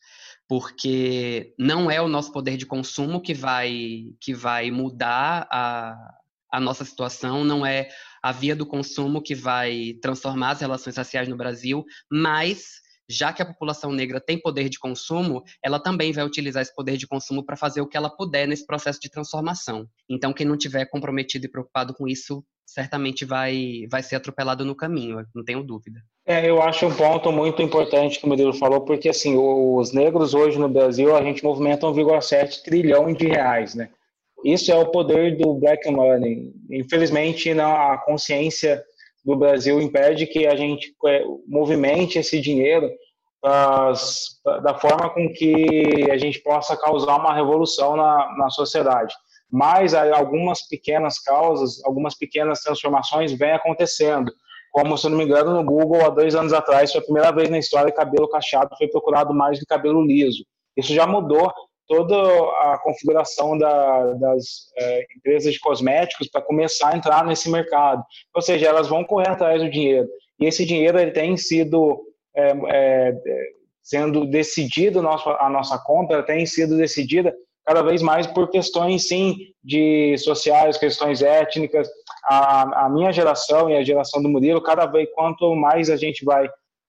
porque 0.48 1.54
não 1.58 1.90
é 1.90 2.00
o 2.00 2.08
nosso 2.08 2.32
poder 2.32 2.56
de 2.56 2.66
consumo 2.66 3.20
que 3.20 3.34
vai, 3.34 4.06
que 4.20 4.32
vai 4.32 4.70
mudar 4.70 5.46
a, 5.50 5.96
a 6.52 6.60
nossa 6.60 6.84
situação, 6.84 7.44
não 7.44 7.64
é 7.66 7.88
a 8.22 8.32
via 8.32 8.54
do 8.54 8.66
consumo 8.66 9.22
que 9.22 9.34
vai 9.34 9.94
transformar 10.00 10.50
as 10.50 10.60
relações 10.60 10.96
raciais 10.96 11.28
no 11.28 11.36
Brasil, 11.36 11.84
mas 12.10 12.80
já 13.08 13.32
que 13.32 13.40
a 13.40 13.46
população 13.46 13.92
negra 13.92 14.20
tem 14.20 14.40
poder 14.40 14.68
de 14.68 14.78
consumo, 14.78 15.42
ela 15.62 15.78
também 15.78 16.12
vai 16.12 16.24
utilizar 16.24 16.62
esse 16.62 16.74
poder 16.74 16.96
de 16.96 17.06
consumo 17.06 17.44
para 17.44 17.56
fazer 17.56 17.80
o 17.80 17.86
que 17.86 17.96
ela 17.96 18.10
puder 18.10 18.48
nesse 18.48 18.66
processo 18.66 18.98
de 19.00 19.08
transformação. 19.08 19.88
Então, 20.08 20.32
quem 20.32 20.46
não 20.46 20.56
tiver 20.56 20.86
comprometido 20.86 21.46
e 21.46 21.50
preocupado 21.50 21.94
com 21.94 22.08
isso, 22.08 22.44
certamente 22.66 23.24
vai, 23.24 23.86
vai 23.88 24.02
ser 24.02 24.16
atropelado 24.16 24.64
no 24.64 24.74
caminho, 24.74 25.24
não 25.34 25.44
tenho 25.44 25.62
dúvida. 25.62 26.00
É, 26.26 26.50
eu 26.50 26.60
acho 26.60 26.86
um 26.86 26.94
ponto 26.94 27.30
muito 27.30 27.62
importante 27.62 28.18
que 28.18 28.26
o 28.26 28.28
Murilo 28.28 28.52
falou, 28.52 28.80
porque 28.80 29.08
assim, 29.08 29.36
os 29.36 29.92
negros 29.92 30.34
hoje 30.34 30.58
no 30.58 30.68
Brasil, 30.68 31.14
a 31.14 31.22
gente 31.22 31.44
movimenta 31.44 31.86
1,7 31.86 32.62
trilhão 32.64 33.12
de 33.12 33.28
reais, 33.28 33.74
né? 33.74 33.88
Isso 34.44 34.70
é 34.70 34.76
o 34.76 34.90
poder 34.90 35.36
do 35.36 35.54
black 35.54 35.90
money. 35.90 36.52
Infelizmente, 36.70 37.54
não, 37.54 37.74
a 37.74 37.98
consciência 37.98 38.82
do 39.24 39.36
Brasil 39.36 39.80
impede 39.80 40.26
que 40.26 40.46
a 40.46 40.54
gente 40.54 40.94
é, 41.06 41.24
movimente 41.46 42.18
esse 42.18 42.40
dinheiro 42.40 42.90
da 44.62 44.74
forma 44.74 45.08
com 45.10 45.32
que 45.32 46.10
a 46.10 46.18
gente 46.18 46.40
possa 46.40 46.76
causar 46.76 47.16
uma 47.16 47.34
revolução 47.34 47.96
na, 47.96 48.36
na 48.36 48.50
sociedade. 48.50 49.14
Mas 49.50 49.94
algumas 49.94 50.66
pequenas 50.66 51.18
causas, 51.18 51.82
algumas 51.84 52.16
pequenas 52.16 52.60
transformações 52.60 53.32
vêm 53.32 53.52
acontecendo 53.52 54.32
como, 54.76 54.98
se 54.98 55.08
não 55.08 55.16
me 55.16 55.24
engano, 55.24 55.54
no 55.54 55.64
Google, 55.64 56.04
há 56.04 56.10
dois 56.10 56.34
anos 56.34 56.52
atrás, 56.52 56.92
foi 56.92 57.00
a 57.00 57.04
primeira 57.04 57.32
vez 57.32 57.48
na 57.48 57.58
história 57.58 57.90
que 57.90 57.96
cabelo 57.96 58.28
cacheado 58.28 58.76
foi 58.76 58.86
procurado 58.88 59.32
mais 59.32 59.58
do 59.58 59.64
cabelo 59.64 60.04
liso. 60.04 60.44
Isso 60.76 60.92
já 60.92 61.06
mudou 61.06 61.50
toda 61.88 62.14
a 62.14 62.78
configuração 62.82 63.56
da, 63.56 64.12
das 64.12 64.70
é, 64.76 65.06
empresas 65.16 65.54
de 65.54 65.60
cosméticos 65.60 66.28
para 66.28 66.42
começar 66.42 66.92
a 66.92 66.96
entrar 66.96 67.24
nesse 67.24 67.50
mercado. 67.50 68.04
Ou 68.34 68.42
seja, 68.42 68.66
elas 68.66 68.86
vão 68.86 69.02
correr 69.02 69.30
atrás 69.30 69.62
do 69.62 69.70
dinheiro. 69.70 70.06
E 70.38 70.44
esse 70.44 70.66
dinheiro 70.66 70.98
ele 70.98 71.12
tem 71.12 71.38
sido 71.38 71.98
é, 72.36 72.52
é, 72.68 73.14
sendo 73.82 74.26
decidido, 74.26 75.00
nosso, 75.00 75.30
a 75.30 75.48
nossa 75.48 75.78
compra 75.78 76.22
tem 76.22 76.44
sido 76.44 76.76
decidida 76.76 77.34
cada 77.66 77.82
vez 77.82 78.00
mais 78.00 78.28
por 78.28 78.48
questões, 78.48 79.08
sim, 79.08 79.36
de 79.62 80.16
sociais, 80.18 80.78
questões 80.78 81.20
étnicas, 81.20 81.88
a, 82.24 82.86
a 82.86 82.88
minha 82.88 83.12
geração 83.12 83.68
e 83.68 83.76
a 83.76 83.82
geração 83.82 84.22
do 84.22 84.28
Murilo, 84.28 84.62
cada 84.62 84.86
vez 84.86 85.08
quanto 85.14 85.52
mais 85.56 85.90
a 85.90 85.96
gente 85.96 86.24
vai 86.24 86.48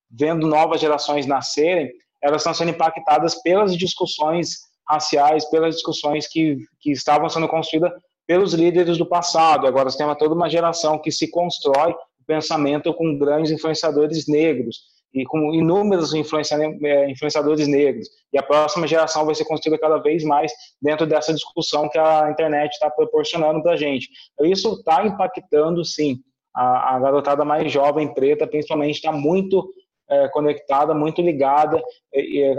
vendo 0.09 0.45
novas 0.45 0.79
gerações 0.79 1.25
nascerem, 1.25 1.91
elas 2.21 2.41
estão 2.41 2.53
sendo 2.53 2.69
impactadas 2.69 3.41
pelas 3.41 3.75
discussões 3.75 4.67
raciais, 4.87 5.49
pelas 5.49 5.75
discussões 5.75 6.27
que, 6.27 6.57
que 6.79 6.91
estavam 6.91 7.27
sendo 7.27 7.47
construídas 7.47 7.91
pelos 8.27 8.53
líderes 8.53 8.97
do 8.97 9.05
passado. 9.05 9.65
Agora 9.65 9.89
você 9.89 9.97
tem 9.97 10.15
toda 10.15 10.35
uma 10.35 10.49
geração 10.49 10.99
que 10.99 11.11
se 11.11 11.29
constrói 11.31 11.91
o 11.91 12.25
pensamento 12.25 12.93
com 12.93 13.17
grandes 13.17 13.51
influenciadores 13.51 14.27
negros 14.27 14.96
e 15.13 15.25
com 15.25 15.53
inúmeros 15.53 16.13
é, 16.13 17.09
influenciadores 17.09 17.67
negros. 17.67 18.07
E 18.31 18.37
a 18.37 18.43
próxima 18.43 18.87
geração 18.87 19.25
vai 19.25 19.35
ser 19.35 19.45
construída 19.45 19.79
cada 19.79 19.97
vez 19.97 20.23
mais 20.23 20.51
dentro 20.81 21.07
dessa 21.07 21.33
discussão 21.33 21.89
que 21.89 21.97
a 21.97 22.29
internet 22.29 22.73
está 22.73 22.89
proporcionando 22.89 23.61
para 23.61 23.73
a 23.73 23.77
gente. 23.77 24.09
Isso 24.41 24.73
está 24.73 25.05
impactando, 25.05 25.83
sim. 25.83 26.19
A, 26.55 26.95
a, 26.95 26.99
garotada 26.99 27.45
mais 27.45 27.71
jovem, 27.71 28.13
preta, 28.13 28.47
principalmente, 28.47 28.95
está 28.95 29.11
muito 29.11 29.69
é, 30.09 30.27
conectada, 30.29 30.93
muito 30.93 31.21
ligada. 31.21 31.81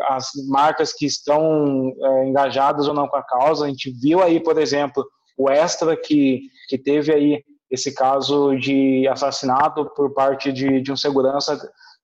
As 0.09 0.31
marcas 0.49 0.93
que 0.93 1.07
estão 1.07 1.93
é, 2.01 2.27
engajadas 2.27 2.89
ou 2.89 2.95
não 2.95 3.09
com 3.09 3.17
a 3.17 3.23
causa. 3.23 3.67
A 3.67 3.69
gente 3.69 3.91
viu 4.01 4.23
aí, 4.23 4.41
por 4.41 4.59
exemplo, 4.59 5.05
o 5.37 5.51
Extra, 5.51 5.97
que, 5.97 6.43
que 6.69 6.79
teve 6.79 7.13
aí 7.13 7.43
esse 7.71 7.95
caso 7.95 8.57
de 8.57 9.07
assassinato 9.09 9.85
por 9.95 10.13
parte 10.15 10.53
de, 10.53 10.81
de 10.81 10.91
um 10.91 10.97
segurança 10.97 11.59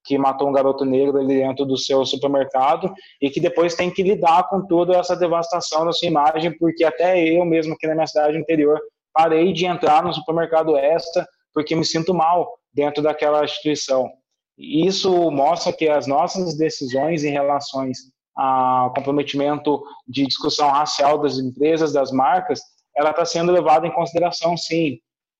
que 0.04 0.18
matou 0.18 0.48
um 0.48 0.52
garoto 0.52 0.84
negro 0.84 1.18
ali 1.18 1.38
dentro 1.38 1.64
do 1.64 1.78
seu 1.78 2.04
supermercado 2.04 2.92
e 3.20 3.30
que 3.30 3.40
depois 3.40 3.74
tem 3.74 3.90
que 3.90 4.02
lidar 4.02 4.48
com 4.48 4.66
toda 4.66 4.96
essa 4.96 5.16
devastação 5.16 5.84
da 5.84 5.92
sua 5.92 6.08
imagem, 6.08 6.56
porque 6.58 6.84
até 6.84 7.22
eu 7.22 7.44
mesmo 7.44 7.74
aqui 7.74 7.86
na 7.86 7.94
minha 7.94 8.06
cidade 8.06 8.38
interior 8.38 8.78
parei 9.12 9.52
de 9.52 9.64
entrar 9.64 10.02
no 10.02 10.12
supermercado 10.12 10.76
Esta 10.76 11.26
porque 11.54 11.76
me 11.76 11.84
sinto 11.84 12.12
mal 12.12 12.52
dentro 12.72 13.02
daquela 13.02 13.44
instituição. 13.44 14.10
Isso 14.58 15.30
mostra 15.30 15.72
que 15.72 15.88
as 15.88 16.06
nossas 16.06 16.56
decisões 16.56 17.24
em 17.24 17.30
relações 17.30 17.98
ao 18.36 18.92
comprometimento 18.92 19.80
de 20.06 20.26
discussão 20.26 20.68
racial 20.68 21.18
das 21.18 21.38
empresas, 21.38 21.92
das 21.92 22.10
marcas, 22.10 22.60
ela 22.96 23.10
está 23.10 23.24
sendo 23.24 23.52
levada 23.52 23.86
em 23.86 23.92
consideração, 23.92 24.56
sim. 24.56 24.98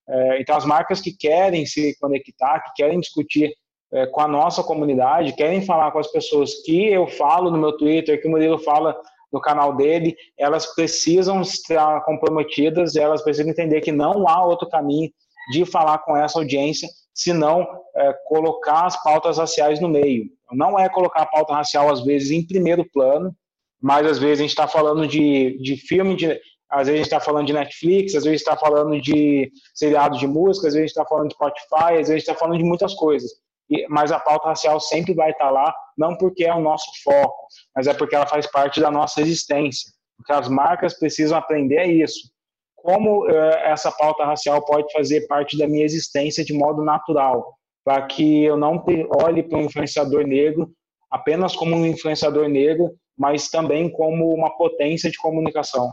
É, 0.09 0.41
então, 0.41 0.57
as 0.57 0.65
marcas 0.65 1.01
que 1.01 1.17
querem 1.17 1.67
se 1.67 1.97
conectar, 1.99 2.61
que 2.61 2.73
querem 2.77 3.01
discutir 3.01 3.53
é, 3.95 4.07
com 4.07 4.21
a 4.21 4.29
nossa 4.29 4.63
comunidade, 4.63 5.35
querem 5.35 5.65
falar 5.65 5.93
com 5.93 6.01
as 6.01 6.11
pessoas 6.11 6.63
que 6.65 6.89
eu 6.89 7.07
falo 7.07 7.49
no 7.49 7.57
meu 7.57 7.77
Twitter, 7.77 8.21
que 8.21 8.27
o 8.27 8.31
Murilo 8.31 8.59
fala 8.59 9.01
no 9.33 9.41
canal 9.41 9.77
dele, 9.77 10.17
elas 10.37 10.75
precisam 10.75 11.41
estar 11.41 12.05
comprometidas, 12.05 12.97
elas 12.97 13.23
precisam 13.23 13.51
entender 13.51 13.81
que 13.81 13.93
não 13.93 14.29
há 14.29 14.45
outro 14.45 14.69
caminho 14.69 15.11
de 15.53 15.65
falar 15.65 15.99
com 15.99 16.17
essa 16.17 16.39
audiência, 16.39 16.89
senão 17.15 17.67
é, 17.97 18.13
colocar 18.27 18.87
as 18.87 19.01
pautas 19.01 19.39
raciais 19.39 19.81
no 19.81 19.89
meio. 19.89 20.25
Não 20.53 20.79
é 20.79 20.89
colocar 20.89 21.23
a 21.23 21.27
pauta 21.27 21.55
racial, 21.55 21.91
às 21.91 22.05
vezes, 22.05 22.33
em 22.33 22.45
primeiro 22.45 22.85
plano, 22.93 23.33
mas 23.81 24.07
às 24.07 24.19
vezes 24.19 24.41
a 24.41 24.43
gente 24.43 24.51
está 24.51 24.67
falando 24.67 25.07
de, 25.07 25.57
de 25.63 25.77
filme, 25.77 26.17
de, 26.17 26.41
às 26.69 26.87
vezes 26.89 26.95
a 26.95 26.97
gente 26.97 27.07
está 27.07 27.21
falando 27.21 27.47
de 27.47 27.53
Netflix, 27.53 28.15
às 28.17 28.25
vezes 28.25 28.41
está 28.41 28.57
falando 28.57 29.01
de 29.01 29.53
seriado 29.73 30.19
de 30.19 30.27
música, 30.27 30.67
às 30.67 30.75
vezes 30.75 30.91
está 30.91 31.05
falando 31.05 31.29
de 31.29 31.35
Spotify, 31.35 32.01
às 32.01 32.09
vezes 32.09 32.23
está 32.23 32.35
falando 32.35 32.59
de 32.59 32.65
muitas 32.65 32.95
coisas 32.95 33.44
mas 33.89 34.13
a 34.13 34.19
pauta 34.19 34.49
racial 34.49 34.79
sempre 34.81 35.15
vai 35.15 35.31
estar 35.31 35.51
lá, 35.51 35.75
não 35.97 36.17
porque 36.17 36.45
é 36.45 36.55
o 36.55 36.61
nosso 36.61 36.91
foco, 37.03 37.47
mas 37.75 37.87
é 37.87 37.95
porque 37.95 38.15
ela 38.15 38.27
faz 38.27 38.47
parte 38.51 38.81
da 38.81 38.91
nossa 38.91 39.21
existência. 39.21 39.91
Porque 40.17 40.33
as 40.33 40.49
marcas 40.49 40.99
precisam 40.99 41.39
aprender 41.39 41.85
isso. 41.87 42.31
Como 42.77 43.29
eh, 43.29 43.71
essa 43.71 43.91
pauta 43.91 44.25
racial 44.25 44.65
pode 44.65 44.93
fazer 44.93 45.27
parte 45.27 45.57
da 45.57 45.67
minha 45.67 45.85
existência 45.85 46.45
de 46.45 46.53
modo 46.53 46.85
natural, 46.85 47.57
para 47.85 48.03
que 48.07 48.45
eu 48.45 48.57
não 48.57 48.83
olhe 49.23 49.43
para 49.43 49.59
um 49.59 49.63
influenciador 49.63 50.27
negro 50.27 50.71
apenas 51.15 51.55
como 51.55 51.77
um 51.77 51.87
influenciador 51.87 52.49
negro, 52.49 52.93
mas 53.17 53.49
também 53.49 53.89
como 53.89 54.35
uma 54.35 54.51
potência 54.57 55.09
de 55.09 55.17
comunicação. 55.19 55.93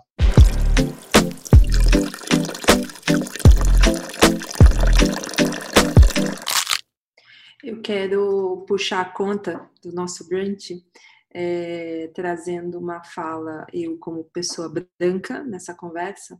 Eu 7.81 7.83
quero 7.83 8.63
puxar 8.67 9.01
a 9.01 9.11
conta 9.11 9.67
do 9.81 9.91
nosso 9.91 10.29
brunch, 10.29 10.85
é, 11.33 12.11
trazendo 12.13 12.77
uma 12.77 13.03
fala, 13.03 13.65
eu 13.73 13.97
como 13.97 14.23
pessoa 14.25 14.71
branca 14.99 15.43
nessa 15.43 15.73
conversa, 15.73 16.39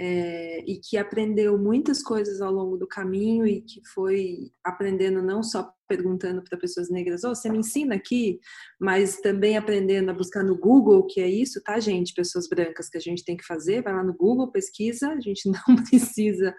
é, 0.00 0.60
e 0.66 0.80
que 0.80 0.96
aprendeu 0.96 1.58
muitas 1.58 2.02
coisas 2.02 2.40
ao 2.40 2.50
longo 2.50 2.78
do 2.78 2.86
caminho 2.86 3.46
e 3.46 3.60
que 3.60 3.82
foi 3.92 4.50
aprendendo 4.64 5.20
não 5.20 5.42
só 5.42 5.70
perguntando 5.86 6.42
para 6.42 6.58
pessoas 6.58 6.88
negras, 6.88 7.22
oh, 7.22 7.34
você 7.34 7.50
me 7.50 7.58
ensina 7.58 7.94
aqui, 7.94 8.40
mas 8.80 9.20
também 9.20 9.58
aprendendo 9.58 10.10
a 10.10 10.14
buscar 10.14 10.42
no 10.42 10.56
Google, 10.56 11.06
que 11.06 11.20
é 11.20 11.28
isso, 11.28 11.60
tá, 11.62 11.78
gente? 11.80 12.14
Pessoas 12.14 12.48
brancas 12.48 12.88
que 12.88 12.96
a 12.96 13.00
gente 13.00 13.24
tem 13.24 13.36
que 13.36 13.44
fazer, 13.44 13.82
vai 13.82 13.92
lá 13.92 14.02
no 14.02 14.14
Google, 14.14 14.50
pesquisa, 14.50 15.10
a 15.10 15.20
gente 15.20 15.50
não 15.68 15.76
precisa 15.84 16.54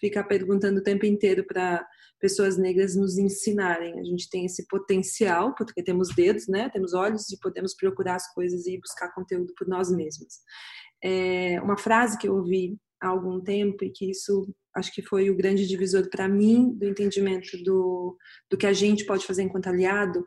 ficar 0.00 0.24
perguntando 0.24 0.80
o 0.80 0.82
tempo 0.82 1.06
inteiro 1.06 1.44
para 1.46 1.86
pessoas 2.18 2.56
negras 2.56 2.96
nos 2.96 3.18
ensinarem. 3.18 3.98
A 3.98 4.04
gente 4.04 4.28
tem 4.28 4.44
esse 4.44 4.66
potencial, 4.66 5.54
porque 5.54 5.82
temos 5.82 6.14
dedos, 6.14 6.46
né? 6.48 6.68
Temos 6.70 6.94
olhos 6.94 7.30
e 7.30 7.38
podemos 7.38 7.74
procurar 7.74 8.16
as 8.16 8.32
coisas 8.32 8.66
e 8.66 8.78
buscar 8.78 9.12
conteúdo 9.14 9.52
por 9.56 9.66
nós 9.68 9.90
mesmos. 9.90 10.34
É 11.02 11.60
uma 11.62 11.78
frase 11.78 12.18
que 12.18 12.28
eu 12.28 12.34
ouvi 12.36 12.76
há 13.00 13.08
algum 13.08 13.40
tempo 13.40 13.84
e 13.84 13.90
que 13.90 14.10
isso 14.10 14.46
acho 14.74 14.92
que 14.92 15.02
foi 15.02 15.30
o 15.30 15.36
grande 15.36 15.66
divisor 15.66 16.08
para 16.10 16.28
mim 16.28 16.72
do 16.74 16.86
entendimento 16.86 17.56
do, 17.64 18.16
do 18.48 18.56
que 18.56 18.66
a 18.66 18.72
gente 18.72 19.04
pode 19.04 19.26
fazer 19.26 19.42
enquanto 19.42 19.66
aliado 19.66 20.24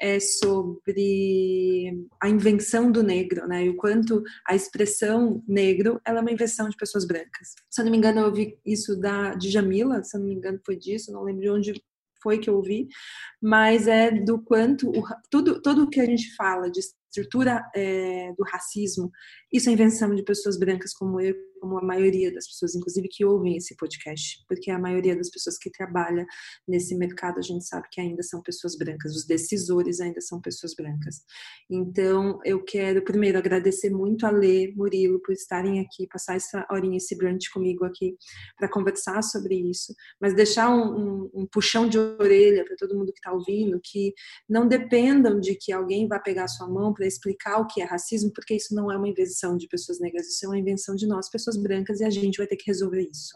é 0.00 0.18
sobre 0.20 2.06
a 2.20 2.28
invenção 2.28 2.90
do 2.90 3.02
negro, 3.02 3.46
né? 3.46 3.64
E 3.64 3.68
o 3.68 3.76
quanto 3.76 4.22
a 4.46 4.54
expressão 4.54 5.42
negro 5.46 6.00
ela 6.04 6.18
é 6.18 6.22
uma 6.22 6.32
invenção 6.32 6.68
de 6.68 6.76
pessoas 6.76 7.06
brancas. 7.06 7.54
Se 7.70 7.80
eu 7.80 7.84
não 7.84 7.92
me 7.92 7.98
engano, 7.98 8.20
eu 8.20 8.26
ouvi 8.26 8.58
isso 8.64 8.98
da 8.98 9.34
de 9.34 9.50
Jamila, 9.50 10.02
se 10.02 10.16
eu 10.16 10.20
não 10.20 10.28
me 10.28 10.34
engano 10.34 10.60
foi 10.64 10.76
disso, 10.76 11.12
não 11.12 11.22
lembro 11.22 11.42
de 11.42 11.50
onde 11.50 11.84
foi 12.22 12.38
que 12.38 12.48
eu 12.48 12.56
ouvi, 12.56 12.88
mas 13.40 13.86
é 13.86 14.10
do 14.10 14.42
quanto 14.42 14.88
o, 14.88 15.04
tudo 15.30 15.60
tudo 15.60 15.90
que 15.90 16.00
a 16.00 16.06
gente 16.06 16.34
fala 16.34 16.70
de 16.70 16.80
estrutura 16.80 17.62
é, 17.74 18.32
do 18.36 18.44
racismo, 18.44 19.10
isso 19.52 19.68
é 19.68 19.72
invenção 19.72 20.14
de 20.14 20.24
pessoas 20.24 20.58
brancas 20.58 20.92
como 20.92 21.20
eu, 21.20 21.34
como 21.64 21.78
a 21.78 21.82
maioria 21.82 22.30
das 22.30 22.46
pessoas, 22.46 22.74
inclusive 22.74 23.08
que 23.08 23.24
ouvem 23.24 23.56
esse 23.56 23.74
podcast, 23.74 24.44
porque 24.46 24.70
a 24.70 24.78
maioria 24.78 25.16
das 25.16 25.30
pessoas 25.30 25.56
que 25.56 25.70
trabalha 25.70 26.26
nesse 26.68 26.94
mercado 26.94 27.38
a 27.38 27.42
gente 27.42 27.64
sabe 27.64 27.88
que 27.90 28.02
ainda 28.02 28.22
são 28.22 28.42
pessoas 28.42 28.76
brancas, 28.76 29.16
os 29.16 29.24
decisores 29.24 29.98
ainda 29.98 30.20
são 30.20 30.42
pessoas 30.42 30.74
brancas. 30.74 31.22
Então, 31.70 32.38
eu 32.44 32.62
quero 32.62 33.02
primeiro 33.02 33.38
agradecer 33.38 33.88
muito 33.88 34.26
a 34.26 34.30
Lê, 34.30 34.74
Murilo, 34.76 35.18
por 35.22 35.32
estarem 35.32 35.80
aqui, 35.80 36.06
passar 36.06 36.36
essa 36.36 36.66
horinha, 36.70 36.98
esse 36.98 37.16
brunch 37.16 37.50
comigo 37.50 37.86
aqui, 37.86 38.14
para 38.58 38.68
conversar 38.68 39.22
sobre 39.22 39.54
isso, 39.54 39.94
mas 40.20 40.34
deixar 40.34 40.68
um, 40.68 40.82
um, 40.82 41.30
um 41.32 41.46
puxão 41.46 41.88
de 41.88 41.96
orelha 41.96 42.62
para 42.66 42.76
todo 42.76 42.94
mundo 42.94 43.10
que 43.10 43.20
está 43.20 43.32
ouvindo, 43.32 43.80
que 43.82 44.12
não 44.46 44.68
dependam 44.68 45.40
de 45.40 45.54
que 45.54 45.72
alguém 45.72 46.06
vá 46.06 46.18
pegar 46.18 46.44
a 46.44 46.48
sua 46.48 46.68
mão 46.68 46.92
para 46.92 47.06
explicar 47.06 47.58
o 47.58 47.66
que 47.66 47.80
é 47.80 47.84
racismo, 47.86 48.30
porque 48.34 48.54
isso 48.54 48.74
não 48.74 48.92
é 48.92 48.98
uma 48.98 49.08
invenção 49.08 49.56
de 49.56 49.66
pessoas 49.66 49.98
negras, 49.98 50.28
isso 50.28 50.44
é 50.44 50.48
uma 50.48 50.58
invenção 50.58 50.94
de 50.94 51.06
nós, 51.06 51.30
pessoas 51.30 51.53
brancas, 51.56 52.00
e 52.00 52.04
a 52.04 52.10
gente 52.10 52.38
vai 52.38 52.46
ter 52.46 52.56
que 52.56 52.66
resolver 52.66 53.02
isso. 53.02 53.34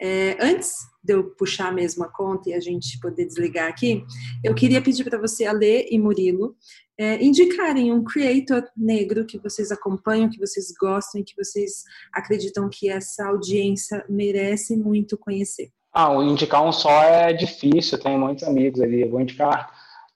É, 0.00 0.36
antes 0.40 0.74
de 1.02 1.14
eu 1.14 1.24
puxar 1.34 1.72
mesmo 1.72 2.04
a 2.04 2.08
conta 2.08 2.50
e 2.50 2.54
a 2.54 2.60
gente 2.60 3.00
poder 3.00 3.26
desligar 3.26 3.68
aqui, 3.68 4.04
eu 4.44 4.54
queria 4.54 4.80
pedir 4.80 5.04
para 5.04 5.18
você, 5.18 5.44
Alê 5.44 5.88
e 5.90 5.98
Murilo, 5.98 6.54
é, 6.96 7.22
indicarem 7.22 7.92
um 7.92 8.04
creator 8.04 8.64
negro 8.76 9.24
que 9.24 9.38
vocês 9.38 9.70
acompanham, 9.70 10.30
que 10.30 10.38
vocês 10.38 10.72
gostam 10.80 11.20
e 11.20 11.24
que 11.24 11.34
vocês 11.36 11.82
acreditam 12.12 12.68
que 12.68 12.88
essa 12.88 13.26
audiência 13.26 14.04
merece 14.08 14.76
muito 14.76 15.16
conhecer. 15.16 15.70
Ah, 15.92 16.12
indicar 16.22 16.64
um 16.64 16.72
só 16.72 17.02
é 17.02 17.32
difícil, 17.32 17.98
tem 17.98 18.18
muitos 18.18 18.44
amigos 18.44 18.80
ali. 18.80 19.02
Eu 19.02 19.10
vou 19.10 19.20
indicar, 19.20 19.72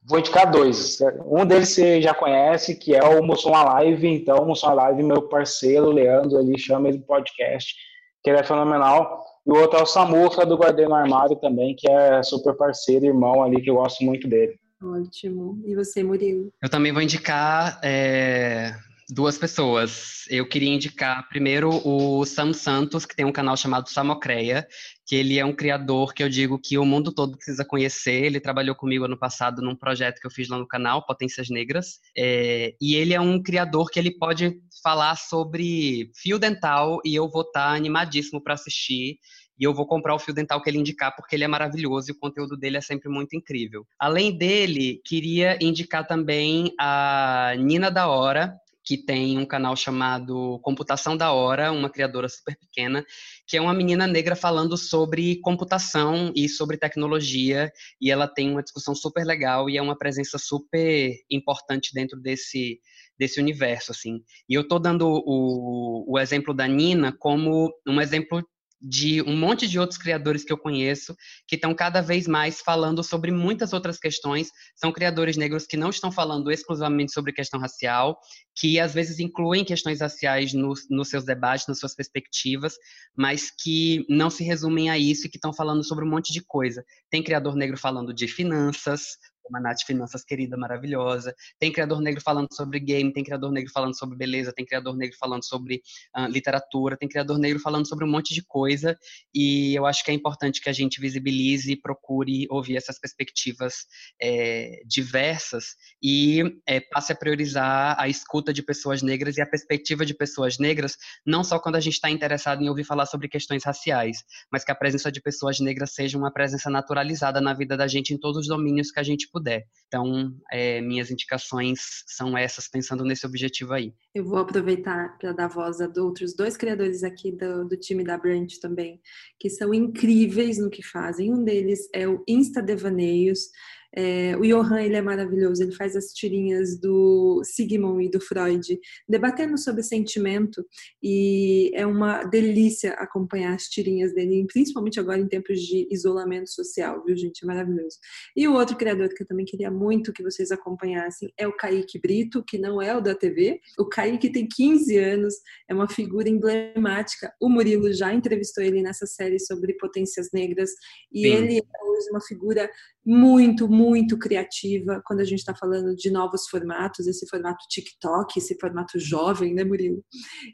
vou 0.07 0.19
indicar 0.19 0.51
dois. 0.51 0.99
Um 1.27 1.45
deles 1.45 1.71
você 1.71 2.01
já 2.01 2.15
conhece, 2.15 2.75
que 2.75 2.95
é 2.95 3.03
o 3.03 3.23
Moção 3.23 3.55
Alive. 3.55 4.07
Então, 4.07 4.39
o 4.39 4.47
Moção 4.47 4.79
Alive, 4.79 5.03
meu 5.03 5.23
parceiro, 5.29 5.91
Leandro, 5.91 6.41
ele 6.41 6.59
chama 6.59 6.89
ele 6.89 6.99
podcast, 6.99 7.75
que 8.23 8.31
ele 8.31 8.39
é 8.39 8.45
fenomenal. 8.45 9.25
E 9.47 9.51
o 9.51 9.57
outro 9.57 9.79
é 9.79 9.83
o 9.83 9.87
Samufa, 9.87 10.47
do 10.47 10.57
Guardião 10.57 10.95
Armário 10.95 11.37
também, 11.37 11.75
que 11.75 11.91
é 11.91 12.23
super 12.23 12.55
parceiro, 12.55 13.07
irmão 13.07 13.43
ali, 13.43 13.61
que 13.61 13.71
eu 13.71 13.77
gosto 13.77 14.05
muito 14.05 14.29
dele. 14.29 14.55
Ótimo. 14.83 15.61
E 15.65 15.75
você, 15.75 16.03
Murilo? 16.03 16.53
Eu 16.61 16.69
também 16.69 16.93
vou 16.93 17.03
indicar 17.03 17.79
é, 17.85 18.73
duas 19.09 19.39
pessoas. 19.39 20.25
Eu 20.29 20.49
queria 20.49 20.73
indicar 20.73 21.29
primeiro 21.29 21.71
o 21.85 22.25
Sam 22.25 22.53
Santos, 22.53 23.05
que 23.05 23.17
tem 23.17 23.25
um 23.25 23.33
canal 23.33 23.57
chamado 23.57 23.89
Samocreia, 23.89 24.67
que 25.07 25.17
ele 25.17 25.39
é 25.39 25.45
um 25.45 25.55
criador 25.55 26.15
que 26.15 26.23
eu 26.23 26.29
digo 26.29 26.59
que 26.59 26.79
o 26.79 26.85
mundo 26.85 27.13
todo 27.13 27.37
precisa 27.37 27.65
conhecer. 27.65 28.25
Ele 28.25 28.41
trabalhou 28.41 28.75
comigo 28.75 29.05
ano 29.05 29.19
passado 29.19 29.61
num 29.61 29.77
projeto 29.77 30.21
que 30.21 30.27
eu 30.27 30.31
fiz 30.31 30.49
lá 30.49 30.59
no 30.59 30.67
canal, 30.67 31.05
Potências 31.05 31.49
Negras. 31.51 31.99
É, 32.17 32.75
e 32.81 32.95
ele 32.95 33.15
é 33.15 33.21
um 33.21 33.43
criador 33.43 33.91
que 33.91 33.99
ele 33.99 34.17
pode 34.17 34.55
falar 34.83 35.17
sobre 35.17 36.11
fio 36.17 36.39
dental 36.39 37.01
e 37.05 37.15
eu 37.15 37.29
vou 37.29 37.43
estar 37.43 37.75
animadíssimo 37.75 38.43
para 38.43 38.55
assistir 38.55 39.19
e 39.59 39.65
eu 39.65 39.75
vou 39.75 39.87
comprar 39.87 40.15
o 40.15 40.19
fio 40.19 40.35
dental 40.35 40.61
que 40.61 40.69
ele 40.69 40.79
indicar 40.79 41.15
porque 41.15 41.37
ele 41.37 41.45
é 41.45 41.49
maravilhoso 41.49 42.11
e 42.11 42.13
o 42.13 42.19
conteúdo 42.19 42.57
dele 42.57 42.79
é 42.79 42.81
sempre 42.81 43.09
muito 43.09 43.37
incrível. 43.37 43.87
Além 43.99 44.37
dele, 44.37 45.01
queria 45.05 45.57
indicar 45.61 46.07
também 46.07 46.73
a 46.81 47.55
Nina 47.59 47.91
da 47.91 48.09
Hora, 48.09 48.57
que 48.85 48.97
tem 48.97 49.39
um 49.39 49.47
canal 49.47 49.77
chamado 49.77 50.59
Computação 50.63 51.17
da 51.17 51.33
Hora, 51.33 51.73
uma 51.73 51.91
criadora 51.91 52.29
super 52.29 52.57
pequena, 52.57 53.05
que 53.47 53.57
é 53.57 53.61
uma 53.61 53.75
menina 53.75 54.07
negra 54.07 54.35
falando 54.35 54.77
sobre 54.77 55.41
computação 55.41 56.33
e 56.35 56.49
sobre 56.49 56.77
tecnologia, 56.77 57.71
e 58.01 58.11
ela 58.11 58.27
tem 58.27 58.51
uma 58.51 58.63
discussão 58.63 58.95
super 58.95 59.25
legal 59.25 59.71
e 59.71 59.77
é 59.77 59.83
uma 59.83 59.97
presença 59.97 60.39
super 60.39 61.15
importante 61.31 61.91
dentro 61.95 62.21
desse 62.21 62.81
desse 63.19 63.41
universo, 63.41 63.93
assim. 63.93 64.21
E 64.49 64.55
eu 64.55 64.67
tô 64.67 64.79
dando 64.79 65.07
o, 65.07 66.13
o 66.13 66.19
exemplo 66.19 66.53
da 66.53 66.67
Nina 66.67 67.15
como 67.17 67.71
um 67.87 68.01
exemplo 68.01 68.43
de 68.83 69.23
um 69.23 69.37
monte 69.37 69.69
de 69.69 69.79
outros 69.79 69.99
criadores 69.99 70.43
que 70.45 70.53
eu 70.53 70.59
conheço 70.59 71.15
que 71.47 71.55
estão 71.55 71.73
cada 71.73 72.01
vez 72.01 72.27
mais 72.27 72.61
falando 72.61 73.03
sobre 73.05 73.31
muitas 73.31 73.73
outras 73.73 73.99
questões. 73.99 74.49
São 74.75 74.91
criadores 74.91 75.37
negros 75.37 75.67
que 75.67 75.77
não 75.77 75.91
estão 75.91 76.11
falando 76.11 76.51
exclusivamente 76.51 77.13
sobre 77.13 77.33
questão 77.33 77.61
racial, 77.61 78.19
que 78.57 78.81
às 78.81 78.93
vezes 78.93 79.21
incluem 79.21 79.65
questões 79.65 80.01
raciais 80.01 80.53
nos, 80.53 80.81
nos 80.91 81.09
seus 81.09 81.25
debates, 81.25 81.69
nas 81.69 81.79
suas 81.79 81.95
perspectivas, 81.95 82.75
mas 83.17 83.51
que 83.51 84.05
não 84.09 84.29
se 84.29 84.43
resumem 84.43 84.91
a 84.91 84.99
isso 84.99 85.27
e 85.27 85.31
que 85.31 85.37
estão 85.37 85.53
falando 85.53 85.85
sobre 85.85 86.05
um 86.05 86.11
monte 86.11 86.33
de 86.33 86.43
coisa. 86.45 86.85
Tem 87.09 87.23
criador 87.23 87.55
negro 87.55 87.79
falando 87.79 88.13
de 88.13 88.27
finanças, 88.27 89.17
como 89.43 89.57
a 89.57 89.61
Nath 89.61 89.83
Finanças 89.87 90.25
querida, 90.25 90.57
maravilhosa. 90.57 91.35
Tem 91.59 91.73
criador 91.73 92.01
negro 92.01 92.21
falando 92.23 92.49
sobre 92.53 92.79
game, 92.81 93.13
tem 93.13 93.25
criador 93.25 93.53
negro 93.53 93.71
falando 93.73 93.99
sobre 93.99 94.17
beleza, 94.17 94.53
tem 94.53 94.65
criador 94.65 94.97
negro 94.97 95.17
falando 95.19 95.45
sobre 95.45 95.83
uh, 96.17 96.27
literatura, 96.27 96.97
tem 96.97 97.09
criador 97.09 97.39
negro 97.39 97.61
falando 97.61 97.89
sobre 97.89 98.05
um 98.05 98.11
monte 98.11 98.35
de 98.35 98.43
coisa. 98.43 98.97
E 99.35 99.75
eu 99.75 99.87
acho 99.87 100.05
que 100.05 100.11
é 100.11 100.15
importante 100.15 100.61
que 100.61 100.69
a 100.69 100.73
gente 100.73 101.01
visibilize 101.01 101.73
e 101.73 101.77
procure 101.77 102.47
ouvir 102.51 102.77
essas 102.77 102.99
perspectivas 102.99 103.87
é, 104.21 104.83
diversas 104.87 105.77
e 106.03 106.43
é, 106.67 106.81
passe 106.81 107.13
a 107.13 107.17
priorizar 107.17 107.97
a 107.99 108.09
escuta 108.09 108.53
de 108.53 108.63
pessoas 108.63 109.03
negras 109.03 109.37
e 109.37 109.43
a 109.43 109.47
perspectiva 109.47 110.07
de 110.07 110.15
pessoas 110.15 110.59
negras, 110.59 110.97
não 111.27 111.43
só 111.43 111.59
quando 111.59 111.77
a 111.77 111.81
gente 111.81 111.95
está 111.95 112.11
interessado 112.11 112.63
em 112.63 112.69
ouvir 112.69 112.85
falar 112.85 113.07
sobre 113.07 113.29
questões 113.29 113.65
raciais, 113.65 114.19
mas 114.51 114.65
que 114.65 114.71
a 114.71 114.75
presença 114.75 115.11
de 115.11 115.21
pessoas 115.21 115.61
negras 115.61 115.95
seja 115.95 116.17
uma 116.17 116.33
presença 116.33 116.71
naturalizada 116.71 117.41
na 117.41 117.55
vida 117.55 117.77
da 117.77 117.87
gente 117.87 118.15
em 118.15 118.19
todos 118.19 118.43
os 118.43 118.49
domínios 118.49 118.91
que 118.91 119.01
a 119.01 119.03
gente 119.03 119.29
puder. 119.33 119.65
Então, 119.87 120.35
é, 120.51 120.81
minhas 120.81 121.11
indicações 121.11 121.81
são 122.07 122.37
essas, 122.37 122.69
pensando 122.69 123.05
nesse 123.05 123.27
objetivo 123.27 123.73
aí. 123.73 123.93
Eu 124.15 124.25
vou 124.25 124.39
aproveitar 124.39 125.19
para 125.19 125.33
dar 125.33 125.49
voz 125.49 125.81
a 125.81 125.93
outros 125.99 126.35
dois 126.35 126.57
criadores 126.57 127.03
aqui 127.03 127.33
do, 127.33 127.67
do 127.69 127.77
time 127.77 128.05
da 128.05 128.17
Branch 128.17 128.59
também, 128.61 129.01
que 129.39 129.51
são 129.51 129.75
incríveis 129.75 130.59
no 130.59 130.71
que 130.71 130.83
fazem. 130.83 131.33
Um 131.33 131.45
deles 131.45 131.89
é 131.95 132.09
o 132.09 132.23
Insta 132.29 132.63
Devaneios. 132.63 133.51
É, 133.95 134.37
o 134.37 134.43
Johan 134.43 134.81
ele 134.81 134.97
é 134.97 135.03
maravilhoso, 135.03 135.63
ele 135.63 135.73
faz 135.73 135.95
as 135.95 136.13
tirinhas 136.13 136.79
do 136.79 137.43
Sigmund 137.45 138.05
e 138.05 138.11
do 138.11 138.21
Freud, 138.21 138.79
debatendo 139.09 139.59
sobre 139.59 139.83
sentimento, 139.83 140.65
e 141.03 141.71
é 141.75 141.87
uma 141.87 142.25
delícia 142.25 142.95
acompanhar 142.95 143.55
as 143.55 143.65
tirinhas 143.65 144.15
dele, 144.15 144.47
principalmente 144.51 144.99
agora 144.99 145.19
em 145.19 145.29
tempos 145.29 145.61
de 145.61 145.87
isolamento 145.91 146.51
social, 146.51 147.05
viu, 147.05 147.17
gente? 147.17 147.45
É 147.45 147.47
maravilhoso. 147.47 147.99
E 148.37 148.49
o 148.49 148.55
outro 148.55 148.77
criador 148.77 149.09
que 149.11 149.23
eu 149.23 149.27
também 149.27 149.45
queria 149.45 149.71
muito 149.71 150.13
que 150.13 150.23
vocês 150.23 150.51
acompanhassem 150.51 151.33
é 151.37 151.47
o 151.47 151.57
Kaique 151.57 152.01
Brito, 152.01 152.43
que 152.43 152.57
não 152.59 152.81
é 152.81 152.97
o 152.97 153.01
da 153.01 153.15
TV. 153.15 153.61
O 153.79 153.87
Kaique 153.87 154.31
tem 154.31 154.49
15 154.49 154.97
anos, 154.99 155.35
é 155.69 155.75
uma 155.75 155.89
figura 155.89 156.29
emblemática. 156.29 157.33
O 157.41 157.49
Murilo 157.49 157.93
já 157.93 158.13
entrevistou 158.13 158.65
ele 158.65 158.83
nessa 158.83 159.07
série 159.07 159.39
sobre 159.39 159.75
potências 159.75 160.29
negras, 160.33 160.71
e 161.13 161.23
Sim. 161.23 161.29
ele 161.29 161.59
é 161.59 161.85
hoje 161.85 162.11
uma 162.11 162.21
figura 162.21 162.71
muito, 163.05 163.69
muito 163.69 163.82
criativa 164.19 165.03
quando 165.05 165.21
a 165.21 165.25
gente 165.25 165.39
está 165.39 165.55
falando 165.55 165.95
de 165.95 166.11
novos 166.11 166.49
formatos, 166.49 167.07
esse 167.07 167.27
formato 167.29 167.65
TikTok, 167.69 168.39
esse 168.39 168.59
formato 168.59 168.99
jovem, 168.99 169.55
né, 169.55 169.65
Murilo? 169.65 170.05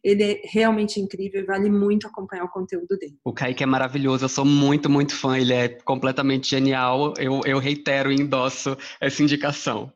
Ele 0.03 0.23
é 0.23 0.41
realmente 0.45 1.01
incrível 1.01 1.43
e 1.43 1.47
vale 1.47 1.71
muito 1.71 2.07
acompanhar 2.07 2.45
o 2.45 2.51
conteúdo 2.51 2.97
dele. 2.99 3.17
O 3.25 3.33
Kaique 3.33 3.63
é 3.63 3.67
maravilhoso, 3.67 4.25
eu 4.25 4.29
sou 4.29 4.45
muito, 4.45 4.89
muito 4.89 5.15
fã, 5.15 5.39
ele 5.39 5.53
é 5.53 5.69
completamente 5.69 6.49
genial. 6.49 7.15
Eu, 7.19 7.41
eu 7.45 7.59
reitero 7.59 8.13
e 8.13 8.17
endosso 8.17 8.77
essa 9.01 9.23
indicação. 9.23 9.93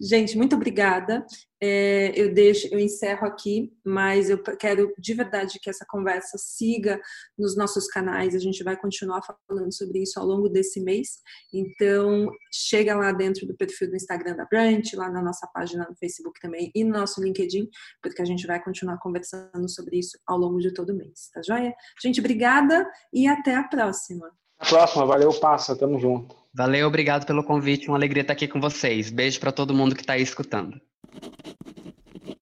Gente, 0.00 0.36
muito 0.36 0.54
obrigada. 0.56 1.24
É, 1.62 2.12
eu 2.14 2.34
deixo, 2.34 2.68
eu 2.70 2.78
encerro 2.78 3.26
aqui, 3.26 3.72
mas 3.84 4.28
eu 4.28 4.42
quero 4.42 4.92
de 4.98 5.14
verdade 5.14 5.58
que 5.58 5.70
essa 5.70 5.86
conversa 5.88 6.36
siga 6.36 7.00
nos 7.38 7.56
nossos 7.56 7.86
canais. 7.86 8.34
A 8.34 8.38
gente 8.38 8.62
vai 8.62 8.76
continuar 8.76 9.22
falando 9.48 9.72
sobre 9.72 10.02
isso 10.02 10.20
ao 10.20 10.26
longo 10.26 10.48
desse 10.48 10.80
mês. 10.80 11.20
Então, 11.52 12.30
chega 12.52 12.94
lá 12.94 13.10
dentro 13.12 13.46
do 13.46 13.56
perfil 13.56 13.88
do 13.88 13.96
Instagram 13.96 14.36
da 14.36 14.44
Brant, 14.44 14.92
lá 14.94 15.10
na 15.10 15.22
nossa 15.22 15.46
página 15.46 15.86
no 15.88 15.96
Facebook 15.96 16.38
também 16.40 16.70
e 16.74 16.84
no 16.84 16.90
nosso 16.90 17.22
LinkedIn, 17.22 17.68
porque 18.02 18.20
a 18.20 18.26
gente 18.26 18.46
vai 18.46 18.62
continuar 18.62 18.98
conversando 18.98 19.68
sobre 19.68 19.98
isso 19.98 20.18
ao 20.26 20.36
longo 20.36 20.58
de 20.58 20.72
todo 20.74 20.90
o 20.90 20.96
mês, 20.96 21.30
tá 21.32 21.40
joia? 21.42 21.74
Gente, 22.02 22.20
obrigada 22.20 22.86
e 23.12 23.26
até 23.26 23.54
a 23.54 23.64
próxima. 23.64 24.26
Até 24.58 24.74
a 24.74 24.78
próxima, 24.78 25.06
valeu, 25.06 25.32
passa, 25.40 25.76
tamo 25.76 25.98
junto. 25.98 26.36
Valeu, 26.54 26.86
obrigado 26.88 27.26
pelo 27.26 27.44
convite, 27.44 27.88
uma 27.88 27.98
alegria 27.98 28.22
estar 28.22 28.32
aqui 28.32 28.48
com 28.48 28.60
vocês. 28.60 29.10
Beijo 29.10 29.38
para 29.38 29.52
todo 29.52 29.74
mundo 29.74 29.94
que 29.94 30.00
está 30.00 30.14
aí 30.14 30.22
escutando. 30.22 30.80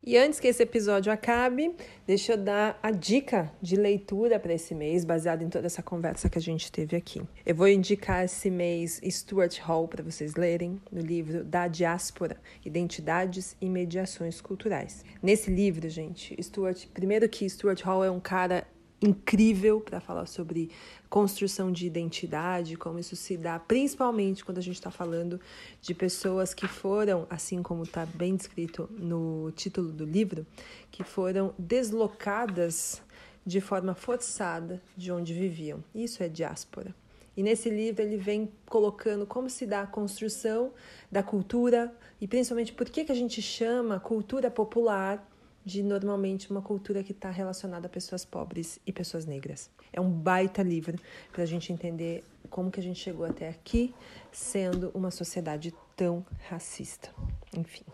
E 0.07 0.19
antes 0.19 0.39
que 0.39 0.47
esse 0.47 0.63
episódio 0.63 1.11
acabe, 1.11 1.75
deixa 2.07 2.35
eu 2.35 2.37
dar 2.37 2.79
a 2.83 2.91
dica 2.91 3.51
de 3.63 3.75
leitura 3.75 4.39
para 4.39 4.53
esse 4.53 4.75
mês, 4.75 5.03
baseado 5.03 5.41
em 5.41 5.49
toda 5.49 5.67
essa 5.67 5.83
conversa 5.83 6.29
que 6.29 6.39
a 6.39 6.43
gente 6.43 6.71
teve 6.71 6.95
aqui. 6.95 7.23
Eu 7.45 7.55
vou 7.55 7.67
indicar 7.67 8.23
esse 8.23 8.51
mês 8.51 9.01
Stuart 9.03 9.59
Hall 9.61 9.89
para 9.89 10.05
vocês 10.05 10.35
lerem, 10.35 10.79
no 10.93 11.01
livro 11.01 11.43
Da 11.43 11.69
Diáspora: 11.69 12.37
Identidades 12.65 13.57
e 13.63 13.69
Mediações 13.69 14.43
Culturais. 14.43 15.03
Nesse 15.23 15.51
livro, 15.51 15.89
gente, 15.89 16.37
Stuart, 16.43 16.87
primeiro 16.93 17.27
que 17.27 17.49
Stuart 17.49 17.81
Hall 17.81 18.05
é 18.05 18.11
um 18.11 18.21
cara 18.21 18.67
incrível 19.05 19.81
para 19.81 20.01
falar 20.01 20.27
sobre 20.27 20.71
construção 21.09 21.71
de 21.71 21.87
identidade, 21.87 22.77
como 22.77 22.99
isso 22.99 23.15
se 23.15 23.37
dá, 23.37 23.59
principalmente 23.59 24.45
quando 24.45 24.59
a 24.59 24.63
gente 24.63 24.77
está 24.77 24.91
falando 24.91 25.41
de 25.81 25.95
pessoas 25.95 26.55
que 26.55 26.67
foram, 26.67 27.27
assim 27.31 27.63
como 27.63 27.83
está 27.85 28.07
bem 28.07 28.35
descrito 28.35 28.89
no 28.99 29.53
título 29.55 29.93
do 29.93 30.05
livro, 30.05 30.47
que 30.91 31.05
foram 31.05 31.55
deslocadas 31.59 33.03
de 33.47 33.61
forma 33.61 33.95
forçada 33.95 34.83
de 34.97 35.13
onde 35.13 35.35
viviam. 35.35 35.85
Isso 35.95 36.23
é 36.23 36.29
diáspora. 36.29 36.95
E 37.37 37.43
nesse 37.43 37.69
livro 37.69 38.03
ele 38.03 38.17
vem 38.17 38.51
colocando 38.67 39.27
como 39.27 39.51
se 39.51 39.67
dá 39.67 39.83
a 39.83 39.87
construção 39.87 40.73
da 41.11 41.23
cultura 41.23 41.93
e 42.21 42.29
principalmente 42.29 42.73
por 42.73 42.89
que, 42.89 43.05
que 43.05 43.13
a 43.13 43.15
gente 43.15 43.43
chama 43.43 43.99
cultura 43.99 44.51
popular 44.51 45.29
de 45.65 45.83
normalmente 45.83 46.51
uma 46.51 46.61
cultura 46.61 47.03
que 47.03 47.13
está 47.13 47.31
relacionada 47.31 47.87
a 47.87 47.91
pessoas 47.91 48.25
pobres 48.25 48.79
e 48.87 48.93
pessoas 48.93 49.25
negras. 49.25 49.71
É 49.93 50.01
um 50.01 50.11
baita 50.11 50.63
livro 50.63 50.99
para 51.33 51.43
a 51.43 51.47
gente 51.47 51.73
entender 51.73 52.23
como 52.51 52.71
que 52.71 52.81
a 52.81 52.83
gente 52.83 53.01
chegou 53.01 53.25
até 53.25 53.49
aqui 53.49 53.95
sendo 54.31 54.91
uma 54.95 55.11
sociedade 55.11 55.75
tão 55.97 56.25
racista. 56.49 57.11
Enfim. 57.57 57.85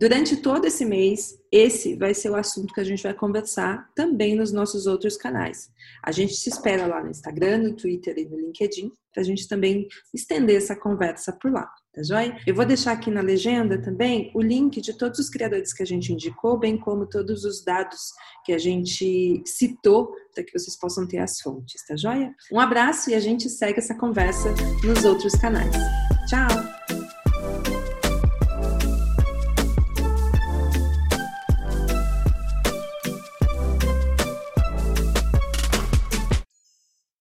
Durante 0.00 0.38
todo 0.38 0.64
esse 0.64 0.82
mês, 0.82 1.38
esse 1.52 1.94
vai 1.94 2.14
ser 2.14 2.30
o 2.30 2.34
assunto 2.34 2.72
que 2.72 2.80
a 2.80 2.84
gente 2.84 3.02
vai 3.02 3.12
conversar 3.12 3.86
também 3.94 4.34
nos 4.34 4.50
nossos 4.50 4.86
outros 4.86 5.14
canais. 5.14 5.68
A 6.02 6.10
gente 6.10 6.32
se 6.32 6.48
espera 6.48 6.86
lá 6.86 7.04
no 7.04 7.10
Instagram, 7.10 7.58
no 7.58 7.76
Twitter 7.76 8.16
e 8.16 8.24
no 8.24 8.40
LinkedIn, 8.40 8.90
para 9.12 9.20
a 9.20 9.24
gente 9.24 9.46
também 9.46 9.86
estender 10.14 10.56
essa 10.56 10.74
conversa 10.74 11.34
por 11.34 11.52
lá, 11.52 11.68
tá 11.92 12.02
joia? 12.02 12.34
Eu 12.46 12.54
vou 12.54 12.64
deixar 12.64 12.92
aqui 12.92 13.10
na 13.10 13.20
legenda 13.20 13.76
também 13.82 14.32
o 14.34 14.40
link 14.40 14.80
de 14.80 14.96
todos 14.96 15.18
os 15.18 15.28
criadores 15.28 15.74
que 15.74 15.82
a 15.82 15.86
gente 15.86 16.14
indicou, 16.14 16.58
bem 16.58 16.78
como 16.78 17.06
todos 17.06 17.44
os 17.44 17.62
dados 17.62 18.00
que 18.46 18.54
a 18.54 18.58
gente 18.58 19.42
citou, 19.44 20.14
para 20.34 20.42
que 20.42 20.58
vocês 20.58 20.78
possam 20.78 21.06
ter 21.06 21.18
as 21.18 21.38
fontes, 21.42 21.84
tá 21.86 21.94
joia? 21.94 22.34
Um 22.50 22.58
abraço 22.58 23.10
e 23.10 23.14
a 23.14 23.20
gente 23.20 23.50
segue 23.50 23.80
essa 23.80 23.94
conversa 23.94 24.48
nos 24.82 25.04
outros 25.04 25.34
canais. 25.34 25.76
Tchau! 26.26 26.99